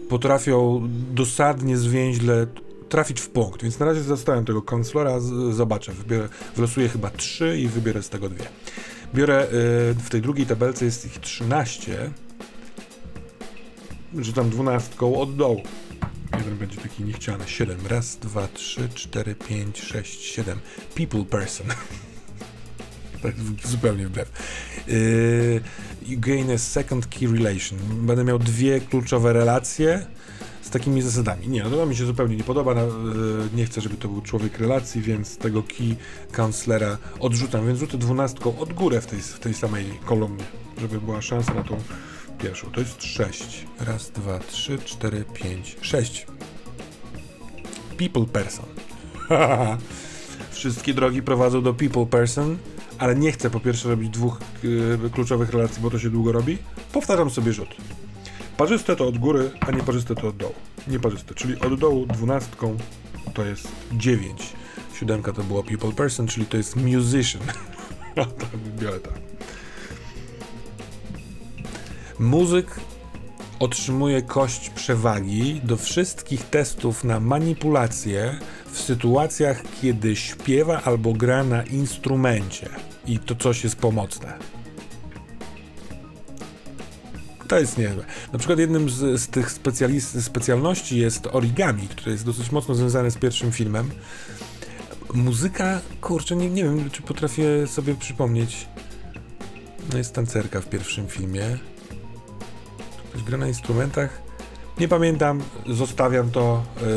potrafią 0.10 0.82
dosadnie, 1.12 1.78
zwięźle 1.78 2.48
trafić 2.90 3.22
w 3.22 3.30
punkt, 3.30 3.64
więc 3.64 3.80
na 3.80 3.86
razie 3.86 4.02
zostawiam 4.02 4.46
tego 4.46 4.62
konsulora, 4.62 5.20
zobaczę, 5.52 5.92
wybiorę, 5.92 6.30
wylosuję 6.56 6.90
chyba 6.90 7.10
3 7.10 7.60
i 7.60 7.68
wybiorę 7.68 8.04
z 8.04 8.10
tego 8.10 8.30
dwie. 8.30 8.46
Biorę, 9.16 9.44
y, 9.44 9.48
w 9.94 10.10
tej 10.10 10.22
drugiej 10.22 10.46
tabelce 10.46 10.86
jest 10.86 11.06
ich 11.06 11.20
13, 11.20 12.12
rzucam 14.18 14.50
dwunastką 14.50 15.20
od 15.20 15.36
dołu. 15.36 15.62
Jeden 16.38 16.58
będzie 16.58 16.78
taki 16.78 17.04
niechciany. 17.04 17.48
7. 17.48 17.78
Raz, 17.88 18.18
dwa, 18.18 18.48
trzy, 18.48 18.90
cztery, 18.96 19.36
pięć, 19.36 19.82
sześć, 19.82 20.24
siedem. 20.24 20.60
People 20.96 21.26
person. 21.26 21.68
tak 23.24 23.36
zupełnie 23.66 24.08
wbrew. 24.08 24.32
Yy, 24.88 25.62
you 26.08 26.20
gain 26.20 26.52
a 26.52 26.58
second 26.58 27.08
key 27.08 27.28
relation. 27.28 27.80
Będę 28.06 28.24
miał 28.24 28.40
dwie 28.40 28.80
kluczowe 28.80 29.34
relacje 29.34 30.06
z 30.62 30.70
takimi 30.70 31.02
zasadami. 31.02 31.48
Nie, 31.48 31.64
no 31.64 31.70
to 31.70 31.86
mi 31.86 31.96
się 31.96 32.06
zupełnie 32.06 32.36
nie 32.36 32.44
podoba. 32.44 32.74
Yy, 32.74 32.88
nie 33.54 33.66
chcę, 33.66 33.82
żeby 33.82 33.98
to 33.98 34.08
był 34.08 34.22
człowiek 34.22 34.60
relacji, 34.60 35.02
więc 35.02 35.38
tego 35.38 35.64
key 35.64 35.96
counselora 36.32 36.98
odrzucam. 37.20 37.68
Więc 37.68 37.80
rzucę 37.80 37.98
dwunastką 37.98 38.60
od 38.60 38.74
górę 38.74 39.02
w 39.02 39.06
tej, 39.06 39.22
w 39.22 39.40
tej 39.40 39.54
samej 39.54 39.86
kolumnie, 40.06 40.44
żeby 40.82 41.02
była 41.02 41.22
szansa 41.22 41.54
na 41.54 41.64
tą 41.64 41.78
pierwszą. 42.40 42.72
To 42.72 42.80
jest 42.80 43.04
6. 43.04 43.66
Raz, 43.80 44.12
dwa, 44.12 44.40
trzy, 44.40 44.78
cztery, 44.86 45.26
pięć, 45.34 45.78
sześć. 45.82 46.28
People 47.98 48.26
person. 48.26 48.66
Wszystkie 50.52 50.94
drogi 50.94 51.22
prowadzą 51.22 51.62
do 51.62 51.74
people 51.74 52.06
person, 52.06 52.58
ale 52.98 53.16
nie 53.16 53.32
chcę 53.32 53.50
po 53.50 53.60
pierwsze 53.60 53.90
robić 53.90 54.10
dwóch 54.10 54.40
yy, 54.64 55.10
kluczowych 55.14 55.50
relacji, 55.50 55.82
bo 55.82 55.90
to 55.90 56.00
się 56.00 56.10
długo 56.10 56.32
robi. 56.32 56.58
Powtarzam 56.94 57.30
sobie 57.30 57.54
rzut. 57.54 57.76
Parzyste 58.58 58.96
to 58.96 59.08
od 59.08 59.18
góry, 59.18 59.52
a 59.60 59.72
nieparzyste 59.72 60.16
to 60.16 60.28
od 60.28 60.38
dołu. 60.38 60.54
Nieparzyste, 60.88 61.36
czyli 61.36 61.60
od 61.60 61.80
dołu 61.80 62.06
dwunastką 62.06 62.78
to 63.34 63.46
jest 63.46 63.68
9. 63.92 64.54
Siódemka 65.00 65.34
to 65.34 65.44
było 65.44 65.64
people 65.64 65.92
person, 65.92 66.28
czyli 66.28 66.46
to 66.46 66.58
jest 66.58 66.76
musician. 66.76 67.42
tak, 68.16 68.30
biorę 68.80 69.00
tak. 69.00 69.29
Muzyk 72.20 72.80
otrzymuje 73.60 74.22
kość 74.22 74.70
przewagi 74.70 75.62
do 75.64 75.78
wszystkich 75.78 76.46
testów 76.46 77.04
na 77.04 77.20
manipulację 77.20 78.40
w 78.72 78.80
sytuacjach, 78.80 79.64
kiedy 79.82 80.16
śpiewa 80.16 80.82
albo 80.84 81.14
gra 81.14 81.44
na 81.44 81.64
instrumencie 81.64 82.70
i 83.06 83.20
to 83.20 83.36
coś 83.36 83.64
jest 83.64 83.76
pomocne. 83.76 84.38
To 87.48 87.60
jest 87.60 87.78
niezłe. 87.78 88.06
Na 88.34 88.40
przykład 88.40 88.60
jednym 88.60 88.90
z, 88.90 89.22
z 89.22 89.28
tych 89.28 89.52
specjalności 90.22 91.00
jest 91.00 91.28
origami, 91.28 91.88
które 91.88 92.12
jest 92.12 92.26
dosyć 92.26 92.52
mocno 92.52 92.76
związane 92.76 93.12
z 93.12 93.18
pierwszym 93.18 93.52
filmem. 93.52 93.92
Muzyka, 95.14 95.82
kurczę, 96.02 96.36
nie, 96.36 96.50
nie 96.50 96.64
wiem, 96.64 96.90
czy 96.90 97.02
potrafię 97.02 97.68
sobie 97.68 97.96
przypomnieć. 97.96 98.68
No 99.92 99.98
jest 99.98 100.14
tancerka 100.14 100.62
w 100.62 100.70
pierwszym 100.70 101.08
filmie. 101.08 101.58
Ktoś 103.10 103.24
gra 103.24 103.38
na 103.38 103.48
instrumentach. 103.48 104.22
Nie 104.80 104.88
pamiętam, 104.88 105.42
zostawiam 105.68 106.32
to, 106.32 106.64
yy, 106.82 106.88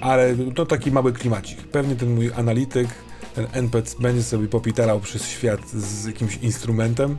ale 0.00 0.34
to 0.54 0.66
taki 0.66 0.90
mały 0.90 1.12
klimacik. 1.12 1.62
Pewnie 1.62 1.96
ten 1.96 2.14
mój 2.14 2.32
analityk, 2.36 2.88
ten 3.34 3.46
NPC 3.52 3.96
będzie 4.00 4.22
sobie 4.22 4.48
popiterał 4.48 5.00
przez 5.00 5.28
świat 5.28 5.68
z 5.68 6.06
jakimś 6.06 6.36
instrumentem, 6.36 7.16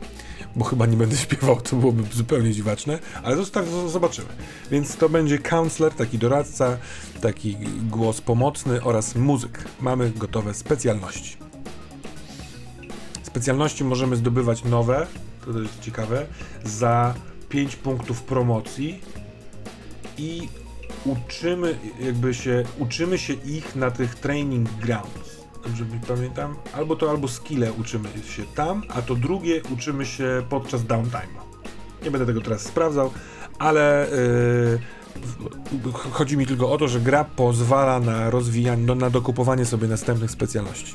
bo 0.56 0.64
chyba 0.64 0.86
nie 0.86 0.96
będę 0.96 1.16
śpiewał, 1.26 1.60
to 1.60 1.76
byłoby 1.76 2.02
zupełnie 2.12 2.52
dziwaczne, 2.52 2.98
ale 3.22 3.36
zostaw, 3.36 3.64
zobaczymy. 3.88 4.28
Więc 4.70 4.96
to 4.96 5.08
będzie 5.08 5.38
counselor, 5.38 5.94
taki 5.94 6.18
doradca, 6.18 6.76
taki 7.20 7.56
głos 7.90 8.20
pomocny 8.20 8.82
oraz 8.82 9.14
muzyk. 9.14 9.64
Mamy 9.80 10.10
gotowe 10.10 10.54
specjalności. 10.54 11.36
Specjalności 13.22 13.84
możemy 13.84 14.16
zdobywać 14.16 14.64
nowe, 14.64 15.06
to 15.44 15.60
jest 15.60 15.80
ciekawe, 15.80 16.26
za 16.64 17.14
5 17.54 17.76
punktów 17.76 18.22
promocji 18.22 19.00
i 20.18 20.48
uczymy 21.04 21.78
jakby 22.00 22.34
się, 22.34 22.64
uczymy 22.78 23.18
się 23.18 23.32
ich 23.32 23.76
na 23.76 23.90
tych 23.90 24.14
training 24.14 24.70
grounds. 24.70 25.44
Dobrze 25.66 25.84
pamiętam? 26.08 26.56
Albo 26.76 26.96
to, 26.96 27.10
albo 27.10 27.28
skille 27.28 27.72
uczymy 27.72 28.08
się 28.08 28.42
tam, 28.54 28.82
a 28.88 29.02
to 29.02 29.14
drugie 29.14 29.62
uczymy 29.72 30.06
się 30.06 30.42
podczas 30.48 30.82
downtime'u. 30.82 31.40
Nie 32.04 32.10
będę 32.10 32.26
tego 32.26 32.40
teraz 32.40 32.62
sprawdzał, 32.62 33.10
ale 33.58 34.08
yy, 35.82 35.98
chodzi 36.12 36.36
mi 36.36 36.46
tylko 36.46 36.72
o 36.72 36.78
to, 36.78 36.88
że 36.88 37.00
gra 37.00 37.24
pozwala 37.24 38.00
na 38.00 38.30
rozwijanie, 38.30 38.82
no, 38.86 38.94
na 38.94 39.10
dokupowanie 39.10 39.64
sobie 39.64 39.88
następnych 39.88 40.30
specjalności. 40.30 40.94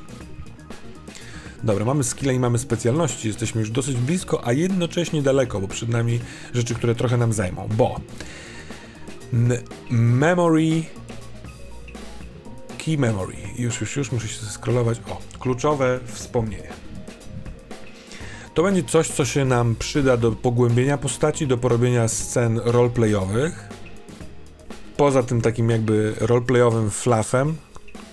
Dobra, 1.64 1.86
mamy 1.86 2.04
skille 2.04 2.34
i 2.34 2.40
mamy 2.40 2.60
specjalności, 2.60 3.28
jesteśmy 3.28 3.62
już 3.62 3.72
dosyć 3.72 3.98
blisko, 3.98 4.48
a 4.48 4.54
jednocześnie 4.54 5.22
daleko, 5.22 5.62
bo 5.62 5.68
przed 5.68 5.90
nami 5.90 6.20
rzeczy, 6.54 6.76
które 6.76 6.96
trochę 6.96 7.18
nam 7.18 7.34
zajmą, 7.34 7.70
bo 7.78 8.00
memory 9.90 10.84
key 12.78 12.98
memory, 12.98 13.36
już, 13.58 13.82
już, 13.82 13.96
już 13.96 14.12
muszę 14.12 14.28
się 14.28 14.46
scrollować, 14.46 15.00
o, 15.10 15.38
kluczowe 15.40 16.00
wspomnienie. 16.06 16.70
To 18.54 18.64
będzie 18.64 18.84
coś, 18.84 19.08
co 19.08 19.26
się 19.26 19.46
nam 19.46 19.76
przyda 19.76 20.18
do 20.18 20.32
pogłębienia 20.32 20.98
postaci, 20.98 21.48
do 21.48 21.58
porobienia 21.58 22.08
scen 22.08 22.60
roleplayowych. 22.64 23.70
Poza 24.98 25.24
tym 25.24 25.42
takim 25.42 25.70
jakby 25.70 26.14
roleplayowym 26.20 26.90
fluffem, 26.90 27.56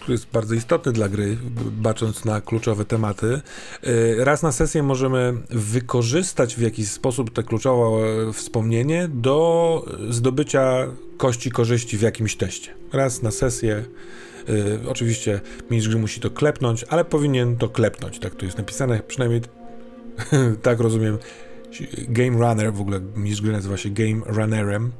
który 0.06 0.14
jest 0.14 0.30
bardzo 0.32 0.54
istotny 0.54 0.92
dla 0.92 1.08
gry, 1.08 1.36
bacząc 1.72 2.24
na 2.24 2.40
kluczowe 2.40 2.84
tematy. 2.84 3.40
Y, 3.86 4.16
raz 4.18 4.42
na 4.42 4.52
sesję 4.52 4.82
możemy 4.82 5.34
wykorzystać 5.50 6.56
w 6.56 6.60
jakiś 6.60 6.88
sposób 6.88 7.30
te 7.30 7.42
kluczowe 7.42 8.32
wspomnienie 8.32 9.08
do 9.08 9.84
zdobycia 10.10 10.86
kości 11.16 11.50
korzyści 11.50 11.98
w 11.98 12.02
jakimś 12.02 12.36
teście. 12.36 12.74
Raz 12.92 13.22
na 13.22 13.30
sesję. 13.30 13.84
Y, 14.48 14.78
oczywiście 14.88 15.40
mistrz 15.70 15.88
gry 15.88 15.98
musi 15.98 16.20
to 16.20 16.30
klepnąć, 16.30 16.84
ale 16.88 17.04
powinien 17.04 17.56
to 17.56 17.68
klepnąć, 17.68 18.18
tak 18.18 18.34
to 18.34 18.44
jest 18.44 18.58
napisane, 18.58 19.00
przynajmniej 19.08 19.40
tak 20.62 20.80
rozumiem. 20.80 21.18
Game 22.08 22.38
Runner, 22.38 22.72
w 22.72 22.80
ogóle 22.80 23.00
mistrz 23.16 23.42
gry 23.42 23.52
nazywa 23.52 23.76
się 23.76 23.90
Game 23.90 24.20
Runnerem 24.26 24.92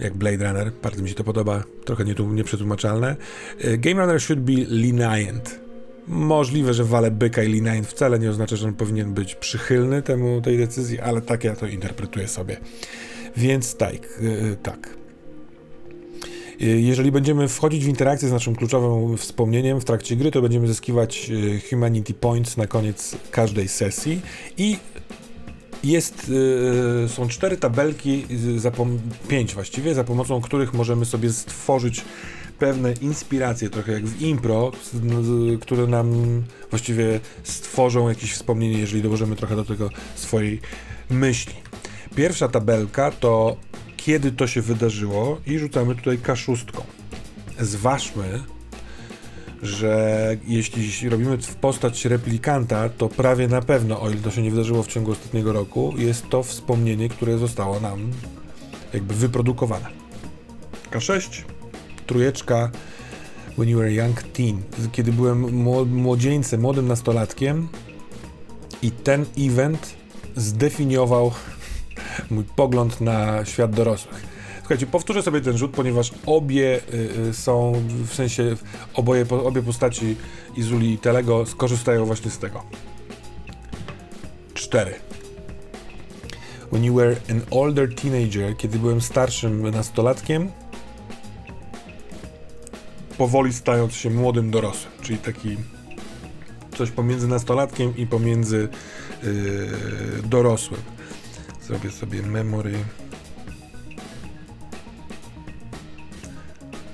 jak 0.00 0.14
Blade 0.14 0.48
Runner. 0.48 0.72
Bardzo 0.82 1.02
mi 1.02 1.08
się 1.08 1.14
to 1.14 1.24
podoba, 1.24 1.64
trochę 1.84 2.04
nie, 2.04 2.14
nieprzetłumaczalne. 2.14 3.16
E, 3.60 3.78
Game 3.78 4.00
Runner 4.00 4.20
should 4.20 4.40
be 4.40 4.52
lenient. 4.68 5.60
Możliwe, 6.08 6.74
że 6.74 6.84
wale 6.84 7.10
byka 7.10 7.42
i 7.42 7.48
Lee 7.48 7.82
wcale 7.82 8.18
nie 8.18 8.30
oznacza, 8.30 8.56
że 8.56 8.68
on 8.68 8.74
powinien 8.74 9.14
być 9.14 9.34
przychylny 9.34 10.02
temu 10.02 10.40
tej 10.40 10.58
decyzji, 10.58 11.00
ale 11.00 11.20
tak 11.20 11.44
ja 11.44 11.56
to 11.56 11.66
interpretuję 11.66 12.28
sobie. 12.28 12.56
Więc 13.36 13.76
tak, 13.76 13.94
yy, 14.20 14.56
tak. 14.62 14.96
Jeżeli 16.60 17.12
będziemy 17.12 17.48
wchodzić 17.48 17.84
w 17.84 17.88
interakcję 17.88 18.28
z 18.28 18.32
naszym 18.32 18.56
kluczowym 18.56 19.16
wspomnieniem 19.16 19.80
w 19.80 19.84
trakcie 19.84 20.16
gry, 20.16 20.30
to 20.30 20.42
będziemy 20.42 20.68
zyskiwać 20.68 21.30
Humanity 21.70 22.14
Points 22.14 22.56
na 22.56 22.66
koniec 22.66 23.16
każdej 23.30 23.68
sesji 23.68 24.20
i 24.58 24.76
jest, 25.84 26.28
yy, 26.28 27.08
są 27.08 27.28
cztery 27.28 27.56
tabelki, 27.56 28.26
za 28.56 28.72
pięć 29.28 29.54
właściwie, 29.54 29.94
za 29.94 30.04
pomocą 30.04 30.40
których 30.40 30.74
możemy 30.74 31.04
sobie 31.04 31.32
stworzyć 31.32 32.04
pewne 32.58 32.92
inspiracje, 32.92 33.70
trochę 33.70 33.92
jak 33.92 34.06
w 34.06 34.22
impro, 34.22 34.72
które 35.60 35.86
nam 35.86 36.42
właściwie 36.70 37.20
stworzą 37.42 38.08
jakieś 38.08 38.32
wspomnienie, 38.32 38.78
jeżeli 38.78 39.02
dołożymy 39.02 39.36
trochę 39.36 39.56
do 39.56 39.64
tego 39.64 39.90
swojej 40.14 40.60
myśli. 41.10 41.54
Pierwsza 42.16 42.48
tabelka 42.48 43.10
to 43.10 43.56
kiedy 44.04 44.32
to 44.32 44.46
się 44.46 44.62
wydarzyło 44.62 45.40
i 45.46 45.58
rzucamy 45.58 45.94
tutaj 45.94 46.18
kaszustką. 46.18 46.82
Zważmy, 47.60 48.40
że 49.62 50.36
jeśli 50.46 51.08
robimy 51.08 51.38
w 51.38 51.54
postać 51.54 52.04
replikanta, 52.04 52.88
to 52.88 53.08
prawie 53.08 53.48
na 53.48 53.62
pewno, 53.62 54.00
o 54.00 54.10
ile 54.10 54.20
to 54.20 54.30
się 54.30 54.42
nie 54.42 54.50
wydarzyło 54.50 54.82
w 54.82 54.86
ciągu 54.86 55.12
ostatniego 55.12 55.52
roku, 55.52 55.94
jest 55.96 56.28
to 56.28 56.42
wspomnienie, 56.42 57.08
które 57.08 57.38
zostało 57.38 57.80
nam 57.80 58.10
jakby 58.92 59.14
wyprodukowane. 59.14 59.86
K6, 60.90 61.42
trójeczka 62.06 62.70
When 63.58 63.68
You 63.68 63.78
Were 63.78 63.92
Young 63.92 64.22
Teen, 64.22 64.62
kiedy 64.92 65.12
byłem 65.12 65.64
młodzieńcem, 65.86 66.60
młodym 66.60 66.88
nastolatkiem 66.88 67.68
i 68.82 68.90
ten 68.90 69.24
event 69.38 69.94
zdefiniował 70.36 71.32
mój 72.30 72.44
pogląd 72.56 73.00
na 73.00 73.44
świat 73.44 73.70
dorosłych. 73.70 74.33
Słuchajcie, 74.64 74.86
powtórzę 74.86 75.22
sobie 75.22 75.40
ten 75.40 75.58
rzut, 75.58 75.70
ponieważ 75.70 76.12
obie 76.26 76.80
y, 76.94 77.28
y, 77.28 77.34
są, 77.34 77.72
w 78.04 78.14
sensie 78.14 78.56
oboje, 78.94 79.26
obie 79.28 79.62
postaci 79.62 80.16
Izuli 80.56 80.92
i 80.92 80.98
Telego 80.98 81.46
skorzystają 81.46 82.06
właśnie 82.06 82.30
z 82.30 82.38
tego. 82.38 82.62
Cztery. 84.54 84.94
When 86.72 86.84
you 86.84 86.94
were 86.94 87.16
an 87.30 87.40
older 87.50 87.94
teenager, 87.94 88.56
kiedy 88.56 88.78
byłem 88.78 89.00
starszym 89.00 89.70
nastolatkiem, 89.70 90.50
powoli 93.18 93.52
stając 93.52 93.94
się 93.94 94.10
młodym 94.10 94.50
dorosłym, 94.50 94.92
czyli 95.02 95.18
taki 95.18 95.56
coś 96.76 96.90
pomiędzy 96.90 97.28
nastolatkiem 97.28 97.96
i 97.96 98.06
pomiędzy 98.06 98.68
yy, 99.22 100.22
dorosłym. 100.24 100.80
Zrobię 101.62 101.90
sobie 101.90 102.22
memory. 102.22 102.74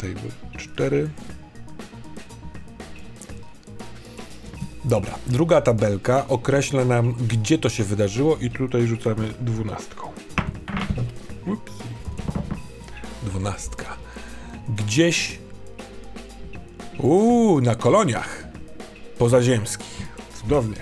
Table 0.00 0.30
4. 0.58 1.10
Dobra, 4.84 5.14
druga 5.26 5.60
tabelka 5.60 6.28
określa 6.28 6.84
nam, 6.84 7.14
gdzie 7.28 7.58
to 7.58 7.68
się 7.68 7.84
wydarzyło 7.84 8.36
i 8.36 8.50
tutaj 8.50 8.86
rzucamy 8.86 9.34
dwunastką. 9.40 10.08
Ups. 11.46 11.72
Dwunastka. 13.22 13.96
Gdzieś 14.68 15.38
Uuu, 16.98 17.60
na 17.60 17.74
koloniach 17.74 18.44
pozaziemskich. 19.18 20.08
Cudownie. 20.40 20.76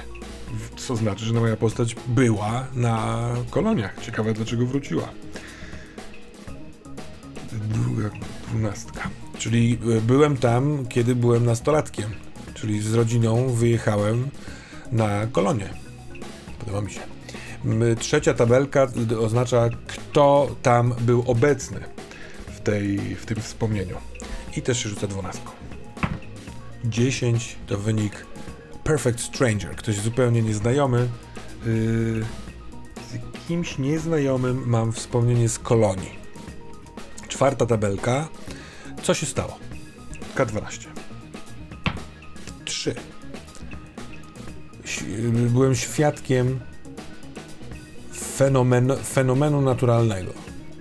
Co 0.77 0.97
znaczy, 0.97 1.24
że 1.24 1.35
moja 1.35 1.57
postać 1.57 1.97
była 2.07 2.66
na 2.74 3.28
koloniach. 3.51 4.05
Ciekawe, 4.05 4.32
dlaczego 4.32 4.66
wróciła. 4.66 5.09
Druga 7.53 8.11
dwunastka. 8.48 9.10
Czyli 9.38 9.78
e, 9.98 10.00
byłem 10.00 10.36
tam, 10.36 10.86
kiedy 10.86 11.14
byłem 11.14 11.44
nastolatkiem. 11.44 12.10
Czyli 12.54 12.80
z 12.80 12.94
rodziną 12.94 13.48
wyjechałem 13.48 14.28
na 14.92 15.26
kolonie. 15.26 15.68
Podoba 16.58 16.80
mi 16.80 16.90
się. 16.90 17.00
Trzecia 17.98 18.34
tabelka 18.34 18.86
oznacza, 19.20 19.68
kto 19.86 20.56
tam 20.62 20.94
był 21.00 21.24
obecny 21.26 21.80
w, 22.46 22.60
tej, 22.60 22.98
w 22.98 23.26
tym 23.26 23.40
wspomnieniu. 23.40 23.96
I 24.56 24.62
też 24.62 24.82
się 24.82 24.88
rzuca 24.88 25.06
dwunastką. 25.06 25.50
10 26.84 27.56
to 27.66 27.78
wynik 27.78 28.26
Perfect 28.84 29.20
Stranger, 29.20 29.76
ktoś 29.76 29.96
zupełnie 29.96 30.42
nieznajomy. 30.42 31.08
Yy, 31.66 32.24
z 32.96 33.48
kimś 33.48 33.78
nieznajomym 33.78 34.62
mam 34.66 34.92
wspomnienie 34.92 35.48
z 35.48 35.58
kolonii. 35.58 36.18
Czwarta 37.28 37.66
tabelka. 37.66 38.28
Co 39.02 39.14
się 39.14 39.26
stało? 39.26 39.59
K12. 40.34 40.86
3. 42.64 42.94
Byłem 45.32 45.74
świadkiem 45.74 46.60
fenomen, 48.36 48.92
fenomenu 49.05 49.60
naturalnego. 49.60 50.32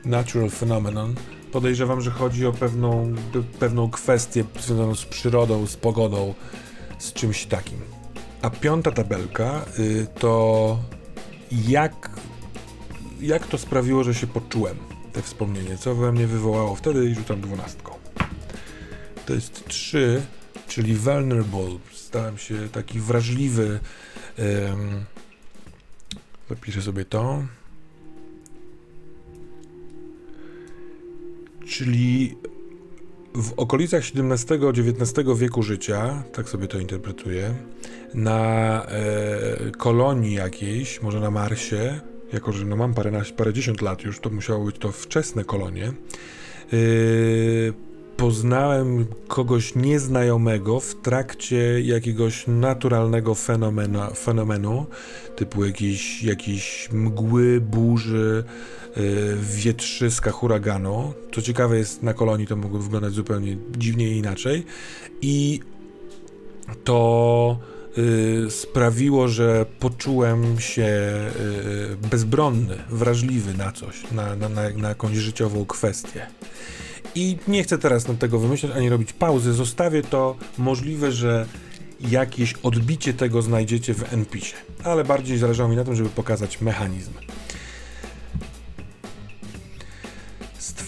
Natural 0.06 0.49
phenomenon 0.49 1.15
podejrzewam, 1.52 2.02
że 2.02 2.11
chodzi 2.11 2.45
o 2.45 2.53
pewną, 2.53 3.14
pewną 3.60 3.90
kwestię 3.90 4.44
związaną 4.60 4.95
z 4.95 5.06
przyrodą, 5.06 5.68
z 5.68 5.76
pogodą, 5.76 6.34
z 6.99 7.14
czymś 7.14 7.45
takim. 7.45 7.80
A 8.41 8.49
piąta 8.49 8.91
tabelka 8.91 9.65
y, 9.80 10.07
to 10.19 10.78
jak, 11.52 12.10
jak 13.22 13.48
to 13.48 13.57
sprawiło, 13.57 14.03
że 14.03 14.14
się 14.14 14.28
poczułem, 14.28 14.78
te 15.18 15.23
wspomnienie, 15.23 15.77
co 15.77 15.95
we 15.95 16.11
mnie 16.11 16.27
wywołało 16.27 16.76
wtedy 16.76 17.06
i 17.06 17.15
rzucam 17.15 17.41
dwunastką. 17.41 17.94
To 19.26 19.34
jest 19.34 19.68
trzy, 19.68 20.22
czyli 20.68 20.95
vulnerable. 20.95 21.77
Stałem 21.94 22.38
się 22.38 22.69
taki 22.69 22.99
wrażliwy. 22.99 23.80
Um, 24.38 25.06
zapiszę 26.49 26.81
sobie 26.81 27.06
to. 27.06 27.44
czyli 31.68 32.38
w 33.35 33.53
okolicach 33.57 34.03
XVII-XIX 34.15 35.27
wieku 35.35 35.64
życia, 35.64 36.23
tak 36.34 36.49
sobie 36.49 36.68
to 36.68 36.80
interpretuję, 36.80 37.53
na 38.14 38.85
e, 38.85 39.72
kolonii 39.72 40.34
jakiejś, 40.34 41.02
może 41.02 41.19
na 41.19 41.31
Marsie, 41.31 41.99
jako 42.34 42.52
że 42.52 42.66
no 42.66 42.76
mam 42.76 42.94
parę, 42.94 43.22
parędziesiąt 43.38 43.82
lat 43.82 44.04
już, 44.04 44.20
to 44.20 44.30
musiało 44.30 44.66
być 44.66 44.78
to 44.78 44.91
wczesne 44.91 45.44
kolonie, 45.44 45.86
e, 45.88 45.94
poznałem 48.18 49.06
kogoś 49.28 49.76
nieznajomego 49.76 50.80
w 50.80 50.95
trakcie 50.95 51.82
jakiegoś 51.82 52.48
naturalnego 52.48 53.36
fenomenu, 54.16 54.86
typu 55.36 55.66
jakiejś, 55.66 56.24
jakiejś 56.24 56.90
mgły, 56.91 57.62
burzy, 57.62 58.44
Y, 58.98 59.38
wietrzyska 59.41 60.32
huraganu. 60.32 61.14
Co 61.36 61.41
ciekawe 61.41 61.78
jest, 61.78 62.04
na 62.04 62.14
kolonii 62.14 62.48
to 62.48 62.56
mogło 62.56 62.80
wyglądać 62.80 63.14
zupełnie 63.14 63.58
dziwnie 63.78 64.10
i 64.10 64.18
inaczej. 64.18 64.66
I 65.22 65.60
to 66.84 67.60
y, 67.74 67.77
sprawiło, 68.49 69.28
że 69.28 69.65
poczułem 69.80 70.60
się 70.60 70.84
y, 72.03 72.07
bezbronny, 72.11 72.78
wrażliwy 72.90 73.53
na 73.53 73.72
coś, 73.72 74.11
na, 74.11 74.36
na, 74.36 74.49
na, 74.49 74.69
na 74.69 74.90
jakąś 74.90 75.15
życiową 75.18 75.65
kwestię. 75.65 76.28
I 77.15 77.38
nie 77.48 77.64
chcę 77.64 77.78
teraz 77.78 78.07
na 78.07 78.14
tego 78.14 78.40
wymyślać 78.40 78.72
ani 78.76 78.90
robić 78.90 79.14
pauzy. 79.14 79.53
Zostawię 79.53 80.02
to 80.02 80.36
możliwe, 80.57 81.11
że 81.11 81.45
jakieś 81.99 82.53
odbicie 82.53 83.14
tego 83.14 83.41
znajdziecie 83.41 83.94
w 83.94 84.14
NPisie, 84.14 84.56
ale 84.84 85.03
bardziej 85.03 85.38
zależało 85.38 85.69
mi 85.69 85.76
na 85.76 85.84
tym, 85.84 85.95
żeby 85.95 86.10
pokazać 86.10 86.61
mechanizm. 86.61 87.11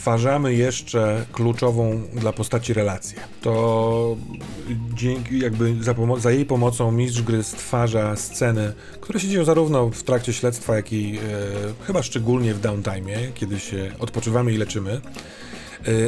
Stwarzamy 0.09 0.53
jeszcze 0.53 1.25
kluczową 1.31 2.01
dla 2.13 2.33
postaci 2.33 2.73
relację. 2.73 3.19
To 3.41 4.17
dzięki, 4.93 5.39
jakby 5.39 5.83
za, 5.83 5.95
za, 6.17 6.31
jej 6.31 6.45
pomocą 6.45 6.91
mistrz 6.91 7.21
gry 7.21 7.43
stwarza 7.43 8.15
sceny, 8.15 8.73
które 9.01 9.19
się 9.19 9.27
dzieją 9.27 9.45
zarówno 9.45 9.89
w 9.89 10.03
trakcie 10.03 10.33
śledztwa, 10.33 10.75
jak 10.75 10.93
i 10.93 11.17
e, 11.17 11.83
chyba 11.83 12.03
szczególnie 12.03 12.53
w 12.53 12.59
downtime, 12.59 13.31
kiedy 13.33 13.59
się 13.59 13.91
odpoczywamy 13.99 14.53
i 14.53 14.57
leczymy, 14.57 14.91
e, 14.91 14.99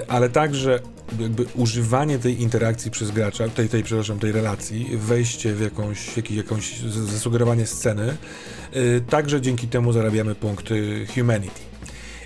ale 0.08 0.30
także 0.30 0.80
jakby 1.20 1.46
używanie 1.56 2.20
tej 2.20 2.42
interakcji 2.42 2.92
przez 2.92 3.12
gracza, 3.12 3.50
tej, 3.50 3.70
tej, 3.70 3.84
przepraszam, 3.84 4.20
tej 4.20 4.32
relacji, 4.32 4.98
wejście 4.98 5.54
w 5.54 5.62
jakąś, 5.62 6.18
jak, 6.18 6.32
jakąś 6.32 6.80
zasugerowanie 6.80 7.66
sceny, 7.66 8.18
e, 8.74 9.02
także 9.02 9.42
dzięki 9.42 9.68
temu 9.68 9.94
zarabiamy 9.94 10.36
punkty 10.36 11.06
humanity. 11.16 11.71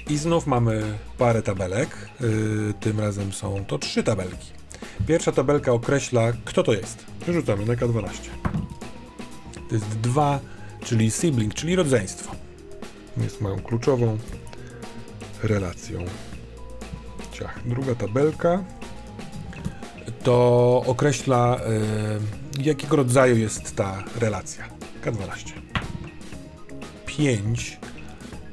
I 0.09 0.17
znów 0.17 0.47
mamy 0.47 0.97
parę 1.17 1.41
tabelek. 1.41 1.89
Yy, 2.21 2.73
tym 2.79 2.99
razem 2.99 3.33
są 3.33 3.65
to 3.65 3.77
trzy 3.77 4.03
tabelki. 4.03 4.51
Pierwsza 5.07 5.31
tabelka 5.31 5.71
określa, 5.71 6.33
kto 6.45 6.63
to 6.63 6.73
jest. 6.73 7.05
Wyrzucamy 7.25 7.65
na 7.65 7.73
K12. 7.73 8.09
To 9.69 9.75
jest 9.75 9.85
2, 9.85 10.39
czyli 10.83 11.11
sibling, 11.11 11.53
czyli 11.53 11.75
rodzeństwo. 11.75 12.35
Jest 13.17 13.41
moją 13.41 13.59
kluczową 13.59 14.17
relacją. 15.43 16.05
Ciach. 17.31 17.67
Druga 17.67 17.95
tabelka 17.95 18.63
to 20.25 20.83
określa, 20.85 21.59
y, 22.59 22.63
jakiego 22.63 22.95
rodzaju 22.95 23.37
jest 23.37 23.75
ta 23.75 24.03
relacja. 24.19 24.65
K12. 25.03 25.51
5 27.05 27.79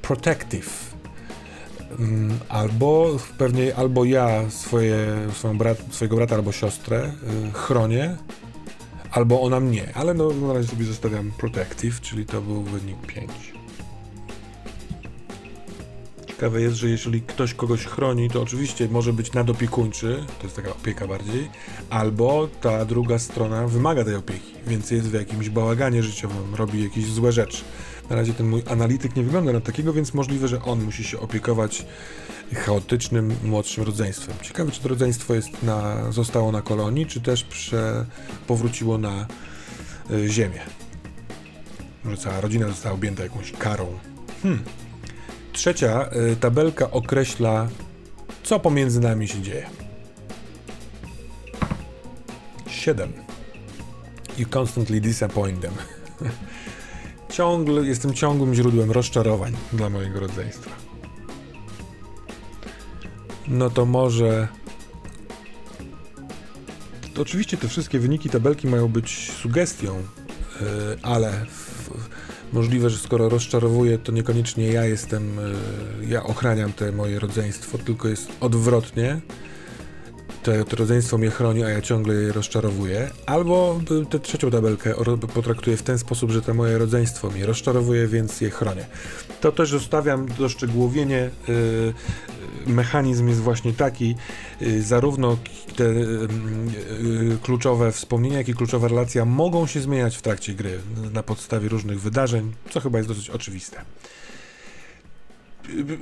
protective. 0.03 0.92
Mm, 1.99 2.39
Albo 2.49 3.17
pewnie 3.39 3.77
albo 3.77 4.05
ja 4.05 4.51
swoje, 4.51 5.07
brat, 5.55 5.79
swojego 5.91 6.17
brata 6.17 6.35
albo 6.35 6.53
siostrę 6.53 7.13
y, 7.49 7.53
chronię, 7.53 8.17
albo 9.11 9.41
ona 9.41 9.61
mnie, 9.61 9.89
ale 9.95 10.15
no 10.15 10.31
na 10.31 10.53
razie 10.53 10.69
sobie 10.69 10.85
zostawiam 10.85 11.31
protective, 11.39 12.01
czyli 12.01 12.27
to 12.27 12.41
był 12.41 12.63
wynik 12.63 13.07
5. 13.07 13.31
Ciekawe 16.27 16.61
jest, 16.61 16.77
że 16.77 16.89
jeżeli 16.89 17.23
ktoś 17.23 17.55
kogoś 17.55 17.87
chroni, 17.87 18.31
to 18.31 18.43
oczywiście 18.43 18.89
może 18.89 19.13
być 19.13 19.33
nadopiekuńczy, 19.33 20.25
to 20.39 20.45
jest 20.45 20.57
taka 20.57 20.71
opieka 20.71 21.07
bardziej, 21.07 21.51
albo 21.91 22.49
ta 22.61 22.85
druga 22.85 23.19
strona 23.19 23.69
wymaga 23.69 24.05
tej 24.05 24.15
opieki, 24.15 24.55
więc 24.67 24.91
jest 24.91 25.09
w 25.09 25.15
jakimś 25.15 25.49
bałaganie 25.49 26.03
życiowym, 26.03 26.55
robi 26.55 26.85
jakieś 26.85 27.07
złe 27.07 27.33
rzeczy. 27.33 27.65
Na 28.13 28.19
razie 28.19 28.35
ten 28.35 28.49
mój 28.49 28.63
analityk 28.71 29.17
nie 29.17 29.23
wygląda 29.23 29.53
na 29.53 29.61
takiego, 29.61 29.93
więc 29.93 30.15
możliwe, 30.15 30.49
że 30.49 30.63
on 30.63 30.83
musi 30.85 31.05
się 31.05 31.21
opiekować 31.21 31.87
chaotycznym 32.55 33.35
młodszym 33.45 33.85
rodzeństwem. 33.85 34.37
Ciekawe, 34.43 34.71
czy 34.71 34.81
to 34.81 34.89
rodzeństwo 34.89 35.35
jest 35.35 35.63
na, 35.63 36.13
zostało 36.13 36.53
na 36.53 36.63
kolonii, 36.63 37.07
czy 37.07 37.21
też 37.21 37.45
prze, 37.45 38.07
powróciło 38.47 38.99
na 38.99 39.27
y, 40.11 40.29
ziemię. 40.29 40.61
Może 42.05 42.17
cała 42.17 42.41
rodzina 42.41 42.69
została 42.69 42.95
objęta 42.95 43.23
jakąś 43.23 43.53
karą. 43.53 43.87
Hmm. 44.43 44.63
Trzecia 45.53 46.11
y, 46.33 46.37
tabelka 46.37 46.91
określa, 46.91 47.69
co 48.43 48.61
pomiędzy 48.61 49.01
nami 49.01 49.29
się 49.29 49.43
dzieje. 49.43 49.67
7. 52.67 53.13
You 54.39 54.47
constantly 54.47 55.01
disappoint 55.01 55.61
them. 55.61 55.75
Ciągle, 57.33 57.87
jestem 57.87 58.15
ciągłym 58.15 58.55
źródłem 58.55 58.91
rozczarowań 58.91 59.53
dla 59.73 59.91
mojego 59.91 60.21
rodzeństwa. 60.21 60.71
No 63.49 63.71
to 63.71 63.87
może. 63.87 64.49
To 67.15 67.23
oczywiście 67.23 67.57
te 67.57 67.69
wszystkie 67.69 67.99
wyniki 67.99 68.31
tabelki 68.31 68.67
mają 68.67 68.89
być 68.89 69.33
sugestią, 69.43 69.95
yy, 69.97 70.67
ale 71.03 71.47
w, 71.47 71.91
możliwe, 72.53 72.91
że 72.91 72.99
skoro 72.99 73.29
rozczarowuję, 73.29 73.99
to 73.99 74.13
niekoniecznie 74.13 74.67
ja 74.67 74.85
jestem, 74.85 75.37
yy, 76.01 76.07
ja 76.09 76.23
ochraniam 76.23 76.73
te 76.73 76.93
moje 76.93 77.19
rodzeństwo, 77.19 77.79
tylko 77.79 78.09
jest 78.09 78.29
odwrotnie. 78.41 79.21
To, 80.43 80.65
to 80.65 80.77
rodzeństwo 80.77 81.19
mnie 81.19 81.31
chroni, 81.31 81.65
a 81.65 81.69
ja 81.69 81.81
ciągle 81.81 82.15
je 82.15 82.33
rozczarowuję. 82.33 83.11
Albo 83.27 83.81
y, 84.03 84.07
tę 84.07 84.19
trzecią 84.19 84.51
tabelkę 84.51 84.95
potraktuję 85.35 85.77
w 85.77 85.83
ten 85.83 85.99
sposób, 85.99 86.31
że 86.31 86.43
to 86.43 86.55
moje 86.55 86.79
rodzeństwo 86.79 87.31
mnie 87.31 87.47
rozczarowuje, 87.47 88.07
więc 88.07 88.41
je 88.41 88.51
chronię. 88.51 88.87
To 89.41 89.53
też 89.53 89.71
zostawiam 89.71 90.27
doszczegółowienie. 90.39 91.31
Yy, 91.49 91.95
mechanizm 92.67 93.29
jest 93.29 93.41
właśnie 93.41 93.73
taki, 93.73 94.15
y, 94.63 94.83
zarówno 94.83 95.37
te 95.77 95.85
y, 95.85 96.29
y, 97.33 97.39
kluczowe 97.43 97.93
wspomnienia, 97.93 98.39
jak 98.39 98.49
i 98.49 98.55
kluczowa 98.55 98.89
relacja 98.89 99.25
mogą 99.25 99.67
się 99.67 99.81
zmieniać 99.81 100.17
w 100.17 100.23
trakcie 100.23 100.55
gry 100.55 100.79
na 101.13 101.23
podstawie 101.23 101.69
różnych 101.69 102.01
wydarzeń, 102.01 102.53
co 102.71 102.81
chyba 102.81 102.99
jest 102.99 103.09
dosyć 103.09 103.31
oczywiste. 103.31 103.85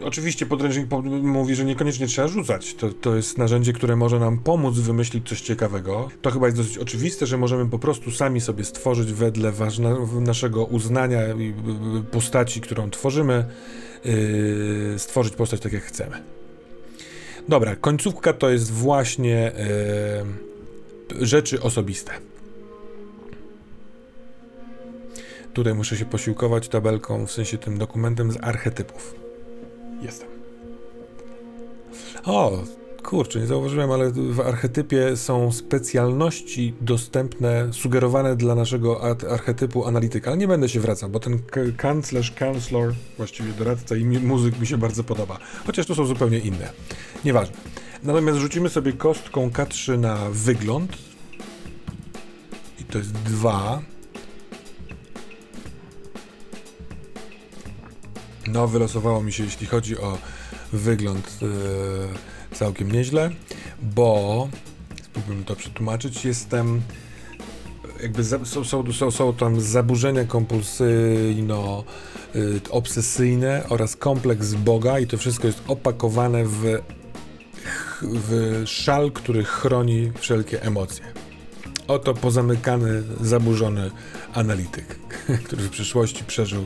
Oczywiście 0.04 0.46
podręcznik 0.46 0.88
po- 0.88 1.02
mówi, 1.02 1.54
że 1.54 1.64
niekoniecznie 1.64 2.06
trzeba 2.06 2.28
rzucać. 2.28 2.74
To, 2.74 2.92
to 2.92 3.16
jest 3.16 3.38
narzędzie, 3.38 3.72
które 3.72 3.96
może 3.96 4.18
nam 4.18 4.38
pomóc 4.38 4.78
wymyślić 4.78 5.28
coś 5.28 5.40
ciekawego. 5.40 6.08
To 6.22 6.30
chyba 6.30 6.46
jest 6.46 6.56
dosyć 6.58 6.78
oczywiste, 6.78 7.26
że 7.26 7.36
możemy 7.38 7.70
po 7.70 7.78
prostu 7.78 8.10
sami 8.10 8.40
sobie 8.40 8.64
stworzyć 8.64 9.12
wedle 9.12 9.52
ważna, 9.52 9.96
naszego 10.20 10.64
uznania 10.64 11.28
i 11.28 11.42
y, 11.42 11.98
y, 11.98 12.02
postaci, 12.02 12.60
którą 12.60 12.90
tworzymy, 12.90 13.44
yy, 14.04 14.98
stworzyć 14.98 15.34
postać 15.34 15.60
tak 15.60 15.72
jak 15.72 15.82
chcemy. 15.82 16.22
Dobra, 17.48 17.76
końcówka 17.76 18.32
to 18.32 18.50
jest 18.50 18.72
właśnie 18.72 19.52
yy, 21.18 21.26
rzeczy 21.26 21.62
osobiste. 21.62 22.12
Tutaj 25.54 25.74
muszę 25.74 25.96
się 25.96 26.04
posiłkować 26.04 26.68
tabelką, 26.68 27.26
w 27.26 27.32
sensie 27.32 27.58
tym 27.58 27.78
dokumentem 27.78 28.32
z 28.32 28.36
archetypów. 28.40 29.19
Jestem. 30.02 30.28
O, 32.24 32.62
kurczę, 33.02 33.40
nie 33.40 33.46
zauważyłem, 33.46 33.90
ale 33.90 34.10
w 34.10 34.40
archetypie 34.40 35.16
są 35.16 35.52
specjalności 35.52 36.74
dostępne, 36.80 37.68
sugerowane 37.72 38.36
dla 38.36 38.54
naszego 38.54 39.02
ar- 39.02 39.26
archetypu 39.30 39.86
analityka, 39.86 40.30
ale 40.30 40.38
nie 40.38 40.48
będę 40.48 40.68
się 40.68 40.80
wracał, 40.80 41.10
bo 41.10 41.20
ten 41.20 41.38
kanclerz, 41.76 42.30
counselor, 42.32 42.94
właściwie 43.16 43.52
doradca 43.52 43.96
i 43.96 44.04
muzyk 44.04 44.60
mi 44.60 44.66
się 44.66 44.78
bardzo 44.78 45.04
podoba. 45.04 45.38
Chociaż 45.66 45.86
to 45.86 45.94
są 45.94 46.06
zupełnie 46.06 46.38
inne. 46.38 46.70
Nieważne. 47.24 47.56
Natomiast 48.02 48.38
rzucimy 48.38 48.68
sobie 48.68 48.92
kostką 48.92 49.48
K3 49.50 49.98
na 49.98 50.16
wygląd. 50.30 50.92
I 52.80 52.84
to 52.84 52.98
jest 52.98 53.12
dwa. 53.12 53.82
No, 58.52 58.68
wylosowało 58.68 59.22
mi 59.22 59.32
się, 59.32 59.44
jeśli 59.44 59.66
chodzi 59.66 59.98
o 59.98 60.18
wygląd, 60.72 61.38
yy, 61.42 61.48
całkiem 62.52 62.92
nieźle, 62.92 63.30
bo 63.82 64.48
spróbujmy 65.02 65.44
to 65.44 65.56
przetłumaczyć. 65.56 66.24
Jestem. 66.24 66.82
Jakby 68.02 68.24
za, 68.24 68.44
są, 68.44 68.64
są, 68.64 68.92
są, 68.92 69.10
są 69.10 69.34
tam 69.34 69.60
zaburzenia 69.60 70.24
kompulsyjno 70.24 71.84
y, 72.36 72.60
obsesyjne 72.70 73.64
oraz 73.68 73.96
kompleks 73.96 74.54
Boga 74.54 74.98
i 74.98 75.06
to 75.06 75.18
wszystko 75.18 75.46
jest 75.46 75.62
opakowane 75.68 76.44
w, 76.44 76.78
w 78.02 78.62
szal, 78.66 79.12
który 79.12 79.44
chroni 79.44 80.12
wszelkie 80.18 80.62
emocje. 80.62 81.04
Oto 81.88 82.14
pozamykany, 82.14 83.02
zaburzony 83.20 83.90
analityk, 84.34 84.98
który 85.44 85.62
w 85.62 85.70
przeszłości 85.70 86.24
przeżył 86.24 86.64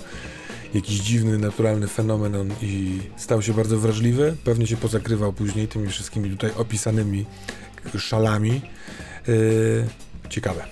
jakiś 0.75 1.01
dziwny, 1.01 1.39
naturalny 1.39 1.89
fenomen 1.89 2.51
i 2.63 3.01
stał 3.17 3.43
się 3.43 3.55
bardzo 3.55 3.79
wrażliwy. 3.79 4.37
Pewnie 4.45 4.67
się 4.67 4.77
pozakrywał 4.77 5.33
później 5.33 5.69
tymi 5.69 5.89
wszystkimi 5.89 6.31
tutaj 6.31 6.51
opisanymi 6.57 7.25
szalami. 7.99 8.61
Yy, 9.29 9.89
ciekawe. 10.29 10.65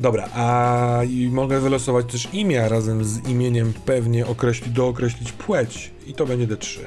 Dobra, 0.00 0.28
a 0.34 1.00
mogę 1.30 1.60
wylosować 1.60 2.12
też 2.12 2.28
imię, 2.32 2.64
a 2.64 2.68
razem 2.68 3.04
z 3.04 3.28
imieniem 3.28 3.72
pewnie 3.84 4.26
określić, 4.26 4.70
dookreślić 4.70 5.32
płeć 5.32 5.90
i 6.06 6.14
to 6.14 6.26
będzie 6.26 6.46
D3. 6.46 6.78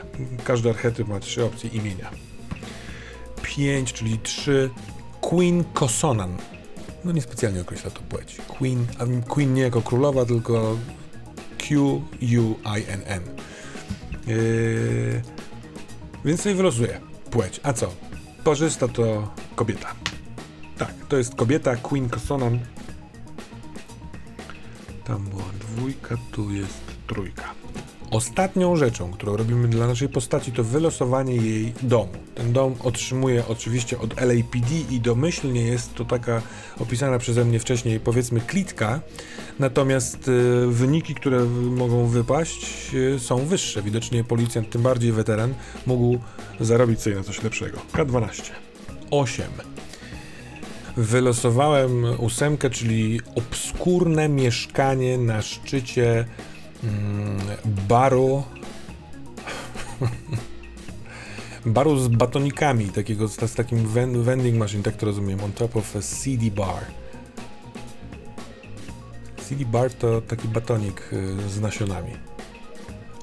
Każdy 0.44 0.70
archetyp 0.70 1.08
ma 1.08 1.20
trzy 1.20 1.46
opcje 1.46 1.70
imienia. 1.70 2.10
5, 3.42 3.94
czyli 3.94 4.20
3. 4.20 4.70
Queen 5.22 5.64
Kosonan. 5.74 6.38
No 7.06 7.12
niespecjalnie 7.12 7.62
określa 7.62 7.92
to 7.92 8.02
płeć. 8.02 8.38
Queen, 8.48 8.86
a 9.00 9.30
Queen 9.30 9.54
nie 9.54 9.62
jako 9.62 9.82
królowa, 9.82 10.26
tylko 10.26 10.78
Q-U-I-N-N. 11.68 13.22
Yy, 14.28 15.22
więc 16.26 16.42
sobie 16.42 16.56
wylosuję 16.56 17.00
płeć. 17.32 17.60
A 17.64 17.74
co? 17.74 17.94
Parzysta 18.44 18.88
to 18.88 19.34
kobieta. 19.56 19.96
Tak, 20.78 20.94
to 21.10 21.18
jest 21.18 21.36
kobieta, 21.36 21.76
Queen 21.76 22.10
Kosonan. 22.10 22.60
Tam 25.04 25.26
była 25.26 25.46
dwójka, 25.60 26.18
tu 26.32 26.52
jest 26.52 26.82
trójka. 27.08 27.63
Ostatnią 28.14 28.76
rzeczą, 28.76 29.12
którą 29.12 29.38
robimy 29.38 29.68
dla 29.68 29.88
naszej 29.88 30.10
postaci, 30.10 30.52
to 30.52 30.64
wylosowanie 30.64 31.36
jej 31.36 31.74
domu. 31.82 32.12
Ten 32.36 32.54
dom 32.54 32.76
otrzymuje 32.84 33.44
oczywiście 33.48 34.00
od 34.00 34.22
LAPD 34.22 34.76
i 34.90 35.00
domyślnie 35.00 35.62
jest 35.62 35.96
to 35.96 36.06
taka 36.06 36.42
opisana 36.80 37.20
przeze 37.20 37.46
mnie 37.46 37.60
wcześniej, 37.60 38.00
powiedzmy, 38.00 38.42
klitka, 38.42 39.00
natomiast 39.60 40.28
y, 40.28 40.68
wyniki, 40.68 41.16
które 41.16 41.46
mogą 41.46 42.08
wypaść, 42.08 42.68
y, 42.94 43.20
są 43.20 43.38
wyższe. 43.46 43.82
Widocznie 43.82 44.24
policjant, 44.24 44.70
tym 44.70 44.82
bardziej 44.82 45.12
weteran, 45.12 45.54
mógł 45.86 46.20
zarobić 46.60 47.02
sobie 47.02 47.16
na 47.16 47.24
coś 47.24 47.44
lepszego. 47.44 47.78
K12. 47.94 48.52
8. 49.12 49.46
Wylosowałem 50.98 52.06
ósemkę, 52.20 52.70
czyli 52.70 53.20
obskurne 53.36 54.30
mieszkanie 54.30 55.18
na 55.18 55.42
szczycie 55.42 56.26
baru. 57.88 58.44
baru 61.66 62.00
z 62.00 62.08
batonikami, 62.08 62.90
takiego 62.90 63.28
z, 63.28 63.52
z 63.52 63.56
takim 63.56 63.88
ven- 63.88 64.24
vending 64.24 64.58
machine, 64.58 64.84
tak 64.84 64.96
to 64.96 65.06
rozumiem, 65.06 65.44
on 65.44 65.52
top 65.52 65.76
of 65.76 65.96
a 65.96 66.02
CD 66.02 66.52
bar. 66.52 66.86
CD 69.38 69.66
bar 69.66 69.94
to 69.94 70.22
taki 70.22 70.48
batonik 70.48 71.14
y, 71.14 71.50
z 71.50 71.62
nasionami. 71.62 72.12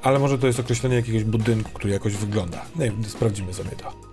Ale 0.03 0.19
może 0.19 0.39
to 0.39 0.47
jest 0.47 0.61
określenie 0.61 0.97
jakiegoś 0.97 1.25
budynku, 1.25 1.71
który 1.75 1.93
jakoś 1.93 2.17
wygląda. 2.17 2.65
Nie 2.77 2.93
sprawdzimy 3.09 3.55
sobie 3.55 3.71
to. 3.71 4.10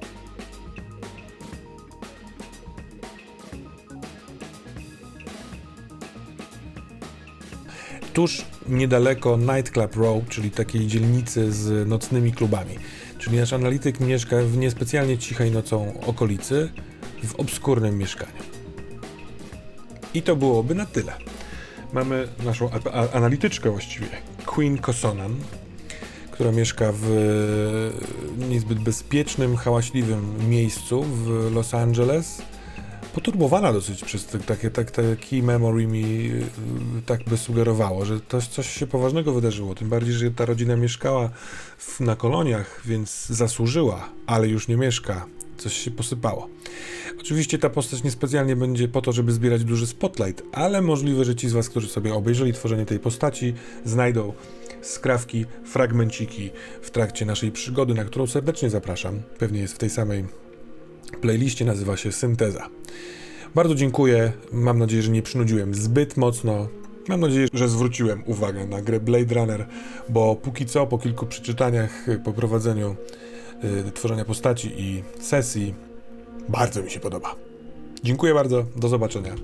Tuż 8.18 8.46
niedaleko 8.68 9.38
Nightclub 9.38 9.96
Row, 9.96 10.30
czyli 10.30 10.52
takiej 10.52 10.88
dzielnicy 10.88 11.52
z 11.52 11.88
nocnymi 11.88 12.32
klubami. 12.32 12.76
Czyli 13.18 13.38
nasz 13.38 13.54
analityk 13.54 14.00
mieszka 14.00 14.36
w 14.44 14.58
niespecjalnie 14.58 15.18
cichej 15.18 15.52
nocą 15.52 16.02
okolicy, 16.02 16.72
w 17.24 17.36
obskurnym 17.36 17.98
mieszkaniu. 17.98 18.44
I 20.14 20.22
to 20.22 20.36
byłoby 20.36 20.76
na 20.76 20.86
tyle. 20.86 21.14
Mamy 21.94 22.28
naszą 22.46 22.70
analityczkę 23.14 23.72
właściwie, 23.72 24.08
Queen 24.46 24.78
Kosonan, 24.78 25.36
która 26.32 26.52
mieszka 26.52 26.94
w 26.94 27.08
niezbyt 28.50 28.80
bezpiecznym, 28.80 29.56
hałaśliwym 29.56 30.50
miejscu 30.50 31.04
w 31.04 31.52
Los 31.54 31.74
Angeles 31.74 32.42
poturbowana 33.18 33.74
dosyć 33.74 34.04
przez 34.04 34.26
te, 34.26 34.40
takie, 34.40 34.70
tak, 34.72 34.92
taki 34.92 35.44
memory 35.44 35.88
mi 35.88 36.32
y, 36.32 37.02
tak 37.06 37.24
by 37.24 37.38
sugerowało, 37.38 38.06
że 38.06 38.20
to 38.20 38.42
coś 38.42 38.70
się 38.70 38.88
poważnego 38.88 39.34
wydarzyło. 39.34 39.76
Tym 39.76 39.90
bardziej, 39.90 40.14
że 40.14 40.32
ta 40.32 40.46
rodzina 40.46 40.76
mieszkała 40.76 41.30
w, 41.78 42.00
na 42.00 42.16
koloniach, 42.16 42.82
więc 42.86 43.26
zasłużyła, 43.26 44.10
ale 44.26 44.48
już 44.48 44.68
nie 44.68 44.78
mieszka. 44.78 45.26
Coś 45.58 45.74
się 45.74 45.92
posypało. 45.92 46.50
Oczywiście 47.20 47.58
ta 47.58 47.70
postać 47.70 48.04
niespecjalnie 48.04 48.56
będzie 48.56 48.88
po 48.88 49.02
to, 49.02 49.12
żeby 49.12 49.32
zbierać 49.32 49.64
duży 49.64 49.88
spotlight, 49.88 50.44
ale 50.52 50.82
możliwe, 50.82 51.26
że 51.26 51.36
ci 51.36 51.50
z 51.50 51.54
Was, 51.54 51.70
którzy 51.70 51.88
sobie 51.88 52.14
obejrzeli 52.14 52.54
tworzenie 52.54 52.86
tej 52.86 53.00
postaci, 53.00 53.54
znajdą 53.86 54.34
skrawki, 54.82 55.46
fragmenciki 55.66 56.50
w 56.82 56.92
trakcie 56.92 57.26
naszej 57.26 57.52
przygody, 57.52 57.94
na 57.94 58.06
którą 58.06 58.28
serdecznie 58.28 58.70
zapraszam. 58.70 59.22
Pewnie 59.40 59.60
jest 59.60 59.74
w 59.74 59.78
tej 59.78 59.90
samej 59.90 60.47
playliście, 61.22 61.66
nazywa 61.66 61.98
się 61.98 62.12
Synteza. 62.12 62.70
Bardzo 63.56 63.76
dziękuję. 63.76 64.32
Mam 64.52 64.80
nadzieję, 64.80 65.04
że 65.04 65.12
nie 65.12 65.22
przynudziłem 65.22 65.76
zbyt 65.76 66.18
mocno. 66.18 66.68
Mam 67.08 67.20
nadzieję, 67.20 67.48
że 67.54 67.70
zwróciłem 67.70 68.24
uwagę 68.26 68.68
na 68.68 68.82
grę 68.82 69.00
Blade 69.00 69.36
Runner, 69.36 69.68
bo 70.10 70.36
póki 70.36 70.66
co, 70.66 70.88
po 70.88 70.98
kilku 70.98 71.26
przeczytaniach, 71.26 72.06
po 72.24 72.34
prowadzeniu 72.34 72.96
y, 73.88 73.92
tworzenia 73.92 74.26
postaci 74.26 74.72
i 74.78 75.04
sesji, 75.20 75.74
bardzo 76.50 76.84
mi 76.84 76.92
się 76.92 77.00
podoba. 77.00 77.36
Dziękuję 78.04 78.34
bardzo. 78.34 78.66
Do 78.76 78.88
zobaczenia. 78.88 79.36